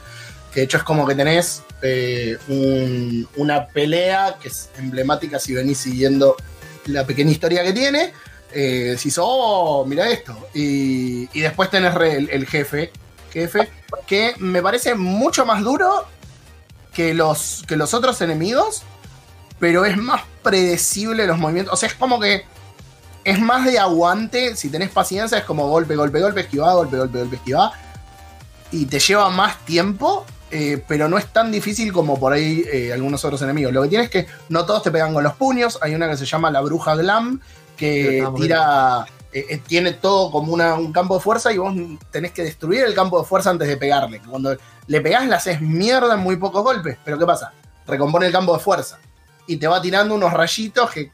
Que 0.53 0.61
de 0.61 0.63
hecho 0.65 0.77
es 0.77 0.83
como 0.83 1.07
que 1.07 1.15
tenés 1.15 1.63
eh, 1.81 2.37
un- 2.47 3.27
una 3.37 3.67
pelea 3.67 4.37
que 4.41 4.49
es 4.49 4.69
emblemática 4.77 5.39
si 5.39 5.53
venís 5.53 5.77
siguiendo 5.79 6.35
la 6.85 7.05
pequeña 7.05 7.31
historia 7.31 7.63
que 7.63 7.73
tiene. 7.73 8.13
Eh, 8.53 8.93
decís, 8.95 9.17
oh, 9.19 9.85
mira 9.85 10.09
esto. 10.09 10.49
Y, 10.53 11.29
y 11.37 11.41
después 11.41 11.69
tenés 11.69 11.95
el, 11.95 12.45
jefe, 12.47 12.91
jefe, 13.31 13.69
que 14.05 14.33
me 14.39 14.61
parece 14.61 14.93
mucho 14.95 15.45
más 15.45 15.63
duro 15.63 16.05
que 16.93 17.13
los, 17.13 17.63
que 17.67 17.77
los 17.77 17.93
otros 17.93 18.19
enemigos 18.21 18.83
pero 19.59 19.85
es 19.85 19.95
más 19.95 20.23
predecible 20.41 21.27
los 21.27 21.37
movimientos. 21.37 21.71
O 21.75 21.77
sea, 21.77 21.87
es 21.87 21.93
como 21.93 22.19
que 22.19 22.45
es 23.23 23.39
más 23.39 23.63
de 23.63 23.77
aguante. 23.77 24.55
Si 24.55 24.69
tenés 24.69 24.89
paciencia, 24.89 25.37
es 25.37 25.43
como 25.45 25.69
golpe, 25.69 25.95
golpe, 25.95 26.19
golpe, 26.19 26.41
esquiva, 26.41 26.73
golpe, 26.73 26.97
golpe, 26.97 27.19
golpe, 27.19 27.35
esquiva. 27.35 27.71
Y 28.71 28.87
te 28.87 28.97
lleva 28.99 29.29
más 29.29 29.63
tiempo, 29.65 30.25
eh, 30.51 30.83
pero 30.87 31.07
no 31.09 31.17
es 31.17 31.27
tan 31.27 31.51
difícil 31.51 31.91
como 31.93 32.19
por 32.19 32.33
ahí 32.33 32.63
eh, 32.71 32.91
algunos 32.93 33.23
otros 33.25 33.41
enemigos. 33.41 33.73
Lo 33.73 33.81
que 33.83 33.87
tiene 33.89 34.03
es 34.05 34.09
que 34.09 34.27
no 34.49 34.65
todos 34.65 34.83
te 34.83 34.91
pegan 34.91 35.13
con 35.13 35.23
los 35.23 35.33
puños. 35.35 35.79
Hay 35.81 35.95
una 35.95 36.09
que 36.09 36.17
se 36.17 36.25
llama 36.25 36.51
la 36.51 36.61
bruja 36.61 36.95
Glam, 36.95 37.39
que 37.77 38.19
tira. 38.41 39.05
eh, 39.33 39.61
tiene 39.65 39.93
todo 39.93 40.29
como 40.29 40.51
una- 40.53 40.75
un 40.75 40.91
campo 40.91 41.15
de 41.15 41.21
fuerza 41.21 41.53
y 41.53 41.57
vos 41.57 41.73
tenés 42.11 42.33
que 42.33 42.43
destruir 42.43 42.83
el 42.83 42.93
campo 42.93 43.17
de 43.19 43.25
fuerza 43.25 43.49
antes 43.49 43.67
de 43.67 43.77
pegarle. 43.77 44.21
Cuando 44.29 44.55
le 44.87 45.01
pegás, 45.01 45.25
le 45.25 45.35
haces 45.35 45.61
mierda 45.61 46.15
en 46.15 46.19
muy 46.19 46.35
pocos 46.35 46.61
golpes. 46.63 46.97
Pero 47.05 47.17
¿qué 47.17 47.25
pasa? 47.25 47.53
Recompone 47.87 48.25
el 48.25 48.31
campo 48.33 48.53
de 48.53 48.59
fuerza 48.59 48.99
y 49.47 49.55
te 49.57 49.67
va 49.67 49.81
tirando 49.81 50.13
unos 50.15 50.33
rayitos 50.33 50.91
que 50.91 51.11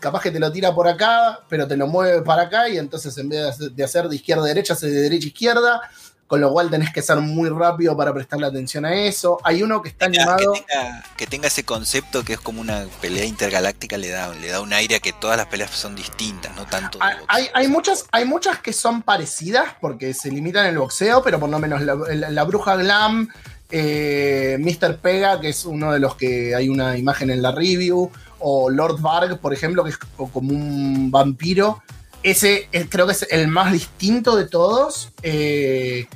capaz 0.00 0.22
que 0.22 0.30
te 0.30 0.38
lo 0.38 0.52
tira 0.52 0.72
por 0.74 0.86
acá, 0.86 1.40
pero 1.48 1.66
te 1.66 1.76
lo 1.76 1.86
mueve 1.88 2.22
para 2.22 2.42
acá 2.42 2.68
y 2.68 2.78
entonces 2.78 3.16
en 3.18 3.28
vez 3.28 3.56
de 3.74 3.84
hacer 3.84 4.08
de 4.08 4.16
izquierda 4.16 4.42
a 4.44 4.46
derecha, 4.46 4.74
hace 4.74 4.86
de 4.88 5.00
derecha 5.02 5.24
a 5.24 5.28
izquierda, 5.28 5.80
con 6.28 6.40
lo 6.40 6.52
cual 6.52 6.70
tenés 6.70 6.92
que 6.92 7.02
ser 7.02 7.16
muy 7.18 7.48
rápido 7.48 7.96
para 7.96 8.14
prestarle 8.14 8.46
atención 8.46 8.84
a 8.84 8.94
eso. 8.94 9.38
Hay 9.42 9.62
uno 9.62 9.82
que 9.82 9.88
está 9.88 10.06
tenga- 10.08 10.34
animado. 10.34 10.52
que, 10.52 10.60
tenga, 10.60 11.04
que 11.16 11.26
tenga 11.26 11.48
ese 11.48 11.64
concepto 11.64 12.22
que 12.22 12.34
es 12.34 12.38
como 12.40 12.60
una 12.60 12.84
pelea 13.00 13.24
intergaláctica 13.24 13.96
le 13.98 14.10
da, 14.10 14.32
le 14.34 14.48
da 14.48 14.60
un 14.60 14.72
aire 14.72 14.94
a 14.96 15.00
que 15.00 15.12
todas 15.12 15.36
las 15.36 15.46
peleas 15.46 15.70
son 15.72 15.96
distintas, 15.96 16.54
no 16.54 16.66
tanto 16.66 16.98
de 16.98 17.04
Hay, 17.04 17.16
hay, 17.26 17.48
hay 17.54 17.68
muchas, 17.68 18.04
hay 18.12 18.24
muchas 18.26 18.58
que 18.60 18.72
son 18.72 19.02
parecidas 19.02 19.74
porque 19.80 20.14
se 20.14 20.30
limitan 20.30 20.66
el 20.66 20.78
boxeo, 20.78 21.22
pero 21.22 21.40
por 21.40 21.48
lo 21.48 21.58
menos 21.58 21.80
la, 21.80 21.94
la- 21.94 22.30
la 22.30 22.44
bruja 22.44 22.76
Glam, 22.76 23.28
eh, 23.70 24.56
Mr. 24.60 24.98
Pega, 24.98 25.40
que 25.40 25.48
es 25.48 25.64
uno 25.64 25.92
de 25.92 25.98
los 26.00 26.14
que 26.16 26.54
hay 26.54 26.68
una 26.68 26.96
imagen 26.96 27.30
en 27.30 27.40
la 27.42 27.52
review, 27.52 28.10
o 28.40 28.70
Lord 28.70 29.00
Varg, 29.00 29.38
por 29.40 29.52
ejemplo, 29.52 29.82
que 29.82 29.90
es 29.90 29.98
co- 29.98 30.28
como 30.30 30.50
un 30.52 31.10
vampiro. 31.10 31.82
Ese 32.30 32.68
creo 32.90 33.06
que 33.06 33.12
es 33.12 33.26
el 33.30 33.48
más 33.48 33.72
distinto 33.72 34.36
de 34.36 34.46
todos. 34.46 35.10
eh, 35.22 36.06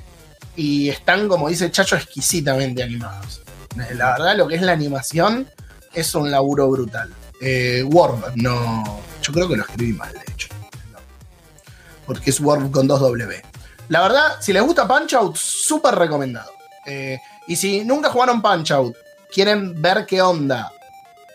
y 0.54 0.90
están, 0.90 1.28
como 1.28 1.48
dice 1.48 1.70
Chacho, 1.70 1.96
exquisitamente 1.96 2.82
animados. 2.82 3.40
La 3.94 4.12
verdad, 4.12 4.36
lo 4.36 4.46
que 4.46 4.56
es 4.56 4.62
la 4.62 4.72
animación 4.72 5.48
es 5.94 6.14
un 6.14 6.30
laburo 6.30 6.68
brutal. 6.68 7.10
Eh, 7.40 7.82
no. 8.34 9.00
Yo 9.22 9.32
creo 9.32 9.48
que 9.48 9.56
lo 9.56 9.62
escribí 9.62 9.94
mal, 9.94 10.12
de 10.12 10.32
hecho. 10.32 10.48
Porque 12.04 12.28
es 12.28 12.40
Worm 12.40 12.70
con 12.70 12.86
2W. 12.86 13.42
La 13.88 14.02
verdad, 14.02 14.36
si 14.40 14.52
les 14.52 14.62
gusta 14.62 14.86
Punch 14.86 15.14
Out, 15.14 15.36
súper 15.36 15.94
recomendado. 15.94 16.52
Eh, 16.84 17.18
y 17.48 17.56
si 17.56 17.84
nunca 17.84 18.10
jugaron 18.10 18.42
Punch 18.42 18.72
Out, 18.72 18.94
quieren 19.32 19.80
ver 19.80 20.04
qué 20.04 20.20
onda 20.20 20.70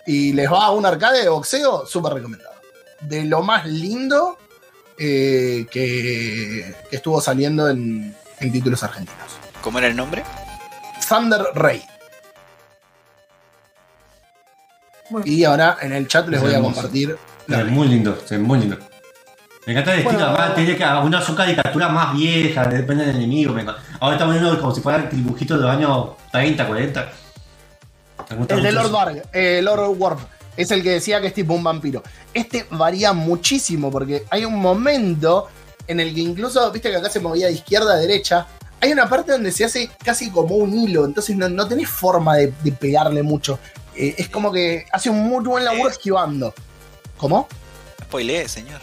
y 0.05 0.33
les 0.33 0.51
va 0.51 0.65
a 0.65 0.71
un 0.71 0.85
arcade 0.85 1.23
de 1.23 1.29
boxeo, 1.29 1.87
súper 1.87 2.13
recomendado. 2.13 2.55
De 3.01 3.25
lo 3.25 3.41
más 3.41 3.65
lindo 3.65 4.37
eh, 4.99 5.65
que, 5.71 6.73
que 6.89 6.95
estuvo 6.95 7.21
saliendo 7.21 7.69
en, 7.69 8.15
en 8.39 8.51
títulos 8.51 8.83
argentinos. 8.83 9.37
¿Cómo 9.61 9.79
era 9.79 9.87
el 9.87 9.95
nombre? 9.95 10.23
Thunder 11.07 11.41
Ray. 11.53 11.83
Bueno. 15.09 15.25
Y 15.25 15.43
ahora 15.45 15.77
en 15.81 15.93
el 15.93 16.07
chat 16.07 16.27
les 16.27 16.37
Es 16.41 16.45
voy 16.45 16.53
a 16.55 16.61
compartir. 16.61 17.17
Es 17.47 17.65
muy 17.67 17.87
lindo, 17.87 18.17
es 18.29 18.39
muy 18.39 18.59
lindo. 18.59 18.77
Me 19.65 19.73
encanta 19.73 19.93
el 19.93 19.99
estilo, 19.99 20.19
Bueno. 20.19 20.33
además 20.33 20.55
tiene 20.55 20.77
que 20.77 20.83
una 20.85 21.21
son 21.21 21.35
caricaturas 21.35 21.91
más 21.91 22.13
viejas, 22.13 22.69
depende 22.69 23.05
del 23.05 23.17
enemigo. 23.17 23.53
Ahora 23.99 24.15
estamos 24.15 24.35
viendo 24.35 24.59
como 24.59 24.73
si 24.73 24.81
fueran 24.81 25.09
dibujitos 25.11 25.57
de 25.57 25.63
los 25.65 25.75
años 25.75 26.09
30, 26.31 26.65
40. 26.67 27.11
Me 28.29 28.35
gusta 28.37 28.55
El 28.55 28.63
de 28.63 28.71
Lord. 28.71 28.91
Varg, 28.91 29.23
eh, 29.33 29.61
Lord. 29.61 30.17
Es 30.57 30.71
el 30.71 30.83
que 30.83 30.89
decía 30.89 31.21
que 31.21 31.27
es 31.27 31.33
tipo 31.33 31.53
un 31.53 31.63
vampiro. 31.63 32.03
Este 32.33 32.65
varía 32.71 33.13
muchísimo 33.13 33.91
porque 33.91 34.25
hay 34.29 34.43
un 34.43 34.59
momento 34.59 35.47
en 35.87 35.99
el 35.99 36.13
que 36.13 36.21
incluso, 36.21 36.69
viste 36.71 36.89
que 36.89 36.97
acá 36.97 37.09
se 37.09 37.19
movía 37.19 37.47
de 37.47 37.53
izquierda 37.53 37.93
a 37.93 37.97
derecha. 37.97 38.47
Hay 38.81 38.91
una 38.91 39.07
parte 39.07 39.31
donde 39.31 39.51
se 39.51 39.63
hace 39.63 39.89
casi 40.03 40.29
como 40.29 40.55
un 40.55 40.77
hilo, 40.77 41.05
entonces 41.05 41.35
no, 41.35 41.47
no 41.47 41.67
tenés 41.67 41.89
forma 41.89 42.35
de, 42.35 42.53
de 42.63 42.71
pegarle 42.71 43.23
mucho. 43.23 43.59
Eh, 43.95 44.15
es 44.17 44.29
como 44.29 44.51
que 44.51 44.85
hace 44.91 45.09
un 45.09 45.23
muy 45.23 45.43
buen 45.43 45.63
laburo 45.63 45.89
esquivando. 45.89 46.53
¿Cómo? 47.17 47.47
Spoileé, 48.03 48.47
señor. 48.47 48.79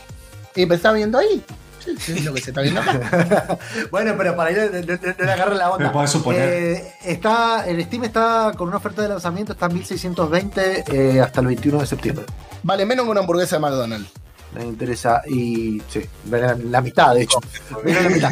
Eh, 0.56 0.66
¿pero 0.66 0.74
está 0.74 0.92
viendo 0.92 1.18
ahí? 1.18 1.42
Es 2.09 2.24
lo 2.24 2.32
que 2.35 2.40
se 2.40 2.51
está 2.51 2.61
viendo 2.62 2.81
acá. 2.81 3.59
Bueno, 3.90 4.15
pero 4.16 4.35
para 4.36 4.51
ir 4.51 4.59
no, 4.59 4.81
no- 4.81 5.15
no 5.19 5.24
le 5.24 5.32
agarren 5.32 5.59
la 5.59 5.70
onda. 5.70 5.86
Me 5.86 5.93
puedes 5.93 6.11
suponer. 6.11 6.48
Eh, 6.48 6.94
está, 7.05 7.66
el 7.66 7.82
Steam 7.85 8.05
está 8.05 8.52
con 8.56 8.69
una 8.69 8.78
oferta 8.78 9.02
de 9.02 9.09
lanzamiento, 9.09 9.52
está 9.52 9.66
en 9.66 9.74
1620 9.74 10.85
eh, 10.89 11.20
hasta 11.20 11.40
el 11.40 11.47
21 11.48 11.81
de 11.81 11.86
septiembre. 11.86 12.24
Vale, 12.62 12.86
menos 12.86 13.05
que 13.05 13.11
una 13.11 13.20
hamburguesa 13.20 13.56
de 13.56 13.61
McDonald's. 13.61 14.11
Me 14.55 14.65
interesa. 14.65 15.20
Y 15.27 15.82
sí, 15.89 16.01
la, 16.31 16.81
mitad, 16.81 17.15
de 17.15 17.23
hecho. 17.23 17.39
Menos 17.85 18.02
la 18.05 18.09
mitad. 18.11 18.31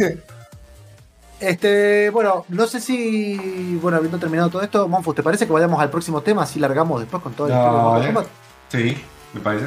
Este, 1.40 2.10
bueno, 2.10 2.44
no 2.50 2.66
sé 2.68 2.80
si, 2.80 3.76
bueno, 3.82 3.96
habiendo 3.96 4.18
terminado 4.18 4.48
todo 4.48 4.62
esto, 4.62 4.86
Monfus, 4.86 5.16
¿te 5.16 5.24
parece 5.24 5.44
que 5.46 5.52
vayamos 5.52 5.80
al 5.82 5.90
próximo 5.90 6.20
tema? 6.20 6.42
Así 6.44 6.60
largamos 6.60 7.00
después 7.00 7.20
con 7.20 7.32
todo 7.32 7.48
el 7.48 7.52
Kombat? 7.52 8.26
Sí, 8.68 8.96
me 9.34 9.40
parece. 9.40 9.66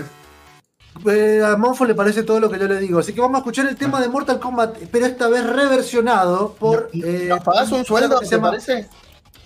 Eh, 1.06 1.42
a 1.46 1.58
Monfo 1.58 1.86
le 1.86 1.94
parece 1.94 2.24
todo 2.24 2.40
lo 2.40 2.50
que 2.50 2.58
yo 2.58 2.68
le 2.68 2.80
digo. 2.80 3.00
Así 3.00 3.14
que 3.14 3.22
vamos 3.22 3.36
a 3.36 3.40
escuchar 3.40 3.66
el 3.68 3.76
tema 3.76 4.00
de 4.00 4.08
Mortal 4.08 4.40
Kombat, 4.40 4.78
pero 4.92 5.06
esta 5.06 5.28
vez 5.28 5.46
reversionado 5.46 6.54
por. 6.54 6.90
eh, 6.94 7.26
¿Nos 7.30 7.42
pagás 7.42 7.72
un 7.72 7.84
sueldo, 7.86 8.20
te 8.20 8.28
llama- 8.28 8.50
parece? 8.52 8.88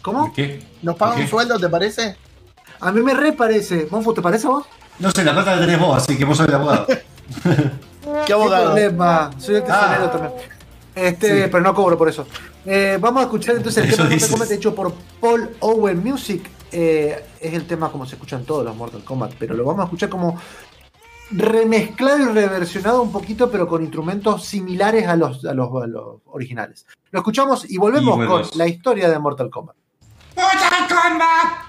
¿Cómo? 0.01 0.31
¿Qué? 0.33 0.61
¿Nos 0.81 0.95
pagan 0.95 1.17
¿Qué? 1.17 1.23
un 1.23 1.27
sueldo, 1.27 1.59
te 1.59 1.67
parece? 1.69 2.15
A 2.79 2.91
mí 2.91 3.01
me 3.01 3.13
re 3.13 3.33
parece. 3.33 3.87
Monfo, 3.91 4.13
¿te 4.13 4.21
parece 4.21 4.47
a 4.47 4.51
vos? 4.51 4.65
No 4.99 5.11
sé, 5.11 5.23
la 5.23 5.33
plata 5.33 5.55
la 5.55 5.61
tenés 5.65 5.79
vos, 5.79 5.97
así 5.97 6.17
que 6.17 6.23
vos 6.25 6.37
sos 6.37 6.47
el 6.47 6.53
abogado. 6.55 6.85
¿Qué 6.85 7.01
¿Qué 8.27 8.33
abogado? 8.33 8.65
problema? 8.71 9.31
Soy 9.37 9.55
el 9.55 9.63
tesorero 9.63 10.05
Ah. 10.05 10.11
también. 10.11 10.33
Este, 10.95 11.47
pero 11.47 11.63
no 11.63 11.73
cobro 11.73 11.97
por 11.97 12.09
eso. 12.09 12.25
Eh, 12.65 12.97
vamos 12.99 13.21
a 13.21 13.23
escuchar 13.23 13.55
entonces 13.55 13.83
el 13.83 13.89
Eso 13.89 13.97
tema 13.97 14.09
de 14.09 14.15
Mortal. 14.15 14.31
Kombat 14.31 14.51
hecho 14.51 14.75
por 14.75 14.93
Paul 15.19 15.49
Owen 15.61 16.03
Music. 16.03 16.49
Eh, 16.71 17.23
es 17.39 17.53
el 17.53 17.65
tema 17.65 17.91
como 17.91 18.05
se 18.05 18.15
escuchan 18.15 18.43
todos 18.45 18.63
los 18.65 18.75
Mortal 18.75 19.03
Kombat, 19.03 19.33
pero 19.39 19.55
lo 19.55 19.63
vamos 19.65 19.81
a 19.81 19.83
escuchar 19.85 20.09
como 20.09 20.39
remezclado 21.31 22.19
y 22.19 22.33
reversionado 22.33 23.01
un 23.01 23.11
poquito, 23.11 23.51
pero 23.51 23.67
con 23.67 23.81
instrumentos 23.81 24.45
similares 24.45 25.07
a 25.07 25.15
los, 25.15 25.45
a 25.45 25.53
los, 25.53 25.83
a 25.83 25.87
los 25.87 26.21
originales. 26.25 26.85
Lo 27.11 27.19
escuchamos 27.19 27.69
y 27.69 27.77
volvemos 27.77 28.23
Y 28.23 28.27
con 28.27 28.43
la 28.55 28.67
historia 28.67 29.09
de 29.09 29.19
Mortal 29.19 29.49
Kombat. 29.49 29.75
Gamer 30.35 31.68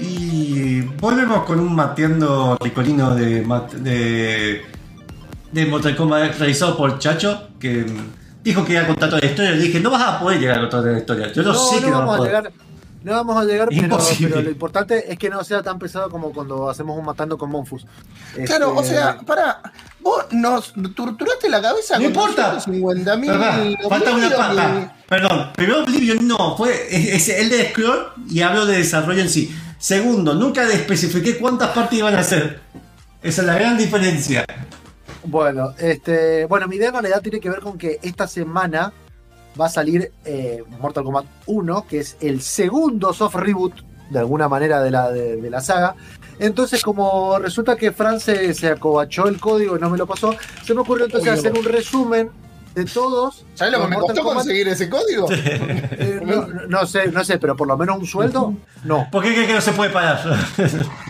Y 1.35 1.45
con 1.45 1.59
un 1.59 1.75
mateando 1.75 2.57
ricolino 2.61 3.15
de, 3.15 3.41
mat- 3.43 3.71
de, 3.73 4.61
de 5.51 5.65
Mortal 5.65 5.95
Kombat 5.95 6.37
realizado 6.37 6.75
por 6.77 6.97
Chacho, 6.99 7.49
que 7.59 7.85
dijo 8.43 8.65
que 8.65 8.73
iba 8.73 8.81
a 8.81 8.87
contar 8.87 9.09
toda 9.09 9.21
la 9.21 9.27
historia. 9.27 9.51
Le 9.51 9.63
dije, 9.63 9.79
no 9.79 9.89
vas 9.91 10.01
a 10.01 10.19
poder 10.19 10.39
llegar 10.39 10.57
a 10.57 10.61
contar 10.61 10.79
toda 10.81 10.91
la 10.93 10.99
historia. 10.99 11.31
Yo 11.33 11.43
lo 11.43 11.53
No, 11.53 11.59
sé 11.59 11.75
no 11.75 11.81
que 11.81 11.87
no 11.91 11.97
vamos 11.99 12.13
a 12.13 12.17
poder. 12.17 12.31
llegar. 12.35 12.51
No 13.03 13.13
vamos 13.13 13.35
a 13.35 13.43
llegar, 13.45 13.67
pero, 13.69 13.81
Imposible. 13.81 14.29
pero 14.29 14.41
lo 14.43 14.49
importante 14.51 15.11
es 15.11 15.17
que 15.17 15.27
no 15.27 15.43
sea 15.43 15.63
tan 15.63 15.79
pesado 15.79 16.07
como 16.11 16.31
cuando 16.31 16.69
hacemos 16.69 16.95
un 16.95 17.03
matando 17.03 17.35
con 17.35 17.49
Monfus. 17.49 17.83
Claro, 18.45 18.73
o 18.75 18.81
Este, 18.83 18.93
sea, 18.93 19.17
para. 19.21 19.59
Vos 20.01 20.25
nos 20.29 20.71
torturaste 20.95 21.49
la 21.49 21.63
cabeza 21.63 21.97
No 21.97 22.05
importa. 22.05 22.59
50 22.59 23.17
mil. 23.17 23.31
Perdón, 23.31 23.77
falta 23.89 24.11
una 24.13 24.29
pata. 24.29 24.95
Perdón, 25.09 25.49
primero 25.55 25.83
Oblivion 25.83 26.27
no, 26.27 26.55
fue 26.55 26.73
es, 26.91 27.27
es 27.27 27.39
el 27.39 27.49
de 27.49 27.69
Scroll 27.71 28.05
y 28.29 28.41
hablo 28.41 28.67
de 28.67 28.77
desarrollo 28.77 29.21
en 29.21 29.29
sí. 29.29 29.51
Segundo, 29.81 30.35
nunca 30.35 30.61
especifiqué 30.71 31.39
cuántas 31.39 31.71
partes 31.71 31.97
iban 31.97 32.13
a 32.13 32.19
hacer. 32.19 32.59
Esa 33.23 33.41
es 33.41 33.47
la 33.47 33.55
gran 33.55 33.79
diferencia. 33.79 34.45
Bueno, 35.23 35.73
este, 35.79 36.45
bueno, 36.45 36.67
mi 36.67 36.75
idea 36.75 36.89
en 36.89 36.93
realidad 36.93 37.19
tiene 37.23 37.39
que 37.39 37.49
ver 37.49 37.61
con 37.61 37.79
que 37.79 37.97
esta 38.03 38.27
semana 38.27 38.93
va 39.59 39.65
a 39.65 39.69
salir 39.69 40.11
eh, 40.23 40.63
Mortal 40.79 41.03
Kombat 41.03 41.25
1, 41.47 41.87
que 41.87 41.97
es 41.97 42.15
el 42.21 42.43
segundo 42.43 43.11
soft 43.11 43.33
reboot, 43.37 43.73
de 44.11 44.19
alguna 44.19 44.47
manera, 44.47 44.83
de 44.83 44.91
la, 44.91 45.11
de, 45.11 45.37
de 45.37 45.49
la 45.49 45.61
saga. 45.61 45.95
Entonces, 46.37 46.83
como 46.83 47.39
resulta 47.39 47.75
que 47.75 47.91
Fran 47.91 48.19
se, 48.19 48.53
se 48.53 48.67
acobachó 48.67 49.27
el 49.27 49.39
código 49.39 49.77
y 49.77 49.79
no 49.79 49.89
me 49.89 49.97
lo 49.97 50.05
pasó, 50.05 50.35
se 50.63 50.75
me 50.75 50.81
ocurrió 50.81 51.05
entonces 51.05 51.27
Obvio. 51.27 51.39
hacer 51.39 51.53
un 51.57 51.65
resumen 51.65 52.29
de 52.75 52.85
todos. 52.85 53.45
¿Sabes 53.55 53.73
lo 53.73 53.81
que 53.81 53.87
me 53.87 53.97
Mortal 53.97 54.15
costó 54.15 54.23
Kombat. 54.23 54.43
conseguir 54.43 54.67
ese 54.67 54.89
código? 54.89 55.27
Eh, 55.31 56.21
no, 56.67 56.85
sé, 56.85 57.07
no 57.11 57.23
sé, 57.23 57.37
pero 57.37 57.55
por 57.55 57.67
lo 57.67 57.77
menos 57.77 57.99
un 57.99 58.05
sueldo, 58.05 58.53
no. 58.83 59.07
¿Por 59.11 59.23
qué 59.23 59.33
cree 59.33 59.47
que 59.47 59.53
no 59.53 59.61
se 59.61 59.71
puede 59.73 59.89
parar? 59.89 60.21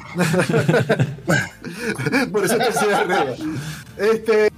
Por 2.32 2.46
eso 2.46 2.58
te 2.58 2.72
sigo 2.74 2.96
arriba. 2.96 3.26
Este, 3.98 4.52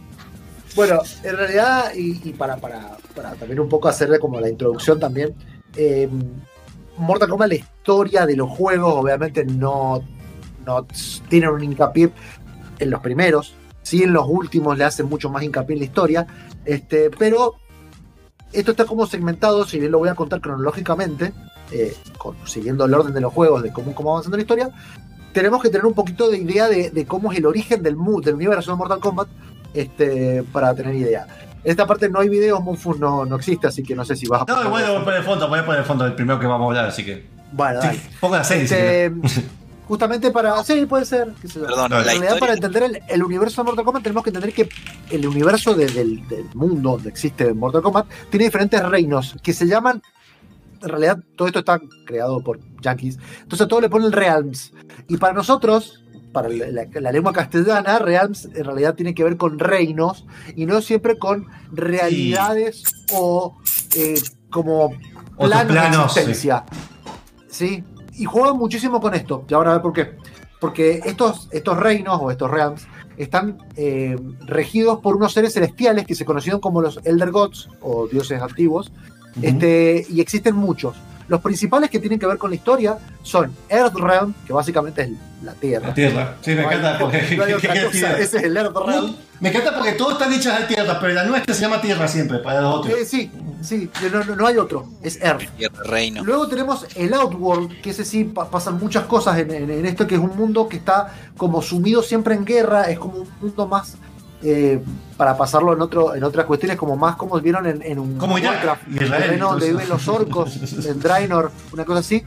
bueno, 0.75 1.01
en 1.23 1.37
realidad, 1.37 1.91
y, 1.95 2.19
y 2.27 2.33
para, 2.33 2.57
para, 2.57 2.97
para 3.15 3.33
también 3.35 3.59
un 3.59 3.69
poco 3.69 3.87
hacerle 3.87 4.19
como 4.19 4.39
la 4.39 4.49
introducción 4.49 4.99
también, 4.99 5.33
eh, 5.75 6.09
Mortal 6.97 7.29
Kombat, 7.29 7.49
la 7.49 7.55
historia 7.55 8.25
de 8.25 8.35
los 8.35 8.49
juegos, 8.49 8.93
obviamente 8.95 9.45
no, 9.45 10.03
no 10.65 10.85
tienen 11.29 11.49
un 11.49 11.63
hincapié 11.63 12.11
en 12.79 12.89
los 12.89 13.01
primeros, 13.01 13.53
sí 13.81 14.03
en 14.03 14.13
los 14.13 14.25
últimos 14.27 14.77
le 14.77 14.83
hacen 14.85 15.07
mucho 15.07 15.29
más 15.29 15.43
hincapié 15.43 15.75
en 15.75 15.79
la 15.79 15.85
historia, 15.85 16.27
este, 16.65 17.09
pero 17.11 17.55
esto 18.51 18.71
está 18.71 18.85
como 18.85 19.05
segmentado, 19.07 19.65
si 19.65 19.79
bien 19.79 19.91
lo 19.91 19.99
voy 19.99 20.09
a 20.09 20.15
contar 20.15 20.41
cronológicamente, 20.41 21.33
eh, 21.71 21.95
con- 22.17 22.35
siguiendo 22.45 22.85
el 22.85 22.93
orden 22.93 23.13
de 23.13 23.21
los 23.21 23.33
juegos, 23.33 23.63
de 23.63 23.71
cómo, 23.73 23.93
cómo 23.95 24.09
va 24.09 24.15
avanzando 24.15 24.37
la 24.37 24.41
historia, 24.43 24.69
tenemos 25.33 25.61
que 25.61 25.69
tener 25.69 25.85
un 25.85 25.93
poquito 25.93 26.29
de 26.29 26.37
idea 26.37 26.67
de, 26.67 26.91
de 26.91 27.05
cómo 27.05 27.31
es 27.31 27.39
el 27.39 27.45
origen 27.47 27.81
del, 27.81 27.95
mu- 27.95 28.21
del 28.21 28.35
universo 28.35 28.71
de 28.71 28.77
Mortal 28.77 28.99
Kombat 28.99 29.27
este, 29.73 30.43
para 30.51 30.75
tener 30.75 30.93
idea. 30.95 31.25
En 31.63 31.71
esta 31.71 31.87
parte 31.87 32.09
no 32.09 32.19
hay 32.19 32.29
videos, 32.29 32.61
Monfus 32.61 32.99
no, 32.99 33.25
no 33.25 33.37
existe, 33.37 33.65
así 33.67 33.81
que 33.81 33.95
no 33.95 34.05
sé 34.05 34.15
si 34.15 34.27
vas 34.27 34.41
a 34.41 34.45
No, 34.63 34.69
voy 34.69 34.83
a 34.83 35.03
poner 35.03 35.19
el 35.21 35.25
fondo, 35.25 35.47
voy 35.47 35.59
a 35.59 35.65
poner 35.65 35.79
el 35.79 35.85
fondo 35.87 36.03
del 36.03 36.13
primero 36.13 36.39
que 36.39 36.45
vamos 36.45 36.65
a 36.65 36.67
hablar, 36.67 36.85
así 36.85 37.03
que. 37.03 37.25
Bueno, 37.53 37.79
dale. 37.79 37.97
Sí, 37.97 38.09
ponga 38.19 38.37
la 38.39 38.43
serie. 38.43 38.63
Este. 38.65 39.11
justamente 39.93 40.31
para. 40.31 40.63
Sí, 40.63 40.85
puede 40.87 41.05
ser. 41.05 41.33
qué 41.41 41.47
sé 41.47 41.59
yo. 41.59 41.65
Perdón, 41.67 41.85
En 41.85 41.91
la 41.91 41.97
En 41.99 42.03
realidad, 42.05 42.23
historia. 42.35 42.39
para 42.39 42.53
entender 42.53 42.83
el, 42.83 42.99
el 43.07 43.23
universo 43.23 43.61
de 43.61 43.65
Mortal 43.67 43.85
Kombat, 43.85 44.03
tenemos 44.03 44.23
que 44.23 44.29
entender 44.31 44.53
que 44.53 44.69
el 45.11 45.27
universo 45.27 45.73
de- 45.75 45.85
del, 45.87 46.27
del 46.27 46.45
mundo 46.55 46.91
donde 46.91 47.09
existe 47.09 47.53
Mortal 47.53 47.81
Kombat 47.83 48.07
tiene 48.31 48.45
diferentes 48.45 48.83
reinos 48.89 49.35
que 49.43 49.53
se 49.53 49.67
llaman. 49.67 50.01
En 50.81 50.89
realidad, 50.89 51.19
todo 51.37 51.47
esto 51.47 51.59
está 51.59 51.79
creado 52.05 52.43
por 52.43 52.59
yankees. 52.81 53.17
Entonces, 53.43 53.67
todo 53.67 53.79
le 53.81 53.89
ponen 53.89 54.11
realms. 54.11 54.73
Y 55.07 55.17
para 55.17 55.33
nosotros, 55.33 56.03
para 56.33 56.49
la, 56.49 56.67
la- 56.71 56.87
la 56.99 57.11
lengua 57.11 57.31
castellana, 57.31 57.99
realms 57.99 58.45
en 58.45 58.65
realidad 58.65 58.95
tiene 58.95 59.13
que 59.13 59.23
ver 59.23 59.37
con 59.37 59.59
reinos 59.59 60.25
y 60.55 60.65
no 60.65 60.81
siempre 60.81 61.17
con 61.19 61.47
realidades 61.71 62.83
o 63.13 63.57
eh, 63.95 64.15
como 64.49 64.91
planos 65.37 66.15
de 66.15 66.21
existencia. 66.21 66.63
¿Sí? 67.49 67.83
Y 68.15 68.25
juegan 68.25 68.57
muchísimo 68.57 69.01
con 69.01 69.13
esto. 69.13 69.45
Y 69.47 69.53
ahora 69.53 69.71
a 69.71 69.73
ver 69.73 69.81
por 69.81 69.93
qué. 69.93 70.15
Porque 70.59 71.01
estos, 71.05 71.49
estos 71.51 71.77
reinos 71.77 72.19
o 72.21 72.31
estos 72.31 72.49
realms 72.49 72.87
están 73.17 73.57
eh, 73.75 74.17
regidos 74.45 74.99
por 74.99 75.15
unos 75.15 75.33
seres 75.33 75.53
celestiales 75.53 76.05
que 76.05 76.15
se 76.15 76.25
conocieron 76.25 76.61
como 76.61 76.81
los 76.81 76.99
Elder 77.03 77.31
Gods 77.31 77.69
o 77.81 78.07
dioses 78.07 78.41
antiguos. 78.41 78.91
este, 79.41 80.05
y 80.09 80.21
existen 80.21 80.55
muchos. 80.55 80.95
Los 81.27 81.41
principales 81.41 81.89
que 81.89 81.99
tienen 81.99 82.19
que 82.19 82.25
ver 82.27 82.37
con 82.37 82.49
la 82.49 82.55
historia 82.55 82.97
son 83.21 83.51
Earth 83.69 83.95
Realm, 83.95 84.33
que 84.45 84.53
básicamente 84.53 85.01
es 85.03 85.09
la 85.43 85.53
Tierra. 85.53 85.87
La 85.89 85.93
tierra. 85.93 86.35
Sí, 86.41 86.51
me 86.55 86.63
encanta 86.63 86.97
porque. 86.99 87.17
ese 88.19 88.21
es 88.21 88.33
el 88.43 88.55
Earth 88.57 88.75
Realm. 88.85 89.15
Me 89.39 89.49
encanta 89.49 89.75
porque 89.75 89.91
todos 89.93 90.13
están 90.13 90.31
hechos 90.31 90.57
de 90.57 90.63
tierra, 90.65 90.97
pero 91.01 91.13
la 91.13 91.25
nuestra 91.25 91.53
se 91.53 91.61
llama 91.61 91.81
tierra 91.81 92.07
siempre, 92.07 92.39
para 92.39 92.61
los 92.61 92.75
otros. 92.75 92.97
Eh, 92.97 93.05
sí, 93.05 93.29
sí, 93.61 93.89
no, 94.11 94.23
no- 94.23 94.35
no 94.37 94.47
hay 94.47 94.57
otro, 94.57 94.87
es 95.01 95.19
Earth. 95.21 95.49
Tierra 95.57 95.83
Reino. 95.83 96.23
Luego 96.23 96.47
tenemos 96.47 96.85
el 96.95 97.13
Outworld, 97.13 97.81
que 97.81 97.89
ese 97.89 98.05
sí 98.05 98.23
pa- 98.23 98.49
pasan 98.49 98.79
muchas 98.79 99.03
cosas 99.05 99.37
en, 99.39 99.51
en- 99.51 99.69
en 99.69 99.85
esto, 99.85 100.07
que 100.07 100.15
es 100.15 100.21
un 100.21 100.35
mundo 100.37 100.69
que 100.69 100.77
está 100.77 101.13
como 101.35 101.61
sumido 101.61 102.01
siempre 102.01 102.35
en 102.35 102.45
guerra, 102.45 102.83
es 102.89 102.97
como 102.99 103.17
un 103.17 103.29
mundo 103.41 103.67
más, 103.67 103.95
eh, 104.43 104.79
para 105.17 105.37
pasarlo 105.37 105.73
en 105.73 105.81
otro 105.81 106.13
en 106.15 106.23
otras 106.23 106.45
cuestiones, 106.45 106.77
como 106.77 106.95
más 106.97 107.15
como 107.15 107.39
vieron 107.39 107.65
en, 107.65 107.81
en 107.81 107.97
un 107.99 108.17
Como 108.17 108.37
Israel, 108.37 108.77
el 108.99 109.09
reino 109.29 109.49
donde 109.51 109.69
viven 109.69 109.89
los 109.89 110.07
orcos, 110.07 110.57
en 110.85 110.99
Draenor, 110.99 111.51
una 111.71 111.85
cosa 111.85 111.99
así. 111.99 112.23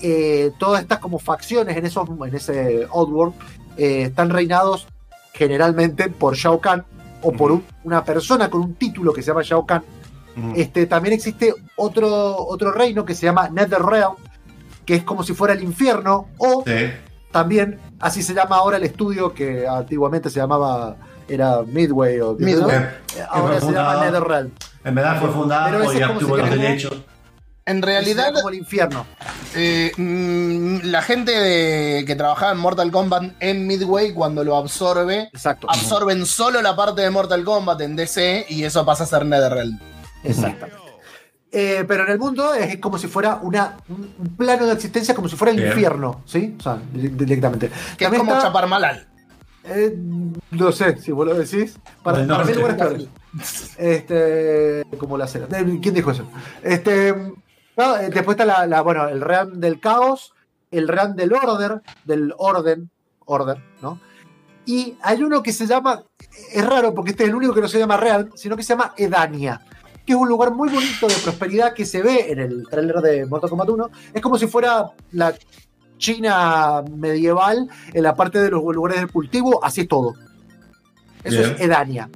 Eh, 0.00 0.52
todas 0.58 0.82
estas 0.82 0.98
como 0.98 1.18
facciones 1.18 1.76
en, 1.76 1.86
esos, 1.86 2.06
en 2.26 2.34
ese 2.34 2.86
Outworld 2.92 3.32
eh, 3.78 4.02
están 4.02 4.28
reinados 4.30 4.86
generalmente 5.32 6.08
por 6.10 6.34
Shao 6.36 6.60
Kahn 6.60 6.84
o 7.22 7.32
por 7.32 7.50
un- 7.52 7.64
una 7.84 8.04
persona 8.04 8.50
con 8.50 8.60
un 8.60 8.74
título 8.74 9.12
que 9.12 9.22
se 9.22 9.28
llama 9.28 9.42
Shao 9.42 9.64
Kahn. 9.64 9.82
Este, 10.56 10.86
también 10.86 11.14
existe 11.14 11.54
otro, 11.76 12.36
otro 12.36 12.72
reino 12.72 13.04
que 13.04 13.14
se 13.14 13.24
llama 13.26 13.48
NetherRealm, 13.48 14.14
que 14.84 14.96
es 14.96 15.04
como 15.04 15.22
si 15.22 15.32
fuera 15.32 15.54
el 15.54 15.62
infierno, 15.62 16.26
o 16.38 16.64
Sí. 16.66 16.72
también, 17.30 17.78
así 18.00 18.20
se 18.22 18.34
llama 18.34 18.56
ahora 18.56 18.76
el 18.78 18.82
estudio 18.84 19.32
que 19.32 19.66
antiguamente 19.66 20.28
se 20.30 20.40
llamaba, 20.40 20.96
era 21.28 21.62
Midway 21.62 22.20
o 22.20 22.34
Midway. 22.38 22.76
Eh, 22.76 23.24
ahora 23.28 23.60
se 23.60 23.72
llama 23.72 24.04
NetherRealm. 24.04 24.50
En 24.84 24.94
verdad 24.94 25.20
fue 25.20 25.30
fundada 25.30 25.68
es 25.84 26.02
obtuvo 26.08 26.36
los 26.36 26.50
derechos. 26.50 26.92
En 27.66 27.80
realidad, 27.80 28.34
como 28.34 28.50
el 28.50 28.56
infierno. 28.56 29.06
eh, 29.54 29.92
mm, 29.96 30.80
la 30.84 31.00
gente 31.00 31.32
de- 31.32 32.04
que 32.04 32.14
trabajaba 32.16 32.52
en 32.52 32.58
Mortal 32.58 32.90
Kombat 32.90 33.32
en 33.40 33.66
Midway, 33.66 34.12
cuando 34.12 34.44
lo 34.44 34.56
absorbe, 34.56 35.30
Exacto. 35.32 35.70
absorben 35.70 36.26
solo 36.26 36.60
la 36.60 36.76
parte 36.76 37.00
de 37.02 37.08
Mortal 37.10 37.42
Kombat 37.44 37.80
en 37.80 37.96
DC 37.96 38.44
y 38.50 38.64
eso 38.64 38.84
pasa 38.84 39.04
a 39.04 39.06
ser 39.06 39.24
NetherRealm. 39.24 39.78
Exactamente. 40.24 40.82
Eh, 41.52 41.84
pero 41.86 42.04
en 42.04 42.10
el 42.10 42.18
mundo 42.18 42.52
es 42.52 42.78
como 42.78 42.98
si 42.98 43.06
fuera 43.06 43.38
una, 43.40 43.76
un 43.88 44.36
plano 44.36 44.66
de 44.66 44.72
existencia, 44.72 45.14
como 45.14 45.28
si 45.28 45.36
fuera 45.36 45.52
el 45.52 45.56
Bien. 45.58 45.68
infierno, 45.70 46.20
¿sí? 46.26 46.56
O 46.58 46.62
sea, 46.62 46.78
di- 46.92 47.08
directamente. 47.08 47.68
Que 47.68 47.74
es 47.74 47.96
También 47.98 48.20
como 48.22 48.32
está- 48.32 48.48
chapar 48.48 48.66
malal. 48.66 49.06
Eh, 49.64 49.96
no 50.50 50.72
sé, 50.72 50.98
si 50.98 51.10
vos 51.12 51.26
lo 51.26 51.34
decís. 51.34 51.78
Para, 52.02 52.18
Del 52.18 52.28
para 52.28 52.44
mí 52.44 52.52
el 52.52 52.60
norte. 52.60 52.74
lugar 52.74 52.92
es 52.92 52.98
peor. 52.98 53.74
Este, 53.78 54.84
como 54.98 55.16
la 55.18 55.26
cera. 55.26 55.46
Eh, 55.58 55.78
¿Quién 55.82 55.94
dijo 55.94 56.10
eso? 56.10 56.28
Este, 56.62 57.12
no, 57.76 57.96
eh, 57.96 58.10
después 58.10 58.34
está 58.36 58.44
la, 58.44 58.66
la- 58.66 58.82
bueno, 58.82 59.08
el 59.08 59.20
Real 59.20 59.60
del 59.60 59.80
Caos, 59.80 60.32
el 60.70 60.88
Real 60.88 61.16
del 61.16 61.32
Order, 61.32 61.80
del 62.04 62.34
Orden, 62.38 62.90
Order, 63.26 63.58
¿no? 63.82 64.00
Y 64.66 64.96
hay 65.02 65.22
uno 65.22 65.42
que 65.42 65.52
se 65.52 65.66
llama, 65.66 66.02
es 66.52 66.64
raro 66.66 66.94
porque 66.94 67.10
este 67.10 67.24
es 67.24 67.28
el 67.30 67.34
único 67.34 67.52
que 67.54 67.60
no 67.60 67.68
se 67.68 67.78
llama 67.78 67.96
Real, 67.98 68.30
sino 68.34 68.56
que 68.56 68.62
se 68.62 68.70
llama 68.70 68.94
Edania, 68.96 69.60
que 70.06 70.12
es 70.14 70.18
un 70.18 70.28
lugar 70.28 70.52
muy 70.52 70.68
bonito 70.70 71.06
de 71.06 71.14
prosperidad 71.22 71.74
que 71.74 71.84
se 71.84 72.02
ve 72.02 72.32
en 72.32 72.38
el 72.38 72.66
trailer 72.70 72.96
de 72.96 73.26
Mortal 73.26 73.50
Kombat 73.50 73.68
1. 73.68 73.90
Es 74.14 74.22
como 74.22 74.38
si 74.38 74.46
fuera 74.46 74.86
la 75.12 75.34
China 75.98 76.82
medieval 76.96 77.68
en 77.92 78.02
la 78.02 78.14
parte 78.14 78.40
de 78.40 78.50
los 78.50 78.62
lugares 78.62 79.00
del 79.00 79.10
cultivo, 79.10 79.64
así 79.64 79.82
es 79.82 79.88
todo. 79.88 80.14
Eso 81.22 81.38
Bien. 81.38 81.52
es 81.52 81.60
Edania. 81.60 82.10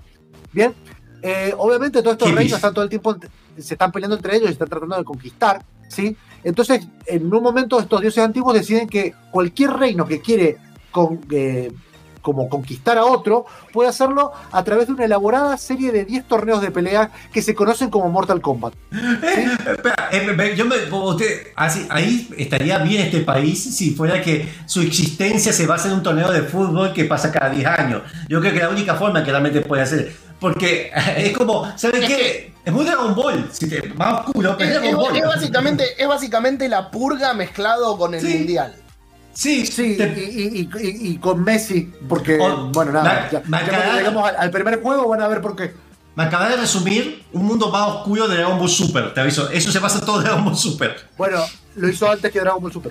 Bien. 0.52 0.74
Eh, 1.22 1.54
obviamente 1.56 2.00
todos 2.00 2.12
estos 2.12 2.32
reinos 2.32 2.54
están 2.54 2.74
todo 2.74 2.84
el 2.84 2.90
tiempo, 2.90 3.16
se 3.56 3.74
están 3.74 3.90
peleando 3.90 4.16
entre 4.16 4.36
ellos 4.36 4.50
y 4.50 4.52
están 4.52 4.68
tratando 4.68 4.96
de 4.96 5.04
conquistar. 5.04 5.64
¿sí? 5.88 6.16
Entonces, 6.44 6.86
en 7.06 7.32
un 7.32 7.42
momento 7.42 7.80
estos 7.80 8.00
dioses 8.00 8.22
antiguos 8.22 8.54
deciden 8.54 8.88
que 8.88 9.14
cualquier 9.30 9.72
reino 9.72 10.06
que 10.06 10.20
quiere 10.20 10.58
con, 10.90 11.20
eh, 11.30 11.72
como 12.22 12.48
conquistar 12.48 12.98
a 12.98 13.04
otro, 13.04 13.46
puede 13.72 13.88
hacerlo 13.88 14.32
a 14.52 14.64
través 14.64 14.86
de 14.86 14.92
una 14.94 15.04
elaborada 15.04 15.56
serie 15.56 15.92
de 15.92 16.04
10 16.04 16.24
torneos 16.26 16.60
de 16.62 16.70
pelea 16.70 17.10
que 17.32 17.42
se 17.42 17.54
conocen 17.54 17.90
como 17.90 18.08
Mortal 18.08 18.40
Kombat. 18.40 18.74
Espera, 18.92 20.08
eh, 20.12 20.54
yo 20.56 20.64
me, 20.66 20.76
usted, 20.90 21.48
así, 21.56 21.86
ahí 21.90 22.28
estaría 22.36 22.78
bien 22.78 23.02
este 23.02 23.20
país 23.20 23.76
si 23.76 23.90
fuera 23.92 24.20
que 24.22 24.48
su 24.66 24.80
existencia 24.80 25.52
se 25.52 25.66
basa 25.66 25.88
en 25.88 25.94
un 25.94 26.02
torneo 26.02 26.30
de 26.32 26.42
fútbol 26.42 26.92
que 26.92 27.04
pasa 27.04 27.30
cada 27.32 27.50
10 27.50 27.66
años. 27.66 28.02
Yo 28.28 28.40
creo 28.40 28.52
que 28.52 28.60
la 28.60 28.68
única 28.70 28.94
forma 28.94 29.22
que 29.24 29.30
realmente 29.30 29.60
puede 29.60 29.82
hacer. 29.82 30.14
Porque 30.40 30.90
es 31.16 31.36
como, 31.36 31.66
¿saben 31.76 32.02
qué? 32.06 32.52
Es 32.64 32.72
muy 32.72 32.84
Dragon 32.84 33.14
Ball, 33.14 33.48
si 33.50 33.68
te, 33.68 33.82
más 33.94 34.26
oscuro, 34.26 34.54
pero 34.58 34.70
Es, 34.70 34.76
es 34.76 34.82
Dragon 34.82 34.88
es- 35.00 35.08
Ball. 35.08 35.16
es 35.16 35.26
básicamente, 35.26 35.84
es 36.02 36.06
básicamente 36.08 36.68
la 36.68 36.90
purga 36.90 37.32
mezclado 37.34 37.96
con 37.96 38.14
el 38.14 38.20
Sí. 38.20 38.34
mundial. 38.38 38.74
Sí, 39.38 39.64
Sí, 39.66 39.96
te- 39.96 40.08
y, 40.18 40.48
y- 40.62 40.68
y- 40.80 41.10
y 41.12 41.18
con 41.18 41.44
Messi, 41.44 41.92
porque, 42.08 42.38
Oh, 42.40 42.70
bueno, 42.72 42.90
nada, 42.90 43.04
ma- 43.04 43.30
ya, 43.30 43.42
ma- 43.46 43.64
ya 43.64 43.94
llegamos 43.96 44.28
al, 44.28 44.34
al 44.36 44.50
primer 44.50 44.82
juego 44.82 45.06
van 45.08 45.22
a 45.22 45.28
ver 45.28 45.40
por 45.40 45.54
qué. 45.54 45.72
me 46.16 46.24
acabas 46.24 46.50
de 46.50 46.56
resumir 46.56 47.24
un 47.32 47.44
mundo 47.46 47.70
más 47.70 47.88
oscuro 47.88 48.26
de 48.26 48.36
Dragon 48.36 48.58
Ball 48.58 48.68
Super, 48.68 49.14
te 49.14 49.20
aviso. 49.20 49.48
Eso 49.50 49.70
se 49.70 49.78
basa 49.78 50.00
en 50.00 50.06
todo 50.06 50.20
Dragon 50.20 50.44
Ball 50.44 50.56
Super. 50.56 50.96
Bueno, 51.16 51.38
lo 51.76 51.88
hizo 51.88 52.10
antes 52.10 52.32
que 52.32 52.40
Dragon 52.40 52.60
Ball 52.60 52.72
Super. 52.72 52.90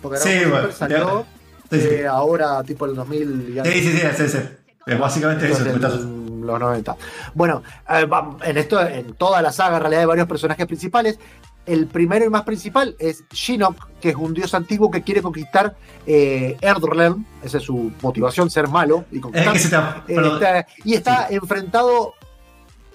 Porque 0.00 0.18
Dragon 0.18 0.32
Sí, 0.32 0.44
Ball 0.44 0.50
bueno, 0.62 0.72
Super 0.72 0.88
salió 0.88 1.26
Sí, 1.70 1.80
sí. 1.82 1.86
eh, 1.96 2.06
ahora, 2.06 2.62
tipo 2.64 2.86
el 2.86 2.94
2000 2.94 3.60
y. 3.62 3.68
Sí, 3.70 3.82
sí, 3.82 4.00
sí, 4.16 4.28
sí. 4.28 4.38
Es 4.86 4.98
básicamente 4.98 5.50
eso. 5.52 5.66
En 5.68 6.46
los 6.46 6.58
90. 6.58 6.96
Bueno, 7.34 7.62
eh, 7.90 8.08
en 8.44 8.56
esto, 8.56 8.80
en 8.80 9.12
toda 9.12 9.42
la 9.42 9.52
saga, 9.52 9.76
en 9.76 9.82
realidad 9.82 10.00
hay 10.00 10.06
varios 10.06 10.26
personajes 10.26 10.64
principales. 10.66 11.18
El 11.68 11.86
primero 11.86 12.24
y 12.24 12.30
más 12.30 12.42
principal 12.42 12.96
es 12.98 13.24
Shinnok, 13.30 13.88
que 14.00 14.08
es 14.10 14.16
un 14.16 14.32
dios 14.34 14.54
antiguo 14.54 14.90
que 14.90 15.02
quiere 15.02 15.20
conquistar 15.22 15.76
eh. 16.06 16.56
Esa 17.42 17.58
es 17.58 17.62
su 17.64 17.92
motivación, 18.02 18.48
ser 18.50 18.68
malo 18.68 19.04
y 19.12 19.16
Es 19.16 19.22
conquistar. 19.22 19.52
que 19.52 19.58
se 19.58 19.68
te... 19.68 19.76
Eh, 20.14 20.32
está- 20.34 20.66
y 20.84 20.94
está 20.94 21.26
enfrentado 21.30 22.14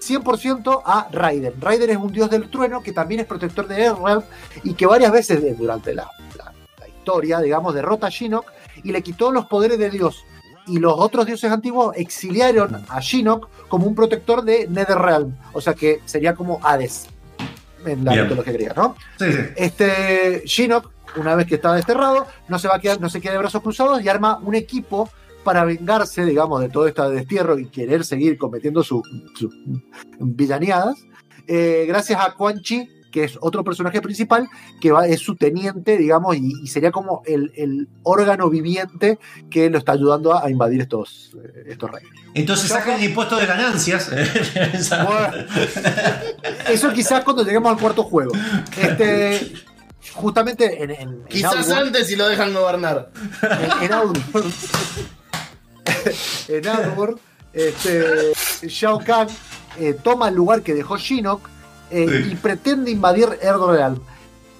100% 0.00 0.82
a 0.84 1.08
Raiden. 1.12 1.54
Raiden 1.60 1.90
es 1.90 1.96
un 1.96 2.12
dios 2.12 2.28
del 2.30 2.50
trueno 2.50 2.82
que 2.82 2.92
también 2.92 3.20
es 3.20 3.26
protector 3.26 3.66
de 3.68 3.84
Erdrealm 3.84 4.22
y 4.62 4.74
que 4.74 4.86
varias 4.86 5.12
veces 5.12 5.42
de- 5.42 5.54
durante 5.54 5.94
la, 5.94 6.08
la- 6.36 6.52
la 6.80 6.88
historia, 6.88 7.40
digamos, 7.40 7.74
derrota 7.74 8.08
a 8.08 8.10
Shinnok 8.10 8.44
y 8.82 8.92
le 8.92 9.02
quitó 9.02 9.30
los 9.30 9.46
poderes 9.46 9.78
de 9.78 9.90
dios. 9.90 10.24
Y 10.66 10.78
los 10.78 10.94
otros 10.96 11.26
dioses 11.26 11.52
antiguos 11.52 11.94
exiliaron 11.96 12.84
a 12.88 13.00
Shinnok 13.00 13.48
como 13.68 13.86
un 13.86 13.94
protector 13.94 14.42
de 14.42 14.66
Netherrealm. 14.68 15.34
O 15.52 15.60
sea 15.60 15.74
que 15.74 16.00
sería 16.06 16.34
como 16.34 16.58
Hades 16.62 17.06
en 17.86 18.04
la 18.04 18.12
Bien. 18.12 18.24
mitología 18.24 18.52
griega, 18.52 18.74
¿no? 18.76 18.96
Sí, 19.18 19.32
sí. 19.32 19.38
Este 19.56 20.42
Shinnok, 20.44 20.90
una 21.16 21.34
vez 21.34 21.46
que 21.46 21.56
está 21.56 21.72
desterrado, 21.74 22.26
no 22.48 22.58
se 22.58 22.68
va 22.68 22.76
a 22.76 22.80
quedar, 22.80 23.00
no 23.00 23.08
se 23.08 23.20
queda 23.20 23.32
de 23.32 23.38
brazos 23.38 23.62
cruzados 23.62 24.02
y 24.02 24.08
arma 24.08 24.38
un 24.42 24.54
equipo 24.54 25.08
para 25.44 25.64
vengarse, 25.64 26.24
digamos, 26.24 26.60
de 26.60 26.68
todo 26.70 26.86
este 26.88 27.02
destierro 27.10 27.58
y 27.58 27.66
querer 27.68 28.04
seguir 28.04 28.38
cometiendo 28.38 28.82
sus 28.82 29.02
sus 29.34 29.54
villaneadas. 30.18 30.96
eh, 31.46 31.84
gracias 31.86 32.18
a 32.20 32.32
Quan 32.32 32.60
Chi, 32.60 32.88
que 33.14 33.22
es 33.22 33.38
otro 33.40 33.62
personaje 33.62 34.02
principal, 34.02 34.48
que 34.80 34.90
va, 34.90 35.06
es 35.06 35.20
su 35.20 35.36
teniente, 35.36 35.96
digamos, 35.96 36.34
y, 36.36 36.52
y 36.64 36.66
sería 36.66 36.90
como 36.90 37.22
el, 37.26 37.52
el 37.54 37.86
órgano 38.02 38.50
viviente 38.50 39.20
que 39.48 39.70
lo 39.70 39.78
está 39.78 39.92
ayudando 39.92 40.34
a, 40.34 40.44
a 40.44 40.50
invadir 40.50 40.80
estos, 40.80 41.30
eh, 41.40 41.66
estos 41.68 41.92
reinos. 41.92 42.10
Entonces 42.34 42.68
sacan 42.70 42.98
el 42.98 43.04
impuesto 43.10 43.36
de 43.36 43.46
ganancias. 43.46 44.10
Bueno, 44.10 45.46
eso 46.68 46.92
quizás 46.92 47.22
cuando 47.22 47.44
lleguemos 47.44 47.70
al 47.72 47.78
cuarto 47.78 48.02
juego. 48.02 48.32
Este, 48.76 49.52
justamente 50.14 50.82
en, 50.82 50.90
en- 50.90 51.00
en 51.00 51.24
Quizás 51.26 51.54
Outworld- 51.54 51.86
antes 51.86 52.06
si 52.08 52.16
lo 52.16 52.26
dejan 52.26 52.52
gobernar. 52.52 53.10
en, 53.42 53.84
en 53.84 53.92
Outworld, 53.92 54.52
en 56.48 56.66
Outworld, 56.68 57.18
este, 57.52 58.32
Shao 58.66 58.98
Kahn 58.98 59.28
eh, 59.78 59.94
toma 60.02 60.28
el 60.30 60.34
lugar 60.34 60.62
que 60.62 60.74
dejó 60.74 60.96
Shinnok 60.96 61.48
eh, 61.90 62.22
Sí. 62.24 62.32
y 62.32 62.34
pretende 62.36 62.90
invadir 62.90 63.28
Erdrealm. 63.40 63.98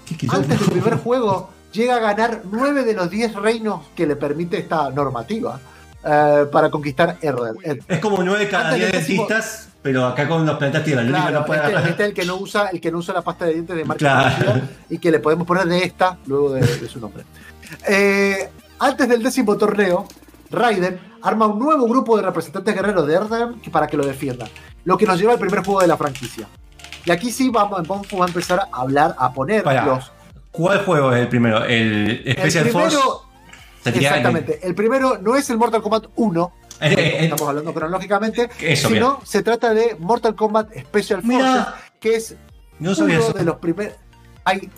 ¿Qué 0.06 0.16
quilombo? 0.16 0.42
Antes 0.42 0.60
del 0.60 0.70
primer 0.70 0.96
juego, 0.98 1.50
llega 1.72 1.96
a 1.96 2.00
ganar 2.00 2.42
9 2.50 2.84
de 2.84 2.94
los 2.94 3.10
10 3.10 3.34
reinos 3.34 3.82
que 3.96 4.06
le 4.06 4.16
permite 4.16 4.58
esta 4.58 4.90
normativa 4.90 5.58
eh, 6.04 6.44
para 6.52 6.70
conquistar. 6.70 7.16
Eh, 7.22 7.32
Es 7.88 7.98
como 8.00 8.22
nueve 8.22 8.48
cada 8.48 8.64
Antes 8.68 8.78
día 8.78 8.86
del 8.88 9.00
décimo- 9.00 9.26
dentistas, 9.26 9.68
pero 9.82 10.04
acá 10.06 10.28
con 10.28 10.44
los 10.44 10.56
planetas 10.58 10.84
Tierra. 10.84 11.02
Claro, 11.06 11.40
no 11.40 11.46
puede 11.46 11.60
este, 11.60 11.72
agarrar- 11.72 11.90
este 11.90 12.02
es 12.02 12.08
el 12.10 12.14
que 12.14 12.24
no 12.26 12.36
usa, 12.36 12.66
el 12.68 12.80
que 12.80 12.92
no 12.92 12.98
usa 12.98 13.14
la 13.14 13.22
pasta 13.22 13.46
de 13.46 13.54
dientes 13.54 13.74
de 13.76 13.84
marca 13.86 14.34
Claro. 14.38 14.60
y 14.90 14.98
que 14.98 15.10
le 15.10 15.18
podemos 15.20 15.46
poner 15.46 15.64
de 15.66 15.78
esta 15.84 16.18
luego 16.26 16.52
de, 16.52 16.60
de 16.60 16.88
su 16.88 17.00
nombre. 17.00 17.24
Eh, 17.88 18.50
antes 18.78 19.08
del 19.08 19.22
décimo 19.22 19.56
torneo, 19.56 20.06
Raiden 20.50 21.00
arma 21.22 21.46
un 21.46 21.58
nuevo 21.58 21.86
grupo 21.88 22.16
de 22.18 22.22
representantes 22.22 22.74
guerreros 22.74 23.06
de 23.06 23.14
Erdem 23.14 23.60
para 23.72 23.86
que 23.86 23.96
lo 23.96 24.04
defiendan. 24.06 24.48
Lo 24.84 24.98
que 24.98 25.06
nos 25.06 25.18
lleva 25.18 25.32
al 25.32 25.38
primer 25.38 25.64
juego 25.64 25.80
de 25.80 25.86
la 25.86 25.96
franquicia. 25.96 26.46
Y 27.04 27.10
aquí 27.10 27.30
sí 27.30 27.50
vamos, 27.50 27.86
vamos 27.86 28.06
a 28.12 28.24
empezar 28.26 28.60
a 28.72 28.80
hablar, 28.80 29.14
a 29.18 29.32
poner 29.32 29.62
Pará. 29.62 29.84
los. 29.86 30.10
¿Cuál 30.50 30.84
juego 30.84 31.12
es 31.12 31.20
el 31.22 31.28
primero? 31.28 31.64
El 31.64 32.22
El 32.24 32.36
Special 32.36 32.68
Force. 32.70 32.88
primero, 32.96 33.22
el- 33.84 33.94
exactamente. 34.04 34.60
El 34.62 34.74
primero 34.74 35.18
no 35.20 35.36
es 35.36 35.50
el 35.50 35.58
Mortal 35.58 35.82
Kombat 35.82 36.04
1, 36.14 36.52
Eh, 36.80 36.88
eh, 36.88 36.94
eh, 36.98 37.16
estamos 37.24 37.48
hablando 37.48 37.72
cronológicamente, 37.74 38.48
Eso, 38.60 38.88
sino 38.88 39.20
se 39.24 39.42
trata 39.42 39.74
de 39.74 39.96
Mortal 39.98 40.34
Kombat 40.34 40.70
Special 40.76 41.22
Forces, 41.22 41.38
Mira. 41.38 41.74
que 42.00 42.16
es 42.16 42.36
no 42.78 42.92
uno 42.96 43.32
de 43.32 43.44
los 43.44 43.56
primeros. 43.56 43.94
Hay 44.44 44.68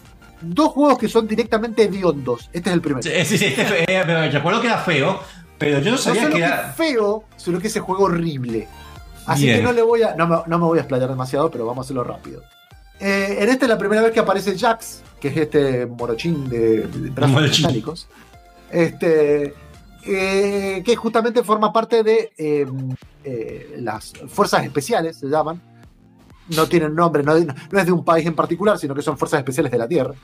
dos 0.40 0.70
juegos 0.70 0.98
que 0.98 1.08
son 1.08 1.26
directamente 1.26 1.84
hediondos. 1.84 2.50
Este 2.52 2.70
es 2.70 2.74
el 2.74 2.80
primero. 2.82 3.02
Sí, 3.02 3.10
sí, 3.24 3.38
sí, 3.38 3.44
este- 3.56 3.84
eh, 3.92 4.30
recuerdo 4.30 4.60
que 4.60 4.66
era 4.66 4.78
feo, 4.78 5.20
pero 5.58 5.78
yo 5.78 5.86
no 5.86 5.90
no 5.92 5.98
sabía 5.98 6.22
solo 6.24 6.34
que 6.36 6.42
era. 6.42 6.72
feo, 6.76 7.24
sino 7.36 7.58
que 7.60 7.68
ese 7.68 7.80
juego 7.80 8.04
horrible. 8.04 8.68
Así 9.26 9.44
Bien. 9.44 9.58
que 9.58 9.62
no 9.62 9.72
le 9.72 9.82
voy 9.82 10.02
a. 10.02 10.14
No 10.14 10.26
me, 10.26 10.36
no 10.46 10.58
me 10.58 10.64
voy 10.64 10.78
a 10.78 10.82
explayar 10.82 11.08
demasiado, 11.08 11.50
pero 11.50 11.66
vamos 11.66 11.84
a 11.84 11.86
hacerlo 11.86 12.04
rápido. 12.04 12.42
Eh, 13.00 13.38
en 13.40 13.48
este 13.48 13.64
es 13.64 13.68
la 13.68 13.76
primera 13.78 14.00
vez 14.02 14.12
que 14.12 14.20
aparece 14.20 14.56
Jax, 14.58 15.02
que 15.20 15.28
es 15.28 15.36
este 15.36 15.86
morochín 15.86 16.48
de, 16.48 16.86
de 16.86 17.10
brazos 17.10 17.60
metálicos. 17.60 18.08
Este. 18.70 19.54
eh, 20.04 20.82
que 20.84 20.96
justamente 20.96 21.42
forma 21.42 21.72
parte 21.72 22.02
de 22.02 22.32
eh, 22.38 22.66
eh, 23.24 23.76
las 23.80 24.12
fuerzas 24.28 24.64
especiales, 24.64 25.16
se 25.18 25.26
llaman. 25.28 25.60
No 26.56 26.66
tienen 26.68 26.94
nombre, 26.94 27.24
no, 27.24 27.34
no 27.36 27.78
es 27.80 27.86
de 27.86 27.92
un 27.92 28.04
país 28.04 28.24
en 28.24 28.34
particular, 28.34 28.78
sino 28.78 28.94
que 28.94 29.02
son 29.02 29.18
fuerzas 29.18 29.38
especiales 29.40 29.72
de 29.72 29.78
la 29.78 29.88
Tierra. 29.88 30.14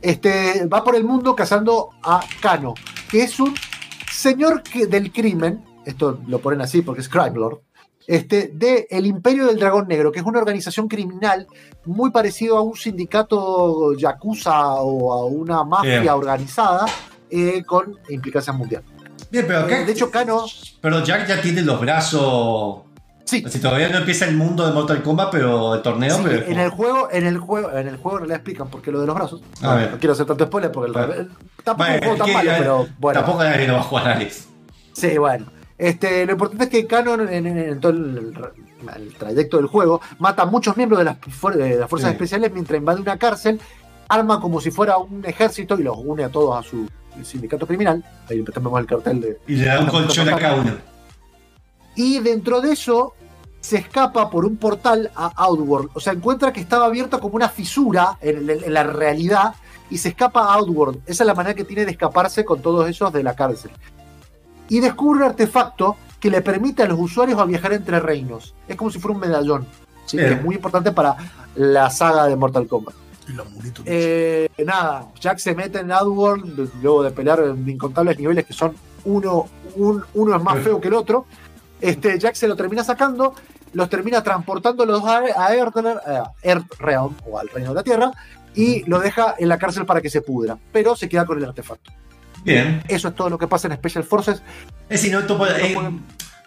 Este, 0.00 0.66
va 0.66 0.84
por 0.84 0.94
el 0.94 1.02
mundo 1.02 1.34
cazando 1.34 1.90
a 2.02 2.20
Kano, 2.40 2.74
que 3.10 3.24
es 3.24 3.40
un 3.40 3.54
señor 4.12 4.62
que- 4.62 4.86
del 4.86 5.10
crimen, 5.10 5.64
esto 5.84 6.20
lo 6.28 6.38
ponen 6.38 6.60
así 6.60 6.82
porque 6.82 7.00
es 7.00 7.08
Crime 7.08 7.32
Lord, 7.34 7.60
este, 8.06 8.50
de 8.54 8.86
el 8.90 9.06
Imperio 9.06 9.46
del 9.46 9.58
Dragón 9.58 9.88
Negro, 9.88 10.12
que 10.12 10.20
es 10.20 10.26
una 10.26 10.38
organización 10.38 10.88
criminal 10.88 11.46
muy 11.84 12.10
parecido 12.10 12.56
a 12.58 12.62
un 12.62 12.76
sindicato 12.76 13.94
yakuza 13.94 14.74
o 14.74 15.12
a 15.12 15.24
una 15.26 15.64
mafia 15.64 16.00
Bien. 16.00 16.12
organizada 16.12 16.86
eh, 17.30 17.62
con 17.64 17.96
implicancias 18.10 18.54
mundiales. 18.56 18.88
Bien, 19.30 19.44
pero 19.46 19.60
acá. 19.60 19.80
Eh, 19.80 19.84
de 19.84 19.92
hecho, 19.92 20.10
Kano, 20.10 20.44
Pero 20.80 21.02
Jack 21.02 21.26
ya 21.26 21.40
tiene 21.40 21.62
los 21.62 21.80
brazos. 21.80 22.82
sí, 23.24 23.42
Si 23.48 23.58
todavía 23.58 23.88
no 23.88 23.98
empieza 23.98 24.26
el 24.26 24.36
mundo 24.36 24.66
de 24.66 24.72
Mortal 24.72 25.02
Kombat, 25.02 25.30
pero 25.32 25.74
el 25.74 25.82
torneo. 25.82 26.14
sí, 26.16 26.22
pero- 26.24 26.46
en 26.46 26.58
el 26.58 26.70
juego, 26.70 27.08
en 27.10 27.26
el 27.26 27.38
juego, 27.38 27.72
en 27.72 27.88
el 27.88 27.96
juego 27.96 28.20
no 28.20 28.26
le 28.26 28.34
explican 28.34 28.68
por 28.68 28.82
qué 28.82 28.92
lo 28.92 29.00
de 29.00 29.06
los 29.06 29.14
brazos. 29.16 29.40
A 29.62 29.66
No, 29.66 29.76
ver. 29.76 29.90
no 29.92 29.98
quiero 29.98 30.12
hacer 30.12 30.26
tanto 30.26 30.44
spoiler 30.46 30.70
porque 30.70 30.90
el, 30.90 31.30
tampoco 31.64 31.90
es 31.90 31.96
un 31.96 32.08
juego 32.08 32.16
tan 32.24 32.32
malo, 32.32 32.50
pero 32.58 32.86
bueno. 32.98 33.20
Tampoco 33.20 33.44
nadie 33.44 33.66
lo 33.66 33.72
va 33.74 33.80
a 33.80 33.84
jugar, 33.84 34.08
Alex. 34.08 34.48
Sí, 34.92 35.18
bueno. 35.18 35.46
Este, 35.76 36.24
lo 36.26 36.32
importante 36.32 36.64
es 36.64 36.70
que 36.70 36.86
Canon 36.86 37.28
en, 37.28 37.46
en- 37.46 37.58
en 37.58 37.80
todo 37.80 37.92
el, 37.92 38.32
el 38.96 39.14
trayecto 39.14 39.56
del 39.56 39.66
juego 39.66 40.00
mata 40.18 40.42
a 40.42 40.46
muchos 40.46 40.76
miembros 40.76 40.98
de 40.98 41.04
las, 41.04 41.20
fuer- 41.20 41.56
de 41.56 41.76
las 41.76 41.90
fuerzas 41.90 42.10
Sí. 42.10 42.14
especiales 42.14 42.52
mientras 42.52 42.78
invade 42.78 43.00
una 43.00 43.18
cárcel, 43.18 43.60
arma 44.08 44.40
como 44.40 44.60
si 44.60 44.70
fuera 44.70 44.98
un 44.98 45.24
ejército 45.24 45.78
y 45.78 45.82
los 45.82 45.96
une 45.98 46.24
a 46.24 46.28
todos 46.28 46.64
a 46.64 46.68
su 46.68 46.86
sindicato 47.24 47.66
criminal. 47.66 48.04
Ahí 48.30 48.40
vemos 48.42 48.78
el 48.80 48.86
cartel 48.86 49.20
de. 49.20 49.38
Y 49.48 49.56
le 49.56 49.64
da 49.66 49.80
un 49.80 49.86
colchón 49.86 50.28
a 50.28 50.36
cada 50.38 50.54
uno. 50.60 50.72
Y 51.96 52.18
dentro 52.20 52.60
de 52.60 52.72
eso 52.72 53.14
se 53.60 53.78
escapa 53.78 54.28
por 54.30 54.44
un 54.44 54.56
portal 54.56 55.10
a 55.16 55.32
Outworld. 55.44 55.90
O 55.94 56.00
sea, 56.00 56.12
encuentra 56.12 56.52
que 56.52 56.60
estaba 56.60 56.86
abierto 56.86 57.18
como 57.20 57.34
una 57.36 57.48
fisura 57.48 58.18
en, 58.20 58.48
en- 58.50 58.64
en 58.64 58.72
la 58.74 58.82
realidad 58.84 59.54
y 59.90 59.98
se 59.98 60.08
escapa 60.10 60.40
a 60.40 60.54
Outworld. 60.54 60.98
Esa 61.06 61.22
es 61.22 61.26
la 61.26 61.34
manera 61.34 61.54
que 61.54 61.64
tiene 61.64 61.84
de 61.84 61.92
escaparse 61.92 62.44
con 62.44 62.60
todos 62.62 62.88
esos 62.88 63.12
de 63.12 63.22
la 63.22 63.34
cárcel. 63.34 63.70
Y 64.68 64.80
descubre 64.80 65.20
un 65.20 65.26
artefacto 65.30 65.96
que 66.20 66.30
le 66.30 66.40
permite 66.40 66.82
a 66.82 66.88
los 66.88 66.98
usuarios 66.98 67.38
a 67.38 67.44
viajar 67.44 67.72
entre 67.74 68.00
reinos. 68.00 68.54
Es 68.66 68.76
como 68.76 68.90
si 68.90 68.98
fuera 68.98 69.14
un 69.14 69.20
medallón. 69.20 69.66
¿sí? 70.06 70.16
Que 70.16 70.32
es 70.32 70.42
muy 70.42 70.54
importante 70.56 70.92
para 70.92 71.16
la 71.56 71.90
saga 71.90 72.26
de 72.26 72.36
Mortal 72.36 72.66
Kombat. 72.66 72.94
Eh, 73.86 74.48
nada, 74.66 75.06
Jack 75.20 75.38
se 75.38 75.54
mete 75.54 75.80
en 75.80 75.92
Outworld 75.92 76.70
luego 76.82 77.02
de 77.02 77.10
pelear 77.10 77.40
en 77.40 77.68
incontables 77.68 78.18
niveles 78.18 78.44
que 78.44 78.52
son 78.52 78.74
uno, 79.04 79.46
un- 79.76 80.04
uno 80.14 80.36
es 80.36 80.42
más 80.42 80.56
Sí. 80.58 80.62
feo 80.64 80.80
que 80.80 80.88
el 80.88 80.94
otro. 80.94 81.26
Este, 81.80 82.18
Jack 82.18 82.34
se 82.34 82.48
lo 82.48 82.56
termina 82.56 82.84
sacando 82.84 83.34
los 83.72 83.88
termina 83.90 84.22
transportando 84.22 84.86
los 84.86 85.02
a, 85.04 85.18
a 85.18 85.54
Earth- 85.54 86.00
a 86.06 86.32
Earthrealm 86.42 87.14
o 87.28 87.38
al 87.38 87.48
Reino 87.48 87.70
de 87.70 87.74
la 87.74 87.82
Tierra 87.82 88.12
y 88.54 88.84
lo 88.88 89.00
deja 89.00 89.34
en 89.36 89.48
la 89.48 89.58
cárcel 89.58 89.84
para 89.84 90.00
que 90.00 90.08
se 90.08 90.20
pudra, 90.22 90.56
pero 90.72 90.94
se 90.94 91.08
queda 91.08 91.26
con 91.26 91.38
el 91.38 91.44
artefacto. 91.44 91.90
Bien. 92.44 92.82
Eso 92.88 93.08
es 93.08 93.14
todo 93.14 93.30
lo 93.30 93.38
que 93.38 93.48
pasa 93.48 93.68
en 93.68 93.74
Special 93.74 94.04
Forces. 94.04 94.42
Es 94.88 95.00
decir, 95.02 95.12
no, 95.12 95.22
tú 95.24 95.36
puedes- 95.38 95.58
eh, 95.62 95.76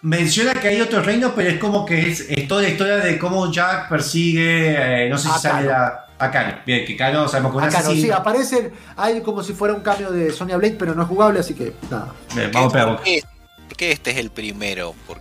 menciona 0.02 0.54
que 0.54 0.68
hay 0.68 0.80
otro 0.80 1.02
reino, 1.02 1.32
pero 1.34 1.50
es 1.50 1.58
como 1.58 1.84
que 1.84 2.10
es, 2.10 2.20
es 2.28 2.46
toda 2.46 2.62
la 2.62 2.68
historia 2.68 2.96
de 2.98 3.18
cómo 3.18 3.50
Jack 3.50 3.88
persigue, 3.88 5.04
eh, 5.06 5.08
no 5.10 5.18
sé 5.18 5.28
si 5.28 5.34
A 5.34 5.38
sale 5.38 5.66
la, 5.66 6.06
a 6.18 6.30
Kano. 6.30 6.54
Bien, 6.64 6.84
que 6.86 6.96
Kano 6.96 7.26
sabemos 7.28 7.52
que 7.52 7.58
es 7.58 7.62
un 7.64 7.68
Acá 7.68 7.82
no, 7.88 7.90
sí, 7.94 8.10
aparecen, 8.10 8.72
hay 8.96 9.20
como 9.22 9.42
si 9.42 9.52
fuera 9.54 9.74
un 9.74 9.80
cambio 9.80 10.10
de 10.12 10.30
Sonya 10.32 10.56
Blade, 10.56 10.76
pero 10.78 10.94
no 10.94 11.02
es 11.02 11.08
jugable, 11.08 11.40
así 11.40 11.54
que 11.54 11.72
nada. 11.90 12.12
Bien, 12.34 12.50
vamos 12.52 12.74
a. 12.74 12.86
¿Por 12.86 13.02
qué, 13.02 13.22
por 13.68 13.76
qué 13.76 13.90
este 13.92 14.10
es 14.12 14.18
el 14.18 14.30
primero? 14.30 14.94
Por- 15.06 15.18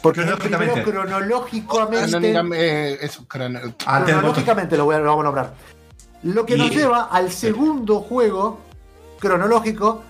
Porque 0.00 0.20
es 0.22 0.26
el 0.28 0.36
primero 0.38 0.74
cronológicamente. 0.84 2.30
Eh, 2.54 3.10
crono- 3.28 3.60
del 3.60 3.70
voto. 3.70 3.84
cronológicamente 3.86 4.76
lo, 4.76 4.84
voy 4.84 4.94
a, 4.94 4.98
lo 4.98 5.04
vamos 5.06 5.22
a 5.22 5.24
nombrar. 5.24 5.54
Lo 6.22 6.46
que 6.46 6.56
nos 6.56 6.70
lleva 6.70 7.04
al 7.10 7.32
segundo 7.32 8.00
juego 8.00 8.60
cronológico 9.18 10.02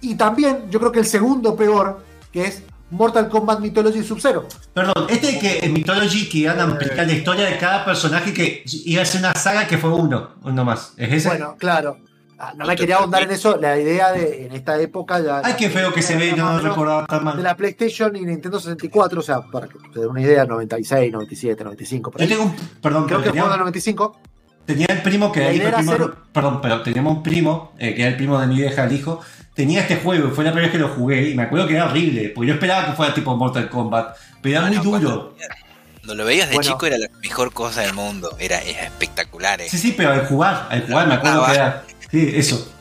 y 0.00 0.14
también 0.14 0.70
yo 0.70 0.78
creo 0.80 0.92
que 0.92 1.00
el 1.00 1.06
segundo 1.06 1.56
peor, 1.56 2.02
que 2.32 2.44
es 2.46 2.62
Mortal 2.90 3.28
Kombat 3.28 3.60
Mythology 3.60 4.02
Sub-Zero. 4.02 4.46
Perdón, 4.74 5.06
este 5.08 5.38
que 5.38 5.60
en 5.60 5.72
Mythology 5.72 6.28
que 6.28 6.38
iban 6.38 6.58
a 6.58 6.64
ampliar 6.64 7.06
la 7.06 7.12
historia 7.12 7.44
de 7.46 7.56
cada 7.58 7.84
personaje 7.84 8.32
que 8.34 8.62
iba 8.66 9.02
a 9.02 9.04
ser 9.04 9.20
una 9.20 9.34
saga 9.34 9.66
que 9.66 9.78
fue 9.78 9.90
uno, 9.92 10.30
uno 10.42 10.64
más. 10.64 10.94
¿Es 10.96 11.12
ese? 11.12 11.28
Bueno, 11.28 11.56
claro. 11.58 11.98
Ah, 12.42 12.54
No 12.56 12.64
me 12.66 12.74
quería 12.74 12.96
ahondar 12.96 13.22
en 13.24 13.30
eso. 13.32 13.58
La 13.58 13.78
idea 13.78 14.12
de 14.12 14.46
en 14.46 14.52
esta 14.52 14.80
época 14.80 15.20
ya. 15.20 15.42
Ay, 15.44 15.54
qué 15.58 15.68
feo 15.68 15.92
que 15.92 16.00
se 16.02 16.16
ve, 16.16 16.32
no 16.32 16.58
recordaba 16.58 17.06
tan 17.06 17.18
De 17.18 17.24
mal. 17.26 17.42
la 17.42 17.54
PlayStation 17.54 18.16
y 18.16 18.22
Nintendo 18.22 18.58
64, 18.58 19.20
o 19.20 19.22
sea, 19.22 19.42
para 19.42 19.68
que 19.68 19.74
te 19.92 20.00
den 20.00 20.08
una 20.08 20.22
idea, 20.22 20.44
96, 20.46 21.12
97, 21.12 21.62
95. 21.62 22.10
Por 22.10 22.20
Yo 22.22 22.26
tengo 22.28 22.42
un. 22.44 22.56
Perdón, 22.80 23.04
Creo 23.06 23.22
que 23.22 23.30
fue 23.30 23.38
en 23.40 23.52
el 23.52 23.58
95. 23.58 24.18
tenía 24.64 24.86
el 24.88 25.02
primo 25.02 25.30
que 25.30 25.40
fue 25.42 25.50
el 25.54 25.60
era 25.60 25.78
primo- 25.78 26.10
Perdón, 26.32 26.60
pero 26.62 26.82
teníamos 26.82 27.18
un 27.18 27.22
primo, 27.22 27.72
eh, 27.78 27.94
que 27.94 28.00
era 28.02 28.10
el 28.10 28.16
primo 28.16 28.40
de 28.40 28.46
mi 28.46 28.56
vieja, 28.56 28.84
el 28.84 28.92
hijo. 28.92 29.20
Tenía 29.60 29.82
este 29.82 29.96
juego 29.96 30.28
y 30.28 30.30
fue 30.30 30.42
la 30.42 30.52
primera 30.52 30.68
vez 30.68 30.72
que 30.72 30.78
lo 30.78 30.88
jugué 30.88 31.28
y 31.28 31.34
me 31.34 31.42
acuerdo 31.42 31.66
que 31.66 31.74
era 31.74 31.84
horrible, 31.84 32.30
porque 32.34 32.48
yo 32.48 32.54
esperaba 32.54 32.86
que 32.86 32.92
fuera 32.92 33.12
tipo 33.12 33.36
Mortal 33.36 33.68
Kombat, 33.68 34.16
pero 34.40 34.58
era 34.58 34.66
muy 34.68 34.76
duro. 34.78 35.34
Cuando 35.98 36.14
lo 36.14 36.24
veías 36.24 36.48
de 36.48 36.54
Bueno. 36.54 36.70
chico 36.72 36.86
era 36.86 36.96
la 36.96 37.08
mejor 37.20 37.52
cosa 37.52 37.82
del 37.82 37.92
mundo. 37.92 38.34
Era, 38.38 38.58
era 38.62 38.84
espectacular. 38.84 39.60
eh. 39.60 39.68
Sí, 39.68 39.76
sí, 39.76 39.92
pero 39.94 40.12
al 40.12 40.26
jugar, 40.26 40.66
al 40.70 40.86
jugar 40.86 41.08
me 41.08 41.14
acuerdo 41.14 41.44
Ah, 41.44 41.52
que 41.52 41.58
va. 41.58 41.66
era. 41.66 41.84
Sí, 42.10 42.32
eso. 42.34 42.72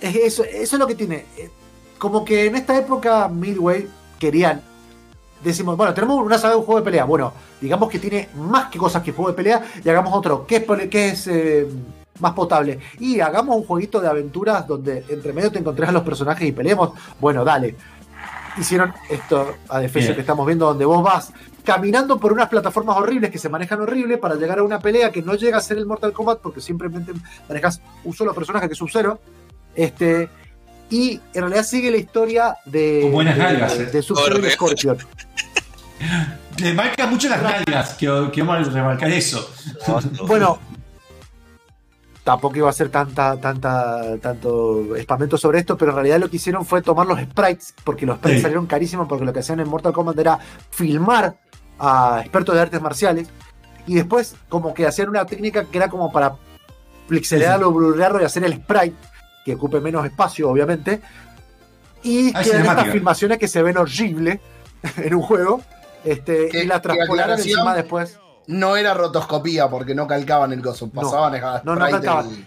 Es 0.00 0.16
eso, 0.16 0.42
eso 0.42 0.76
es 0.76 0.80
lo 0.80 0.86
que 0.88 0.96
tiene. 0.96 1.26
Eh, 1.38 1.48
Como 1.96 2.24
que 2.24 2.46
en 2.46 2.56
esta 2.56 2.76
época 2.76 3.28
Midway 3.28 3.86
querían. 4.18 4.60
Decimos, 5.44 5.76
bueno, 5.76 5.94
tenemos 5.94 6.18
una 6.26 6.38
saga 6.38 6.54
de 6.54 6.58
un 6.58 6.64
juego 6.64 6.80
de 6.80 6.84
pelea. 6.86 7.04
Bueno, 7.04 7.32
digamos 7.60 7.88
que 7.88 8.00
tiene 8.00 8.30
más 8.34 8.68
que 8.68 8.78
cosas 8.78 9.02
que 9.04 9.12
juego 9.12 9.30
de 9.30 9.36
pelea 9.36 9.62
y 9.84 9.88
hagamos 9.88 10.12
otro 10.12 10.44
que 10.44 10.56
es, 10.56 10.64
que 10.90 11.08
es 11.10 11.26
eh, 11.28 11.68
más 12.20 12.32
potable. 12.32 12.78
Y 12.98 13.20
hagamos 13.20 13.56
un 13.56 13.64
jueguito 13.64 14.00
de 14.00 14.08
aventuras 14.08 14.66
donde 14.66 15.04
entre 15.08 15.32
medio 15.32 15.50
te 15.50 15.58
encontrás 15.58 15.90
a 15.90 15.92
los 15.92 16.02
personajes 16.02 16.46
y 16.46 16.52
peleemos. 16.52 16.90
Bueno, 17.20 17.44
dale. 17.44 17.76
Hicieron 18.58 18.92
esto 19.08 19.54
a 19.68 19.78
defensa 19.78 20.14
que 20.14 20.20
estamos 20.20 20.44
viendo, 20.46 20.66
donde 20.66 20.84
vos 20.84 21.02
vas 21.02 21.32
caminando 21.64 22.18
por 22.18 22.32
unas 22.32 22.48
plataformas 22.48 22.96
horribles 22.96 23.30
que 23.30 23.38
se 23.38 23.48
manejan 23.48 23.80
horrible 23.80 24.18
para 24.18 24.34
llegar 24.34 24.58
a 24.58 24.62
una 24.62 24.80
pelea 24.80 25.12
que 25.12 25.22
no 25.22 25.34
llega 25.34 25.58
a 25.58 25.60
ser 25.60 25.78
el 25.78 25.86
Mortal 25.86 26.12
Kombat 26.12 26.40
porque 26.40 26.60
simplemente 26.60 27.12
manejas 27.48 27.80
un 28.04 28.14
solo 28.14 28.34
personaje 28.34 28.66
que 28.66 28.72
es 28.72 28.78
Sub-Zero. 28.78 29.20
Este, 29.74 30.28
y 30.90 31.20
en 31.34 31.42
realidad 31.42 31.62
sigue 31.62 31.90
la 31.90 31.98
historia 31.98 32.56
de, 32.64 33.00
Con 33.02 33.12
buenas 33.12 33.36
de, 33.36 33.42
nalgas, 33.42 33.78
de, 33.78 33.84
eh. 33.84 33.86
de 33.86 34.02
Sub-Zero. 34.02 34.50
Scorpion. 34.50 34.98
Le 36.58 36.74
marca 36.74 37.06
mucho 37.06 37.28
las 37.28 37.42
nalgas, 37.42 37.94
que, 37.94 38.06
que 38.32 38.42
vamos 38.42 38.68
a 38.68 38.70
remarcar 38.70 39.10
eso. 39.10 39.50
Bueno, 40.26 40.58
tampoco 42.30 42.56
iba 42.58 42.70
a 42.70 42.72
ser 42.72 42.90
tanta, 42.90 43.40
tanta, 43.40 44.16
tanto 44.18 44.94
espamento 44.94 45.36
sobre 45.36 45.58
esto, 45.58 45.76
pero 45.76 45.90
en 45.90 45.96
realidad 45.96 46.20
lo 46.20 46.30
que 46.30 46.36
hicieron 46.36 46.64
fue 46.64 46.80
tomar 46.80 47.04
los 47.04 47.18
sprites, 47.18 47.74
porque 47.82 48.06
los 48.06 48.18
sprites 48.18 48.38
Sí. 48.38 48.42
salieron 48.42 48.66
carísimos, 48.66 49.08
porque 49.08 49.24
lo 49.24 49.32
que 49.32 49.40
hacían 49.40 49.58
en 49.58 49.68
Mortal 49.68 49.92
Kombat 49.92 50.16
era 50.16 50.38
filmar 50.70 51.34
a 51.80 52.18
expertos 52.20 52.54
de 52.54 52.60
artes 52.60 52.80
marciales, 52.80 53.28
y 53.84 53.96
después 53.96 54.36
como 54.48 54.72
que 54.74 54.86
hacían 54.86 55.08
una 55.08 55.26
técnica 55.26 55.64
que 55.64 55.76
era 55.76 55.88
como 55.88 56.12
para 56.12 56.36
pixelarlo, 57.08 57.72
blurrearlo 57.72 58.22
y 58.22 58.24
hacer 58.24 58.44
el 58.44 58.54
sprite, 58.54 58.94
que 59.44 59.54
ocupe 59.54 59.80
menos 59.80 60.06
espacio, 60.06 60.48
obviamente, 60.48 61.00
y 62.04 62.30
Ah, 62.32 62.42
quedan 62.44 62.64
estas 62.64 62.90
filmaciones 62.90 63.38
que 63.38 63.48
se 63.48 63.60
ven 63.60 63.76
horribles 63.76 64.38
en 64.98 65.14
un 65.16 65.22
juego, 65.22 65.62
este, 66.04 66.48
y 66.52 66.66
la 66.66 66.76
que 66.76 66.80
transpolaron 66.88 67.38
encima 67.40 67.74
después. 67.74 68.20
No 68.50 68.76
era 68.76 68.94
rotoscopía 68.94 69.68
porque 69.68 69.94
no 69.94 70.06
calcaban 70.06 70.52
el 70.52 70.60
coso, 70.62 70.88
pasaban 70.90 71.34
a 71.34 71.62
no, 71.64 71.74
no 71.76 71.88
calcaban. 71.88 72.26
y- 72.30 72.44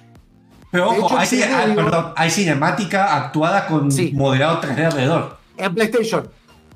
Pero 0.72 0.90
ojo, 0.90 1.06
hecho, 1.22 1.46
hay, 1.56 1.76
perdón, 1.76 2.14
cinemática 2.30 3.16
actuada 3.16 3.68
con 3.68 3.92
Sí. 3.92 4.12
moderado 4.14 4.60
3D 4.60 4.86
alrededor. 4.86 5.38
En 5.58 5.74
PlayStation. 5.74 6.28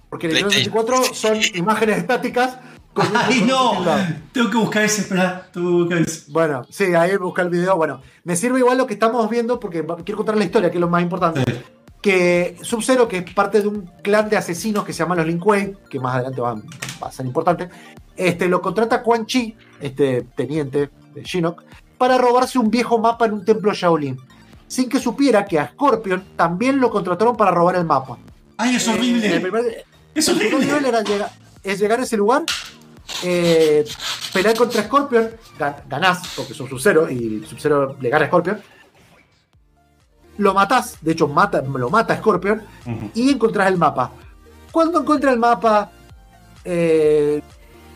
Porque 0.09 0.27
en 0.27 0.37
el 0.37 0.45
PlayStation. 0.45 0.73
64 0.85 1.13
son 1.13 1.37
imágenes 1.55 1.97
estáticas. 1.97 2.57
con 2.93 3.05
un- 3.11 3.15
¡Ay, 3.17 3.39
con 3.41 3.47
no! 3.49 3.85
Tengo 4.31 4.49
que 4.49 4.57
buscar 4.57 4.83
ese, 4.83 5.01
espera, 5.01 5.47
tengo 5.53 5.67
que 5.69 5.73
buscar 5.83 5.97
ese. 5.99 6.31
Bueno, 6.31 6.65
sí, 6.69 6.85
ahí 6.95 7.15
busca 7.17 7.41
el 7.43 7.49
video. 7.49 7.75
Bueno, 7.75 8.01
me 8.23 8.35
sirve 8.35 8.57
igual 8.59 8.77
lo 8.77 8.87
que 8.87 8.93
estamos 8.95 9.29
viendo 9.29 9.59
porque 9.59 9.85
quiero 10.03 10.17
contar 10.17 10.35
la 10.37 10.43
historia, 10.45 10.71
que 10.71 10.77
es 10.77 10.81
lo 10.81 10.87
más 10.89 11.03
importante. 11.03 11.43
Sí. 11.45 11.61
Que 12.01 12.57
Sub-Zero, 12.61 13.07
que 13.07 13.17
es 13.17 13.33
parte 13.33 13.61
de 13.61 13.67
un 13.67 13.81
clan 14.01 14.29
de 14.29 14.37
asesinos 14.37 14.83
que 14.83 14.93
se 14.93 14.99
llaman 14.99 15.17
los 15.17 15.27
Lin 15.27 15.37
Kuei, 15.39 15.75
que 15.89 15.99
más 15.99 16.15
adelante 16.15 16.39
van, 16.41 16.63
va 17.03 17.07
a 17.07 17.11
ser 17.11 17.25
importante, 17.25 17.69
este, 18.17 18.47
lo 18.47 18.61
contrata 18.61 19.01
Quan 19.03 19.25
Chi, 19.25 19.55
este 19.79 20.23
teniente 20.35 20.89
de 21.13 21.23
Shinnok, 21.23 21.63
para 21.97 22.17
robarse 22.17 22.59
un 22.59 22.69
viejo 22.69 22.97
mapa 22.99 23.25
en 23.25 23.33
un 23.33 23.45
templo 23.45 23.73
Shaolin. 23.73 24.17
Sin 24.67 24.89
que 24.89 24.99
supiera 24.99 25.45
que 25.45 25.59
a 25.59 25.69
Scorpion 25.69 26.23
también 26.35 26.79
lo 26.79 26.89
contrataron 26.91 27.35
para 27.37 27.51
robar 27.51 27.75
el 27.77 27.85
mapa. 27.85 28.17
¡Ay, 28.57 28.75
es 28.75 28.87
Eh, 28.87 28.91
en 28.91 28.95
el 28.95 28.99
horrible! 28.99 29.39
primer- 29.39 29.85
¡Es 30.13 30.27
el 30.27 30.35
segundo 30.37 30.57
nivel 30.59 30.73
horrible! 30.73 30.89
era 30.89 31.01
llegar, 31.03 31.31
es 31.63 31.79
llegar 31.79 31.99
a 31.99 32.03
ese 32.03 32.17
lugar, 32.17 32.43
eh, 33.23 33.85
pelear 34.33 34.55
contra 34.57 34.83
Scorpion, 34.83 35.29
gan- 35.57 35.83
ganás, 35.87 36.21
porque 36.35 36.53
son 36.53 36.67
Sub-Zero 36.67 37.09
y 37.09 37.45
Sub-Zero 37.45 37.95
le 38.01 38.09
gana 38.09 38.25
a 38.25 38.27
Scorpion. 38.27 38.59
Lo 40.37 40.53
matás, 40.53 40.97
de 41.01 41.13
hecho 41.13 41.27
mata, 41.27 41.61
lo 41.61 41.89
mata 41.89 42.13
a 42.13 42.17
Scorpion 42.17 42.61
y 43.15 43.31
encontrás 43.31 43.67
el 43.69 43.77
mapa. 43.77 44.11
Cuando 44.71 45.01
encuentra 45.01 45.31
el 45.31 45.39
mapa, 45.39 45.91
eh, 46.63 47.41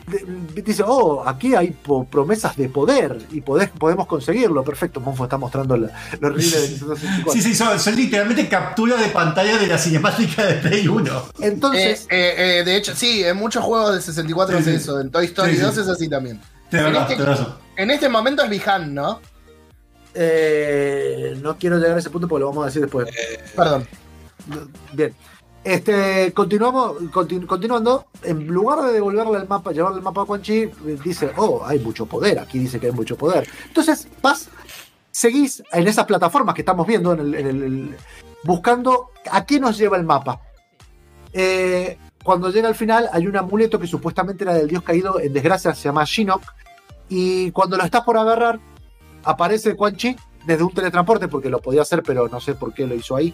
de- 0.06 0.62
dice, 0.62 0.82
oh, 0.86 1.22
aquí 1.26 1.54
hay 1.54 1.76
promesas 2.10 2.56
de 2.56 2.68
poder 2.68 3.18
y 3.30 3.40
podés- 3.40 3.70
podemos 3.70 4.06
conseguirlo. 4.06 4.64
Perfecto, 4.64 5.00
Monfo 5.00 5.24
está 5.24 5.36
mostrando 5.38 5.76
la- 5.76 5.90
lo 6.20 6.28
horrible 6.28 6.56
de 6.60 6.68
Nintendo 6.70 6.96
64. 6.96 7.32
Sí, 7.32 7.40
sí, 7.42 7.54
son, 7.54 7.78
son 7.80 7.96
literalmente 7.96 8.48
capturas 8.48 9.00
de 9.00 9.08
pantalla 9.08 9.58
de 9.58 9.66
la 9.66 9.78
cinemática 9.78 10.44
de 10.44 10.54
Play 10.54 10.88
1. 10.88 11.22
Entonces, 11.40 12.06
Eh, 12.10 12.34
eh, 12.36 12.58
eh, 12.60 12.64
de 12.64 12.76
hecho, 12.76 12.94
sí, 12.94 13.22
en 13.24 13.36
muchos 13.36 13.64
juegos 13.64 13.94
de 13.94 14.00
64 14.02 14.56
Sí, 14.62 14.70
es 14.70 14.76
eso. 14.82 15.00
En 15.00 15.10
Toy 15.10 15.26
Story 15.26 15.50
Sí, 15.52 15.56
sí. 15.56 15.62
2 15.62 15.76
es 15.78 15.88
así 15.88 16.08
también. 16.08 16.40
En 16.72 16.84
verdad, 16.84 17.10
este-. 17.10 17.44
En 17.76 17.90
este 17.90 18.08
momento 18.08 18.42
es 18.44 18.50
Bihan, 18.50 18.94
¿no? 18.94 19.20
eh, 20.14 21.38
no 21.42 21.56
quiero 21.56 21.78
llegar 21.78 21.96
a 21.96 21.98
ese 21.98 22.10
punto 22.10 22.28
porque 22.28 22.40
lo 22.40 22.48
vamos 22.48 22.64
a 22.64 22.66
decir 22.66 22.82
después. 22.82 23.08
Perdón. 23.56 23.86
Bien. 24.92 25.14
Este, 25.64 26.32
continuamos, 26.32 26.96
continu- 27.12 27.46
continuando, 27.46 28.06
en 28.24 28.48
lugar 28.48 28.82
de 28.82 28.92
devolverle 28.92 29.38
el 29.38 29.46
mapa, 29.46 29.70
llevarle 29.70 29.98
el 29.98 30.02
mapa 30.02 30.22
a 30.22 30.24
Quan 30.24 30.42
Chi, 30.42 30.68
dice, 31.04 31.30
oh, 31.36 31.62
hay 31.64 31.78
mucho 31.78 32.04
poder, 32.06 32.40
aquí 32.40 32.58
dice 32.58 32.80
que 32.80 32.86
hay 32.86 32.92
mucho 32.92 33.16
poder. 33.16 33.48
Entonces, 33.68 34.08
vas, 34.20 34.48
seguís 35.12 35.62
en 35.72 35.86
esas 35.86 36.04
plataformas 36.06 36.56
que 36.56 36.62
estamos 36.62 36.84
viendo, 36.84 37.16
buscando 38.42 39.10
a 39.30 39.46
qué 39.46 39.60
nos 39.60 39.78
lleva 39.78 39.96
el 39.96 40.04
mapa. 40.04 40.40
Eh, 41.32 41.96
cuando 42.24 42.50
llega 42.50 42.66
al 42.66 42.74
final, 42.74 43.08
hay 43.12 43.28
un 43.28 43.36
amuleto 43.36 43.78
que 43.78 43.86
supuestamente 43.86 44.42
era 44.42 44.54
del 44.54 44.66
dios 44.66 44.82
caído 44.82 45.20
en 45.20 45.32
desgracia, 45.32 45.74
se 45.76 45.84
llama 45.84 46.04
Shinnok, 46.04 46.42
y 47.08 47.52
cuando 47.52 47.76
lo 47.76 47.84
estás 47.84 48.02
por 48.02 48.18
agarrar, 48.18 48.58
aparece 49.22 49.76
Quan 49.76 49.94
Chi 49.94 50.16
desde 50.44 50.64
un 50.64 50.74
teletransporte, 50.74 51.28
porque 51.28 51.48
lo 51.50 51.60
podía 51.60 51.82
hacer, 51.82 52.02
pero 52.02 52.28
no 52.28 52.40
sé 52.40 52.56
por 52.56 52.74
qué 52.74 52.84
lo 52.84 52.96
hizo 52.96 53.14
ahí. 53.14 53.32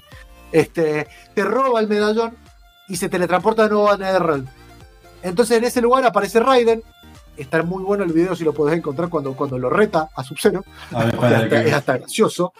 Este, 0.52 1.06
te 1.34 1.44
roba 1.44 1.80
el 1.80 1.88
medallón 1.88 2.36
y 2.88 2.96
se 2.96 3.08
teletransporta 3.08 3.64
de 3.64 3.68
nuevo 3.70 3.90
a 3.90 3.96
Netherrealm. 3.96 4.46
Entonces 5.22 5.58
en 5.58 5.64
ese 5.64 5.80
lugar 5.80 6.04
aparece 6.06 6.40
Raiden. 6.40 6.82
Está 7.36 7.62
muy 7.62 7.82
bueno 7.84 8.02
el 8.04 8.12
video 8.12 8.34
si 8.34 8.42
lo 8.44 8.52
podés 8.52 8.76
encontrar 8.78 9.08
cuando, 9.08 9.34
cuando 9.34 9.58
lo 9.58 9.70
reta 9.70 10.08
a 10.16 10.24
Sub-Zero. 10.24 10.64
A 10.92 11.04
ver, 11.04 11.14
O 11.18 11.20
sea, 11.20 11.20
para 11.20 11.36
hasta- 11.38 11.48
que- 11.62 11.68
es 11.68 11.74
hasta 11.74 11.98
gracioso. 11.98 12.52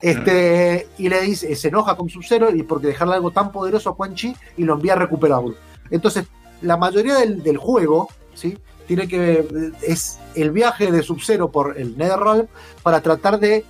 Este, 0.00 0.88
y 0.98 1.08
le 1.08 1.20
dice, 1.22 1.54
se 1.56 1.68
enoja 1.68 1.96
con 1.96 2.08
Sub-Zero 2.08 2.54
y 2.54 2.62
porque 2.62 2.88
dejarle 2.88 3.14
algo 3.14 3.30
tan 3.30 3.50
poderoso 3.52 3.90
a 3.90 3.96
Quan 3.96 4.14
Chi 4.14 4.36
y 4.56 4.64
lo 4.64 4.74
envía 4.74 4.92
a 4.92 4.96
recuperarlo. 4.96 5.54
Entonces, 5.90 6.26
la 6.62 6.76
mayoría 6.76 7.14
del, 7.16 7.42
del 7.42 7.56
juego, 7.56 8.08
¿sí? 8.34 8.58
Tiene 8.86 9.08
que. 9.08 9.72
es 9.82 10.18
el 10.34 10.50
viaje 10.52 10.92
de 10.92 11.02
Sub-Zero 11.02 11.50
por 11.50 11.78
el 11.78 11.96
Netherrealm 11.96 12.46
para 12.82 13.00
tratar 13.00 13.38
de 13.40 13.64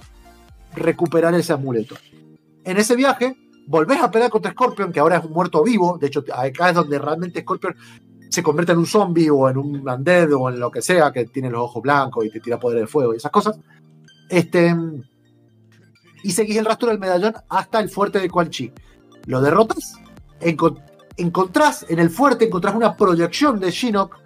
recuperar 0.75 1.35
ese 1.35 1.53
amuleto. 1.53 1.95
En 2.65 2.77
ese 2.77 2.97
viaje, 2.97 3.37
volvés 3.67 4.01
a 4.01 4.11
pelear 4.11 4.31
contra 4.31 4.53
Scorpion, 4.53 4.93
que 4.93 5.01
ahora 5.01 5.19
es 5.19 5.25
un 5.25 5.33
muerto 5.33 5.63
vivo. 5.63 5.99
De 5.99 6.07
hecho, 6.07 6.25
acá 6.33 6.71
es 6.71 6.75
donde 6.75 6.99
realmente 6.99 7.41
Scorpion 7.41 7.75
se 8.29 8.43
convierte 8.43 8.73
en 8.73 8.79
un 8.79 8.87
zombie 8.87 9.31
o 9.31 9.49
en 9.49 9.57
un 9.57 9.89
undead 9.89 10.33
o 10.33 10.49
en 10.49 10.59
lo 10.61 10.71
que 10.71 10.83
sea, 10.83 11.13
que 11.13 11.27
tiene 11.27 11.51
los 11.51 11.63
ojos 11.63 11.83
blancos 11.83 12.25
y 12.25 12.31
te 12.31 12.41
tira 12.41 12.59
poder 12.59 12.81
de 12.81 12.87
fuego 12.87 13.15
y 13.15 13.17
esas 13.17 13.31
cosas. 13.31 13.59
Este, 14.29 14.75
y 16.23 16.31
seguís 16.33 16.57
el 16.57 16.65
rastro 16.65 16.89
del 16.89 16.99
medallón 16.99 17.35
hasta 17.49 17.79
el 17.81 17.89
fuerte 17.89 18.19
de 18.19 18.29
Quan 18.29 18.51
Chi. 18.51 18.73
Lo 19.27 19.41
derrotas, 19.41 19.95
encon- 20.41 20.83
encontrás 21.17 21.87
en 21.89 21.99
el 21.99 22.11
fuerte, 22.11 22.47
encontrás 22.47 22.75
una 22.75 22.97
proyección 22.97 23.59
de 23.61 23.71
Shinnok, 23.71 24.17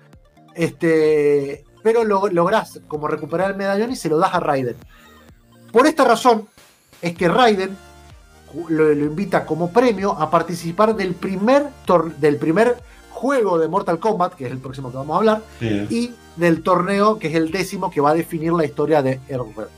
este, 0.55 1.65
pero 1.83 2.05
lo, 2.05 2.29
lográs 2.29 2.81
como 2.89 3.07
recuperar 3.07 3.51
el 3.53 3.57
medallón 3.57 3.93
y 3.93 3.97
se 3.97 4.09
lo 4.09 4.19
das 4.19 4.35
a 4.35 4.41
Raiden. 4.41 4.77
Por 5.73 5.87
esta 5.87 6.05
razón 6.05 6.49
es 7.01 7.15
que 7.15 7.29
Raiden 7.29 7.77
lo, 8.69 8.85
lo 8.95 9.05
invita 9.05 9.45
como 9.47 9.71
premio 9.71 10.13
a 10.13 10.31
participar 10.31 10.95
del 10.97 11.15
primer, 11.15 11.67
tor- 11.87 12.15
del 12.17 12.37
primer 12.37 12.77
juego 13.11 13.59
de 13.59 13.69
Mortal 13.69 13.99
Kombat, 13.99 14.35
que 14.35 14.47
es 14.47 14.53
el 14.53 14.59
próximo 14.59 14.91
que 14.91 14.97
vamos 14.97 15.15
a 15.15 15.19
hablar, 15.19 15.43
Sí. 15.59 15.87
y 15.91 16.15
del 16.37 16.63
torneo 16.63 17.19
que 17.19 17.29
es 17.29 17.35
el 17.35 17.51
décimo 17.51 17.91
que 17.91 18.01
va 18.01 18.11
a 18.11 18.15
definir 18.15 18.53
la 18.53 18.65
historia 18.65 19.03
de 19.03 19.21
Error. 19.29 19.69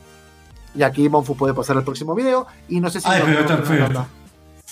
Y 0.74 0.82
aquí 0.82 1.08
Monfu 1.08 1.36
puede 1.36 1.52
pasar 1.54 1.76
al 1.76 1.84
próximo 1.84 2.14
video 2.14 2.46
y 2.68 2.80
no 2.80 2.88
sé 2.88 3.00
si... 3.00 3.08
Ay, 3.08 3.22
pero. 3.24 4.06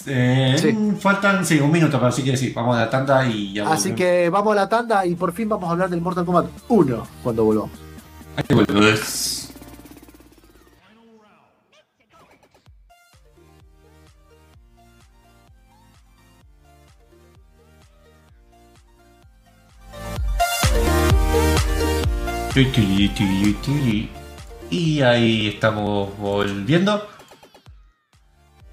Eh, 0.07 0.57
Sí. 0.59 0.75
Faltan 0.99 1.45
sí, 1.45 1.61
un 1.61 1.71
minuto, 1.71 1.99
pero 1.99 2.07
así 2.09 2.23
que 2.25 2.35
sí, 2.37 2.53
vamos 2.55 2.75
a 2.77 2.81
la 2.81 2.91
tanda 2.91 3.27
y 3.27 3.53
ya 3.53 3.65
Así 3.71 3.91
volvemos. 3.91 3.97
que 3.99 4.31
vamos 4.31 4.53
a 4.53 4.57
la 4.57 4.69
tanda 4.69 5.05
y 5.05 5.15
por 5.15 5.33
fin 5.33 5.49
vamos 5.49 5.69
a 5.69 5.73
hablar 5.73 5.91
del 5.91 6.01
Mortal 6.01 6.25
Kombat 6.25 6.47
1 6.69 7.07
cuando 7.23 7.45
volvamos. 7.45 7.71
Ahí 8.37 8.55
volvemos. 8.55 9.40
Y 24.71 25.03
ahí 25.03 25.49
estamos 25.49 26.17
volviendo. 26.19 27.07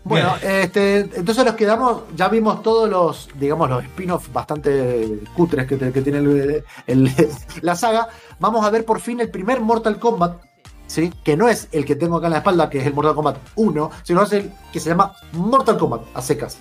Bueno, 0.04 0.36
este, 0.41 0.99
entonces 0.99 1.44
nos 1.44 1.56
quedamos, 1.56 2.04
ya 2.16 2.30
vimos 2.30 2.64
todos 2.64 2.90
los, 2.90 3.30
digamos, 3.38 3.70
los 3.70 3.84
spin-offs 3.84 4.32
bastante 4.32 5.20
cutres 5.36 5.68
que, 5.68 5.76
tiene 6.02 6.20
el- 6.20 6.64
el- 6.88 7.12
la 7.62 7.76
saga. 7.76 8.08
Vamos 8.40 8.66
a 8.66 8.70
ver 8.70 8.86
por 8.86 9.02
fin 9.02 9.20
el 9.20 9.30
primer 9.30 9.60
Mortal 9.60 9.99
Kombat, 9.99 10.41
¿sí? 10.88 11.12
Que 11.26 11.36
no 11.36 11.49
es 11.49 11.68
el 11.74 11.84
que 11.84 11.95
tengo 11.98 12.18
acá 12.18 12.28
en 12.28 12.32
la 12.34 12.38
espalda, 12.40 12.70
que 12.70 12.80
es 12.80 12.86
el 12.88 12.94
Mortal 12.94 13.16
Kombat 13.16 13.38
1, 13.56 13.91
sino 14.04 14.24
es 14.24 14.32
el 14.32 14.52
que 14.72 14.80
se 14.80 14.90
llama 14.90 15.14
Mortal 15.34 15.78
Kombat, 15.78 16.02
a 16.14 16.22
secas, 16.22 16.58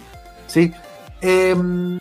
¿sí? 0.48 0.72
Em, 1.20 1.98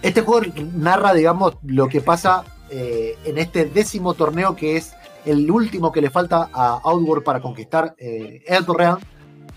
este 0.00 0.22
juego 0.22 0.46
narra, 0.74 1.12
digamos, 1.12 1.56
lo 1.62 1.88
que 1.88 2.00
pasa 2.00 2.42
eh, 2.70 3.16
en 3.24 3.38
este 3.38 3.64
décimo 3.66 4.14
torneo 4.14 4.54
que 4.56 4.76
es 4.76 4.92
el 5.24 5.50
último 5.50 5.90
que 5.92 6.00
le 6.00 6.10
falta 6.10 6.48
a 6.52 6.80
Outward 6.84 7.22
para 7.24 7.40
conquistar 7.40 7.94
eh, 7.98 8.42
Eldorean. 8.46 8.98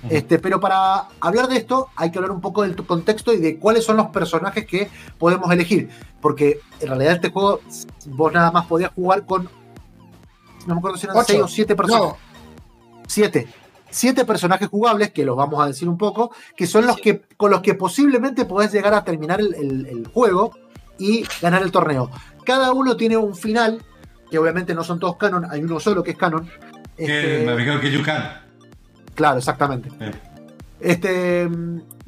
Este, 0.10 0.40
pero 0.40 0.62
para 0.62 1.10
hablar 1.20 1.50
de 1.50 1.58
esto 1.58 1.90
hay 1.98 2.10
que 2.10 2.20
hablar 2.20 2.32
un 2.32 2.40
poco 2.40 2.62
del 2.62 2.74
contexto 2.86 3.34
y 3.34 3.38
de 3.38 3.58
cuáles 3.60 3.84
son 3.84 3.98
los 3.98 4.08
personajes 4.08 4.66
que 4.66 4.90
podemos 5.18 5.52
elegir. 5.52 5.90
Porque 6.22 6.62
en 6.80 6.88
realidad 6.88 7.16
este 7.16 7.30
juego 7.32 7.60
vos 8.08 8.32
nada 8.32 8.50
más 8.52 8.66
podías 8.66 8.92
jugar 8.94 9.26
con... 9.26 9.50
No 10.66 10.76
me 10.76 10.80
acuerdo 10.80 10.98
si 10.98 11.06
eran 11.06 11.18
Ocho. 11.18 11.26
6 11.28 11.42
o 11.42 11.48
7 11.48 11.76
personas. 11.76 12.02
No, 12.02 12.18
7. 13.08 13.48
Siete 13.92 14.24
personajes 14.24 14.68
jugables, 14.68 15.10
que 15.12 15.26
los 15.26 15.36
vamos 15.36 15.60
a 15.64 15.66
decir 15.66 15.90
un 15.90 15.98
poco, 15.98 16.32
que 16.56 16.68
son 16.68 16.86
los 16.86 16.98
que 16.98 17.24
con 17.38 17.50
los 17.50 17.62
que 17.62 17.74
posiblemente 17.74 18.46
podés 18.46 18.72
llegar 18.72 18.94
a 18.94 19.04
terminar 19.04 19.40
el, 19.40 19.56
el- 19.56 19.86
el 19.88 20.08
juego 20.08 20.52
y 21.00 21.26
ganar 21.42 21.64
el 21.64 21.72
torneo. 21.72 22.12
Cada 22.50 22.72
uno 22.72 22.98
tiene 22.98 23.16
un 23.16 23.36
final, 23.36 23.80
que 24.32 24.40
obviamente 24.40 24.74
no 24.74 24.84
son 24.84 24.98
todos 25.00 25.18
canon, 25.18 25.46
hay 25.52 25.62
uno 25.64 25.80
solo 25.80 26.02
que 26.04 26.10
es 26.12 26.18
canon. 26.18 26.50
Que 26.98 27.44
Este, 27.46 27.46
creo 27.64 27.80
que 27.80 27.92
Yukan. 27.92 28.42
Claro, 29.14 29.38
exactamente. 29.38 29.88
Eh. 30.00 30.12
Este, 30.80 31.48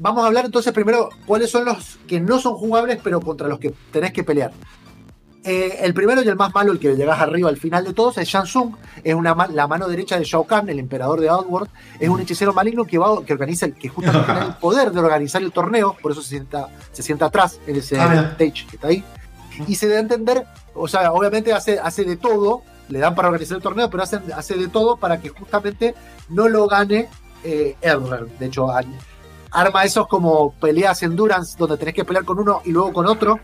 vamos 0.00 0.24
a 0.24 0.26
hablar 0.26 0.44
entonces 0.46 0.72
primero 0.72 1.10
cuáles 1.26 1.48
son 1.48 1.64
los 1.64 1.96
que 2.08 2.18
no 2.18 2.40
son 2.40 2.54
jugables, 2.56 2.98
pero 3.04 3.20
contra 3.20 3.46
los 3.46 3.60
que 3.60 3.72
tenés 3.92 4.12
que 4.12 4.24
pelear. 4.24 4.50
Eh, 5.44 5.78
el 5.82 5.94
primero 5.94 6.20
y 6.24 6.26
el 6.28 6.34
más 6.34 6.52
malo, 6.52 6.72
el 6.72 6.80
que 6.80 6.96
llegás 6.96 7.20
arriba 7.20 7.48
al 7.48 7.56
final 7.56 7.84
de 7.84 7.92
todos, 7.94 8.18
es 8.18 8.26
Shansung. 8.26 8.74
Es 9.04 9.14
una, 9.14 9.36
ma- 9.36 9.46
la 9.46 9.68
mano 9.68 9.86
derecha 9.86 10.18
de 10.18 10.24
Shao 10.24 10.42
Kahn, 10.44 10.68
el 10.70 10.80
emperador 10.80 11.20
de 11.20 11.28
Outward. 11.28 11.68
Es 12.00 12.08
un 12.08 12.18
hechicero 12.20 12.52
maligno 12.52 12.84
que, 12.84 12.98
va, 12.98 13.24
que 13.24 13.32
organiza, 13.32 13.66
el- 13.66 13.74
que 13.74 13.88
justamente 13.88 14.26
tiene 14.32 14.46
el 14.48 14.54
poder 14.54 14.90
de 14.90 14.98
organizar 14.98 15.40
el 15.40 15.52
torneo, 15.52 15.96
por 16.02 16.10
eso 16.10 16.20
se 16.20 16.30
sienta, 16.30 16.68
se 16.90 17.04
sienta 17.04 17.26
atrás 17.26 17.60
en 17.68 17.76
ese 17.76 17.96
Ah, 18.00 18.32
stage 18.36 18.66
que 18.68 18.74
está 18.76 18.88
ahí. 18.88 19.04
Y 19.66 19.74
se 19.74 19.88
da 19.88 19.96
a 19.96 20.00
entender, 20.00 20.44
o 20.74 20.88
sea, 20.88 21.12
obviamente 21.12 21.52
hace, 21.52 21.78
hace 21.78 22.04
de 22.04 22.16
todo, 22.16 22.62
le 22.88 22.98
dan 22.98 23.14
para 23.14 23.28
organizar 23.28 23.56
el 23.56 23.62
torneo, 23.62 23.88
pero 23.90 24.02
hace, 24.02 24.18
hace 24.34 24.54
de 24.54 24.68
todo 24.68 24.96
para 24.96 25.20
que 25.20 25.28
justamente 25.30 25.94
no 26.28 26.48
lo 26.48 26.66
gane 26.66 27.08
eh. 27.44 27.76
De 28.38 28.46
hecho, 28.46 28.68
arma 29.50 29.84
esos 29.84 30.06
como 30.08 30.52
peleas 30.54 31.02
endurance 31.02 31.56
donde 31.58 31.76
tenés 31.76 31.94
que 31.94 32.04
pelear 32.04 32.24
con 32.24 32.38
uno 32.38 32.62
y 32.64 32.70
luego 32.70 32.92
con 32.92 33.06
otro. 33.06 33.38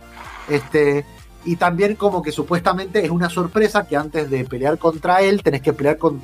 Este, 0.48 1.04
y 1.44 1.56
también 1.56 1.94
como 1.94 2.22
que 2.22 2.32
supuestamente 2.32 3.04
es 3.04 3.10
una 3.10 3.28
sorpresa 3.30 3.86
que 3.86 3.96
antes 3.96 4.30
de 4.30 4.44
pelear 4.44 4.78
contra 4.78 5.20
él 5.22 5.42
tenés 5.42 5.62
que 5.62 5.72
pelear 5.72 5.98
con 5.98 6.20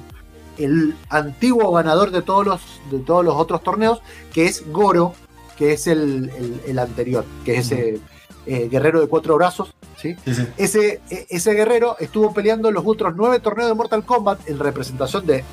el 0.58 0.94
antiguo 1.08 1.72
ganador 1.72 2.10
de 2.10 2.22
todos 2.22 2.46
los, 2.46 2.60
de 2.90 2.98
todos 3.00 3.24
los 3.24 3.34
otros 3.36 3.62
torneos, 3.62 4.00
que 4.32 4.46
es 4.46 4.70
Goro, 4.72 5.14
que 5.56 5.72
es 5.72 5.86
el, 5.86 6.30
el- 6.36 6.60
el 6.66 6.78
anterior, 6.78 7.24
que 7.44 7.56
es 7.58 7.66
ese 7.72 7.88
eh, 7.96 8.00
guerrero 8.46 9.00
de 9.00 9.06
cuatro 9.08 9.36
brazos. 9.36 9.74
¿sí? 9.96 10.14
Sí, 10.24 10.34
sí. 10.34 10.46
Ese, 10.56 11.00
e- 11.10 11.26
ese 11.30 11.52
guerrero 11.54 11.96
estuvo 11.98 12.32
peleando 12.34 12.68
en 12.68 12.74
los 12.74 12.84
otros 12.86 13.14
nueve 13.16 13.40
torneos 13.40 13.68
de 13.70 13.74
Mortal 13.74 14.04
Kombat 14.04 14.48
en 14.48 14.58
representación 14.58 15.26
de 15.26 15.44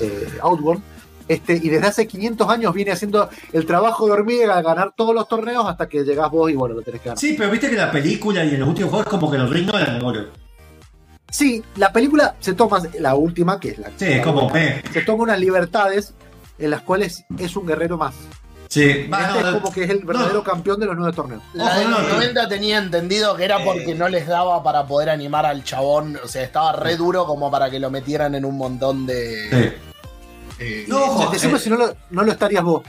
eh, 0.00 0.28
Outworld. 0.42 0.82
Este, 1.26 1.54
y 1.54 1.70
desde 1.70 1.86
hace 1.86 2.06
500 2.06 2.46
años 2.50 2.74
viene 2.74 2.92
haciendo 2.92 3.30
el 3.54 3.64
trabajo 3.64 4.04
de 4.04 4.12
hormiga, 4.12 4.60
ganar 4.60 4.92
todos 4.94 5.14
los 5.14 5.26
torneos 5.26 5.64
hasta 5.66 5.88
que 5.88 6.04
llegás 6.04 6.30
vos 6.30 6.50
y 6.50 6.54
bueno, 6.54 6.74
lo 6.74 6.82
tenés 6.82 7.00
que 7.00 7.08
ganar. 7.08 7.18
Sí, 7.18 7.34
pero 7.38 7.50
viste 7.50 7.70
que 7.70 7.76
la 7.76 7.90
película 7.90 8.44
y 8.44 8.50
en 8.52 8.60
los 8.60 8.68
últimos 8.68 8.90
juegos 8.90 9.08
como 9.08 9.30
que 9.30 9.38
los 9.38 9.48
reignoran 9.48 9.98
Goro. 10.00 10.26
Sí, 11.30 11.62
la 11.76 11.92
película 11.92 12.36
se 12.40 12.52
toma, 12.52 12.80
la 13.00 13.14
última, 13.14 13.58
que 13.58 13.70
es 13.70 13.78
la 13.78 13.88
Sí, 13.96 14.04
es 14.04 14.22
como, 14.22 14.54
eh. 14.54 14.82
se 14.92 15.00
toma 15.00 15.22
unas 15.24 15.40
libertades 15.40 16.12
en 16.58 16.70
las 16.70 16.82
cuales 16.82 17.24
es 17.38 17.56
un 17.56 17.66
guerrero 17.66 17.96
más. 17.96 18.14
Sí, 18.74 18.90
este 18.90 19.08
no, 19.08 19.38
es 19.38 19.54
como 19.54 19.72
que 19.72 19.84
es 19.84 19.90
el 19.90 19.98
verdadero 20.04 20.42
campeón 20.42 20.80
de 20.80 20.86
los 20.86 20.96
nueve 20.96 21.14
torneos. 21.14 21.42
La 21.52 21.82
no, 21.84 21.90
no. 22.00 22.08
90 22.08 22.48
tenía 22.48 22.78
entendido 22.78 23.36
que 23.36 23.44
era 23.44 23.62
porque 23.62 23.94
no 23.94 24.08
les 24.08 24.26
daba 24.26 24.62
para 24.64 24.84
poder 24.86 25.10
animar 25.10 25.46
al 25.46 25.62
chabón. 25.62 26.18
O 26.24 26.26
sea, 26.28 26.42
estaba 26.42 26.72
re 26.72 26.96
duro 26.96 27.24
como 27.24 27.50
para 27.52 27.70
que 27.70 27.78
lo 27.78 27.88
metieran 27.90 28.34
en 28.34 28.44
un 28.44 28.56
montón 28.58 29.06
de. 29.06 29.48
Sí. 30.58 30.64
eh, 30.64 30.84
No, 30.88 31.04
ojo, 31.04 31.30
Decime 31.32 31.56
eh, 31.56 31.60
si 31.60 31.70
no 31.70 31.76
lo, 31.76 31.96
no 32.10 32.22
lo 32.24 32.32
estarías 32.32 32.64
vos. 32.64 32.82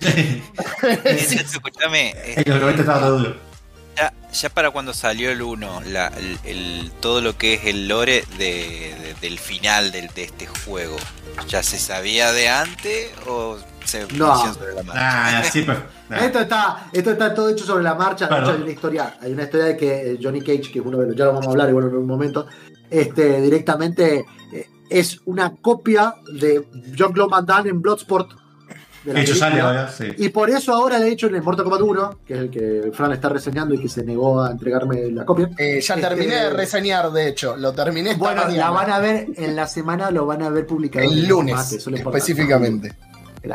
Escúchame, 1.04 2.10
eh, 2.16 2.34
En 2.44 2.50
los 2.52 2.60
90 2.60 2.80
estaba 2.82 3.06
duro. 3.08 3.36
ya, 3.96 4.12
ya 4.32 4.48
para 4.48 4.70
cuando 4.70 4.94
salió 4.94 5.30
el 5.30 5.42
1, 5.42 5.82
la- 5.86 6.06
el, 6.16 6.38
el- 6.44 6.92
todo 7.00 7.20
lo 7.20 7.36
que 7.36 7.54
es 7.54 7.64
el 7.66 7.88
lore 7.88 8.24
de- 8.38 8.94
de- 9.02 9.14
del 9.20 9.38
final 9.38 9.92
del- 9.92 10.08
de 10.14 10.24
este 10.24 10.46
juego, 10.46 10.96
¿ya 11.48 11.62
se 11.62 11.78
sabía 11.78 12.32
de 12.32 12.48
antes 12.48 13.10
o 13.26 13.58
No. 14.16 14.36
sobre 14.54 14.74
la 14.74 14.82
marcha? 14.82 15.44
Sí, 15.50 15.62
pero. 15.66 15.78
nah. 16.08 16.16
Esto 16.18 16.40
está, 16.40 16.86
esto 16.92 17.10
está 17.12 17.34
todo 17.34 17.48
hecho 17.50 17.64
sobre 17.64 17.82
la 17.82 17.94
marcha. 17.94 18.26
De 18.26 18.28
Claro. 18.28 18.46
hecho, 18.46 18.56
hay 18.56 18.62
una 18.62 18.70
historia, 18.72 19.14
hay 19.20 19.32
una 19.32 19.42
historia 19.44 19.66
de 19.66 19.76
que 19.76 20.12
eh, 20.12 20.18
Johnny 20.22 20.40
Cage, 20.40 20.70
que 20.72 20.78
es 20.80 20.84
uno 20.84 20.98
de 20.98 21.06
los, 21.08 21.16
ya 21.16 21.24
lo 21.26 21.32
vamos 21.32 21.46
a 21.46 21.50
hablar 21.50 21.68
igual 21.70 21.86
en 21.88 21.96
un 21.96 22.06
momento, 22.06 22.46
este, 22.90 23.40
directamente 23.40 24.24
eh, 24.52 24.66
es 24.88 25.20
una 25.26 25.54
copia 25.56 26.14
de 26.32 26.66
John 26.98 27.12
Claude 27.12 27.30
Van 27.30 27.46
Damme 27.46 27.70
en 27.70 27.80
Bloodsport. 27.82 28.30
De 29.04 29.18
hecho 29.18 29.34
sale 29.34 29.52
película. 29.52 29.80
ahora, 29.80 29.90
sí. 29.92 30.04
Y 30.18 30.28
por 30.28 30.50
eso 30.50 30.74
ahora, 30.74 30.98
de 31.00 31.08
hecho, 31.10 31.28
en 31.28 31.34
el 31.36 31.42
Mortal 31.42 31.64
Kombat 31.64 31.80
1, 31.80 32.18
que 32.26 32.34
es 32.34 32.40
el 32.40 32.50
que 32.50 32.90
Fran 32.92 33.10
está 33.12 33.30
reseñando 33.30 33.74
y 33.74 33.78
que 33.80 33.88
se 33.88 34.04
negó 34.04 34.42
a 34.42 34.50
entregarme 34.50 35.10
la 35.10 35.24
copia. 35.24 35.48
eh, 35.56 35.80
ya 35.80 35.94
Este- 35.94 36.06
terminé 36.06 36.34
de 36.34 36.50
reseñar, 36.50 37.10
de 37.10 37.28
hecho. 37.28 37.56
Lo 37.56 37.72
terminé 37.72 38.10
esta 38.10 38.18
Bueno, 38.22 38.42
mañana. 38.42 38.58
la 38.64 38.70
van 38.70 38.90
a 38.90 38.98
ver 38.98 39.28
en 39.36 39.56
la 39.56 39.66
semana, 39.68 40.10
lo 40.10 40.26
van 40.26 40.42
a 40.42 40.50
ver 40.50 40.66
publicado. 40.66 41.06
el 41.10 41.26
lunes, 41.26 41.54
Mate, 41.54 41.76
eso 41.76 41.88
le 41.88 41.96
importa. 41.96 42.18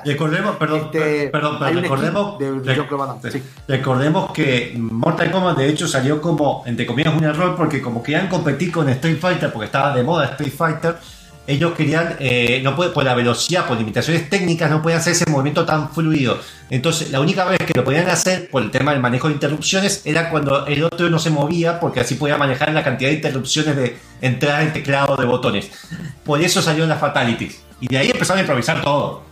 Recordemos, 0.03 0.55
perdón, 0.55 0.81
Este, 0.85 1.27
perdón, 1.29 1.59
perdón, 1.59 1.83
recordemos, 1.83 2.35
skin 2.35 2.63
de 2.63 2.73
rec- 2.75 2.75
sí. 3.31 3.43
recordemos 3.67 4.31
que 4.31 4.73
Mortal 4.77 5.31
Kombat 5.31 5.57
de 5.57 5.69
hecho 5.69 5.87
salió 5.87 6.19
como, 6.21 6.63
entre 6.65 6.85
comillas, 6.85 7.13
un 7.15 7.23
error 7.23 7.55
porque 7.55 7.81
como 7.81 8.01
querían 8.01 8.27
competir 8.27 8.71
con 8.71 8.89
Street 8.89 9.19
Fighter, 9.19 9.51
porque 9.53 9.65
estaba 9.67 9.95
de 9.95 10.03
moda 10.03 10.25
Street 10.25 10.53
Fighter, 10.57 10.95
ellos 11.47 11.73
querían, 11.73 12.15
eh, 12.19 12.59
no 12.63 12.75
puede, 12.75 12.89
por 12.89 13.03
la 13.03 13.13
velocidad, 13.13 13.67
por 13.67 13.77
limitaciones 13.77 14.27
técnicas, 14.27 14.71
no 14.71 14.81
podían 14.81 14.99
hacer 14.99 15.13
ese 15.13 15.29
movimiento 15.29 15.63
tan 15.63 15.91
fluido. 15.91 16.39
Entonces, 16.71 17.11
la 17.11 17.19
única 17.19 17.45
vez 17.45 17.59
que 17.59 17.73
lo 17.75 17.83
podían 17.83 18.09
hacer 18.09 18.49
por 18.49 18.63
el 18.63 18.71
tema 18.71 18.91
del 18.93 18.99
manejo 18.99 19.27
de 19.27 19.35
interrupciones 19.35 20.01
era 20.05 20.31
cuando 20.31 20.65
el 20.65 20.83
otro 20.83 21.07
no 21.11 21.19
se 21.19 21.29
movía, 21.29 21.79
porque 21.79 21.99
así 21.99 22.15
podía 22.15 22.37
manejar 22.37 22.73
la 22.73 22.83
cantidad 22.83 23.11
de 23.11 23.17
interrupciones 23.17 23.75
de 23.75 23.95
entrada 24.21 24.63
en 24.63 24.73
teclado 24.73 25.15
de 25.17 25.25
botones. 25.25 25.69
Por 26.23 26.41
eso 26.41 26.63
salieron 26.63 26.89
las 26.89 26.99
fatalities. 26.99 27.61
Y 27.79 27.87
de 27.89 27.99
ahí 27.99 28.09
empezaron 28.09 28.39
a 28.39 28.41
improvisar 28.41 28.81
todo. 28.81 29.23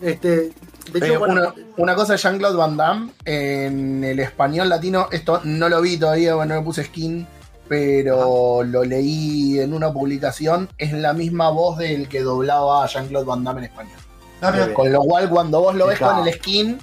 Este, 0.00 0.50
De 0.92 1.00
Eh, 1.00 1.06
hecho, 1.10 1.18
bueno, 1.18 1.34
una, 1.34 1.54
una 1.76 1.94
cosa 1.94 2.14
de 2.14 2.18
Jean-Claude 2.18 2.56
Van 2.56 2.76
Damme, 2.78 3.10
en 3.26 4.02
el 4.04 4.18
español 4.20 4.70
latino, 4.70 5.08
esto 5.12 5.40
no 5.44 5.68
lo 5.68 5.82
vi 5.82 5.98
todavía, 5.98 6.34
bueno, 6.34 6.54
no 6.54 6.60
me 6.60 6.64
puse 6.64 6.82
skin, 6.84 7.26
pero 7.68 8.62
lo 8.64 8.84
leí 8.84 9.60
en 9.60 9.74
una 9.74 9.92
publicación, 9.92 10.70
es 10.78 10.92
la 10.94 11.12
misma 11.12 11.50
voz 11.50 11.76
del 11.78 12.08
que 12.08 12.22
doblaba 12.22 12.84
a 12.84 12.86
Jean-Claude 12.88 13.26
Van 13.26 13.44
Damme 13.44 13.60
en 13.60 13.64
español. 13.66 13.98
Ah. 14.40 14.68
Con 14.72 14.90
lo 14.92 15.00
cual, 15.00 15.28
cuando 15.28 15.60
vos 15.60 15.74
lo 15.74 15.86
ves 15.88 15.98
con 15.98 16.26
el 16.26 16.32
skin, 16.34 16.78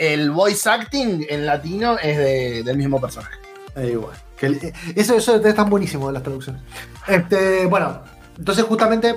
el 0.00 0.32
voice 0.32 0.68
acting 0.68 1.24
en 1.28 1.46
latino 1.46 1.96
es 2.02 2.16
de- 2.16 2.62
del 2.64 2.76
mismo 2.76 3.00
personaje. 3.00 3.34
Eh, 3.76 3.90
igual. 3.92 4.16
Que 4.36 4.46
el- 4.46 4.72
eso, 4.96 5.14
eso 5.14 5.36
es 5.36 5.54
tan 5.54 5.70
buenísimo 5.70 6.08
de 6.08 6.14
las 6.14 6.22
traducciones. 6.24 6.60
Este, 7.06 7.66
bueno, 7.66 8.00
entonces 8.36 8.64
justamente 8.64 9.14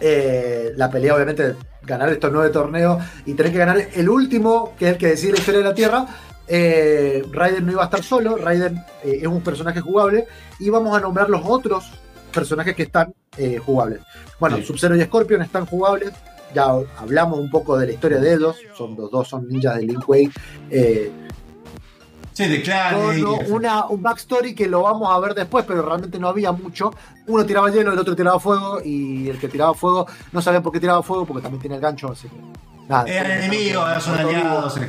eh, 0.00 0.72
la 0.76 0.90
pelea, 0.90 1.14
obviamente, 1.14 1.54
ganar 1.82 2.08
estos 2.10 2.32
nueve 2.32 2.50
torneos 2.50 3.02
y 3.26 3.34
tener 3.34 3.52
que 3.52 3.58
ganar 3.58 3.88
el 3.94 4.08
último, 4.08 4.74
que 4.78 4.86
es 4.86 4.92
el 4.92 4.98
que 4.98 5.06
decide 5.08 5.32
la 5.32 5.38
historia 5.38 5.60
de 5.60 5.66
la 5.68 5.74
Tierra. 5.74 6.06
Eh, 6.46 7.24
Raiden 7.32 7.64
no 7.64 7.72
iba 7.72 7.82
a 7.82 7.86
estar 7.86 8.02
solo, 8.02 8.36
Raiden 8.36 8.76
eh, 9.02 9.20
es 9.22 9.26
un 9.26 9.40
personaje 9.40 9.80
jugable 9.80 10.26
y 10.58 10.68
vamos 10.68 10.94
a 10.94 11.00
nombrar 11.00 11.30
los 11.30 11.40
otros 11.44 11.90
personajes 12.32 12.74
que 12.74 12.82
están 12.82 13.14
eh, 13.38 13.58
jugables. 13.58 14.00
Bueno, 14.38 14.58
Sí. 14.58 14.64
Sub-Zero 14.64 14.96
y 14.96 15.02
Scorpion 15.02 15.42
están 15.42 15.64
jugables. 15.66 16.12
Ya 16.54 16.66
hablamos 16.98 17.38
un 17.38 17.50
poco 17.50 17.78
de 17.78 17.86
la 17.86 17.92
historia 17.92 18.18
de 18.18 18.34
ellos. 18.34 18.56
Son 18.76 18.94
los 18.96 19.10
dos 19.10 19.26
son 19.28 19.48
ninjas 19.48 19.76
de 19.76 19.82
Link 19.82 20.08
Way. 20.08 20.30
Sí, 22.34 22.48
de 22.48 22.64
con 22.64 23.52
una, 23.52 23.86
un 23.86 24.02
backstory 24.02 24.56
que 24.56 24.66
lo 24.66 24.82
vamos 24.82 25.08
a 25.08 25.20
ver 25.20 25.34
después, 25.34 25.64
pero 25.66 25.82
realmente 25.82 26.18
no 26.18 26.28
había 26.28 26.50
mucho. 26.50 26.92
Uno 27.28 27.46
tiraba 27.46 27.70
hielo, 27.70 27.92
el 27.92 27.98
otro 27.98 28.16
tiraba 28.16 28.40
fuego, 28.40 28.80
y 28.84 29.28
el 29.28 29.38
que 29.38 29.46
tiraba 29.46 29.72
fuego 29.72 30.08
no 30.32 30.42
sabía 30.42 30.60
por 30.60 30.72
qué 30.72 30.80
tiraba 30.80 31.00
fuego, 31.04 31.24
porque 31.24 31.42
también 31.42 31.60
tiene 31.60 31.76
el 31.76 31.80
gancho, 31.80 32.10
así 32.10 32.28
que. 32.28 32.36
Nada, 32.88 33.08
Eran 33.08 33.30
enemigos, 33.30 34.02
son 34.02 34.18
aliados. 34.18 34.80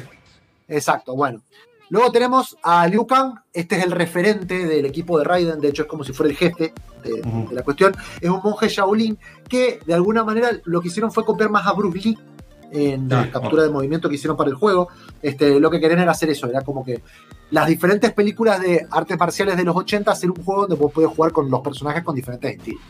Exacto, 0.68 1.16
bueno. 1.16 1.42
Luego 1.90 2.12
tenemos 2.12 2.58
a 2.64 2.88
Liu 2.88 3.06
Kang, 3.06 3.36
este 3.54 3.78
es 3.78 3.84
el 3.84 3.92
referente 3.92 4.66
del 4.66 4.88
equipo 4.88 5.20
de 5.20 5.24
Raiden, 5.24 5.62
de 5.62 5.68
hecho 5.68 5.84
es 5.84 5.88
como 5.88 6.04
si 6.04 6.14
fuera 6.14 6.32
el 6.32 6.38
jefe 6.38 6.74
de, 7.04 7.22
la 7.52 7.62
cuestión. 7.62 7.96
Es 8.20 8.28
un 8.28 8.42
monje 8.44 8.70
Shaolin 8.70 9.20
que 9.48 9.80
de 9.86 9.94
alguna 9.94 10.24
manera 10.24 10.50
lo 10.64 10.82
que 10.82 10.88
hicieron 10.88 11.12
fue 11.12 11.24
copiar 11.24 11.52
más 11.52 11.68
a 11.68 11.74
Bruce 11.74 12.00
Lee 12.00 12.18
en 12.72 13.08
la 13.10 13.24
Sí, 13.26 13.30
captura 13.32 13.64
de 13.64 13.70
movimiento 13.70 14.10
que 14.10 14.16
hicieron 14.16 14.36
para 14.38 14.50
el 14.50 14.56
juego. 14.56 14.90
Este, 15.22 15.60
lo 15.60 15.70
que 15.72 15.80
querían 15.80 16.00
era 16.02 16.12
hacer 16.12 16.30
eso, 16.30 16.48
era 16.48 16.62
como 16.62 16.84
que 16.84 17.02
las 17.52 17.68
diferentes 17.68 18.12
películas 18.14 18.60
de 18.60 18.86
artes 18.92 19.18
marciales 19.20 19.56
de 19.58 19.64
los 19.64 19.76
80 19.76 20.12
hacer 20.12 20.30
un 20.32 20.44
juego 20.44 20.62
donde 20.62 20.76
vos 20.76 20.92
podés 20.92 21.10
jugar 21.10 21.32
con 21.32 21.50
los 21.50 21.62
personajes 21.62 22.04
con 22.04 22.16
diferentes 22.16 22.58
estilos. 22.58 22.82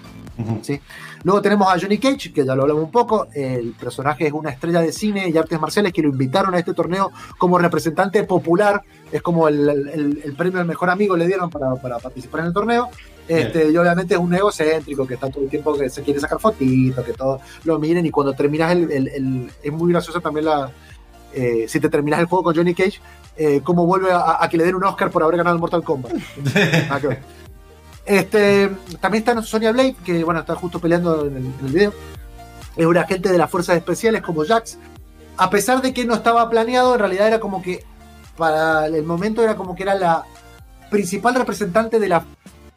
¿sí? 0.64 0.80
Luego 1.23 1.41
tenemos 1.41 1.68
a 1.73 1.80
Johnny 1.80 1.97
Cage, 1.97 2.34
que 2.34 2.45
ya 2.45 2.56
lo 2.56 2.64
hablamos 2.64 2.84
un 2.84 2.91
poco. 2.91 3.27
El 3.34 3.72
personaje 3.80 4.27
es 4.27 4.34
una 4.34 4.49
estrella 4.49 4.81
de 4.81 4.91
cine 4.91 5.30
y 5.30 5.38
artes 5.38 5.60
marciales 5.60 5.93
que 5.93 6.02
lo 6.02 6.10
invitaron 6.10 6.53
a 6.56 6.60
este 6.60 6.73
torneo 6.73 7.11
como 7.38 7.57
representante 7.57 8.23
popular. 8.23 8.81
Es 9.11 9.22
como 9.22 9.47
el, 9.47 9.68
el- 9.69 10.22
el 10.23 10.35
premio 10.35 10.60
al 10.60 10.65
mejor 10.65 10.89
amigo 10.89 11.15
le 11.15 11.27
dieron 11.27 11.49
para, 11.49 11.73
para 11.76 11.99
participar 11.99 12.41
en 12.41 12.47
el 12.47 12.53
torneo. 12.53 12.89
Este, 13.27 13.72
y 13.72 13.77
obviamente 13.77 14.14
es 14.14 14.19
un 14.19 14.34
egocéntrico 14.34 15.07
que 15.07 15.15
está 15.15 15.30
todo 15.30 15.43
el 15.43 15.49
tiempo 15.49 15.76
que 15.76 15.89
se 15.89 16.03
quiere 16.03 16.19
sacar 16.19 16.39
fotitos, 16.39 17.03
que 17.03 17.14
todos 17.14 17.41
lo 17.64 17.80
miren. 17.80 18.06
Y 18.06 18.11
cuando 18.11 18.34
terminas 18.34 18.72
el. 18.72 18.91
el- 18.91 19.07
el- 19.07 19.52
es 19.64 19.72
muy 19.72 19.91
gracioso 19.91 20.22
también 20.22 20.45
la. 20.45 20.69
eh, 21.34 21.65
si 21.68 21.80
te 21.80 21.89
terminas 21.89 22.19
el 22.19 22.27
juego 22.27 22.43
con 22.43 22.56
Johnny 22.56 22.73
Cage, 22.76 22.99
eh, 23.38 23.61
cómo 23.64 23.85
vuelve 23.85 24.11
a, 24.11 24.38
a 24.43 24.47
que 24.47 24.57
le 24.57 24.64
den 24.64 24.76
un 24.76 24.84
Oscar 24.85 25.10
por 25.11 25.23
haber 25.23 25.38
ganado 25.38 25.56
el 25.56 25.60
Mortal 25.60 25.84
Kombat. 25.84 26.14
Este, 28.06 28.69
también 29.02 29.23
está 29.27 29.41
Sonia 29.41 29.72
Blade, 29.72 29.95
que 30.06 30.23
bueno, 30.23 30.39
está 30.41 30.53
justo 30.56 30.80
peleando 30.80 31.26
en 31.26 31.38
el, 31.38 31.45
en 31.45 31.65
el 31.65 31.72
video. 31.72 31.93
Es 32.76 32.85
un 32.85 32.97
agente 32.97 33.31
de 33.31 33.38
las 33.38 33.49
fuerzas 33.49 33.77
especiales 33.77 34.22
como 34.22 34.45
Jax. 34.45 34.77
A 35.38 35.49
pesar 35.49 35.81
de 35.81 35.93
que 35.93 36.06
no 36.06 36.14
estaba 36.14 36.47
planeado, 36.49 36.93
en 36.93 36.99
realidad 36.99 37.27
era 37.27 37.39
como 37.39 37.61
que 37.64 37.84
para 38.38 38.85
el 38.88 39.03
momento 39.03 39.41
era 39.41 39.56
como 39.56 39.76
que 39.76 39.84
era 39.84 39.95
la 39.95 40.23
principal 40.91 41.34
representante 41.35 41.99
de 41.99 42.07
las 42.10 42.23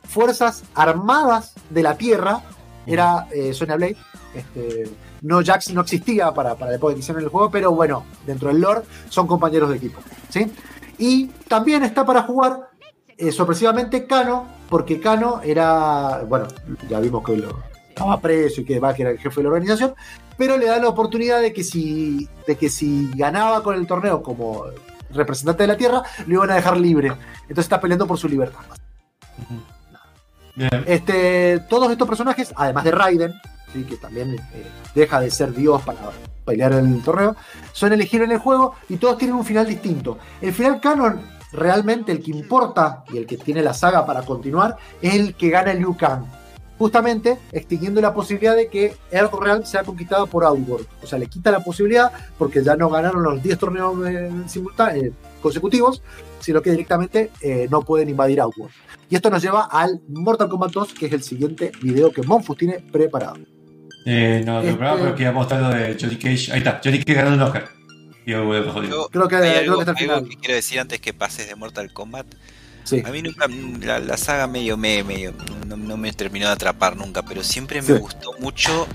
fuerzas 0.09 0.65
armadas 0.75 1.55
de 1.71 1.83
la 1.83 1.97
Tierra. 1.97 2.43
Era 2.87 3.29
eh, 3.33 3.53
Sonya 3.53 3.77
Blade. 3.77 3.97
Este, 4.35 4.91
no 5.23 5.43
Jax 5.45 5.73
no 5.73 5.83
existía 5.83 6.33
para, 6.33 6.55
para 6.55 6.73
la 6.73 6.77
época 6.77 6.95
que 6.95 7.01
hicieron 7.01 7.23
el 7.23 7.29
juego, 7.29 7.51
pero 7.51 7.73
bueno, 7.73 8.05
dentro 8.27 8.49
del 8.49 8.61
lore 8.61 8.83
son 9.09 9.27
compañeros 9.27 9.71
de 9.71 9.77
equipo. 9.77 10.01
¿sí? 10.29 10.51
Y 10.99 11.27
también 11.49 11.85
está 11.85 12.05
para 12.05 12.23
jugar 12.23 12.71
eh, 13.17 13.33
sorpresivamente 13.33 14.07
Kano, 14.07 14.47
porque 14.69 15.01
Kano 15.01 15.41
era, 15.43 16.25
bueno, 16.29 16.47
ya 16.89 17.01
vimos 17.01 17.25
que 17.25 17.37
lo 17.37 17.63
estaba 17.89 18.21
preso 18.21 18.61
y 18.61 18.65
que 18.65 18.79
va, 18.79 18.95
que 18.95 19.03
era 19.03 19.11
el 19.11 19.19
jefe 19.19 19.37
de 19.37 19.43
la 19.43 19.49
organización, 19.49 19.95
pero 20.37 20.57
le 20.57 20.67
da 20.67 20.79
la 20.79 20.89
oportunidad 20.89 21.41
de 21.41 21.53
que 21.53 21.65
si, 21.65 22.29
de 22.47 22.57
que 22.57 22.69
si 22.69 23.11
ganaba 23.15 23.63
con 23.63 23.75
el 23.75 23.87
torneo 23.87 24.23
como 24.23 24.67
representante 25.11 25.65
de 25.65 25.67
la 25.67 25.77
Tierra, 25.77 26.03
lo 26.27 26.35
iban 26.35 26.51
a 26.51 26.55
dejar 26.55 26.77
libre. 26.79 27.09
Entonces 27.43 27.65
está 27.65 27.81
peleando 27.81 28.07
por 28.07 28.19
su 28.19 28.29
libertad. 28.29 28.61
Este, 30.87 31.61
todos 31.69 31.91
estos 31.91 32.09
personajes, 32.09 32.53
además 32.57 32.85
de 32.85 32.91
Raiden, 32.91 33.35
que 33.89 33.97
también 33.97 34.35
eh, 34.35 34.67
deja 34.95 35.21
de 35.21 35.31
ser 35.31 35.53
Dios 35.53 35.83
para 35.83 35.99
pelear 36.45 36.73
el 36.73 37.03
torneo, 37.03 37.37
son 37.73 37.93
elegidos 37.93 38.27
en 38.27 38.33
el 38.33 38.39
juego 38.39 38.75
y 38.89 38.97
todos 38.97 39.19
tienen 39.19 39.37
un 39.37 39.45
final 39.45 39.67
distinto. 39.67 40.19
El 40.41 40.53
final 40.53 40.81
canon, 40.81 41.21
realmente 41.53 42.13
el 42.13 42.23
que 42.23 42.31
importa 42.31 43.05
y 43.13 43.19
el 43.19 43.27
que 43.27 43.37
tiene 43.37 43.63
la 43.63 43.75
saga 43.75 44.05
para 44.07 44.23
continuar, 44.23 44.77
es 45.03 45.15
el 45.15 45.35
que 45.35 45.51
gana 45.51 45.75
Liu 45.75 45.97
Kang. 45.97 46.25
Justamente 46.79 47.39
extinguiendo 47.51 48.01
la 48.01 48.15
posibilidad 48.15 48.55
de 48.55 48.69
que 48.69 48.97
Earth 49.11 49.35
Realm 49.35 49.65
sea 49.65 49.83
conquistada 49.83 50.27
por 50.27 50.45
Outworld. 50.45 50.87
O 51.03 51.07
sea, 51.09 51.19
le 51.19 51.27
quita 51.27 51.51
la 51.51 51.59
posibilidad 51.59 52.13
porque 52.39 52.63
ya 52.63 52.77
no 52.77 52.89
ganaron 52.89 53.23
los 53.25 53.43
10 53.43 53.59
torneos 53.59 54.09
eh, 54.09 54.31
eh, 54.95 55.13
consecutivos, 55.43 56.03
sino 56.39 56.63
que 56.63 56.71
directamente 56.71 57.33
eh, 57.41 57.67
no 57.69 57.83
pueden 57.83 58.09
invadir 58.09 58.41
Outworld. 58.41 58.73
Y 59.11 59.15
esto 59.17 59.31
nos 59.31 59.43
lleva 59.43 59.65
al 59.65 60.01
Mortal 60.09 60.49
Kombat 60.49 60.73
2, 60.73 60.95
que 60.95 61.07
es 61.07 61.13
el 61.13 61.23
siguiente 61.23 61.73
video 61.83 62.11
que 62.13 62.23
Monfus 62.23 62.57
tiene 62.59 62.81
preparado. 62.81 63.39
Eh, 64.05 64.43
no, 64.45 64.61
Este- 64.61 64.75
pero 64.75 64.97
pero 64.99 65.15
quería 65.15 65.33
mostrar 65.33 65.63
lo 65.63 65.69
de 65.71 65.97
Johnny 66.01 66.17
Cage. 66.17 66.53
Ahí 66.53 66.59
está, 66.59 66.81
Johnny 66.83 66.99
Cage 66.99 67.15
ganó 67.15 67.35
un 67.35 67.41
Oscar. 67.43 67.69
Yo. 68.27 68.53
Yo- 68.55 69.09
Creo 69.11 69.29
que, 69.29 69.37
hay 69.37 69.43
creo 69.61 69.61
algo, 69.73 69.75
que 69.77 69.81
está 69.81 69.93
al 69.93 69.97
algo 69.97 70.15
final. 70.17 70.29
que 70.29 70.37
quiero 70.37 70.55
decir 70.55 70.79
antes 70.81 71.01
que 71.01 71.15
pases 71.15 71.49
de 71.49 71.55
Mortal 71.57 71.93
Kombat. 71.93 72.27
Sí. 72.85 73.03
A 73.05 73.11
mí 73.11 73.23
nunca, 73.23 73.47
la, 73.85 73.99
la 73.99 74.17
saga 74.17 74.47
medio 74.47 74.77
me, 74.79 75.03
medio, 75.05 75.33
no, 75.67 75.77
no 75.77 75.97
me 75.97 76.13
terminó 76.13 76.47
de 76.47 76.53
atrapar 76.53 76.97
nunca, 76.97 77.23
pero 77.23 77.43
siempre 77.43 77.81
me 77.83 77.87
Sí. 77.89 77.93
gustó 77.95 78.33
mucho 78.41 78.87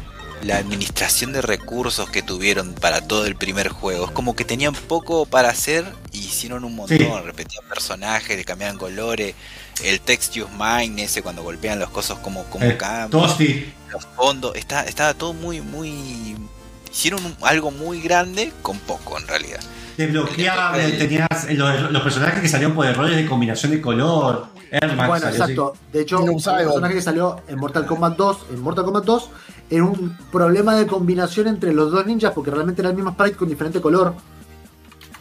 la 0.43 0.57
administración 0.57 1.31
de 1.33 1.41
recursos 1.41 2.09
que 2.09 2.21
tuvieron 2.21 2.73
para 2.73 3.01
todo 3.01 3.25
el 3.25 3.35
primer 3.35 3.69
juego. 3.69 4.05
Es 4.05 4.11
como 4.11 4.35
que 4.35 4.45
tenían 4.45 4.73
poco 4.73 5.25
para 5.25 5.49
hacer 5.49 5.85
y 6.11 6.19
hicieron 6.19 6.63
un 6.65 6.75
montón. 6.75 6.97
Sí. 6.97 7.07
Repetían 7.25 7.63
personajes, 7.69 8.35
le 8.37 8.43
cambiaban 8.45 8.77
colores, 8.77 9.35
el 9.83 9.99
text 10.01 10.35
use 10.37 10.47
mine 10.57 11.03
ese 11.03 11.21
cuando 11.21 11.43
golpean 11.43 11.79
los 11.79 11.89
cosos 11.89 12.19
como, 12.19 12.43
como 12.45 12.65
Eh, 12.65 12.77
cambian, 12.77 13.09
Tosti. 13.09 13.73
los 13.91 14.05
fondos. 14.15 14.55
Está, 14.55 14.83
estaba 14.83 15.13
todo 15.13 15.33
muy, 15.33 15.61
muy... 15.61 16.35
Hicieron 16.91 17.25
un- 17.25 17.35
algo 17.41 17.71
muy 17.71 18.01
grande 18.01 18.51
con 18.61 18.77
poco 18.79 19.17
en 19.17 19.27
realidad. 19.27 19.59
Desbloqueable, 19.97 20.91
tenías 20.93 21.27
eh, 21.47 21.53
los, 21.53 21.91
los 21.91 22.01
personajes 22.03 22.41
que 22.41 22.47
salieron 22.49 22.75
por 22.75 22.85
errores 22.85 23.15
de 23.15 23.25
combinación 23.25 23.71
de 23.71 23.81
color. 23.81 24.47
Bueno, 24.71 25.19
salió 25.19 25.29
exacto. 25.29 25.73
De 25.91 26.01
hecho, 26.01 26.17
No 26.19 26.31
un 26.33 26.41
personaje 26.43 26.95
que 26.95 27.01
salió 27.01 27.41
en 27.47 27.59
Mortal 27.59 27.85
Kombat 27.85 28.17
2, 28.17 28.37
en 28.53 28.59
Mortal 28.61 28.85
Kombat 28.85 29.03
2, 29.05 29.29
era 29.69 29.83
un 29.83 30.17
problema 30.31 30.75
de 30.75 30.85
combinación 30.87 31.47
entre 31.47 31.73
los 31.73 31.91
dos 31.91 32.05
ninjas, 32.05 32.31
porque 32.33 32.51
realmente 32.51 32.81
era 32.81 32.89
el 32.89 32.95
mismo 32.95 33.11
sprite 33.11 33.35
con 33.37 33.47
diferente 33.49 33.81
color. 33.81 34.13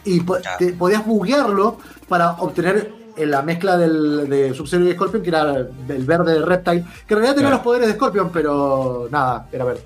Y 0.05 0.19
po- 0.21 0.37
te- 0.59 0.73
podías 0.73 1.05
buguearlo 1.05 1.77
para 2.09 2.31
obtener 2.33 2.91
eh, 3.15 3.25
la 3.25 3.41
mezcla 3.41 3.77
del, 3.77 4.27
de 4.29 4.53
Sub-Zero 4.53 4.87
y 4.89 4.93
Scorpion, 4.93 5.23
que 5.23 5.29
era 5.29 5.55
el 5.55 6.05
verde 6.05 6.33
de 6.33 6.45
Reptile, 6.45 6.83
que 7.07 7.13
en 7.13 7.19
realidad 7.19 7.35
tenía 7.35 7.49
Claro. 7.49 7.55
los 7.55 7.63
poderes 7.63 7.87
de 7.87 7.93
Scorpion, 7.93 8.29
pero 8.31 9.07
nada, 9.11 9.47
era 9.51 9.63
verde. 9.65 9.81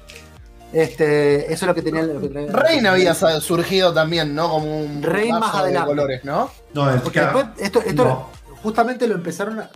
Este, 0.73 1.45
eso 1.45 1.65
es 1.65 1.67
lo 1.67 1.73
que 1.75 1.81
tenía. 1.81 2.03
Lo 2.03 2.19
que 2.19 2.27
tenía- 2.27 2.51
Rain 2.51 2.85
había 2.87 3.13
surgido 3.13 3.93
también, 3.93 4.35
¿no? 4.35 4.49
Como 4.49 4.79
un 4.81 5.01
Rain 5.01 5.31
más 5.31 5.39
mazo 5.41 5.57
de 5.57 5.63
adelante. 5.63 5.87
colores, 5.87 6.25
¿no? 6.25 6.49
No, 6.73 6.89
es 6.91 7.01
Porque 7.01 7.19
que- 7.19 7.25
después, 7.25 7.45
esto, 7.57 7.81
esto 7.85 8.03
no. 8.03 8.29
Justamente 8.63 9.07
lo 9.07 9.15
empezaron 9.15 9.59
a. 9.59 9.69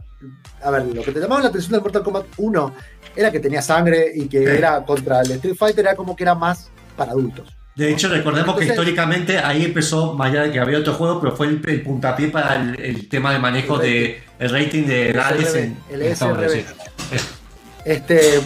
A 0.63 0.69
ver, 0.71 0.85
lo 0.85 1.01
que 1.01 1.11
te 1.11 1.19
llamaba 1.19 1.41
la 1.41 1.49
atención 1.49 1.71
del 1.73 1.81
Mortal 1.81 2.03
Kombat 2.03 2.25
1 2.37 2.75
era 3.15 3.31
que 3.31 3.39
tenía 3.39 3.61
sangre 3.61 4.11
y 4.13 4.27
que 4.27 4.39
Sí. 4.39 4.45
era 4.45 4.83
contra 4.85 5.21
el 5.21 5.31
Street 5.31 5.55
Fighter, 5.57 5.85
era 5.85 5.95
como 5.95 6.15
que 6.15 6.23
era 6.23 6.35
más 6.35 6.69
para 6.95 7.11
adultos. 7.11 7.55
De 7.75 7.89
hecho, 7.91 8.09
recordemos 8.09 8.57
que 8.57 8.65
históricamente 8.65 9.39
ahí 9.39 9.63
empezó, 9.65 10.13
más 10.13 10.29
allá 10.29 10.43
de 10.43 10.51
que 10.51 10.59
había 10.59 10.77
otro 10.77 10.93
juego, 10.93 11.19
pero 11.21 11.35
fue 11.35 11.47
el, 11.47 11.61
el 11.67 11.81
puntapié 11.81 12.27
para 12.27 12.55
el, 12.57 12.79
el 12.79 13.07
tema 13.09 13.31
de 13.31 13.39
manejo 13.39 13.75
El 13.75 13.81
de 13.81 14.23
el 14.39 14.49
rating 14.49 14.85
de 14.85 15.09
edades 15.11 15.55
en, 15.55 15.77
el 15.89 16.01
en 16.01 16.15
SRB. 16.15 16.63
Este, 17.85 18.39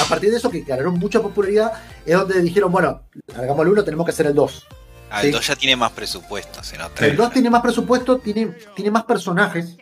a 0.00 0.04
partir 0.08 0.30
de 0.30 0.36
eso, 0.36 0.50
que 0.50 0.60
ganaron 0.62 0.98
mucha 0.98 1.20
popularidad, 1.20 1.72
es 2.04 2.16
donde 2.16 2.40
dijeron, 2.40 2.70
bueno, 2.72 3.02
hagamos 3.36 3.66
el 3.66 3.72
1, 3.72 3.84
tenemos 3.84 4.06
que 4.06 4.12
hacer 4.12 4.26
el 4.26 4.34
2. 4.34 4.66
Ah, 5.10 5.20
Sí. 5.20 5.26
el 5.28 5.32
2 5.32 5.46
ya 5.46 5.56
tiene 5.56 5.76
más 5.76 5.92
presupuesto, 5.92 6.62
se 6.62 6.76
nota. 6.78 7.06
El 7.06 7.16
2 7.16 7.32
tiene 7.32 7.48
más 7.50 7.62
presupuesto, 7.62 8.18
tiene, 8.18 8.46
tiene 8.74 8.90
más 8.90 9.04
personajes. 9.04 9.76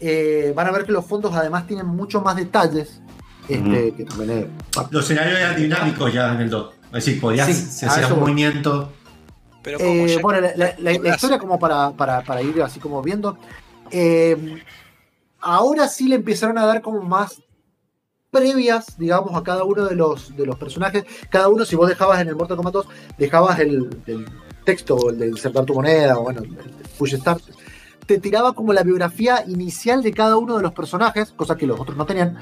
Eh, 0.00 0.52
van 0.56 0.66
a 0.66 0.70
ver 0.72 0.84
que 0.84 0.92
los 0.92 1.04
fondos 1.06 1.34
además 1.34 1.66
tienen 1.66 1.86
mucho 1.86 2.20
más 2.20 2.36
detalles. 2.36 3.00
Este, 3.48 3.92
que 3.94 4.04
también 4.04 4.30
es 4.74 4.86
Los 4.90 5.04
escenarios 5.04 5.38
eran 5.38 5.56
dinámicos 5.56 6.12
ya 6.12 6.32
en 6.32 6.40
el 6.40 6.50
2. 6.50 6.74
Es 6.86 6.92
decir, 6.92 7.20
podías 7.20 7.46
Sí, 7.46 7.84
eso 7.86 8.14
un 8.14 8.20
movimiento. 8.20 8.90
Pero 9.62 9.78
como 9.78 9.90
Eh, 9.90 10.18
bueno, 10.22 10.40
la, 10.40 10.48
la- 10.56 10.74
la- 10.78 10.92
la 10.92 10.98
Brazo. 10.98 11.14
historia 11.16 11.38
como 11.38 11.58
para, 11.58 11.90
para, 11.92 12.22
para 12.22 12.40
ir 12.42 12.62
así 12.62 12.80
como 12.80 13.02
viendo. 13.02 13.36
eh, 13.90 14.62
ahora 15.40 15.88
sí 15.88 16.08
le 16.08 16.16
empezaron 16.16 16.56
a 16.58 16.64
dar 16.64 16.80
como 16.80 17.02
más 17.02 17.42
previas, 18.30 18.98
digamos, 18.98 19.36
a 19.38 19.42
cada 19.44 19.62
uno 19.64 19.84
de 19.84 19.94
los, 19.94 20.34
de 20.36 20.46
los 20.46 20.56
personajes. 20.56 21.04
Cada 21.30 21.48
uno, 21.48 21.64
si 21.64 21.76
vos 21.76 21.88
dejabas 21.88 22.20
en 22.20 22.28
el 22.28 22.34
Mortal 22.36 22.56
Kombat 22.56 22.72
2, 22.74 22.86
dejabas 23.18 23.58
el, 23.60 23.90
el 24.06 24.26
texto, 24.64 24.96
o 24.96 25.10
el 25.10 25.18
de 25.18 25.28
insertar 25.28 25.64
tu 25.64 25.74
moneda, 25.74 26.18
o 26.18 26.22
bueno, 26.22 26.42
el 26.42 26.56
push 26.98 27.16
start, 27.16 27.42
te 28.06 28.18
tiraba 28.18 28.52
como 28.52 28.72
la 28.72 28.82
biografía 28.82 29.44
inicial 29.46 30.02
de 30.02 30.12
cada 30.12 30.36
uno 30.36 30.56
de 30.56 30.62
los 30.62 30.72
personajes, 30.72 31.32
cosa 31.32 31.56
que 31.56 31.66
los 31.66 31.80
otros 31.80 31.96
no 31.96 32.06
tenían, 32.06 32.36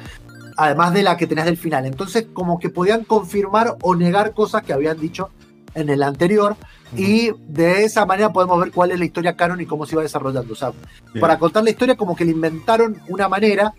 además 0.57 0.93
de 0.93 1.03
la 1.03 1.16
que 1.16 1.27
tenías 1.27 1.47
del 1.47 1.57
final. 1.57 1.86
Entonces, 1.86 2.27
como 2.32 2.59
que 2.59 2.69
podían 2.69 3.05
confirmar 3.05 3.77
o 3.82 3.94
negar 3.94 4.32
cosas 4.35 4.62
que 4.62 4.73
habían 4.73 4.99
dicho 4.99 5.31
en 5.74 5.89
el 5.89 6.03
anterior, 6.03 6.57
y 6.97 7.31
de 7.49 7.85
esa 7.85 8.05
manera 8.05 8.32
podemos 8.32 8.61
ver 8.61 8.70
cuál 8.70 8.90
es 8.90 8.99
la 8.99 9.07
historia 9.07 9.35
canon 9.35 9.61
y 9.61 9.66
cómo 9.66 9.86
se 9.86 9.94
iba 9.94 10.03
desarrollando. 10.03 10.53
O 10.53 10.57
sea, 10.57 10.73
Bien. 11.12 11.20
para 11.20 11.39
contar 11.39 11.65
la 11.65 11.70
historia, 11.70 11.97
como 11.97 12.15
que 12.15 12.24
le 12.24 12.32
inventaron 12.32 13.01
una 13.09 13.28
manera, 13.28 13.73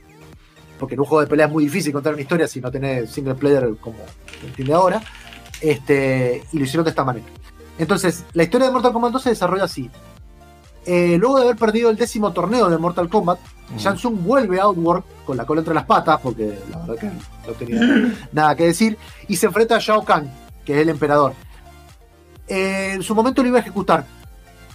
porque 0.79 0.95
en 0.95 1.01
un 1.01 1.05
juego 1.05 1.21
de 1.21 1.27
pelea 1.27 1.45
es 1.45 1.51
muy 1.51 1.65
difícil 1.65 1.93
contar 1.93 2.13
una 2.13 2.21
historia 2.23 2.47
si 2.47 2.59
no 2.59 2.71
tenés 2.71 3.11
single 3.11 3.35
player 3.35 3.75
como 3.79 3.97
entiende 4.43 4.73
ahora, 4.73 5.01
este, 5.61 6.43
y 6.51 6.57
lo 6.57 6.63
hicieron 6.63 6.83
de 6.83 6.89
esta 6.89 7.03
manera. 7.03 7.25
Entonces, 7.77 8.23
la 8.33 8.43
historia 8.43 8.67
de 8.67 8.73
Mortal 8.73 8.93
Kombat 8.93 9.13
2 9.13 9.23
se 9.23 9.29
desarrolla 9.29 9.63
así. 9.63 9.89
Eh, 10.85 11.17
luego 11.17 11.37
de 11.37 11.43
haber 11.45 11.55
perdido 11.55 11.89
el 11.89 11.95
décimo 11.95 12.31
torneo 12.33 12.69
de 12.69 12.77
Mortal 12.77 13.09
Kombat, 13.09 13.39
Shang 13.77 13.95
Tsung 13.95 14.19
vuelve 14.21 14.59
a 14.59 14.63
Outworld 14.63 15.03
con 15.25 15.37
la 15.37 15.45
cola 15.45 15.61
entre 15.61 15.73
las 15.73 15.85
patas, 15.85 16.19
porque 16.21 16.59
la 16.69 16.79
verdad 16.79 16.95
que 16.97 17.07
no 17.47 17.53
tenía 17.57 18.13
nada 18.31 18.55
que 18.55 18.65
decir, 18.65 18.97
y 19.27 19.35
se 19.35 19.45
enfrenta 19.47 19.77
a 19.77 19.79
Shao 19.79 20.03
Kahn, 20.03 20.29
que 20.65 20.73
es 20.73 20.79
el 20.79 20.89
emperador. 20.89 21.33
Eh, 22.47 22.91
en 22.95 23.03
su 23.03 23.15
momento 23.15 23.41
lo 23.41 23.47
iba 23.47 23.59
a 23.59 23.61
ejecutar, 23.61 24.05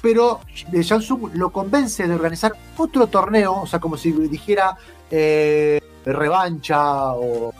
pero 0.00 0.40
eh, 0.72 0.82
Shang 0.82 1.00
Tsung 1.00 1.34
lo 1.34 1.50
convence 1.50 2.08
de 2.08 2.14
organizar 2.14 2.52
otro 2.76 3.06
torneo, 3.08 3.62
o 3.62 3.66
sea, 3.66 3.78
como 3.78 3.96
si 3.98 4.10
dijera 4.12 4.76
eh, 5.10 5.80
revancha 6.04 7.12
o, 7.12 7.52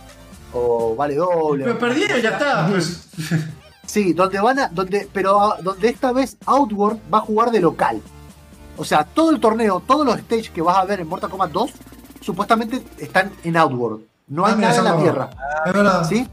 o 0.55 0.97
vale 0.97 1.17
doble. 1.17 1.65
Pero 1.65 1.79
perdieron, 1.79 2.21
ya 2.21 2.31
está. 2.31 2.67
Pues, 2.69 3.09
Sí, 3.89 4.13
donde 4.13 4.39
van 4.39 4.59
a, 4.59 4.69
donde, 4.69 5.09
pero 5.13 5.55
donde 5.63 5.89
esta 5.89 6.13
vez 6.13 6.37
Outward 6.45 6.99
va 7.13 7.19
a 7.19 7.23
jugar 7.23 7.51
de 7.51 7.61
local. 7.61 8.03
O 8.77 8.85
sea, 8.85 9.03
todo 9.03 9.31
el 9.31 9.41
torneo, 9.41 9.83
todos 9.85 10.05
los 10.05 10.19
stages 10.19 10.51
que 10.51 10.61
vas 10.61 10.77
a 10.77 10.85
ver 10.85 11.01
en 11.01 11.09
Mortal 11.09 11.31
Kombat 11.31 11.51
2, 11.51 11.71
supuestamente 12.21 12.83
están 12.99 13.33
en 13.43 13.57
Outward. 13.57 14.01
No 14.29 14.45
hay 14.45 14.53
Ah, 14.53 14.57
mira, 14.57 14.69
nada 14.69 14.79
en 14.79 14.85
la 14.85 15.03
tierra. 15.03 15.31
Verdad. 15.65 16.07
¿Sí? 16.07 16.29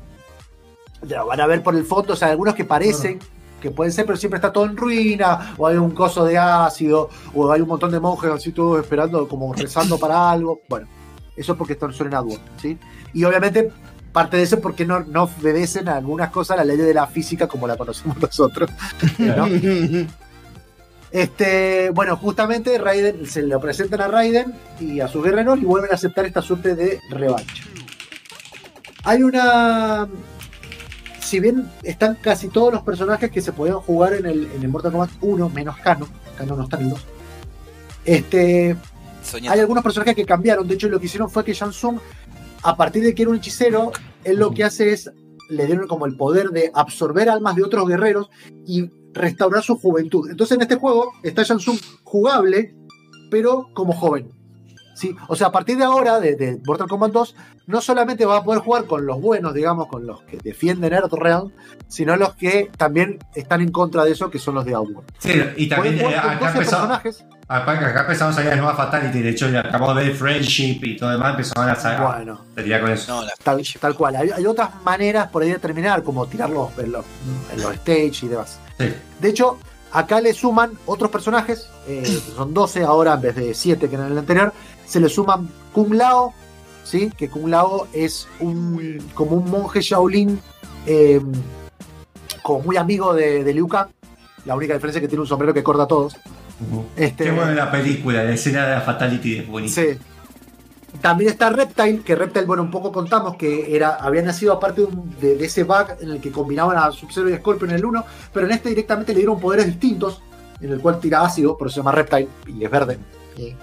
Ya, 1.04 1.24
van 1.24 1.40
a 1.40 1.48
ver 1.48 1.64
por 1.64 1.76
el 1.76 1.86
fondo, 1.86 2.14
o 2.14 2.16
sea, 2.16 2.28
algunos 2.28 2.56
que 2.56 2.66
parecen 2.66 3.20
que 3.62 3.72
pueden 3.72 3.94
ser, 3.94 4.06
pero 4.06 4.18
siempre 4.18 4.38
está 4.38 4.52
todo 4.52 4.66
en 4.66 4.76
ruina, 4.76 5.56
o 5.58 5.66
hay 5.66 5.78
un 5.78 5.92
coso 5.92 6.26
de 6.26 6.38
ácido, 6.38 7.10
o 7.34 7.52
hay 7.52 7.62
un 7.62 7.70
montón 7.70 7.90
de 7.90 8.02
monjes 8.02 8.30
así 8.30 8.52
todos 8.52 8.82
esperando, 8.82 9.28
como 9.30 9.54
rezando 9.54 9.98
para 9.98 10.30
algo. 10.30 10.60
Bueno, 10.68 10.88
eso 11.38 11.54
es 11.54 11.58
porque 11.58 11.74
están 11.74 11.94
solo 11.94 12.10
en 12.10 12.16
Outward, 12.18 12.42
¿sí? 12.62 12.78
Y 13.14 13.24
obviamente, 13.24 13.72
parte 14.16 14.38
de 14.38 14.44
eso 14.44 14.56
es 14.56 14.62
porque 14.62 14.86
no, 14.86 15.02
no 15.02 15.24
obedecen 15.24 15.90
a 15.90 15.98
algunas 15.98 16.30
cosas 16.30 16.56
a 16.56 16.64
la 16.64 16.64
ley 16.64 16.78
de 16.78 16.94
la 16.94 17.06
física 17.06 17.50
como 17.50 17.68
la 17.68 17.76
conocemos 17.76 18.16
nosotros. 18.22 18.72
¿no? 19.18 19.46
Este, 21.12 21.90
bueno, 21.90 22.16
justamente 22.16 22.78
Raiden, 22.78 23.26
se 23.26 23.42
lo 23.42 23.60
presentan 23.60 24.00
a 24.00 24.08
Raiden 24.08 24.54
y 24.80 25.02
a 25.02 25.10
sus 25.10 25.22
guerreros 25.22 25.60
y 25.60 25.66
vuelven 25.66 25.92
a 25.92 25.96
aceptar 25.96 26.26
esta 26.26 26.42
suerte 26.42 26.76
de 26.76 27.02
revancha. 27.10 27.64
Hay 29.04 29.22
una. 29.22 30.08
Si 31.20 31.42
bien 31.42 31.70
están 31.84 32.16
casi 32.16 32.48
todos 32.48 32.72
los 32.72 32.84
personajes 32.84 33.30
que 33.30 33.42
se 33.42 33.52
podían 33.52 33.80
jugar 33.82 34.14
en 34.14 34.28
el, 34.28 34.50
en 34.56 34.62
el 34.62 34.70
Mortal 34.70 34.94
Kombat 34.94 35.12
1, 35.20 35.50
menos 35.50 35.78
Kano, 35.80 36.08
Kano 36.38 36.56
no 36.56 36.64
está 36.64 36.78
en 36.78 36.84
el 36.84 36.90
2. 36.92 37.06
Este, 38.06 38.76
soñando. 39.24 39.54
hay 39.54 39.60
algunos 39.60 39.84
personajes 39.84 40.16
que 40.16 40.26
cambiaron. 40.26 40.66
De 40.66 40.76
hecho, 40.76 40.88
lo 40.88 41.02
que 41.02 41.08
hicieron 41.08 41.30
fue 41.30 41.44
que 41.44 41.54
Shang 41.54 41.72
Tsung, 41.72 41.98
a 42.64 42.76
partir 42.76 43.04
de 43.04 43.14
que 43.14 43.24
era 43.24 43.32
un 43.32 43.38
hechicero, 43.38 43.92
él 44.24 44.38
lo 44.38 44.52
que 44.52 44.64
hace 44.64 44.92
es, 44.92 45.12
le 45.50 45.66
dieron 45.66 45.88
como 45.88 46.06
el 46.06 46.18
poder 46.18 46.50
de 46.50 46.72
absorber 46.74 47.30
almas 47.30 47.56
de 47.56 47.64
otros 47.64 47.88
guerreros 47.88 48.30
y 48.66 48.90
restaurar 49.14 49.64
su 49.64 49.78
juventud. 49.78 50.30
Entonces 50.30 50.56
en 50.56 50.62
este 50.62 50.76
juego 50.76 51.12
está 51.24 51.44
Shang 51.44 51.60
Tsung 51.60 51.80
jugable, 52.04 52.76
pero 53.30 53.70
como 53.74 53.94
joven. 53.94 54.32
¿Sí? 54.96 55.14
O 55.28 55.36
sea, 55.36 55.48
a 55.48 55.52
partir 55.52 55.78
de 55.78 55.84
ahora, 55.84 56.20
de, 56.22 56.36
de 56.36 56.58
Mortal 56.66 56.88
Kombat 56.88 57.12
2, 57.12 57.36
no 57.68 57.82
solamente 57.82 58.26
va 58.26 58.38
a 58.38 58.44
poder 58.44 58.62
jugar 58.62 58.86
con 58.86 59.06
los 59.06 59.20
buenos, 59.20 59.54
digamos, 59.54 59.88
con 59.88 60.08
los 60.08 60.22
que 60.24 60.38
defienden 60.38 60.94
Earthrealm, 60.94 61.52
sino 61.90 62.16
los 62.16 62.34
que 62.36 62.72
también 62.78 63.20
están 63.36 63.60
en 63.60 63.72
contra 63.72 64.06
de 64.06 64.12
eso, 64.12 64.32
que 64.32 64.40
son 64.40 64.56
los 64.56 64.64
de 64.66 64.74
Outworld. 64.74 65.10
sí, 65.20 65.34
y 65.58 65.68
también 65.68 66.00
eh, 66.00 66.16
acá 66.16 66.38
12 66.40 66.46
empezó, 66.46 66.56
personajes. 66.56 67.26
acá, 67.50 68.02
empezamos 68.02 68.34
a 68.34 68.36
salir 68.38 68.50
las 68.52 68.58
nuevas 68.58 68.78
Fatality. 68.78 69.22
De 69.22 69.30
hecho, 69.32 69.50
ya 69.50 69.60
acabamos 69.60 69.98
de 69.98 70.04
ver 70.06 70.16
Friendship 70.16 70.80
y 70.82 70.96
todo 70.96 71.10
demás. 71.10 71.32
Empezaron 71.32 71.70
a 71.70 71.76
salir. 71.76 72.00
Bueno, 72.00 72.42
Sería 72.56 72.80
con 72.80 72.92
eso. 72.92 73.16
No, 73.16 73.22
la 73.26 73.34
Tal, 73.44 73.62
tal 73.80 73.96
cual. 73.96 74.16
Hay, 74.16 74.30
hay 74.30 74.46
otras 74.46 74.82
maneras 74.84 75.28
por 75.28 75.44
ahí 75.44 75.52
de 75.52 75.60
terminar, 75.60 76.04
como 76.04 76.26
tirarlos 76.28 76.70
en 76.78 76.94
los, 76.94 77.06
en 77.54 77.62
los 77.62 77.74
stage 77.74 78.26
y 78.26 78.28
demás. 78.30 78.60
Sí. 78.80 78.94
De 79.20 79.30
hecho, 79.30 79.60
acá 79.96 80.20
le 80.20 80.34
suman 80.34 80.74
otros 80.86 81.10
personajes, 81.10 81.70
eh, 81.88 82.04
son 82.36 82.54
12 82.54 82.84
ahora 82.84 83.14
en 83.14 83.22
vez 83.22 83.36
de 83.36 83.54
7 83.54 83.90
que 83.90 83.96
en 83.96 84.02
el 84.02 84.18
anterior. 84.18 84.54
Se 84.86 85.00
le 85.00 85.10
suman 85.10 85.50
Kung 85.74 85.94
Lao, 85.94 86.34
¿sí? 86.84 87.12
que 87.18 87.30
Kung 87.30 87.48
Lao 87.48 87.88
es 87.94 88.28
un, 88.40 89.02
como 89.14 89.38
un 89.38 89.50
monje 89.50 89.82
Shaolin, 89.82 90.40
eh, 90.86 91.22
como 92.44 92.60
muy 92.62 92.78
amigo 92.78 93.14
de, 93.14 93.44
de 93.44 93.54
Liu 93.54 93.68
Kang. 93.68 93.88
La 94.46 94.56
única 94.56 94.74
diferencia 94.74 95.00
es 95.00 95.02
que 95.02 95.08
tiene 95.08 95.22
un 95.22 95.28
sombrero 95.28 95.54
que 95.54 95.64
corta 95.64 95.84
a 95.84 95.88
todos. 95.88 96.18
Este, 96.96 97.26
Qué 97.26 97.32
buena 97.32 97.52
la 97.52 97.72
película, 97.72 98.24
la 98.24 98.34
escena 98.34 98.66
de 98.68 98.76
la 98.76 98.82
Fatality 98.82 99.38
es 99.40 99.48
buenísima. 99.48 99.94
Sí. 99.94 100.00
También 101.02 101.32
está 101.32 101.50
Reptile, 101.50 102.02
que 102.02 102.16
Reptile, 102.16 102.46
bueno, 102.46 102.64
un 102.64 102.72
poco 102.72 102.92
contamos 102.92 103.36
que 103.36 103.76
era, 103.76 103.96
había 103.96 104.22
nacido 104.22 104.54
aparte 104.54 104.82
de, 104.82 104.88
un- 104.88 105.16
de- 105.20 105.36
de 105.36 105.46
ese 105.46 105.64
bug 105.64 105.88
en 106.00 106.12
el 106.12 106.22
que 106.22 106.32
combinaban 106.32 106.78
a 106.78 106.92
Sub-Zero 106.92 107.30
y 107.30 107.36
Scorpion 107.36 107.72
en 107.72 107.78
el 107.78 107.86
1, 107.86 108.04
pero 108.34 108.46
en 108.46 108.54
este 108.54 108.70
directamente 108.70 109.12
le 109.14 109.20
dieron 109.20 109.40
poderes 109.40 109.66
distintos, 109.66 110.22
en 110.62 110.72
el 110.72 110.80
cual 110.80 111.00
tira 111.00 111.22
ácido, 111.22 111.58
por 111.58 111.68
eso 111.68 111.76
se 111.76 111.80
llama 111.82 111.92
Reptile, 111.92 112.28
y 112.48 112.64
es 112.64 112.72
verde. 112.72 112.98
Sí. 113.36 113.56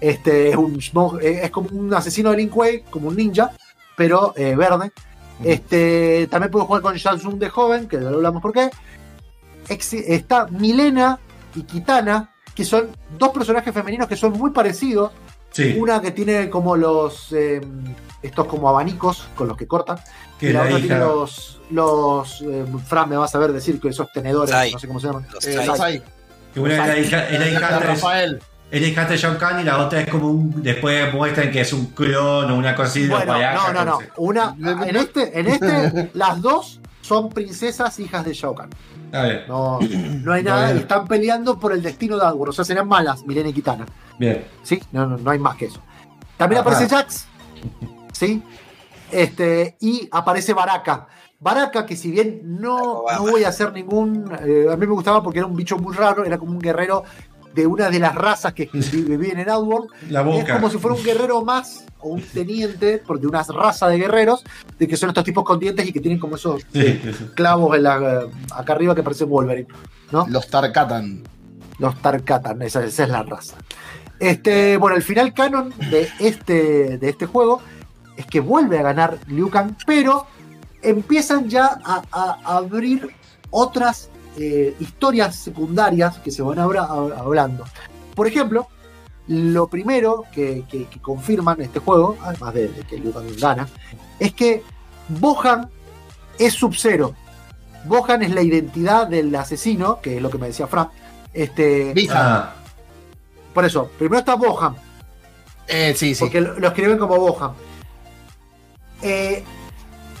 Este 0.00 0.50
es 0.50 0.56
un 0.56 0.74
smog- 0.76 1.20
eh, 1.22 1.40
es 1.44 1.50
como 1.50 1.68
un 1.70 1.92
asesino 1.94 2.30
de 2.30 2.36
Lin 2.36 2.48
Kuei, 2.48 2.82
como 2.90 3.08
un 3.08 3.16
ninja, 3.16 3.50
pero 3.96 4.32
eh, 4.36 4.54
verde. 4.54 4.92
Este, 5.42 6.26
también 6.30 6.50
puedo 6.50 6.64
jugar 6.66 6.80
con 6.82 6.94
Shang 6.94 7.18
Tsung 7.18 7.38
de 7.38 7.48
joven, 7.50 7.88
que 7.88 7.96
ya 7.96 8.08
lo 8.10 8.16
hablamos 8.16 8.40
por 8.40 8.52
qué. 8.52 8.70
Está 9.68 10.46
Milena 10.46 11.18
y 11.54 11.62
Kitana, 11.62 12.30
que 12.54 12.64
son 12.64 12.88
dos 13.18 13.30
personajes 13.30 13.74
femeninos 13.74 14.06
que 14.06 14.16
son 14.16 14.32
muy 14.32 14.50
parecidos. 14.52 15.12
Sí, 15.50 15.76
Una 15.78 16.00
que 16.00 16.10
tiene 16.10 16.50
como 16.50 16.76
los. 16.76 17.32
eh, 17.32 17.60
estos 18.22 18.46
como 18.46 18.68
abanicos 18.68 19.28
con 19.34 19.48
los 19.48 19.56
que 19.56 19.66
cortan. 19.66 19.98
que 20.38 20.50
y 20.50 20.52
la 20.52 20.60
la 20.60 20.66
otra 20.66 20.78
tiene 20.78 20.98
los. 20.98 21.60
los 21.70 22.42
eh, 22.42 22.64
Fran, 22.86 23.08
me 23.08 23.16
vas 23.16 23.34
a 23.34 23.38
ver 23.38 23.52
decir 23.52 23.80
que 23.80 23.88
esos 23.88 24.10
tenedores, 24.12 24.72
no 24.72 24.78
sé 24.78 24.86
cómo 24.86 25.00
se 25.00 25.06
llaman. 25.06 25.26
los 25.32 25.46
Eh, 25.46 25.58
hay. 25.80 26.02
Que 26.52 26.60
una 26.60 26.72
es 26.74 26.78
la 26.78 26.98
hija, 26.98 27.28
es 27.28 27.40
la 27.40 27.48
hija 27.48 27.78
de, 27.78 27.86
Rafael. 27.86 28.42
es 28.70 28.80
la 28.80 28.86
hija 28.86 29.04
de 29.04 29.18
John 29.20 29.36
Khan 29.36 29.60
y 29.60 29.64
la 29.64 29.78
otra 29.78 30.00
es 30.00 30.08
como 30.08 30.30
un. 30.30 30.62
Después 30.62 31.12
muestran 31.12 31.50
que 31.50 31.60
es 31.60 31.72
un 31.72 31.86
clon 31.86 32.50
o 32.50 32.56
una 32.56 32.74
cosa 32.74 32.88
así 32.88 33.02
de 33.02 33.08
Bueno, 33.08 33.34
no, 33.34 33.72
no, 33.72 33.84
no. 33.84 33.98
Una, 34.16 34.56
en 34.86 34.96
este, 34.96 35.38
en 35.38 35.46
este, 35.46 36.10
las 36.14 36.40
dos 36.40 36.80
son 37.02 37.30
princesas 37.30 37.98
hijas 38.00 38.24
de 38.24 38.34
Shao 38.34 38.54
Kahn. 38.54 38.70
A 39.12 39.22
ver, 39.22 39.44
No, 39.48 39.78
no 39.80 40.32
hay 40.32 40.42
nada, 40.44 40.72
están 40.72 41.06
peleando 41.06 41.58
por 41.58 41.72
el 41.72 41.82
destino 41.82 42.16
de 42.16 42.24
Outworld. 42.26 42.50
O 42.50 42.52
sea, 42.52 42.64
serían 42.64 42.88
malas, 42.88 43.24
Milena 43.24 43.48
y 43.48 43.52
Kitana. 43.52 43.86
Bien. 44.18 44.44
¿Sí? 44.62 44.80
No, 44.92 45.06
no, 45.06 45.16
no 45.18 45.30
hay 45.30 45.38
más 45.38 45.56
que 45.56 45.66
eso. 45.66 45.80
También 46.36 46.60
Ajá. 46.60 46.70
aparece 46.70 46.94
Jax. 46.94 47.26
¿Sí? 48.12 48.42
Este, 49.10 49.76
y 49.80 50.08
aparece 50.10 50.52
Baraka. 50.52 51.06
Baraka, 51.38 51.84
que 51.86 51.96
si 51.96 52.10
bien 52.10 52.40
no, 52.44 53.04
no 53.12 53.20
voy 53.30 53.44
a 53.44 53.48
hacer 53.48 53.72
ningún. 53.72 54.30
eh, 54.44 54.66
a 54.70 54.76
mí 54.76 54.86
me 54.86 54.92
gustaba 54.92 55.22
porque 55.22 55.38
era 55.38 55.46
un 55.46 55.54
bicho 55.56 55.76
muy 55.78 55.94
raro, 55.94 56.24
era 56.24 56.38
como 56.38 56.52
un 56.52 56.58
guerrero 56.58 57.04
de 57.54 57.66
una 57.66 57.88
de 57.88 57.98
las 57.98 58.14
razas 58.14 58.52
que 58.52 58.68
viven 58.72 59.38
en 59.38 59.48
Outworld. 59.50 59.88
La 60.10 60.20
Es 60.20 60.26
boca. 60.26 60.54
como 60.54 60.68
si 60.70 60.78
fuera 60.78 60.96
un 60.96 61.02
guerrero 61.04 61.42
más 61.44 61.84
o 62.00 62.08
un 62.10 62.22
teniente 62.22 62.98
por- 62.98 63.18
de 63.20 63.26
una 63.26 63.42
raza 63.42 63.88
de 63.88 63.98
guerreros, 63.98 64.44
de 64.78 64.86
que 64.88 64.96
son 64.96 65.08
estos 65.10 65.24
tipos 65.24 65.44
con 65.44 65.58
dientes 65.58 65.86
y 65.86 65.92
que 65.92 66.00
tienen 66.00 66.18
como 66.18 66.36
esos 66.36 66.62
Sí, 66.72 67.00
sí. 67.02 67.26
clavos 67.34 67.76
en 67.76 67.82
la, 67.84 67.96
eh, 68.24 68.30
acá 68.54 68.72
arriba 68.74 68.94
que 68.94 69.02
parecen 69.02 69.28
Wolverine. 69.28 69.68
¿no? 70.12 70.26
Los 70.28 70.48
Tarkatan. 70.48 71.22
Los 71.78 72.00
Tarkatan, 72.00 72.60
esa, 72.62 72.84
esa 72.84 73.04
es 73.04 73.08
la 73.10 73.22
raza. 73.22 73.56
Este, 74.18 74.76
bueno, 74.78 74.96
el 74.96 75.02
final 75.02 75.34
canon 75.34 75.72
de 75.90 76.08
este, 76.20 76.98
de 76.98 77.08
este 77.08 77.26
juego 77.26 77.60
es 78.16 78.26
que 78.26 78.40
vuelve 78.40 78.78
a 78.78 78.82
ganar 78.82 79.18
Liu 79.26 79.50
Kang, 79.50 79.74
pero 79.86 80.26
empiezan 80.82 81.48
ya 81.48 81.78
a, 81.84 82.38
abrir 82.44 83.10
otras 83.50 84.08
eh, 84.38 84.74
historias 84.80 85.36
secundarias 85.36 86.18
que 86.18 86.30
se 86.30 86.42
van 86.42 86.58
abra- 86.58 86.84
a- 86.84 87.18
hablando. 87.20 87.64
Por 88.14 88.26
ejemplo, 88.26 88.68
lo 89.28 89.66
primero 89.68 90.24
que, 90.32 90.64
confirman 91.02 91.60
este 91.60 91.80
juego, 91.80 92.16
además 92.22 92.54
de, 92.54 92.70
que 92.88 92.98
Liu 92.98 93.12
Kang 93.12 93.26
gana, 93.38 93.68
es 94.18 94.32
que 94.32 94.62
Bohan 95.08 95.68
es 96.38 96.54
Sub-Zero. 96.54 97.14
Bohan 97.84 98.22
es 98.22 98.30
la 98.34 98.42
identidad 98.42 99.06
del 99.06 99.34
asesino, 99.36 100.00
que 100.00 100.16
es 100.16 100.22
lo 100.22 100.30
que 100.30 100.38
me 100.38 100.46
decía 100.48 100.66
Fran. 100.66 100.88
Este, 101.32 101.92
por 103.56 103.64
eso, 103.64 103.90
primero 103.98 104.18
está 104.20 104.34
Bohan, 104.36 104.76
Eh, 105.66 105.94
sí, 105.96 106.14
sí. 106.14 106.20
porque 106.20 106.40
lo, 106.42 106.58
lo 106.60 106.68
escriben 106.68 106.98
como 106.98 107.16
Bohan. 107.16 107.52
Eh, 109.02 109.42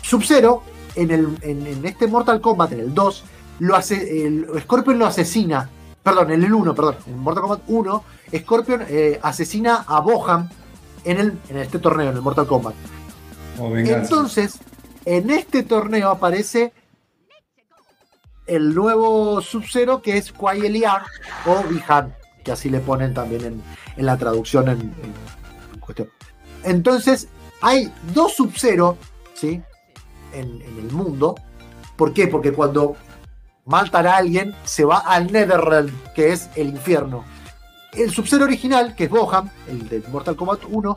Sub-Zero, 0.02 0.62
en, 0.94 1.10
el- 1.10 1.38
en- 1.42 1.66
en 1.66 1.84
este 1.86 2.06
Mortal 2.06 2.40
Kombat, 2.40 2.72
en 2.72 2.80
el 2.80 2.94
2, 2.94 3.24
lo 3.60 3.76
hace, 3.76 4.26
el 4.26 4.46
Scorpion 4.62 4.98
lo 4.98 5.06
asesina. 5.06 5.68
Perdón, 6.02 6.30
en 6.30 6.42
el 6.44 6.52
1, 6.54 6.74
perdón. 6.74 6.96
En 7.06 7.18
Mortal 7.18 7.42
Kombat 7.42 7.60
1, 7.68 8.04
Scorpion 8.38 8.84
eh, 8.88 9.20
asesina 9.22 9.84
a 9.86 10.00
Bohan 10.00 10.48
en, 11.04 11.18
el, 11.18 11.38
en 11.50 11.58
este 11.58 11.78
torneo, 11.78 12.10
en 12.10 12.16
el 12.16 12.22
Mortal 12.22 12.46
Kombat. 12.46 12.74
venganza. 13.58 13.98
Entonces, 14.02 14.58
en 15.04 15.28
este 15.30 15.62
torneo 15.62 16.10
aparece 16.10 16.72
el 18.46 18.74
nuevo 18.74 19.40
Sub-Zero 19.42 20.00
que 20.02 20.16
es 20.16 20.32
Kuai 20.32 20.64
Elian 20.64 21.02
o 21.46 21.62
Bihan, 21.64 22.14
que 22.46 22.52
así 22.52 22.70
le 22.70 22.78
ponen 22.78 23.12
también 23.12 23.60
en, 23.96 24.06
la 24.06 24.16
traducción 24.16 24.68
en, 24.68 24.94
cuestión. 25.80 26.08
Entonces, 26.62 27.26
hay 27.60 27.92
dos 28.14 28.34
Sub-Zero, 28.34 28.96
¿sí? 29.34 29.60
En, 30.32 30.62
el 30.62 30.92
mundo. 30.92 31.34
¿Por 31.96 32.12
qué? 32.12 32.28
Porque 32.28 32.52
cuando 32.52 32.94
matan 33.64 34.06
a 34.06 34.16
alguien, 34.16 34.54
se 34.62 34.84
va 34.84 34.98
al 34.98 35.32
Netherrealm, 35.32 35.90
que 36.14 36.32
es 36.32 36.48
el 36.54 36.68
infierno. 36.68 37.24
El 37.92 38.12
Sub-Zero 38.12 38.44
original, 38.44 38.94
que 38.94 39.04
es 39.04 39.10
Bohan, 39.10 39.50
el 39.68 39.88
de 39.88 40.04
Mortal 40.08 40.36
Kombat 40.36 40.60
1, 40.68 40.96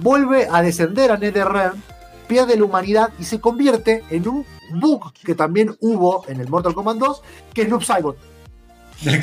vuelve 0.00 0.48
a 0.50 0.62
descender 0.62 1.10
a 1.10 1.18
NetherRealm, 1.18 1.78
pierde 2.26 2.56
la 2.56 2.64
humanidad 2.64 3.10
y 3.18 3.24
se 3.24 3.38
convierte 3.38 4.02
en 4.08 4.26
un 4.26 4.46
bug 4.80 5.12
que 5.12 5.34
también 5.34 5.76
hubo 5.80 6.24
en 6.26 6.40
el 6.40 6.48
Mortal 6.48 6.72
Kombat 6.72 6.96
2, 6.96 7.22
que 7.52 7.62
es 7.62 7.68
Noob 7.68 7.82
Saibot. 7.82 8.29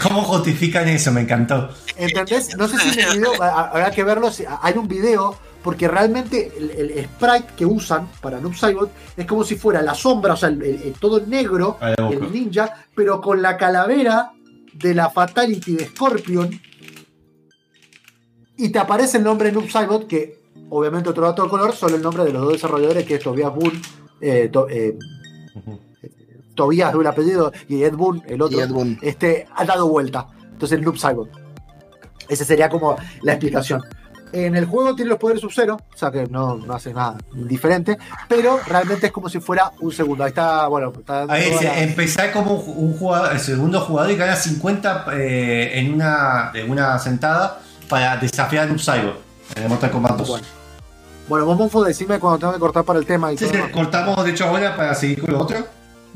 ¿Cómo 0.01 0.23
justifican 0.23 0.87
eso? 0.87 1.11
Me 1.11 1.21
encantó. 1.21 1.69
¿Entendés? 1.95 2.55
No 2.57 2.67
sé 2.67 2.77
si 2.79 2.99
en 2.99 3.07
el 3.09 3.17
video 3.17 3.41
habrá 3.43 3.91
que 3.91 4.03
verlo. 4.03 4.31
Hay 4.61 4.73
un 4.77 4.87
video, 4.87 5.37
porque 5.63 5.87
realmente 5.87 6.51
el, 6.57 6.71
el 6.71 7.05
sprite 7.05 7.53
que 7.55 7.65
usan 7.65 8.07
para 8.21 8.39
Noob 8.39 8.55
Saibot 8.55 8.91
es 9.15 9.25
como 9.25 9.43
si 9.43 9.55
fuera 9.55 9.81
la 9.81 9.93
sombra, 9.93 10.33
o 10.33 10.37
sea, 10.37 10.49
el, 10.49 10.93
todo 10.99 11.19
negro, 11.25 11.77
el 12.09 12.31
ninja, 12.31 12.85
pero 12.95 13.21
con 13.21 13.41
la 13.41 13.55
calavera 13.57 14.31
de 14.73 14.93
la 14.95 15.09
Fatality 15.09 15.75
de 15.75 15.85
Scorpion. 15.87 16.59
Y 18.57 18.69
te 18.69 18.79
aparece 18.79 19.17
el 19.17 19.23
nombre 19.23 19.51
Noob 19.51 19.69
Saibot, 19.69 20.07
que 20.07 20.39
obviamente 20.69 21.09
otro 21.09 21.25
dato 21.25 21.43
de 21.43 21.49
color, 21.49 21.75
solo 21.75 21.95
el 21.95 22.01
nombre 22.01 22.23
de 22.23 22.33
los 22.33 22.41
dos 22.41 22.53
desarrolladores, 22.53 23.05
que 23.05 23.15
es 23.15 23.23
Tobias 23.23 23.53
Boone. 23.53 23.79
eh, 24.21 24.49
To- 24.51 24.67
eh, 24.69 24.97
Tobias, 26.57 26.93
el 26.93 27.07
apellido, 27.07 27.53
y 27.69 27.83
Ed 27.83 27.93
Boon, 27.93 28.21
el 28.27 28.41
otro 28.41 28.57
Y 28.59 28.61
Ed 28.61 28.69
Boon. 28.69 28.99
este, 29.01 29.47
ha 29.55 29.63
dado 29.63 29.87
vuelta. 29.87 30.27
Entonces, 30.51 30.77
el 30.77 30.83
Noob 30.83 30.97
Saibot. 30.97 31.29
Esa 32.27 32.43
sería 32.43 32.67
como 32.67 32.97
la 33.21 33.31
explicación. 33.33 33.81
En 34.33 34.57
el 34.57 34.65
juego 34.65 34.93
tiene 34.93 35.07
los 35.11 35.17
poderes 35.19 35.39
sub-zero, 35.39 35.75
o 35.93 35.97
sea 35.97 36.11
que 36.11 36.25
no, 36.25 36.57
no 36.57 36.73
hace 36.73 36.93
nada 36.93 37.15
diferente, 37.31 37.97
pero 38.27 38.59
realmente 38.67 39.05
es 39.07 39.11
como 39.13 39.29
si 39.29 39.39
fuera 39.39 39.71
un 39.79 39.93
segundo. 39.93 40.25
Ahí 40.25 40.29
está, 40.29 40.67
bueno, 40.67 40.91
está 40.99 41.21
Ahí 41.21 41.27
toda 41.27 41.51
dice, 41.53 41.63
la- 41.63 41.79
empezar 41.79 42.33
como 42.33 42.55
un, 42.55 42.87
un 42.89 42.97
jugador, 42.97 43.31
el 43.31 43.39
segundo 43.39 43.79
jugador 43.79 44.11
y 44.11 44.17
gana 44.17 44.35
50 44.35 45.05
eh, 45.13 45.79
en, 45.79 45.93
una, 45.93 46.51
en 46.53 46.69
una 46.69 46.99
sentada 46.99 47.61
para 47.87 48.17
desafiar 48.17 48.67
a 48.67 48.71
un 48.73 48.79
cyber 48.79 49.13
en 49.55 49.63
el 49.63 49.69
Mortal 49.69 49.91
Kombat 49.91 50.17
2. 50.17 50.27
Bueno. 50.27 50.45
Bueno, 51.29 51.45
vos, 51.45 51.57
Monfo, 51.57 51.83
decime 51.85 52.19
cuando 52.19 52.39
tengo 52.39 52.53
que 52.53 52.59
cortar 52.59 52.83
para 52.83 52.99
el 52.99 53.05
tema 53.05 53.31
y 53.31 53.37
Sí, 53.37 53.45
todo. 53.45 53.53
sí, 53.65 53.71
cortamos 53.71 54.25
de 54.25 54.31
hecho 54.31 54.45
ahora 54.47 54.75
para 54.75 54.93
seguir 54.93 55.21
con 55.21 55.31
lo 55.31 55.39
otro. 55.43 55.65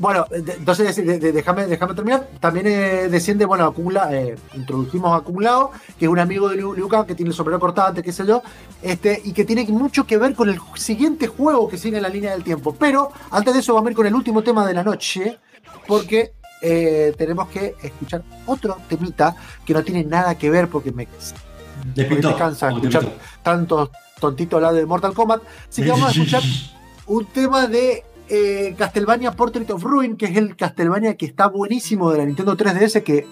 Bueno, 0.02 0.26
de- 0.30 0.54
entonces 0.54 0.96
de- 0.96 1.18
de- 1.20 1.30
déjame, 1.30 1.64
déjame 1.66 1.94
terminar. 1.94 2.26
También 2.40 2.66
eh, 2.66 3.08
desciende, 3.08 3.44
bueno, 3.44 3.64
acumula, 3.66 4.08
eh, 4.12 4.34
introdujimos 4.54 5.12
a 5.12 5.18
Acumulado, 5.18 5.70
que 5.96 6.06
es 6.06 6.10
un 6.10 6.18
amigo 6.18 6.48
de 6.48 6.60
Kang, 6.90 7.06
que 7.06 7.14
tiene 7.14 7.28
el 7.30 7.36
sombrero 7.36 7.60
cortante, 7.60 8.02
qué 8.02 8.10
sé 8.12 8.26
yo, 8.26 8.42
este, 8.82 9.22
y 9.24 9.32
que 9.32 9.44
tiene 9.44 9.64
mucho 9.68 10.04
que 10.04 10.18
ver 10.18 10.34
con 10.34 10.48
el 10.48 10.58
siguiente 10.74 11.28
juego 11.28 11.68
que 11.68 11.78
sigue 11.78 11.98
en 11.98 12.02
la 12.02 12.08
línea 12.08 12.32
del 12.32 12.42
tiempo. 12.42 12.74
Pero 12.74 13.12
antes 13.30 13.54
de 13.54 13.60
eso 13.60 13.74
vamos 13.74 13.86
a 13.86 13.90
ir 13.92 13.96
con 13.96 14.06
el 14.08 14.14
último 14.16 14.42
tema 14.42 14.66
de 14.66 14.74
la 14.74 14.82
noche, 14.82 15.38
porque 15.86 16.32
eh, 16.62 17.14
tenemos 17.16 17.46
que 17.50 17.76
escuchar 17.80 18.24
otro 18.46 18.78
temita 18.88 19.36
que 19.64 19.72
no 19.72 19.84
tiene 19.84 20.02
nada 20.02 20.36
que 20.36 20.50
ver, 20.50 20.66
porque 20.66 20.90
me, 20.90 21.06
porque 21.06 22.16
me 22.32 22.34
cansa 22.36 22.70
escuchar 22.70 23.02
tantos 23.44 23.90
tontitos 24.18 24.56
hablar 24.56 24.74
de 24.74 24.84
Mortal 24.84 25.14
Kombat. 25.14 25.42
Así 25.68 25.80
que 25.84 25.90
vamos 25.90 26.08
a 26.08 26.10
escuchar 26.10 26.42
un 27.06 27.24
tema 27.26 27.68
de 27.68 28.02
eh, 28.34 28.74
Castlevania 28.78 29.32
Portrait 29.32 29.70
of 29.70 29.82
Ruin, 29.82 30.16
que 30.16 30.24
es 30.24 30.36
el 30.38 30.56
Castlevania 30.56 31.18
que 31.18 31.26
está 31.26 31.48
buenísimo 31.48 32.10
de 32.10 32.18
la 32.18 32.24
Nintendo 32.24 32.56
3DS, 32.56 33.02
que 33.02 33.26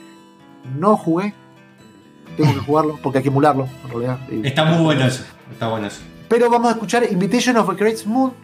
no 0.77 0.95
jugué. 0.95 1.33
Tengo 2.37 2.53
que 2.53 2.61
jugarlo, 2.61 2.99
porque 3.03 3.19
hay 3.19 3.23
que 3.23 3.31
emularlo, 3.31 3.67
en 3.85 3.91
realidad. 3.91 4.19
Está 4.45 4.65
muy 4.67 4.85
bueno 4.85 5.07
eso. 5.07 5.25
Está 5.51 5.69
bueno 5.69 5.87
eso. 5.87 6.01
Pero 6.29 6.51
vamos 6.51 6.69
a 6.69 6.73
escuchar 6.73 7.11
Invitation 7.11 7.57
of 7.57 7.71
a 7.71 7.75
Great 7.75 8.05
Moon, 8.05 8.35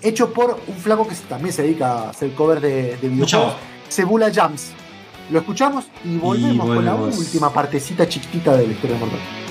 hecho 0.00 0.32
por 0.32 0.60
un 0.68 0.76
flaco 0.76 1.06
que 1.06 1.16
también 1.28 1.52
se 1.52 1.62
dedica 1.62 1.94
a 1.94 2.10
hacer 2.10 2.32
cover 2.34 2.60
de, 2.60 2.96
de 2.98 3.08
videojuegos. 3.08 3.54
Cebula 3.88 4.32
Jams. 4.32 4.70
Lo 5.30 5.40
escuchamos 5.40 5.86
y 6.04 6.16
volvemos 6.16 6.64
con 6.64 6.84
la 6.84 6.94
última 6.94 7.52
partecita 7.52 8.08
chiquitita 8.08 8.56
de 8.56 8.68
la 8.68 8.72
historia 8.72 8.94
de 8.94 9.00
Mortal 9.00 9.41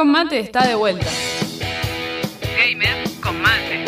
con 0.00 0.10
Mate 0.12 0.40
está 0.40 0.66
de 0.66 0.74
vuelta. 0.74 1.06
Gamer 2.56 3.06
con 3.22 3.38
mate. 3.42 3.84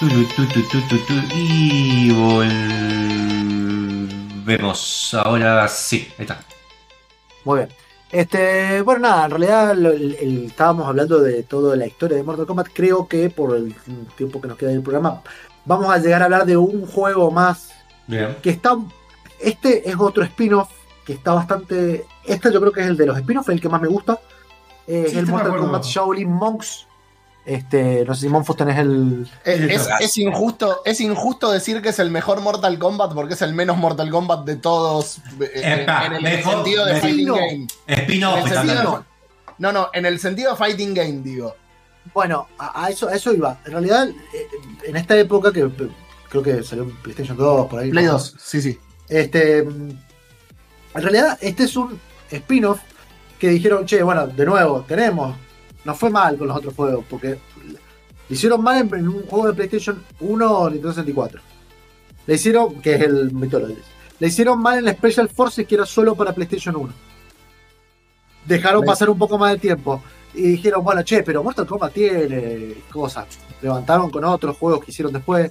Tulu, 0.00 0.24
tu, 0.34 0.46
tu, 0.46 0.62
tu, 0.62 0.80
tu, 0.88 0.98
tu, 1.06 1.14
y 1.32 2.10
volvemos. 4.42 5.14
Ahora 5.14 5.68
sí, 5.68 6.08
ahí 6.18 6.22
está. 6.24 6.40
Muy 7.44 7.58
bien. 7.58 7.68
Este, 8.10 8.82
bueno, 8.82 9.02
nada, 9.02 9.26
en 9.26 9.30
realidad 9.30 9.76
lo- 9.76 9.92
el- 9.92 10.16
el- 10.20 10.46
estábamos 10.46 10.88
hablando 10.88 11.20
de 11.20 11.44
toda 11.44 11.76
la 11.76 11.86
historia 11.86 12.16
de 12.16 12.24
Mortal 12.24 12.46
Kombat. 12.46 12.70
Creo 12.74 13.06
que 13.06 13.30
por 13.30 13.54
el 13.56 13.72
tiempo 14.16 14.40
que 14.40 14.48
nos 14.48 14.58
queda 14.58 14.70
del 14.70 14.82
programa, 14.82 15.22
vamos 15.64 15.88
a 15.90 15.98
llegar 15.98 16.22
a 16.22 16.24
hablar 16.26 16.46
de 16.46 16.56
un 16.56 16.86
juego 16.86 17.30
más 17.30 17.70
Bien. 18.06 18.36
que 18.42 18.50
está. 18.50 18.76
Este 19.40 19.88
es 19.88 19.96
otro 19.98 20.22
spin-off 20.24 20.68
que 21.04 21.14
está 21.14 21.32
bastante. 21.34 22.04
Este 22.24 22.52
yo 22.52 22.60
creo 22.60 22.72
que 22.72 22.80
es 22.80 22.86
el 22.86 22.96
de 22.96 23.06
los 23.06 23.18
spin-off, 23.18 23.48
el 23.48 23.60
que 23.60 23.68
más 23.68 23.80
me 23.80 23.88
gusta. 23.88 24.18
Eh, 24.86 25.04
es 25.06 25.10
Sí, 25.12 25.18
el 25.18 25.24
este 25.24 25.32
Mortal. 25.32 25.56
Kombat 25.58 25.84
Shaolin 25.84 26.30
Monks. 26.32 26.86
Este, 27.44 28.04
no 28.04 28.14
sé 28.14 28.20
si 28.20 28.28
Monfos 28.28 28.56
tenés 28.56 28.78
el. 28.78 29.28
Es, 29.44 30.16
injusto, 30.16 30.82
es 30.84 31.00
injusto 31.00 31.50
decir 31.50 31.82
que 31.82 31.88
es 31.88 31.98
el 31.98 32.08
mejor 32.08 32.40
Mortal 32.40 32.78
Kombat 32.78 33.14
porque 33.14 33.34
es 33.34 33.42
el 33.42 33.52
menos 33.52 33.76
Mortal 33.78 34.10
Kombat 34.10 34.44
de 34.44 34.54
todos 34.56 35.18
eh, 35.40 35.50
en, 35.54 35.78
Epa, 35.80 36.06
en 36.06 36.12
el 36.12 36.22
mejor- 36.22 36.54
sentido 36.54 36.84
de 36.86 36.92
mejor- 36.92 37.08
Fighting 37.08 37.26
no. 37.26 37.34
Game. 37.34 37.66
Spin-off, 37.88 39.00
no, 39.58 39.72
no, 39.72 39.88
en 39.92 40.06
el 40.06 40.20
sentido 40.20 40.52
de 40.52 40.56
Fighting 40.56 40.94
Game, 40.94 41.20
digo. 41.22 41.56
Bueno, 42.14 42.48
a, 42.58 42.84
a 42.84 42.90
eso, 42.90 43.08
a 43.08 43.14
eso 43.14 43.32
iba. 43.32 43.58
En 43.64 43.72
realidad, 43.72 44.08
eh, 44.08 44.46
en 44.84 44.96
esta 44.96 45.16
época 45.16 45.52
que 45.52 45.68
creo 46.28 46.42
que 46.42 46.62
salió 46.62 46.84
en 46.84 46.96
PlayStation 46.96 47.36
2, 47.36 47.68
por 47.68 47.80
ahí. 47.80 47.90
Play 47.90 48.06
¿no? 48.06 48.12
2, 48.12 48.36
sí, 48.38 48.62
sí. 48.62 48.78
Este, 49.08 49.58
en 49.58 49.98
realidad, 50.94 51.38
este 51.40 51.64
es 51.64 51.76
un 51.76 51.98
spin-off 52.30 52.80
que 53.38 53.48
dijeron, 53.48 53.84
che, 53.86 54.02
bueno, 54.02 54.26
de 54.26 54.46
nuevo, 54.46 54.82
tenemos. 54.86 55.36
No 55.84 55.94
fue 55.94 56.10
mal 56.10 56.38
con 56.38 56.48
los 56.48 56.56
otros 56.56 56.74
juegos, 56.74 57.04
porque 57.10 57.38
le 58.28 58.34
hicieron 58.34 58.62
mal 58.62 58.80
en, 58.80 58.94
en 58.94 59.08
un 59.08 59.26
juego 59.26 59.48
de 59.48 59.54
PlayStation 59.54 60.02
1 60.20 60.58
o 60.58 60.70
Nintendo 60.70 60.92
64. 60.92 61.40
Le 62.26 62.34
hicieron, 62.34 62.80
que 62.80 62.94
es 62.94 63.00
el 63.02 63.32
Mythology. 63.32 63.78
Le 64.20 64.28
hicieron 64.28 64.60
mal 64.60 64.78
en 64.78 64.84
la 64.84 64.92
Special 64.92 65.28
Forces, 65.28 65.66
que 65.66 65.74
era 65.74 65.84
solo 65.84 66.14
para 66.14 66.32
PlayStation 66.32 66.76
1. 66.76 66.92
Dejaron 68.46 68.84
pasar 68.84 69.10
un 69.10 69.18
poco 69.18 69.36
más 69.38 69.52
de 69.52 69.58
tiempo. 69.58 70.02
Y 70.34 70.42
dijeron, 70.42 70.82
bueno, 70.82 71.02
che, 71.02 71.22
pero 71.22 71.42
Mortal 71.44 71.66
Kombat 71.66 71.92
tiene 71.92 72.74
cosas. 72.90 73.26
Levantaron 73.60 74.10
con 74.10 74.24
otros 74.24 74.56
juegos 74.56 74.84
que 74.84 74.90
hicieron 74.90 75.12
después. 75.12 75.50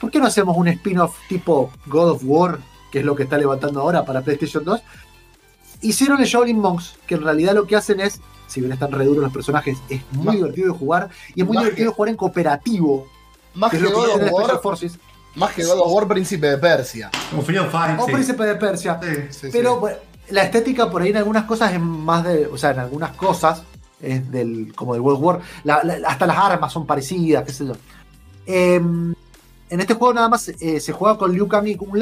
¿Por 0.00 0.10
qué 0.10 0.18
no 0.18 0.26
hacemos 0.26 0.56
un 0.56 0.68
spin-off 0.68 1.16
tipo 1.28 1.70
God 1.86 2.10
of 2.10 2.22
War, 2.24 2.58
que 2.92 2.98
es 2.98 3.04
lo 3.04 3.16
que 3.16 3.22
está 3.22 3.38
levantando 3.38 3.80
ahora 3.80 4.04
para 4.04 4.20
PlayStation 4.20 4.64
2? 4.64 4.80
Hicieron 5.80 6.20
el 6.20 6.26
Shaolin 6.26 6.58
Monks, 6.58 6.96
que 7.06 7.14
en 7.14 7.22
realidad 7.22 7.54
lo 7.54 7.66
que 7.66 7.76
hacen 7.76 8.00
es, 8.00 8.20
si 8.46 8.60
bien 8.60 8.72
están 8.72 8.92
re 8.92 9.04
duros 9.04 9.22
los 9.22 9.32
personajes, 9.32 9.78
es 9.88 10.02
muy 10.12 10.26
Más- 10.26 10.34
divertido 10.36 10.72
de 10.72 10.78
jugar 10.78 11.08
y 11.34 11.40
es 11.42 11.46
muy 11.46 11.56
divertido 11.56 11.76
que- 11.86 11.90
de 11.90 11.94
jugar 11.96 12.08
en 12.10 12.16
cooperativo. 12.16 13.06
Más 13.54 13.70
Que 13.70 13.78
que 13.78 13.86
God 13.86 14.08
of 14.22 14.32
War, 14.32 14.60
Forces. 14.60 14.98
más 15.34 15.52
que 15.54 15.64
God 15.64 15.80
of 15.80 15.92
War, 15.92 16.06
Príncipe 16.08 16.46
de 16.46 16.58
Persia. 16.58 17.10
O 17.36 18.06
sí. 18.06 18.12
Príncipe 18.12 18.44
de 18.44 18.54
Persia. 18.56 19.00
Sí. 19.02 19.08
Sí, 19.30 19.48
Pero 19.52 19.74
sí. 19.74 19.80
bueno, 19.80 19.96
la 20.30 20.42
estética 20.42 20.90
por 20.90 21.00
ahí 21.02 21.10
en 21.10 21.16
algunas 21.18 21.44
cosas 21.44 21.72
es 21.72 21.80
más 21.80 22.24
de. 22.24 22.46
O 22.46 22.58
sea, 22.58 22.70
en 22.72 22.80
algunas 22.80 23.12
cosas 23.12 23.62
es 24.00 24.30
del. 24.30 24.72
como 24.74 24.92
del 24.94 25.02
World 25.02 25.22
War. 25.22 25.40
La- 25.64 25.82
hasta 26.06 26.26
las 26.26 26.36
armas 26.36 26.72
son 26.72 26.86
parecidas, 26.86 27.44
qué 27.44 27.52
sé 27.52 27.66
yo. 27.66 27.74
Em, 28.46 29.14
en 29.68 29.80
este 29.80 29.94
juego 29.94 30.14
nada 30.14 30.28
más 30.28 30.48
eh, 30.48 30.78
se 30.80 30.92
juega 30.92 31.18
con 31.18 31.32
Liu 31.32 31.48
Kang 31.48 31.66
y 31.66 31.74
Kung 31.74 31.98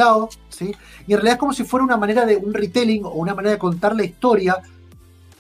¿sí? 0.51 0.75
Y 1.07 1.13
en 1.13 1.19
realidad 1.19 1.35
es 1.35 1.39
como 1.39 1.55
si 1.55 1.65
fuera 1.65 1.85
una 1.85 1.97
manera 1.97 2.27
de 2.27 2.37
un 2.37 2.53
retelling 2.53 3.05
o 3.05 3.11
una 3.13 3.35
manera 3.35 3.53
de 3.53 3.59
contar 3.59 3.97
la 3.97 4.05
historia, 4.05 4.59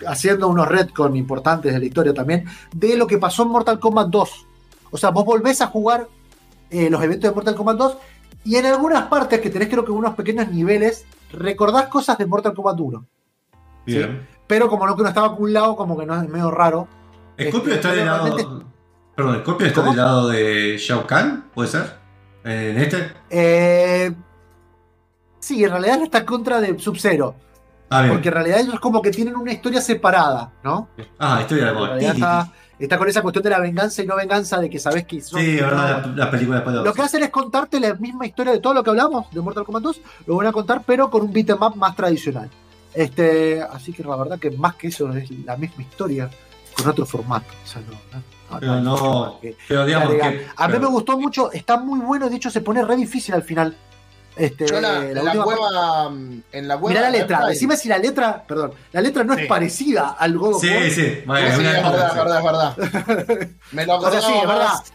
haciendo 0.07 0.49
unos 0.49 0.67
retcon 0.69 1.17
importantes 1.17 1.73
de 1.73 1.79
la 1.79 1.85
historia 1.85 2.15
también, 2.15 2.45
de 2.75 2.97
lo 2.97 3.07
que 3.07 3.19
pasó 3.19 3.43
en 3.43 3.51
Mortal 3.51 3.79
Kombat 3.79 4.09
2. 4.09 4.47
O 4.91 4.97
sea, 4.97 5.11
vos 5.11 5.25
volvés 5.25 5.61
a 5.61 5.67
jugar 5.67 6.09
eh, 6.71 6.89
los 6.89 7.03
eventos 7.03 7.29
de 7.29 7.35
Mortal 7.35 7.55
Kombat 7.57 7.77
2 7.77 7.97
y 8.45 8.57
en 8.57 8.67
algunas 8.67 9.07
partes 9.09 9.41
que 9.41 9.51
tenés 9.51 9.69
creo 9.69 9.85
que 9.85 9.93
unos 9.93 10.15
pequeños 10.15 10.51
niveles, 10.51 11.05
recordás 11.33 11.89
cosas 11.89 12.17
de 12.19 12.27
Mortal 12.27 12.55
Kombat 12.55 12.81
1. 12.81 13.07
Bien. 13.87 14.27
Pero 14.47 14.69
como 14.69 14.87
no 14.87 14.97
que 14.97 15.03
no 15.03 15.09
estaba 15.09 15.37
Lao, 15.41 15.77
como 15.77 15.99
que 15.99 16.07
no 16.07 16.21
es 16.21 16.29
medio 16.29 16.51
raro. 16.51 16.87
Scorpio 17.41 17.75
Este, 17.75 17.75
está 17.75 17.93
del 17.93 18.07
lado. 18.07 18.65
Perdón, 19.17 19.41
Scorpio 19.41 19.67
está 19.67 19.83
del 19.83 19.97
lado 19.97 20.29
de 20.29 20.77
Shao 20.79 21.07
Kahn, 21.07 21.45
¿puede 21.55 21.69
ser? 21.69 21.97
En 22.45 22.77
este. 22.79 23.11
Eh, 23.31 24.13
sí, 25.41 25.65
en 25.65 25.71
realidad 25.71 26.03
está 26.03 26.19
en 26.19 26.27
contra 26.27 26.61
de 26.61 26.79
Sub-Zero. 26.79 27.35
Ah. 27.91 28.07
Porque 28.09 28.29
en 28.29 28.35
realidad 28.35 28.61
ellos 28.61 28.81
como 28.81 29.01
que 29.01 29.11
tienen 29.11 29.37
una 29.37 29.53
historia 29.53 29.81
separada, 29.81 30.53
¿no? 30.63 30.89
Ah, 31.19 31.41
historia 31.41 31.65
de 31.65 31.71
amor. 31.71 31.91
está 32.79 32.99
con 32.99 33.09
esa 33.09 33.23
cuestión 33.23 33.45
de 33.45 33.51
la 33.51 33.61
venganza 33.61 34.03
y 34.03 34.07
no 34.07 34.17
venganza, 34.17 34.59
de 34.59 34.69
que 34.69 34.79
sabes 34.79 35.07
que 35.07 35.21
son. 35.21 35.41
Sí, 35.41 35.57
verdad, 35.57 36.07
la, 36.07 36.25
la 36.25 36.31
película 36.31 36.57
después 36.57 36.77
de 36.77 36.83
Lo 36.83 36.93
que 36.93 37.03
hacen 37.03 37.23
es 37.23 37.31
contarte 37.31 37.79
la 37.79 37.95
misma 37.95 38.27
historia 38.27 38.53
de 38.53 38.61
todo 38.61 38.75
lo 38.75 38.83
que 38.83 38.91
hablamos 38.91 39.31
de 39.31 39.41
Mortal 39.41 39.65
Kombat 39.65 39.83
2, 39.85 40.01
lo 40.27 40.37
van 40.37 40.49
a 40.49 40.53
contar, 40.53 40.83
pero 40.85 41.09
con 41.11 41.23
un 41.23 41.33
beat'em 41.33 41.63
up 41.63 41.77
más 41.77 41.95
tradicional. 41.95 42.51
Este, 42.95 43.61
así 43.63 43.93
que 43.93 44.03
la 44.05 44.17
verdad 44.17 44.39
que 44.39 44.51
más 44.51 44.75
que 44.77 44.89
eso 44.89 45.11
es 45.13 45.31
la 45.45 45.57
misma 45.57 45.83
historia 45.83 46.31
con 46.77 46.89
otro 46.89 47.05
formato. 47.07 47.47
O 47.65 47.67
sea, 47.67 47.83
no, 47.83 47.93
no, 48.13 48.61
Pero 48.61 48.81
no, 48.81 49.39
que- 49.43 49.57
Pero 49.69 49.85
digamos 49.87 50.13
que. 50.15 50.47
A 50.57 50.69
mí 50.69 50.79
me 50.79 50.87
gustó 50.87 51.19
mucho, 51.19 51.51
está 51.53 51.77
muy 51.77 52.01
bueno, 52.01 52.29
de 52.31 52.37
hecho 52.37 52.51
se 52.51 52.61
pone 52.61 52.85
re 52.85 52.97
difícil 52.97 53.35
al 53.35 53.43
final. 53.43 53.77
Este, 54.37 54.67
Yo 54.67 54.81
la, 54.81 54.99
la 55.01 55.13
la 55.15 55.23
última 55.23 55.45
cueva, 55.45 56.11
mm, 56.11 56.43
en 56.53 56.67
la 56.69 56.77
cueva. 56.77 56.89
Mirá 56.89 57.01
la 57.03 57.11
letra, 57.11 57.47
decime 57.47 57.77
si 57.77 57.89
la 57.89 57.99
letra, 57.99 58.43
perdón, 58.47 58.73
la 58.93 59.01
letra 59.01 59.23
no 59.23 59.35
Sí. 59.37 59.43
es 59.43 59.47
parecida 59.47 60.17
al 60.19 60.37
God 60.37 60.55
of 60.57 60.61
Sí, 60.61 60.69
War. 60.71 60.83
sí. 60.83 60.91
Sí, 60.91 60.95
sí, 60.95 61.11
es 61.21 61.27
verdad, 61.27 61.47
es 61.47 61.55
época, 61.59 62.25
verdad, 62.25 62.39
es 62.39 62.45
verdad. 63.07 63.49
Me 63.71 63.87
lo 63.87 63.97
O 63.97 64.01
sea, 64.01 64.09
acordaba 64.09 64.27
sí, 64.27 64.33
es 64.43 64.49
verdad. 64.49 64.65
más- 64.67 64.93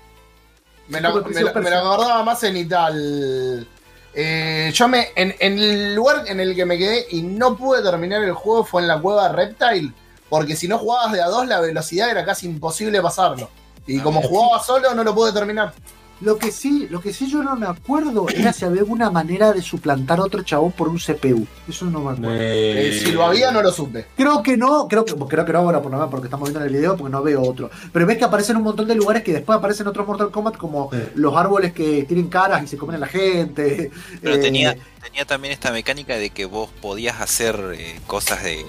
Me 0.89 1.01
lo, 1.01 1.23
me 1.23 1.41
lo 1.69 1.77
acordaba 1.79 2.23
más 2.23 2.43
en 2.43 2.57
Ital. 2.57 3.67
Eh, 4.13 4.71
yo 4.73 4.87
me. 4.87 5.09
En, 5.15 5.35
en 5.39 5.57
el 5.59 5.95
lugar 5.95 6.23
en 6.27 6.39
el 6.39 6.55
que 6.55 6.65
me 6.65 6.77
quedé 6.77 7.05
y 7.11 7.21
no 7.21 7.55
pude 7.55 7.81
terminar 7.83 8.23
el 8.23 8.33
juego 8.33 8.63
fue 8.63 8.81
en 8.81 8.87
la 8.87 8.99
cueva 8.99 9.29
Reptile. 9.29 9.93
Porque 10.29 10.55
si 10.55 10.67
no 10.67 10.77
jugabas 10.77 11.11
de 11.11 11.21
a 11.21 11.27
dos, 11.27 11.47
la 11.47 11.59
velocidad 11.59 12.09
era 12.09 12.23
casi 12.23 12.45
imposible 12.47 13.01
pasarlo. 13.01 13.49
Y 13.87 13.99
Ah, 13.99 14.03
como 14.03 14.21
jugaba 14.21 14.61
solo, 14.61 14.93
no 14.93 15.03
lo 15.03 15.15
pude 15.15 15.31
terminar. 15.33 15.73
Lo 16.21 16.37
que 16.37 16.51
sí, 16.51 16.87
lo 16.89 16.99
que 16.99 17.13
sí 17.13 17.29
yo 17.31 17.41
no 17.43 17.55
me 17.55 17.65
acuerdo 17.65 18.27
era 18.29 18.51
si 18.51 18.65
había 18.65 18.81
alguna 18.81 19.09
manera 19.09 19.53
de 19.53 19.61
suplantar 19.61 20.19
a 20.19 20.23
otro 20.23 20.43
chabón 20.43 20.73
por 20.73 20.89
un 20.89 20.97
CPU. 20.97 21.47
Eso 21.67 21.85
no 21.85 22.01
me 22.01 22.11
acuerdo. 22.11 22.33
Eh, 22.35 22.89
Eh, 22.89 22.99
si 23.05 23.11
lo 23.13 23.23
había, 23.25 23.51
no 23.51 23.61
lo 23.61 23.71
supe. 23.71 24.05
Creo 24.17 24.43
que 24.43 24.57
no, 24.57 24.87
creo 24.89 25.05
que, 25.05 25.13
creo 25.15 25.45
que 25.45 25.53
no 25.53 25.59
ahora 25.59 25.81
por 25.81 25.91
nada 25.91 26.09
porque 26.09 26.27
estamos 26.27 26.49
viendo 26.49 26.59
en 26.59 26.67
el 26.67 26.73
video 26.77 26.97
porque 26.97 27.11
no 27.11 27.23
veo 27.23 27.41
otro. 27.41 27.69
Pero 27.93 28.05
ves 28.05 28.17
que 28.17 28.25
aparecen 28.25 28.57
un 28.57 28.63
montón 28.63 28.87
de 28.87 28.95
lugares 28.95 29.23
que 29.23 29.31
después 29.33 29.57
aparecen 29.57 29.87
otros 29.87 30.05
Mortal 30.05 30.29
Kombat 30.31 30.57
como 30.57 30.91
los 31.15 31.35
árboles 31.37 31.71
que 31.73 32.03
tienen 32.03 32.27
caras 32.27 32.63
y 32.63 32.67
se 32.67 32.77
comen 32.77 32.97
a 32.97 32.99
la 32.99 33.07
gente. 33.07 33.89
Pero 34.21 34.35
Eh, 34.35 34.39
tenía, 34.39 34.75
tenía 35.01 35.25
también 35.25 35.53
esta 35.53 35.71
mecánica 35.71 36.17
de 36.17 36.31
que 36.31 36.45
vos 36.45 36.69
podías 36.81 37.21
hacer 37.21 37.59
eh, 37.77 37.99
cosas 38.07 38.43
de 38.43 38.65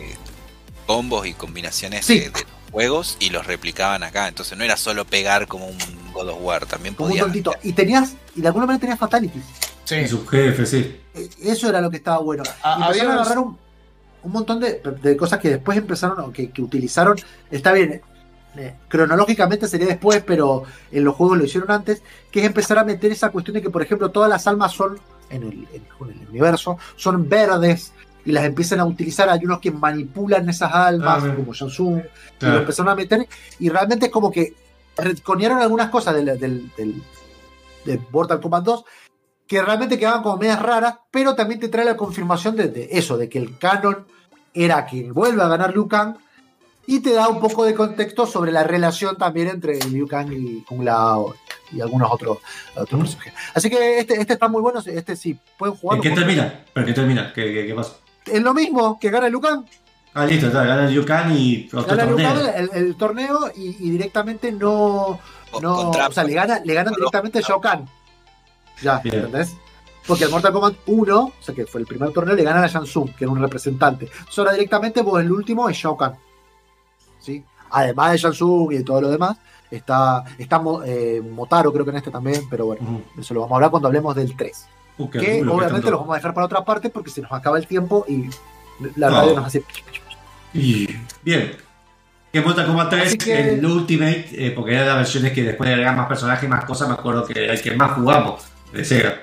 combos 0.86 1.26
y 1.26 1.34
combinaciones 1.34 2.06
Sí. 2.06 2.20
de, 2.20 2.24
de 2.26 2.30
los 2.30 2.70
juegos 2.70 3.16
y 3.20 3.30
los 3.30 3.46
replicaban 3.46 4.02
acá. 4.02 4.28
Entonces 4.28 4.56
no 4.56 4.64
era 4.64 4.76
solo 4.76 5.04
pegar 5.04 5.46
como 5.48 5.66
un 5.66 5.78
God 6.12 6.28
of 6.28 6.38
War, 6.40 6.66
también 6.66 6.94
como 6.94 7.10
un. 7.12 7.42
Y 7.62 7.72
tenías, 7.72 8.14
y 8.34 8.40
de 8.40 8.46
alguna 8.48 8.66
manera 8.66 8.80
tenías 8.80 8.98
fatalities. 8.98 9.44
Sí. 9.84 9.96
Y 9.96 10.08
su 10.08 10.26
jefe, 10.26 10.66
sí. 10.66 11.00
Eh, 11.14 11.28
Eso 11.42 11.68
era 11.68 11.80
lo 11.80 11.90
que 11.90 11.96
estaba 11.96 12.18
bueno. 12.18 12.42
Y 12.78 12.82
empezaron 12.82 13.10
a 13.12 13.14
agarrar 13.22 13.38
un, 13.38 13.58
un 14.22 14.32
montón 14.32 14.60
de, 14.60 14.80
de 15.02 15.16
cosas 15.16 15.38
que 15.40 15.48
después 15.50 15.76
empezaron, 15.78 16.20
o 16.20 16.32
que, 16.32 16.50
que 16.50 16.62
utilizaron. 16.62 17.16
Está 17.50 17.72
bien, 17.72 18.00
eh, 18.56 18.74
cronológicamente 18.88 19.66
sería 19.68 19.86
después, 19.88 20.22
pero 20.24 20.64
en 20.92 21.04
los 21.04 21.14
juegos 21.16 21.38
lo 21.38 21.44
hicieron 21.44 21.70
antes. 21.70 22.02
Que 22.30 22.40
es 22.40 22.46
empezar 22.46 22.78
a 22.78 22.84
meter 22.84 23.10
esa 23.10 23.30
cuestión 23.30 23.54
de 23.54 23.62
que, 23.62 23.70
por 23.70 23.82
ejemplo, 23.82 24.10
todas 24.10 24.28
las 24.30 24.46
almas 24.46 24.72
son, 24.72 24.98
en 25.30 25.42
el, 25.42 25.52
en 25.72 26.10
el 26.22 26.28
universo, 26.28 26.78
son 26.96 27.28
verdes. 27.28 27.92
Y 28.22 28.32
las 28.32 28.44
empiezan 28.44 28.78
a 28.80 28.84
utilizar, 28.84 29.30
hay 29.30 29.40
unos 29.46 29.60
que 29.60 29.70
manipulan 29.70 30.46
esas 30.50 30.70
almas, 30.74 31.24
Ah, 31.24 31.34
como 31.34 31.54
Shansung, 31.54 32.00
y 32.00 32.02
lo 32.02 32.08
Claro. 32.38 32.58
empezaron 32.58 32.92
a 32.92 32.94
meter, 32.94 33.26
y 33.58 33.70
realmente 33.70 34.06
es 34.06 34.12
como 34.12 34.30
que 34.30 34.52
retconearon 34.96 35.58
algunas 35.60 35.90
cosas 35.90 36.14
del, 36.14 36.26
del, 36.38 36.70
del- 36.76 37.02
de 37.84 37.98
Mortal 38.10 38.40
Kombat 38.40 38.64
2 38.64 38.84
que 39.46 39.62
realmente 39.62 39.98
quedaban 39.98 40.22
como 40.22 40.36
medias 40.36 40.60
raras, 40.62 40.98
pero 41.10 41.34
también 41.34 41.58
te 41.58 41.68
trae 41.68 41.84
la 41.84 41.96
confirmación 41.96 42.54
de, 42.56 42.68
de 42.68 42.88
eso, 42.92 43.16
de 43.16 43.28
que 43.28 43.38
el 43.38 43.58
canon 43.58 44.06
era 44.54 44.86
que 44.86 45.10
vuelve 45.10 45.42
a 45.42 45.48
ganar 45.48 45.72
Liu 45.72 45.88
Kang, 45.88 46.16
y 46.86 47.00
te 47.00 47.12
da 47.12 47.28
un 47.28 47.40
poco 47.40 47.64
de 47.64 47.74
contexto 47.74 48.26
sobre 48.26 48.52
la 48.52 48.64
relación 48.64 49.16
también 49.16 49.48
entre 49.48 49.78
Liu 49.88 50.06
Kang 50.08 50.32
y 50.32 50.62
Kung 50.62 50.82
Lao 50.84 51.34
y 51.72 51.80
algunos 51.80 52.10
otros, 52.12 52.38
otros 52.76 53.00
personajes. 53.00 53.32
Así 53.54 53.70
que 53.70 53.98
este, 54.00 54.20
este 54.20 54.32
está 54.34 54.48
muy 54.48 54.60
bueno, 54.60 54.80
este 54.84 55.16
sí, 55.16 55.38
pueden 55.58 55.74
¿En 55.74 55.80
jugarlo. 55.80 56.02
qué 56.02 56.10
termina? 56.10 56.64
¿Pero 56.72 56.86
qué 56.86 56.92
termina? 56.92 57.32
¿Qué, 57.32 57.44
qué, 57.52 57.66
qué 57.66 57.74
pasa? 57.74 57.94
Es 58.26 58.42
lo 58.42 58.54
mismo 58.54 58.98
que 59.00 59.10
gana 59.10 59.28
Liu 59.28 59.40
Kang, 59.40 59.64
Ah, 60.14 60.26
listo, 60.26 60.48
está, 60.48 60.64
gana 60.64 60.86
el 60.88 60.94
Yukan 60.94 61.32
y 61.36 61.68
otro 61.72 61.84
Gana 61.96 62.08
torneo. 62.08 62.28
Kang 62.34 62.52
el, 62.56 62.70
el 62.74 62.96
torneo 62.96 63.38
y, 63.56 63.68
y 63.78 63.90
directamente 63.90 64.50
no. 64.52 65.18
O- 65.52 65.60
no 65.60 65.76
contra- 65.76 66.08
o 66.08 66.12
sea, 66.12 66.24
le, 66.24 66.34
gana, 66.34 66.60
le 66.64 66.74
ganan 66.74 66.94
directamente 66.94 67.38
a 67.40 67.60
Kahn. 67.60 67.88
Ya, 68.82 68.98
Bien. 69.00 69.16
¿entendés? 69.16 69.54
Porque 70.06 70.24
el 70.24 70.30
Mortal 70.30 70.52
Kombat 70.52 70.74
1, 70.86 71.18
o 71.20 71.32
sea 71.40 71.54
que 71.54 71.66
fue 71.66 71.80
el 71.80 71.86
primer 71.86 72.10
torneo, 72.12 72.34
le 72.34 72.42
ganan 72.42 72.64
a 72.64 72.66
Shang 72.66 72.84
Tsung, 72.84 73.14
que 73.14 73.24
era 73.24 73.32
un 73.32 73.40
representante. 73.40 74.08
Ahora 74.36 74.52
directamente, 74.52 75.02
vos 75.02 75.20
el 75.20 75.30
último 75.30 75.68
es 75.68 75.76
Shao 75.76 75.96
Kahn. 75.96 76.14
¿Sí? 77.20 77.44
Además 77.70 78.12
de 78.12 78.18
Shang 78.18 78.32
Tsung 78.32 78.72
y 78.72 78.78
de 78.78 78.84
todo 78.84 79.00
lo 79.02 79.10
demás, 79.10 79.36
está, 79.70 80.24
está 80.38 80.60
eh, 80.86 81.20
Motaro, 81.22 81.72
creo 81.72 81.84
que 81.84 81.90
en 81.92 81.98
este 81.98 82.10
también, 82.10 82.48
pero 82.48 82.66
bueno, 82.66 83.02
eso 83.18 83.34
lo 83.34 83.40
vamos 83.40 83.52
a 83.52 83.56
hablar 83.56 83.70
cuando 83.70 83.88
hablemos 83.88 84.16
del 84.16 84.36
3. 84.36 84.66
Uh, 84.98 85.08
que 85.10 85.42
obviamente 85.48 85.90
lo 85.90 85.98
vamos 85.98 86.14
a 86.14 86.16
dejar 86.16 86.34
para 86.34 86.46
otra 86.46 86.64
parte 86.64 86.90
porque 86.90 87.10
se 87.10 87.22
nos 87.22 87.32
acaba 87.32 87.58
el 87.58 87.66
tiempo 87.66 88.04
y 88.08 88.28
la 88.96 89.10
No. 89.10 89.16
radio 89.20 89.36
nos 89.36 89.46
hace. 89.46 89.64
Y 90.54 90.88
bien. 91.22 91.52
Que 92.32 92.40
Mortal 92.40 92.66
Kombat 92.66 92.90
3, 92.90 93.06
Así 93.08 93.18
que- 93.18 93.54
el 93.54 93.66
Ultimate, 93.66 94.28
eh, 94.32 94.52
porque 94.52 94.74
era 94.74 94.86
las 94.86 94.96
versiones 94.98 95.32
que 95.32 95.42
después 95.42 95.66
de 95.68 95.74
agregar 95.74 95.96
más 95.96 96.06
personajes 96.06 96.44
y 96.44 96.48
más 96.48 96.64
cosas, 96.64 96.86
me 96.88 96.94
acuerdo 96.94 97.24
que 97.26 97.44
el 97.44 97.60
que 97.60 97.74
más 97.74 97.92
jugamos 97.92 98.44
de 98.72 98.84
Sega. 98.84 99.20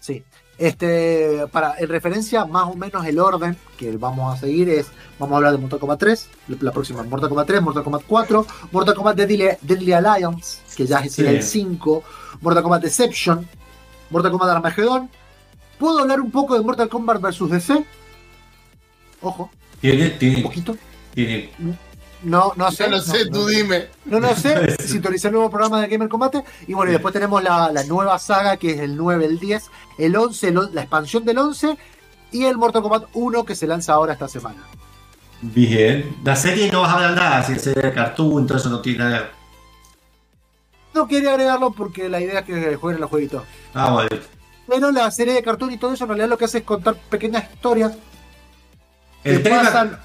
Sí. 0.00 0.22
Este, 0.58 1.46
para, 1.52 1.74
en 1.78 1.88
referencia, 1.88 2.44
más 2.46 2.64
o 2.64 2.74
menos 2.74 3.04
el 3.06 3.18
orden 3.18 3.56
que 3.78 3.94
vamos 3.98 4.34
a 4.34 4.40
seguir 4.40 4.68
es, 4.70 4.86
vamos 5.18 5.34
a 5.34 5.36
hablar 5.36 5.52
de 5.52 5.58
Mortal 5.58 5.78
Kombat 5.78 5.98
3, 6.00 6.28
la 6.60 6.72
próxima 6.72 7.02
Mortal 7.02 7.28
Kombat 7.28 7.46
3, 7.46 7.62
Mortal 7.62 7.84
Kombat 7.84 8.02
4, 8.06 8.46
Mortal 8.72 8.94
Kombat 8.94 9.16
Deadly, 9.16 9.48
Deadly 9.60 9.92
Alliance, 9.92 10.60
que 10.74 10.86
ya 10.86 11.02
Sí. 11.02 11.26
el 11.26 11.42
5, 11.42 12.02
Mortal 12.40 12.62
Kombat 12.62 12.82
Deception, 12.82 13.46
Mortal 14.10 14.30
Kombat 14.32 14.48
Armageddon. 14.50 15.10
¿Puedo 15.78 15.98
hablar 15.98 16.20
un 16.22 16.30
poco 16.30 16.54
de 16.54 16.60
Mortal 16.64 16.88
Kombat 16.88 17.20
vs 17.20 17.50
DC? 17.50 17.84
Ojo, 19.22 19.50
Tiene, 19.80 20.06
un 20.12 20.18
tiene, 20.18 20.42
poquito. 20.42 20.76
tiene. 21.14 21.50
No, 22.22 22.52
no 22.56 22.70
sé. 22.70 22.84
No 22.88 22.96
lo 22.96 23.02
sé, 23.02 23.26
tú 23.30 23.46
dime. 23.46 23.86
No, 24.04 24.20
no 24.20 24.34
sé. 24.34 24.76
Sintonicé 24.86 25.28
el 25.28 25.34
nuevo 25.34 25.50
programa 25.50 25.80
de 25.80 25.88
Gamer 25.88 26.08
Combate. 26.08 26.42
Y 26.66 26.74
bueno, 26.74 26.90
y 26.90 26.94
después 26.94 27.12
tenemos 27.12 27.42
la, 27.42 27.70
la 27.72 27.84
nueva 27.84 28.18
saga 28.18 28.56
que 28.56 28.72
es 28.72 28.80
el 28.80 28.96
9, 28.96 29.24
el 29.26 29.38
10, 29.38 29.64
el 29.98 30.16
11, 30.16 30.48
el 30.48 30.58
on- 30.58 30.74
la 30.74 30.82
expansión 30.82 31.24
del 31.24 31.38
11 31.38 31.76
y 32.32 32.44
el 32.44 32.56
Mortal 32.58 32.82
Kombat 32.82 33.04
1 33.14 33.44
que 33.44 33.54
se 33.54 33.66
lanza 33.66 33.92
ahora 33.94 34.14
esta 34.14 34.28
semana. 34.28 34.62
Bien. 35.42 36.16
La 36.24 36.34
serie 36.36 36.70
no 36.72 36.80
vas 36.82 36.90
a 36.90 36.94
hablar 36.94 37.14
nada, 37.14 37.42
si 37.42 37.52
es 37.52 37.62
serie 37.62 37.82
de 37.82 37.92
cartoon, 37.92 38.46
todo 38.46 38.58
eso 38.58 38.70
no 38.70 38.80
tiene 38.80 38.98
nada. 39.00 39.30
No 40.94 41.06
quería 41.06 41.30
agregarlo 41.32 41.72
porque 41.72 42.08
la 42.08 42.20
idea 42.20 42.40
es 42.40 42.46
que 42.46 42.76
jueguen 42.76 43.00
los 43.00 43.10
jueguitos. 43.10 43.42
Ah, 43.74 43.92
bueno. 43.92 44.08
Pero 44.66 44.90
la 44.90 45.10
serie 45.10 45.34
de 45.34 45.42
cartoon 45.42 45.72
y 45.72 45.76
todo 45.78 45.92
eso 45.92 46.04
en 46.04 46.08
realidad 46.08 46.28
lo 46.28 46.38
que 46.38 46.46
hace 46.46 46.58
es 46.58 46.64
contar 46.64 46.96
pequeñas 47.10 47.44
historias 47.52 47.92
El 49.30 49.36
que 49.38 49.42
tema, 49.42 49.62
pasan 49.62 49.98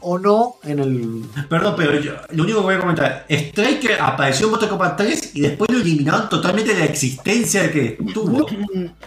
o 0.00 0.18
no 0.18 0.56
en 0.62 0.78
el. 0.78 1.24
perdón, 1.48 1.74
pero 1.76 1.98
yo, 2.00 2.12
lo 2.30 2.42
único 2.44 2.58
que 2.60 2.64
voy 2.64 2.74
a 2.74 2.78
comentar, 2.80 3.24
Striker 3.28 4.00
apareció 4.00 4.46
en 4.46 4.50
Mortal 4.52 4.68
Kombat 4.68 4.96
3 4.96 5.30
y 5.34 5.40
después 5.40 5.70
lo 5.70 5.78
eliminaron 5.78 6.28
totalmente 6.28 6.74
de 6.74 6.80
la 6.80 6.84
existencia 6.86 7.62
de 7.62 7.70
que 7.72 7.98
tuvo. 8.14 8.46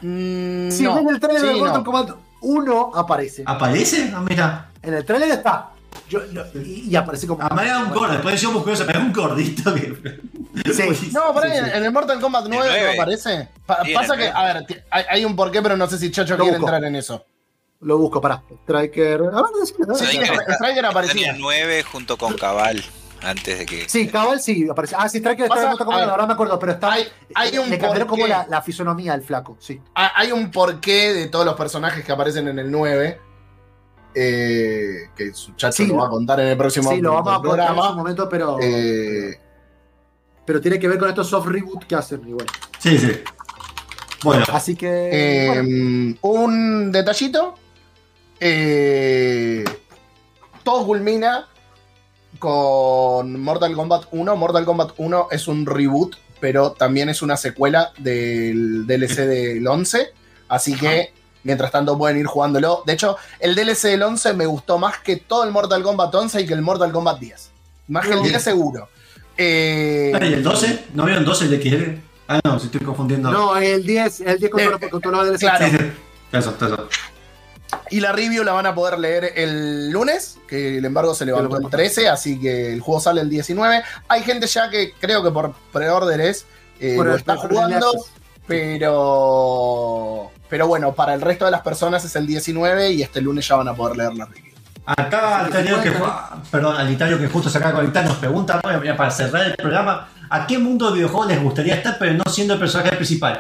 Mm, 0.02 0.70
Si 0.72 0.84
no. 0.84 0.96
ven 0.96 1.10
el 1.10 1.20
trailer 1.20 1.41
Sí, 1.41 1.48
de 1.48 1.56
Mortal 1.56 1.78
no. 1.78 1.84
Kombat 1.84 2.10
1 2.41 2.91
aparece. 2.96 3.44
¿Aparece? 3.46 4.12
Ah, 4.14 4.22
mira. 4.28 4.70
En 4.82 4.94
el 4.94 5.06
trailer 5.06 5.30
está. 5.32 5.70
Yo- 6.10 6.26
yo- 6.32 6.44
y, 6.56 6.90
y 6.90 6.96
aparece 6.96 7.28
como. 7.28 7.41
A 7.44 7.64
era 7.64 7.80
un 7.80 7.90
gordo, 7.90 8.14
después 8.14 8.34
decíamos 8.36 8.56
musculoso, 8.56 8.86
pero 8.86 9.00
era 9.00 9.08
un 9.08 9.14
gordito 9.14 9.74
que. 9.74 10.22
Sí. 10.74 11.10
No, 11.14 11.34
por 11.34 11.44
ahí 11.46 11.52
Sí, 11.52 11.58
en- 11.58 11.66
sí. 11.66 11.72
en 11.76 11.86
el 11.86 11.91
Mortal 11.91 12.20
Kombat 12.20 12.46
9 12.50 12.64
no 12.66 12.72
nueve. 12.72 12.94
aparece. 13.00 13.50
Pa- 13.66 13.80
Sí, 13.84 13.91
en 13.91 13.96
pasa 13.96 14.18
que, 14.18 14.28
a 14.28 14.44
ver, 14.54 14.66
hay, 14.90 15.04
hay 15.10 15.26
un 15.26 15.36
porqué, 15.36 15.62
pero 15.62 15.78
no 15.78 15.88
sé 15.88 15.98
si 15.98 16.10
Chacho 16.12 16.36
quiere 16.36 16.52
busco. 16.58 16.66
entrar 16.68 16.84
en 16.84 16.96
eso. 16.96 17.26
Lo 17.81 17.97
busco, 17.97 18.19
pará. 18.19 18.43
Striker. 18.64 19.22
A 19.22 19.41
ver, 19.41 19.51
decime, 19.60 19.85
Striker 19.95 20.53
Striker 20.56 20.77
en 20.80 20.85
aparecía. 20.85 21.31
el 21.31 21.39
9 21.39 21.84
junto 21.84 22.18
con 22.18 22.34
Cabal. 22.35 22.84
Antes 23.22 23.60
de 23.60 23.65
que. 23.65 23.89
Sí, 23.89 24.07
Cabal 24.07 24.39
sí 24.41 24.65
aparece. 24.69 24.95
Ah, 24.97 25.07
sí, 25.10 25.18
Striker 25.18 25.43
está 25.45 25.56
Pasa- 25.56 25.64
en 25.64 25.69
Mortal 25.72 25.85
Kombat, 25.88 26.01
a 26.01 26.06
ver. 26.06 26.11
ahora 26.11 26.26
me 26.27 26.34
acuerdo, 26.34 26.57
pero 26.60 26.72
está. 26.73 26.91
Hay, 26.93 27.06
hay 27.35 27.57
un 27.57 27.69
le 27.69 27.77
cambiaron 27.77 28.07
como 28.07 28.26
la, 28.27 28.45
la 28.49 28.61
fisonomía 28.61 29.14
al 29.14 29.22
flaco, 29.22 29.57
sí. 29.60 29.81
Ha- 29.95 30.14
Hay 30.19 30.31
un 30.31 30.51
porqué 30.51 31.14
de 31.14 31.27
todos 31.27 31.45
los 31.45 31.56
personajes 31.56 32.03
que 32.06 32.11
aparecen 32.11 32.47
en 32.47 32.60
el 32.60 32.72
9. 32.72 33.19
eh, 34.15 35.10
que 35.15 35.34
su 35.34 35.53
Chacho 35.53 35.84
Sí, 35.84 35.88
lo 35.88 35.97
va 35.97 36.07
a 36.07 36.10
contar 36.10 36.39
en 36.39 36.47
el 36.47 36.57
próximo 36.57 36.89
Sí, 36.89 36.99
lo 36.99 37.14
vamos 37.14 37.34
a 37.38 37.41
contar 37.41 37.69
en 37.72 37.76
su 37.84 37.95
momento, 37.95 38.27
pero. 38.30 38.57
Eh, 38.61 39.39
Pero 40.45 40.60
tiene 40.61 40.80
que 40.80 40.88
ver 40.88 40.97
con 40.97 41.10
estos 41.10 41.27
soft 41.30 41.47
reboot 41.47 41.84
que 41.85 41.95
hacen 41.95 42.27
igual. 42.27 42.47
Sí, 42.80 42.97
sí. 42.97 43.11
Bueno, 44.23 44.45
Así 44.51 44.76
que. 44.76 44.88
eh, 45.11 45.47
bueno, 45.47 46.18
un 46.22 46.91
detallito. 46.91 47.56
Eh, 48.40 49.64
todo 50.64 50.86
culmina 50.86 51.48
con 52.38 53.40
Mortal 53.41 53.74
Kombat 53.76 54.03
1. 54.11 54.36
Mortal 54.36 54.66
Kombat 54.66 54.91
1 54.98 55.28
es 55.32 55.48
un 55.48 55.66
reboot, 55.66 56.16
pero 56.40 56.72
también 56.72 57.10
es 57.10 57.22
una 57.22 57.38
secuela 57.38 57.91
del 57.98 58.86
DLC 58.88 59.16
del 59.26 59.68
11. 59.68 60.10
Así 60.48 60.76
que, 60.76 61.14
mientras 61.44 61.72
tanto, 61.72 61.98
pueden 61.98 62.18
ir 62.18 62.26
jugándolo. 62.26 62.84
De 62.86 62.94
hecho, 62.94 63.18
el 63.40 63.56
DLC 63.56 63.90
del 63.90 64.03
11 64.03 64.34
me 64.34 64.45
gustó 64.45 64.78
más 64.78 64.99
que 64.99 65.18
todo 65.18 65.44
el 65.44 65.52
Mortal 65.52 65.84
Kombat 65.84 66.14
11 66.14 66.41
y 66.41 66.45
que 66.48 66.53
el 66.53 66.61
Mortal 66.61 66.91
Kombat 66.91 67.20
10. 67.20 67.52
Más 67.90 68.06
que 68.07 68.14
el 68.14 68.24
10 68.24 68.41
seguro. 68.41 68.88
Eh, 69.38 70.11
¿y 70.22 70.34
el 70.34 70.44
12? 70.44 70.86
¿No 70.94 71.06
vieron 71.06 71.24
12 71.26 71.45
el 71.45 71.61
XL? 71.61 71.99
Ah, 72.28 72.40
no, 72.44 72.60
si 72.60 72.66
estoy 72.68 72.82
confundiendo. 72.82 73.32
no, 73.32 73.57
el 73.57 73.84
10, 73.86 74.22
el 74.22 74.38
10 74.40 74.52
con, 74.52 74.60
Eh, 74.60 74.66
todos 74.66 74.82
los- 74.82 74.91
con 74.91 75.02
todos 75.02 75.16
los 75.18 75.28
DLC. 75.28 75.40
claro. 75.40 75.66
Eso, 76.32 76.56
eso. 76.61 76.90
Y 77.91 78.00
la 78.00 78.12
review 78.12 78.44
la 78.44 78.52
van 78.52 78.66
a 78.66 78.76
poder 78.76 79.00
leer 79.00 79.34
el 79.36 79.90
lunes, 79.90 80.38
que 80.48 80.78
el 80.78 80.86
embargo 80.86 81.16
se 81.16 81.26
levantó 81.26 81.58
el 81.58 81.70
13, 81.70 82.08
así 82.10 82.40
que 82.40 82.74
el 82.74 82.82
juego 82.82 83.00
sale 83.00 83.22
el 83.22 83.30
19. 83.30 83.84
Hay 84.08 84.24
gente 84.24 84.48
ya 84.48 84.70
que 84.70 84.94
creo 85.00 85.24
que 85.24 85.32
por 85.32 85.54
pre-orders 85.72 86.46
eh, 86.80 86.96
lo 86.98 87.16
está 87.16 87.38
jugando, 87.38 87.91
pero 88.48 90.32
pero 90.50 90.68
bueno, 90.68 90.94
para 90.94 91.14
el 91.14 91.22
resto 91.22 91.46
de 91.46 91.52
las 91.52 91.62
personas 91.62 92.04
es 92.04 92.16
el 92.16 92.26
19 92.26 92.91
y 92.91 93.04
este 93.04 93.22
lunes 93.22 93.48
ya 93.48 93.56
van 93.56 93.68
a 93.68 93.76
poder 93.76 93.98
leer 93.98 94.16
la 94.16 94.26
review. 94.26 94.50
Acá 94.86 95.41
Alitario 95.41 95.80
que, 95.82 95.94
perdón, 96.50 96.76
Alitario 96.76 97.20
que 97.20 97.28
justo 97.28 97.50
se 97.50 97.60
acaba 97.60 97.74
de 97.74 97.78
conectar 97.78 98.06
nos 98.06 98.18
pregunta, 98.18 98.60
mira, 98.82 98.98
para 98.98 99.12
cerrar 99.12 99.46
el 99.46 99.56
programa, 99.56 100.10
¿a 100.28 100.48
qué 100.48 100.58
mundo 100.58 100.88
de 100.88 100.96
videojuegos 100.96 101.28
les 101.28 101.44
gustaría 101.44 101.76
estar 101.76 101.98
pero 102.00 102.14
no 102.14 102.24
siendo 102.32 102.56
el 102.56 102.60
personaje 102.60 102.96
principal? 102.96 103.40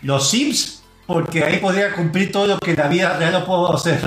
¿Los 0.00 0.30
Sims? 0.30 0.75
Porque 1.06 1.44
ahí 1.44 1.58
podría 1.58 1.92
cumplir 1.94 2.32
todo 2.32 2.46
lo 2.46 2.58
que 2.58 2.72
en 2.72 2.76
la 2.78 2.88
vida 2.88 3.16
real 3.16 3.32
no 3.32 3.44
puedo 3.44 3.74
hacer. 3.74 4.00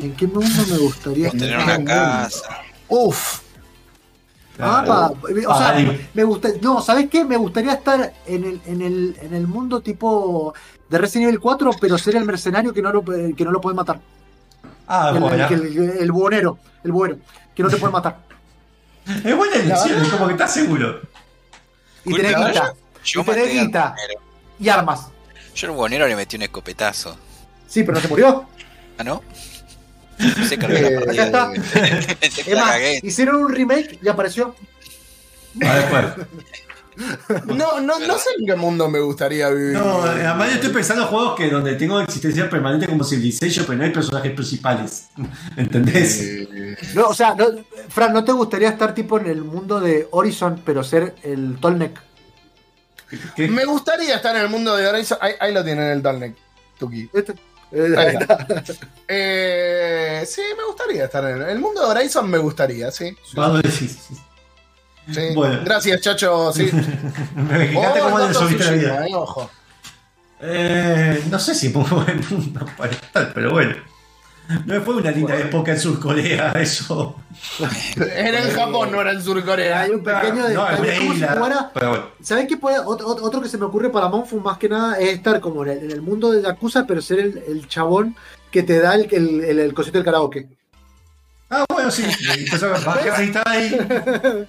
¿En 0.00 0.14
qué 0.14 0.26
mundo 0.26 0.62
me 0.70 0.78
gustaría 0.78 1.30
Tener 1.30 1.58
estar? 1.58 1.80
una 1.80 1.84
casa. 1.84 2.60
Uf, 2.88 3.40
Ah, 4.60 4.82
pa, 4.84 5.06
o 5.12 5.56
sea, 5.56 5.68
Ay. 5.76 6.08
me 6.14 6.24
gusta, 6.24 6.48
no, 6.60 6.80
¿sabes 6.82 7.08
qué? 7.08 7.24
Me 7.24 7.36
gustaría 7.36 7.74
estar 7.74 8.12
en 8.26 8.44
el, 8.44 8.60
en 8.66 8.82
el, 8.82 9.16
en 9.22 9.32
el 9.32 9.46
mundo 9.46 9.80
tipo 9.82 10.52
de 10.88 10.98
Resident 10.98 11.28
Evil 11.28 11.38
4, 11.38 11.70
pero 11.80 11.96
ser 11.96 12.16
el 12.16 12.24
mercenario 12.24 12.74
que 12.74 12.82
no 12.82 12.90
lo, 12.92 13.02
puede- 13.02 13.34
que 13.34 13.44
no 13.44 13.52
lo 13.52 13.60
puede 13.60 13.76
matar. 13.76 14.00
Ah, 14.88 15.12
El, 15.14 15.20
bueno. 15.20 15.46
el, 15.46 15.62
el, 15.78 15.90
el 16.00 16.10
buhonero, 16.12 16.58
el 16.82 16.90
bueno, 16.90 17.18
que 17.54 17.62
no 17.62 17.68
te 17.68 17.76
puede 17.76 17.92
matar. 17.92 18.18
Es 19.24 19.36
buena 19.36 19.54
elección, 19.54 20.02
es 20.02 20.08
como 20.08 20.26
que 20.26 20.32
estás 20.32 20.52
seguro. 20.52 21.02
Y 22.04 22.10
Culpa, 22.10 22.26
guita, 22.26 22.74
y 23.46 23.58
guita, 23.60 23.94
y 24.58 24.68
armas. 24.68 25.06
Yo 25.58 25.68
al 25.68 25.74
bonero 25.74 26.06
le 26.06 26.14
metí 26.14 26.36
un 26.36 26.42
escopetazo. 26.42 27.16
Sí, 27.66 27.82
pero 27.82 27.94
no 27.96 28.00
se 28.00 28.08
murió. 28.08 28.46
¿Ah, 28.96 29.02
no? 29.04 29.22
Se 30.48 30.56
cargó 30.56 30.74
la 30.78 30.88
Eh, 30.88 31.00
partida. 31.04 31.22
acá 31.24 31.52
está. 31.54 32.20
Se 32.30 32.40
Es 32.42 32.48
la 32.48 32.60
más, 32.64 32.70
cagué. 32.72 33.00
hicieron 33.02 33.36
un 33.36 33.52
remake 33.52 33.98
y 34.02 34.08
apareció. 34.08 34.54
A 35.64 35.72
ver, 35.74 36.26
no, 37.46 37.80
no, 37.80 37.98
no 38.00 38.18
sé 38.18 38.30
en 38.38 38.46
qué 38.46 38.54
mundo 38.56 38.88
me 38.88 38.98
gustaría 39.00 39.48
vivir. 39.50 39.74
No, 39.74 40.02
además 40.02 40.48
yo 40.50 40.54
estoy 40.56 40.70
pensando 40.70 41.02
en 41.04 41.08
juegos 41.08 41.36
que 41.36 41.48
donde 41.48 41.74
tengo 41.74 42.00
existencia 42.00 42.48
permanente 42.50 42.86
como 42.86 43.04
Civilization, 43.04 43.64
pero 43.66 43.78
no 43.78 43.84
hay 43.84 43.90
personajes 43.90 44.32
principales. 44.32 45.08
¿Entendés? 45.56 46.20
Eh, 46.22 46.76
No, 46.94 47.06
o 47.08 47.14
sea, 47.14 47.34
no, 47.34 47.46
Fran, 47.88 48.12
¿no 48.12 48.24
te 48.24 48.32
gustaría 48.32 48.68
estar 48.70 48.94
tipo 48.94 49.18
en 49.18 49.26
el 49.26 49.42
mundo 49.42 49.80
de 49.80 50.08
Horizon, 50.10 50.60
pero 50.64 50.82
ser 50.84 51.14
el 51.22 51.56
Tolnek? 51.60 52.00
¿Qué? 53.36 53.48
me 53.48 53.64
gustaría 53.64 54.16
estar 54.16 54.34
en 54.36 54.42
el 54.42 54.48
mundo 54.48 54.76
de 54.76 54.86
Horizon. 54.86 55.18
Ahí, 55.20 55.32
ahí 55.40 55.52
lo 55.52 55.64
tienen 55.64 55.84
el 55.90 56.02
Tolnek, 56.02 56.34
Tuki. 56.78 57.08
Este- 57.12 57.34
eh, 57.70 57.94
Ahí 57.96 58.16
está. 58.16 58.46
Eh, 59.08 60.24
sí, 60.26 60.40
me 60.56 60.64
gustaría 60.64 61.04
estar 61.04 61.22
en 61.24 61.42
el 61.42 61.58
mundo 61.58 61.82
de 61.82 61.86
Horizon, 61.98 62.28
me 62.30 62.38
gustaría, 62.38 62.90
sí. 62.90 63.10
sí, 63.10 63.36
Vamos 63.36 63.58
a 63.58 63.62
decir. 63.62 63.90
sí. 63.90 65.34
Bueno. 65.34 65.60
Gracias, 65.64 66.00
Chacho. 66.00 66.52
Sí. 66.52 66.70
Me 67.34 67.68
fijaste 67.68 68.00
Oh, 68.00 68.04
cómo 68.04 68.18
el 68.20 68.28
le 68.28 68.34
subiste 68.34 68.64
la 68.64 68.70
vida. 68.72 69.06
eh, 69.06 69.14
ojo. 69.14 69.50
Eh, 70.40 71.22
no 71.30 71.38
sé 71.38 71.54
si 71.54 71.70
pongo 71.70 71.96
buen 72.04 72.22
mundo 72.30 72.64
para 72.76 72.92
estar, 72.92 73.32
pero 73.34 73.50
bueno. 73.50 73.74
No 74.64 74.80
fue 74.80 74.96
una 74.96 75.10
linda 75.10 75.36
época 75.38 75.72
en 75.72 75.78
Surcorea, 75.80 76.52
eso. 76.56 77.14
Era 78.16 78.40
en 78.42 78.50
Japón, 78.50 78.90
no 78.90 79.00
era 79.00 79.12
en 79.12 79.22
Sur 79.22 79.44
Corea. 79.44 79.80
Hay 79.82 79.90
un 79.90 80.02
pequeño 80.02 80.48
no, 80.48 80.68
es 80.68 80.80
detalle. 80.80 80.80
una 80.80 80.98
¿Cómo 80.98 81.10
se 81.12 81.16
isla. 81.16 81.34
bueno. 81.34 82.06
¿Sabes 82.22 82.46
qué 82.48 82.56
puede? 82.56 82.78
Otro, 82.78 83.06
otro 83.08 83.40
que 83.42 83.48
se 83.48 83.58
me 83.58 83.66
ocurre 83.66 83.90
para 83.90 84.08
Monfu 84.08 84.40
más 84.40 84.56
que 84.56 84.68
nada 84.68 84.98
es 84.98 85.10
estar 85.10 85.38
como 85.40 85.64
en 85.64 85.70
el, 85.70 85.78
en 85.84 85.90
el 85.90 86.00
mundo 86.02 86.30
de 86.30 86.42
Yakuza, 86.42 86.86
pero 86.86 87.02
ser 87.02 87.20
el, 87.20 87.42
el 87.46 87.68
chabón 87.68 88.16
que 88.50 88.62
te 88.62 88.78
da 88.80 88.94
el, 88.94 89.06
el, 89.12 89.44
el, 89.44 89.58
el 89.58 89.74
cosito 89.74 89.98
del 89.98 90.04
karaoke. 90.04 90.48
Ah, 91.50 91.64
bueno, 91.70 91.90
sí. 91.90 92.04
Empezó 92.38 92.66
a 92.66 92.70
bajar 92.70 93.22
y 93.22 93.24
estaba 93.26 93.50
ahí. 93.50 94.46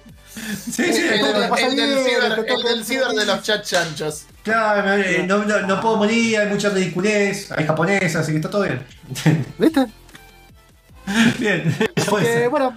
Sí, 0.70 0.92
sí. 0.92 1.02
El, 1.08 1.76
del 1.76 2.84
ciber, 2.84 3.08
de 3.08 3.26
los 3.26 3.42
chat 3.42 3.64
chanchos. 3.64 4.26
Claro, 4.42 4.94
eh, 4.94 5.24
no, 5.26 5.44
no, 5.44 5.60
no 5.60 5.80
puedo 5.80 5.96
morir, 5.96 6.38
hay 6.38 6.48
mucha 6.48 6.70
ridiculez, 6.70 7.52
hay 7.52 7.66
japonesa, 7.66 8.20
así 8.20 8.32
que 8.32 8.36
está 8.38 8.50
todo 8.50 8.62
bien. 8.62 8.82
¿Viste? 9.58 9.86
Bien, 11.38 11.74
ser. 12.22 12.48
bueno, 12.48 12.74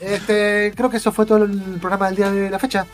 este, 0.00 0.72
creo 0.76 0.88
que 0.90 0.96
eso 0.98 1.12
fue 1.12 1.26
todo 1.26 1.44
el 1.44 1.58
programa 1.80 2.06
del 2.06 2.16
día 2.16 2.30
de 2.30 2.50
la 2.50 2.58
fecha. 2.58 2.86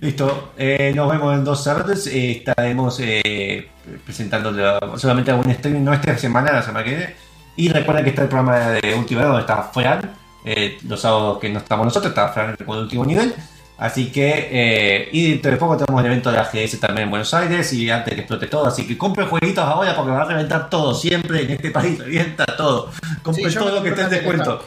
Listo, 0.00 0.52
eh, 0.56 0.92
nos 0.94 1.10
vemos 1.10 1.34
en 1.34 1.44
dos 1.44 1.62
sábados. 1.64 2.06
eh, 2.06 2.38
estaremos 2.38 2.98
eh, 3.00 3.68
presentando 4.04 4.50
la- 4.50 4.78
solamente 4.96 5.30
algún 5.30 5.50
streaming, 5.50 5.82
no 5.84 5.92
esta 5.92 6.16
semana, 6.16 6.52
la 6.52 6.62
semana 6.62 6.84
que 6.84 6.90
viene. 6.90 7.14
Y 7.56 7.68
recuerden 7.68 8.04
que 8.04 8.10
está 8.10 8.22
el 8.22 8.28
programa 8.28 8.58
de 8.70 8.94
Última 8.94 9.20
Hora 9.20 9.28
donde 9.30 9.42
está 9.42 9.62
Fran. 9.64 10.00
Eh, 10.44 10.78
los 10.86 11.00
sábados 11.00 11.38
que 11.38 11.48
no 11.48 11.58
estamos 11.58 11.84
nosotros, 11.84 12.10
está 12.10 12.28
Fran 12.28 12.56
con 12.64 12.76
el 12.76 12.84
último 12.84 13.04
nivel. 13.04 13.34
Así 13.80 14.12
que, 14.12 14.48
eh, 14.50 15.08
y 15.10 15.30
dentro 15.30 15.50
de 15.50 15.56
poco 15.56 15.74
tenemos 15.78 16.00
el 16.00 16.06
evento 16.06 16.30
de 16.30 16.36
la 16.36 16.44
GS 16.44 16.78
también 16.78 17.04
en 17.04 17.10
Buenos 17.10 17.32
Aires 17.32 17.72
y 17.72 17.88
antes 17.88 18.12
que 18.12 18.20
explote 18.20 18.46
todo. 18.46 18.66
Así 18.66 18.86
que 18.86 18.98
compren 18.98 19.26
jueguitos 19.26 19.64
ahora 19.64 19.96
porque 19.96 20.10
va 20.10 20.20
a 20.20 20.26
reventar 20.26 20.68
todo. 20.68 20.94
Siempre 20.94 21.44
en 21.44 21.52
este 21.52 21.70
país 21.70 21.98
revienta 21.98 22.44
todo. 22.44 22.90
Sí, 23.32 23.42
yo 23.42 23.58
todo 23.58 23.76
lo 23.76 23.82
que 23.82 23.88
esté 23.88 24.02
en 24.02 24.10
descuento. 24.10 24.62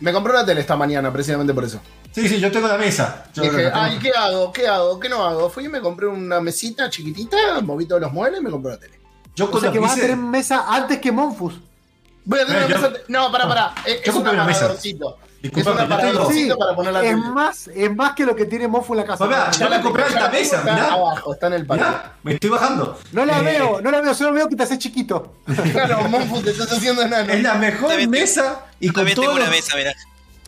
Me 0.00 0.12
compré 0.12 0.32
una 0.32 0.44
tele 0.44 0.60
esta 0.60 0.76
mañana, 0.76 1.12
precisamente 1.12 1.54
por 1.54 1.62
eso. 1.62 1.80
Sí, 2.10 2.28
sí, 2.28 2.40
yo 2.40 2.50
tengo 2.50 2.66
la 2.66 2.76
mesa. 2.76 3.26
Yo 3.34 3.44
Dije, 3.44 3.70
ay, 3.72 3.98
¿qué 4.00 4.10
hago? 4.10 4.52
¿Qué 4.52 4.66
hago? 4.66 4.98
¿Qué 4.98 5.08
no 5.08 5.24
hago? 5.24 5.48
Fui 5.48 5.66
y 5.66 5.68
me 5.68 5.80
compré 5.80 6.08
una 6.08 6.40
mesita 6.40 6.90
chiquitita, 6.90 7.60
moví 7.62 7.86
todos 7.86 8.02
los 8.02 8.12
muebles 8.12 8.40
y 8.40 8.44
me 8.44 8.50
compré 8.50 8.72
una 8.72 8.80
tele. 8.80 8.98
yo 9.36 9.48
O 9.50 9.60
sea 9.60 9.70
que 9.70 9.78
vas 9.78 9.92
a 9.92 10.00
tener 10.00 10.16
mesa 10.16 10.64
antes 10.68 10.98
que 10.98 11.12
Monfus. 11.12 11.54
Voy 12.26 12.40
a 12.40 12.46
tener 12.46 12.62
Eh, 12.62 12.66
una 12.66 12.76
mesa. 12.88 12.92
No, 13.08 13.32
pará, 13.32 13.48
pará. 13.48 13.74
Es, 13.86 14.00
es 14.04 14.14
un 14.14 14.26
aparadorcito. 14.26 15.16
Es 15.42 15.64
un 15.66 15.78
aparadorcito 15.78 16.54
Sí, 16.54 16.58
para 16.58 16.74
poner 16.74 16.92
la 16.92 17.02
es 17.04 17.10
tele. 17.14 17.22
más, 17.30 17.68
es 17.68 17.94
más 17.96 18.14
que 18.14 18.24
lo 18.26 18.34
que 18.34 18.46
tiene 18.46 18.66
Monfus 18.66 18.90
en 18.90 18.96
la 18.96 19.04
casa. 19.04 19.24
Papá, 19.28 19.50
ya 19.52 19.68
me 19.68 19.80
compré 19.80 20.02
tengo, 20.04 20.28
mesa, 20.30 20.56
está 20.58 20.72
mirá. 20.74 20.92
abajo, 20.92 21.32
está 21.34 21.46
en 21.46 21.52
el 21.52 21.66
patio. 21.66 21.86
Mirá, 21.86 22.12
me 22.24 22.34
estoy 22.34 22.50
bajando. 22.50 22.98
No 23.12 23.24
la 23.24 23.38
Eh, 23.38 23.42
veo, 23.42 23.80
no 23.80 23.90
la 23.92 24.00
veo, 24.00 24.12
solo 24.14 24.32
veo 24.32 24.48
que 24.48 24.56
te 24.56 24.64
hace 24.64 24.76
chiquito. 24.76 25.34
Claro, 25.72 26.02
Monfu, 26.08 26.40
te 26.42 26.50
estás 26.50 26.72
haciendo 26.72 27.02
enano. 27.02 27.32
Es 27.32 27.42
la 27.42 27.54
mejor 27.54 27.88
También 27.90 28.10
mesa 28.10 28.62
y 28.80 28.88
con, 28.90 29.04
todo 29.04 29.14
tengo 29.14 29.26
lo, 29.38 29.42
una 29.42 29.50
mesa, 29.50 29.76
mirá. 29.76 29.92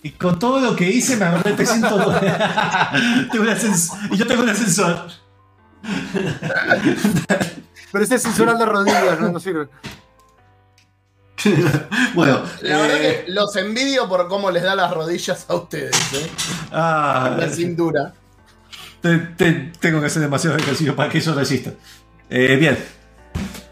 y 0.02 0.10
con 0.12 0.36
todo 0.38 0.58
lo 0.58 0.74
que 0.74 0.88
hice 0.90 1.16
me 1.16 1.26
agarré 1.26 1.52
300 1.52 1.90
dólares. 2.04 2.32
Tengo 3.30 3.44
un 3.44 3.50
ascensor- 3.50 3.98
y 4.10 4.16
yo 4.16 4.26
tengo 4.26 4.42
un 4.42 4.48
ascensor. 4.48 5.06
Pero 7.92 8.04
ese 8.04 8.18
censural 8.18 8.58
de 8.58 8.66
rodillas, 8.66 9.20
no, 9.20 9.28
no 9.30 9.40
sirve. 9.40 9.68
bueno, 12.14 12.42
La 12.62 12.78
verdad 12.78 12.96
eh, 13.02 13.24
que 13.26 13.32
los 13.32 13.54
envidio 13.56 14.08
por 14.08 14.28
cómo 14.28 14.50
les 14.50 14.62
da 14.62 14.74
las 14.74 14.92
rodillas 14.92 15.44
a 15.48 15.54
ustedes, 15.54 15.94
¿eh? 16.14 16.26
ah, 16.72 17.36
La 17.38 17.48
cintura. 17.48 18.12
te- 19.00 19.18
te- 19.18 19.72
tengo 19.80 20.00
que 20.00 20.06
hacer 20.06 20.22
demasiado 20.22 20.56
ejercicio 20.56 20.94
para 20.96 21.08
que 21.10 21.18
eso 21.18 21.34
resista. 21.34 21.72
Eh, 22.30 22.56
bien, 22.56 22.76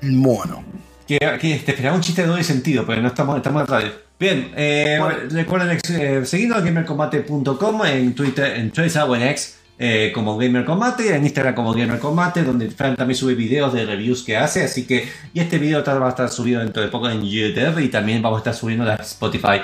Mono. 0.02 0.64
que, 1.06 1.18
que 1.18 1.62
te 1.64 1.72
esperaba 1.72 1.96
un 1.96 2.02
chiste 2.02 2.22
de 2.22 2.28
doble 2.28 2.44
sentido, 2.44 2.84
pero 2.86 3.02
no 3.02 3.08
estamos, 3.08 3.36
estamos 3.36 3.62
en 3.62 3.66
radio. 3.66 3.92
Bien, 4.18 4.52
eh, 4.56 4.98
recuerden 5.30 5.78
eh, 5.90 6.22
seguirnos 6.24 6.58
en 6.60 6.64
gamercombate.com, 6.66 7.84
en 7.84 8.14
Twitter, 8.14 8.56
en 8.56 8.70
Twitter 8.70 9.02
o 9.02 9.14
en 9.14 9.22
X 9.22 9.56
eh, 9.78 10.10
como 10.14 10.38
Gamer 10.38 10.64
Combate, 10.64 11.14
en 11.14 11.24
Instagram 11.24 11.54
como 11.54 11.72
Gamer 11.72 11.98
Combate, 11.98 12.42
donde 12.42 12.70
Fran 12.70 12.96
también 12.96 13.16
sube 13.16 13.34
videos 13.34 13.72
de 13.72 13.84
reviews 13.84 14.22
que 14.22 14.36
hace, 14.36 14.64
así 14.64 14.86
que, 14.86 15.08
y 15.34 15.40
este 15.40 15.58
video 15.58 15.84
va 15.84 16.06
a 16.06 16.10
estar 16.10 16.30
subido 16.30 16.60
dentro 16.60 16.82
de 16.82 16.88
poco 16.88 17.08
en 17.10 17.22
YouTube 17.22 17.78
y 17.80 17.88
también 17.88 18.22
vamos 18.22 18.38
a 18.38 18.40
estar 18.40 18.54
subiendo 18.54 18.90
a 18.90 18.94
Spotify. 18.96 19.60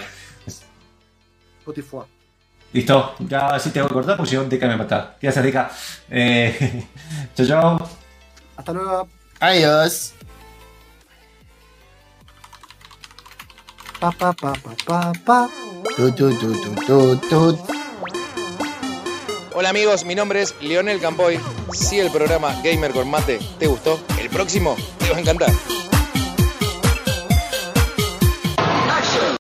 Spotify. 1.60 1.98
Listo, 2.72 3.14
ya 3.20 3.59
sí 3.59 3.70
tengo 3.70 3.89
que 3.89 3.94
cortar 3.94 4.16
porque 4.16 4.30
si 4.30 4.36
no 4.36 4.44
Deca 4.44 4.66
me 4.66 4.76
mata. 4.76 5.16
Gracias 5.20 5.44
Deca. 5.44 5.70
Eh, 6.10 6.84
chao, 7.34 7.47
chao. 7.47 7.89
Hasta 8.56 8.72
luego. 8.72 9.09
Adiós. 9.40 10.14
Pa, 14.01 14.10
pa, 14.10 14.32
pa, 14.32 14.52
pa, 14.52 14.74
pa, 14.84 15.12
pa. 15.24 15.48
Tu, 15.97 16.12
tu, 16.12 16.36
tu, 16.39 16.52
tu, 16.60 17.16
tu, 17.28 17.56
tu. 17.56 17.81
Hola 19.54 19.68
amigos, 19.68 20.04
mi 20.06 20.14
nombre 20.14 20.40
es 20.40 20.54
Leonel 20.60 20.98
Campoy. 20.98 21.38
Si 21.72 21.98
el 21.98 22.10
programa 22.10 22.58
Gamer 22.64 22.92
con 22.92 23.10
Mate 23.10 23.38
te 23.58 23.66
gustó, 23.66 24.00
el 24.18 24.30
próximo 24.30 24.76
te 24.98 25.10
va 25.10 25.16
a 25.16 25.20
encantar. 25.20 25.50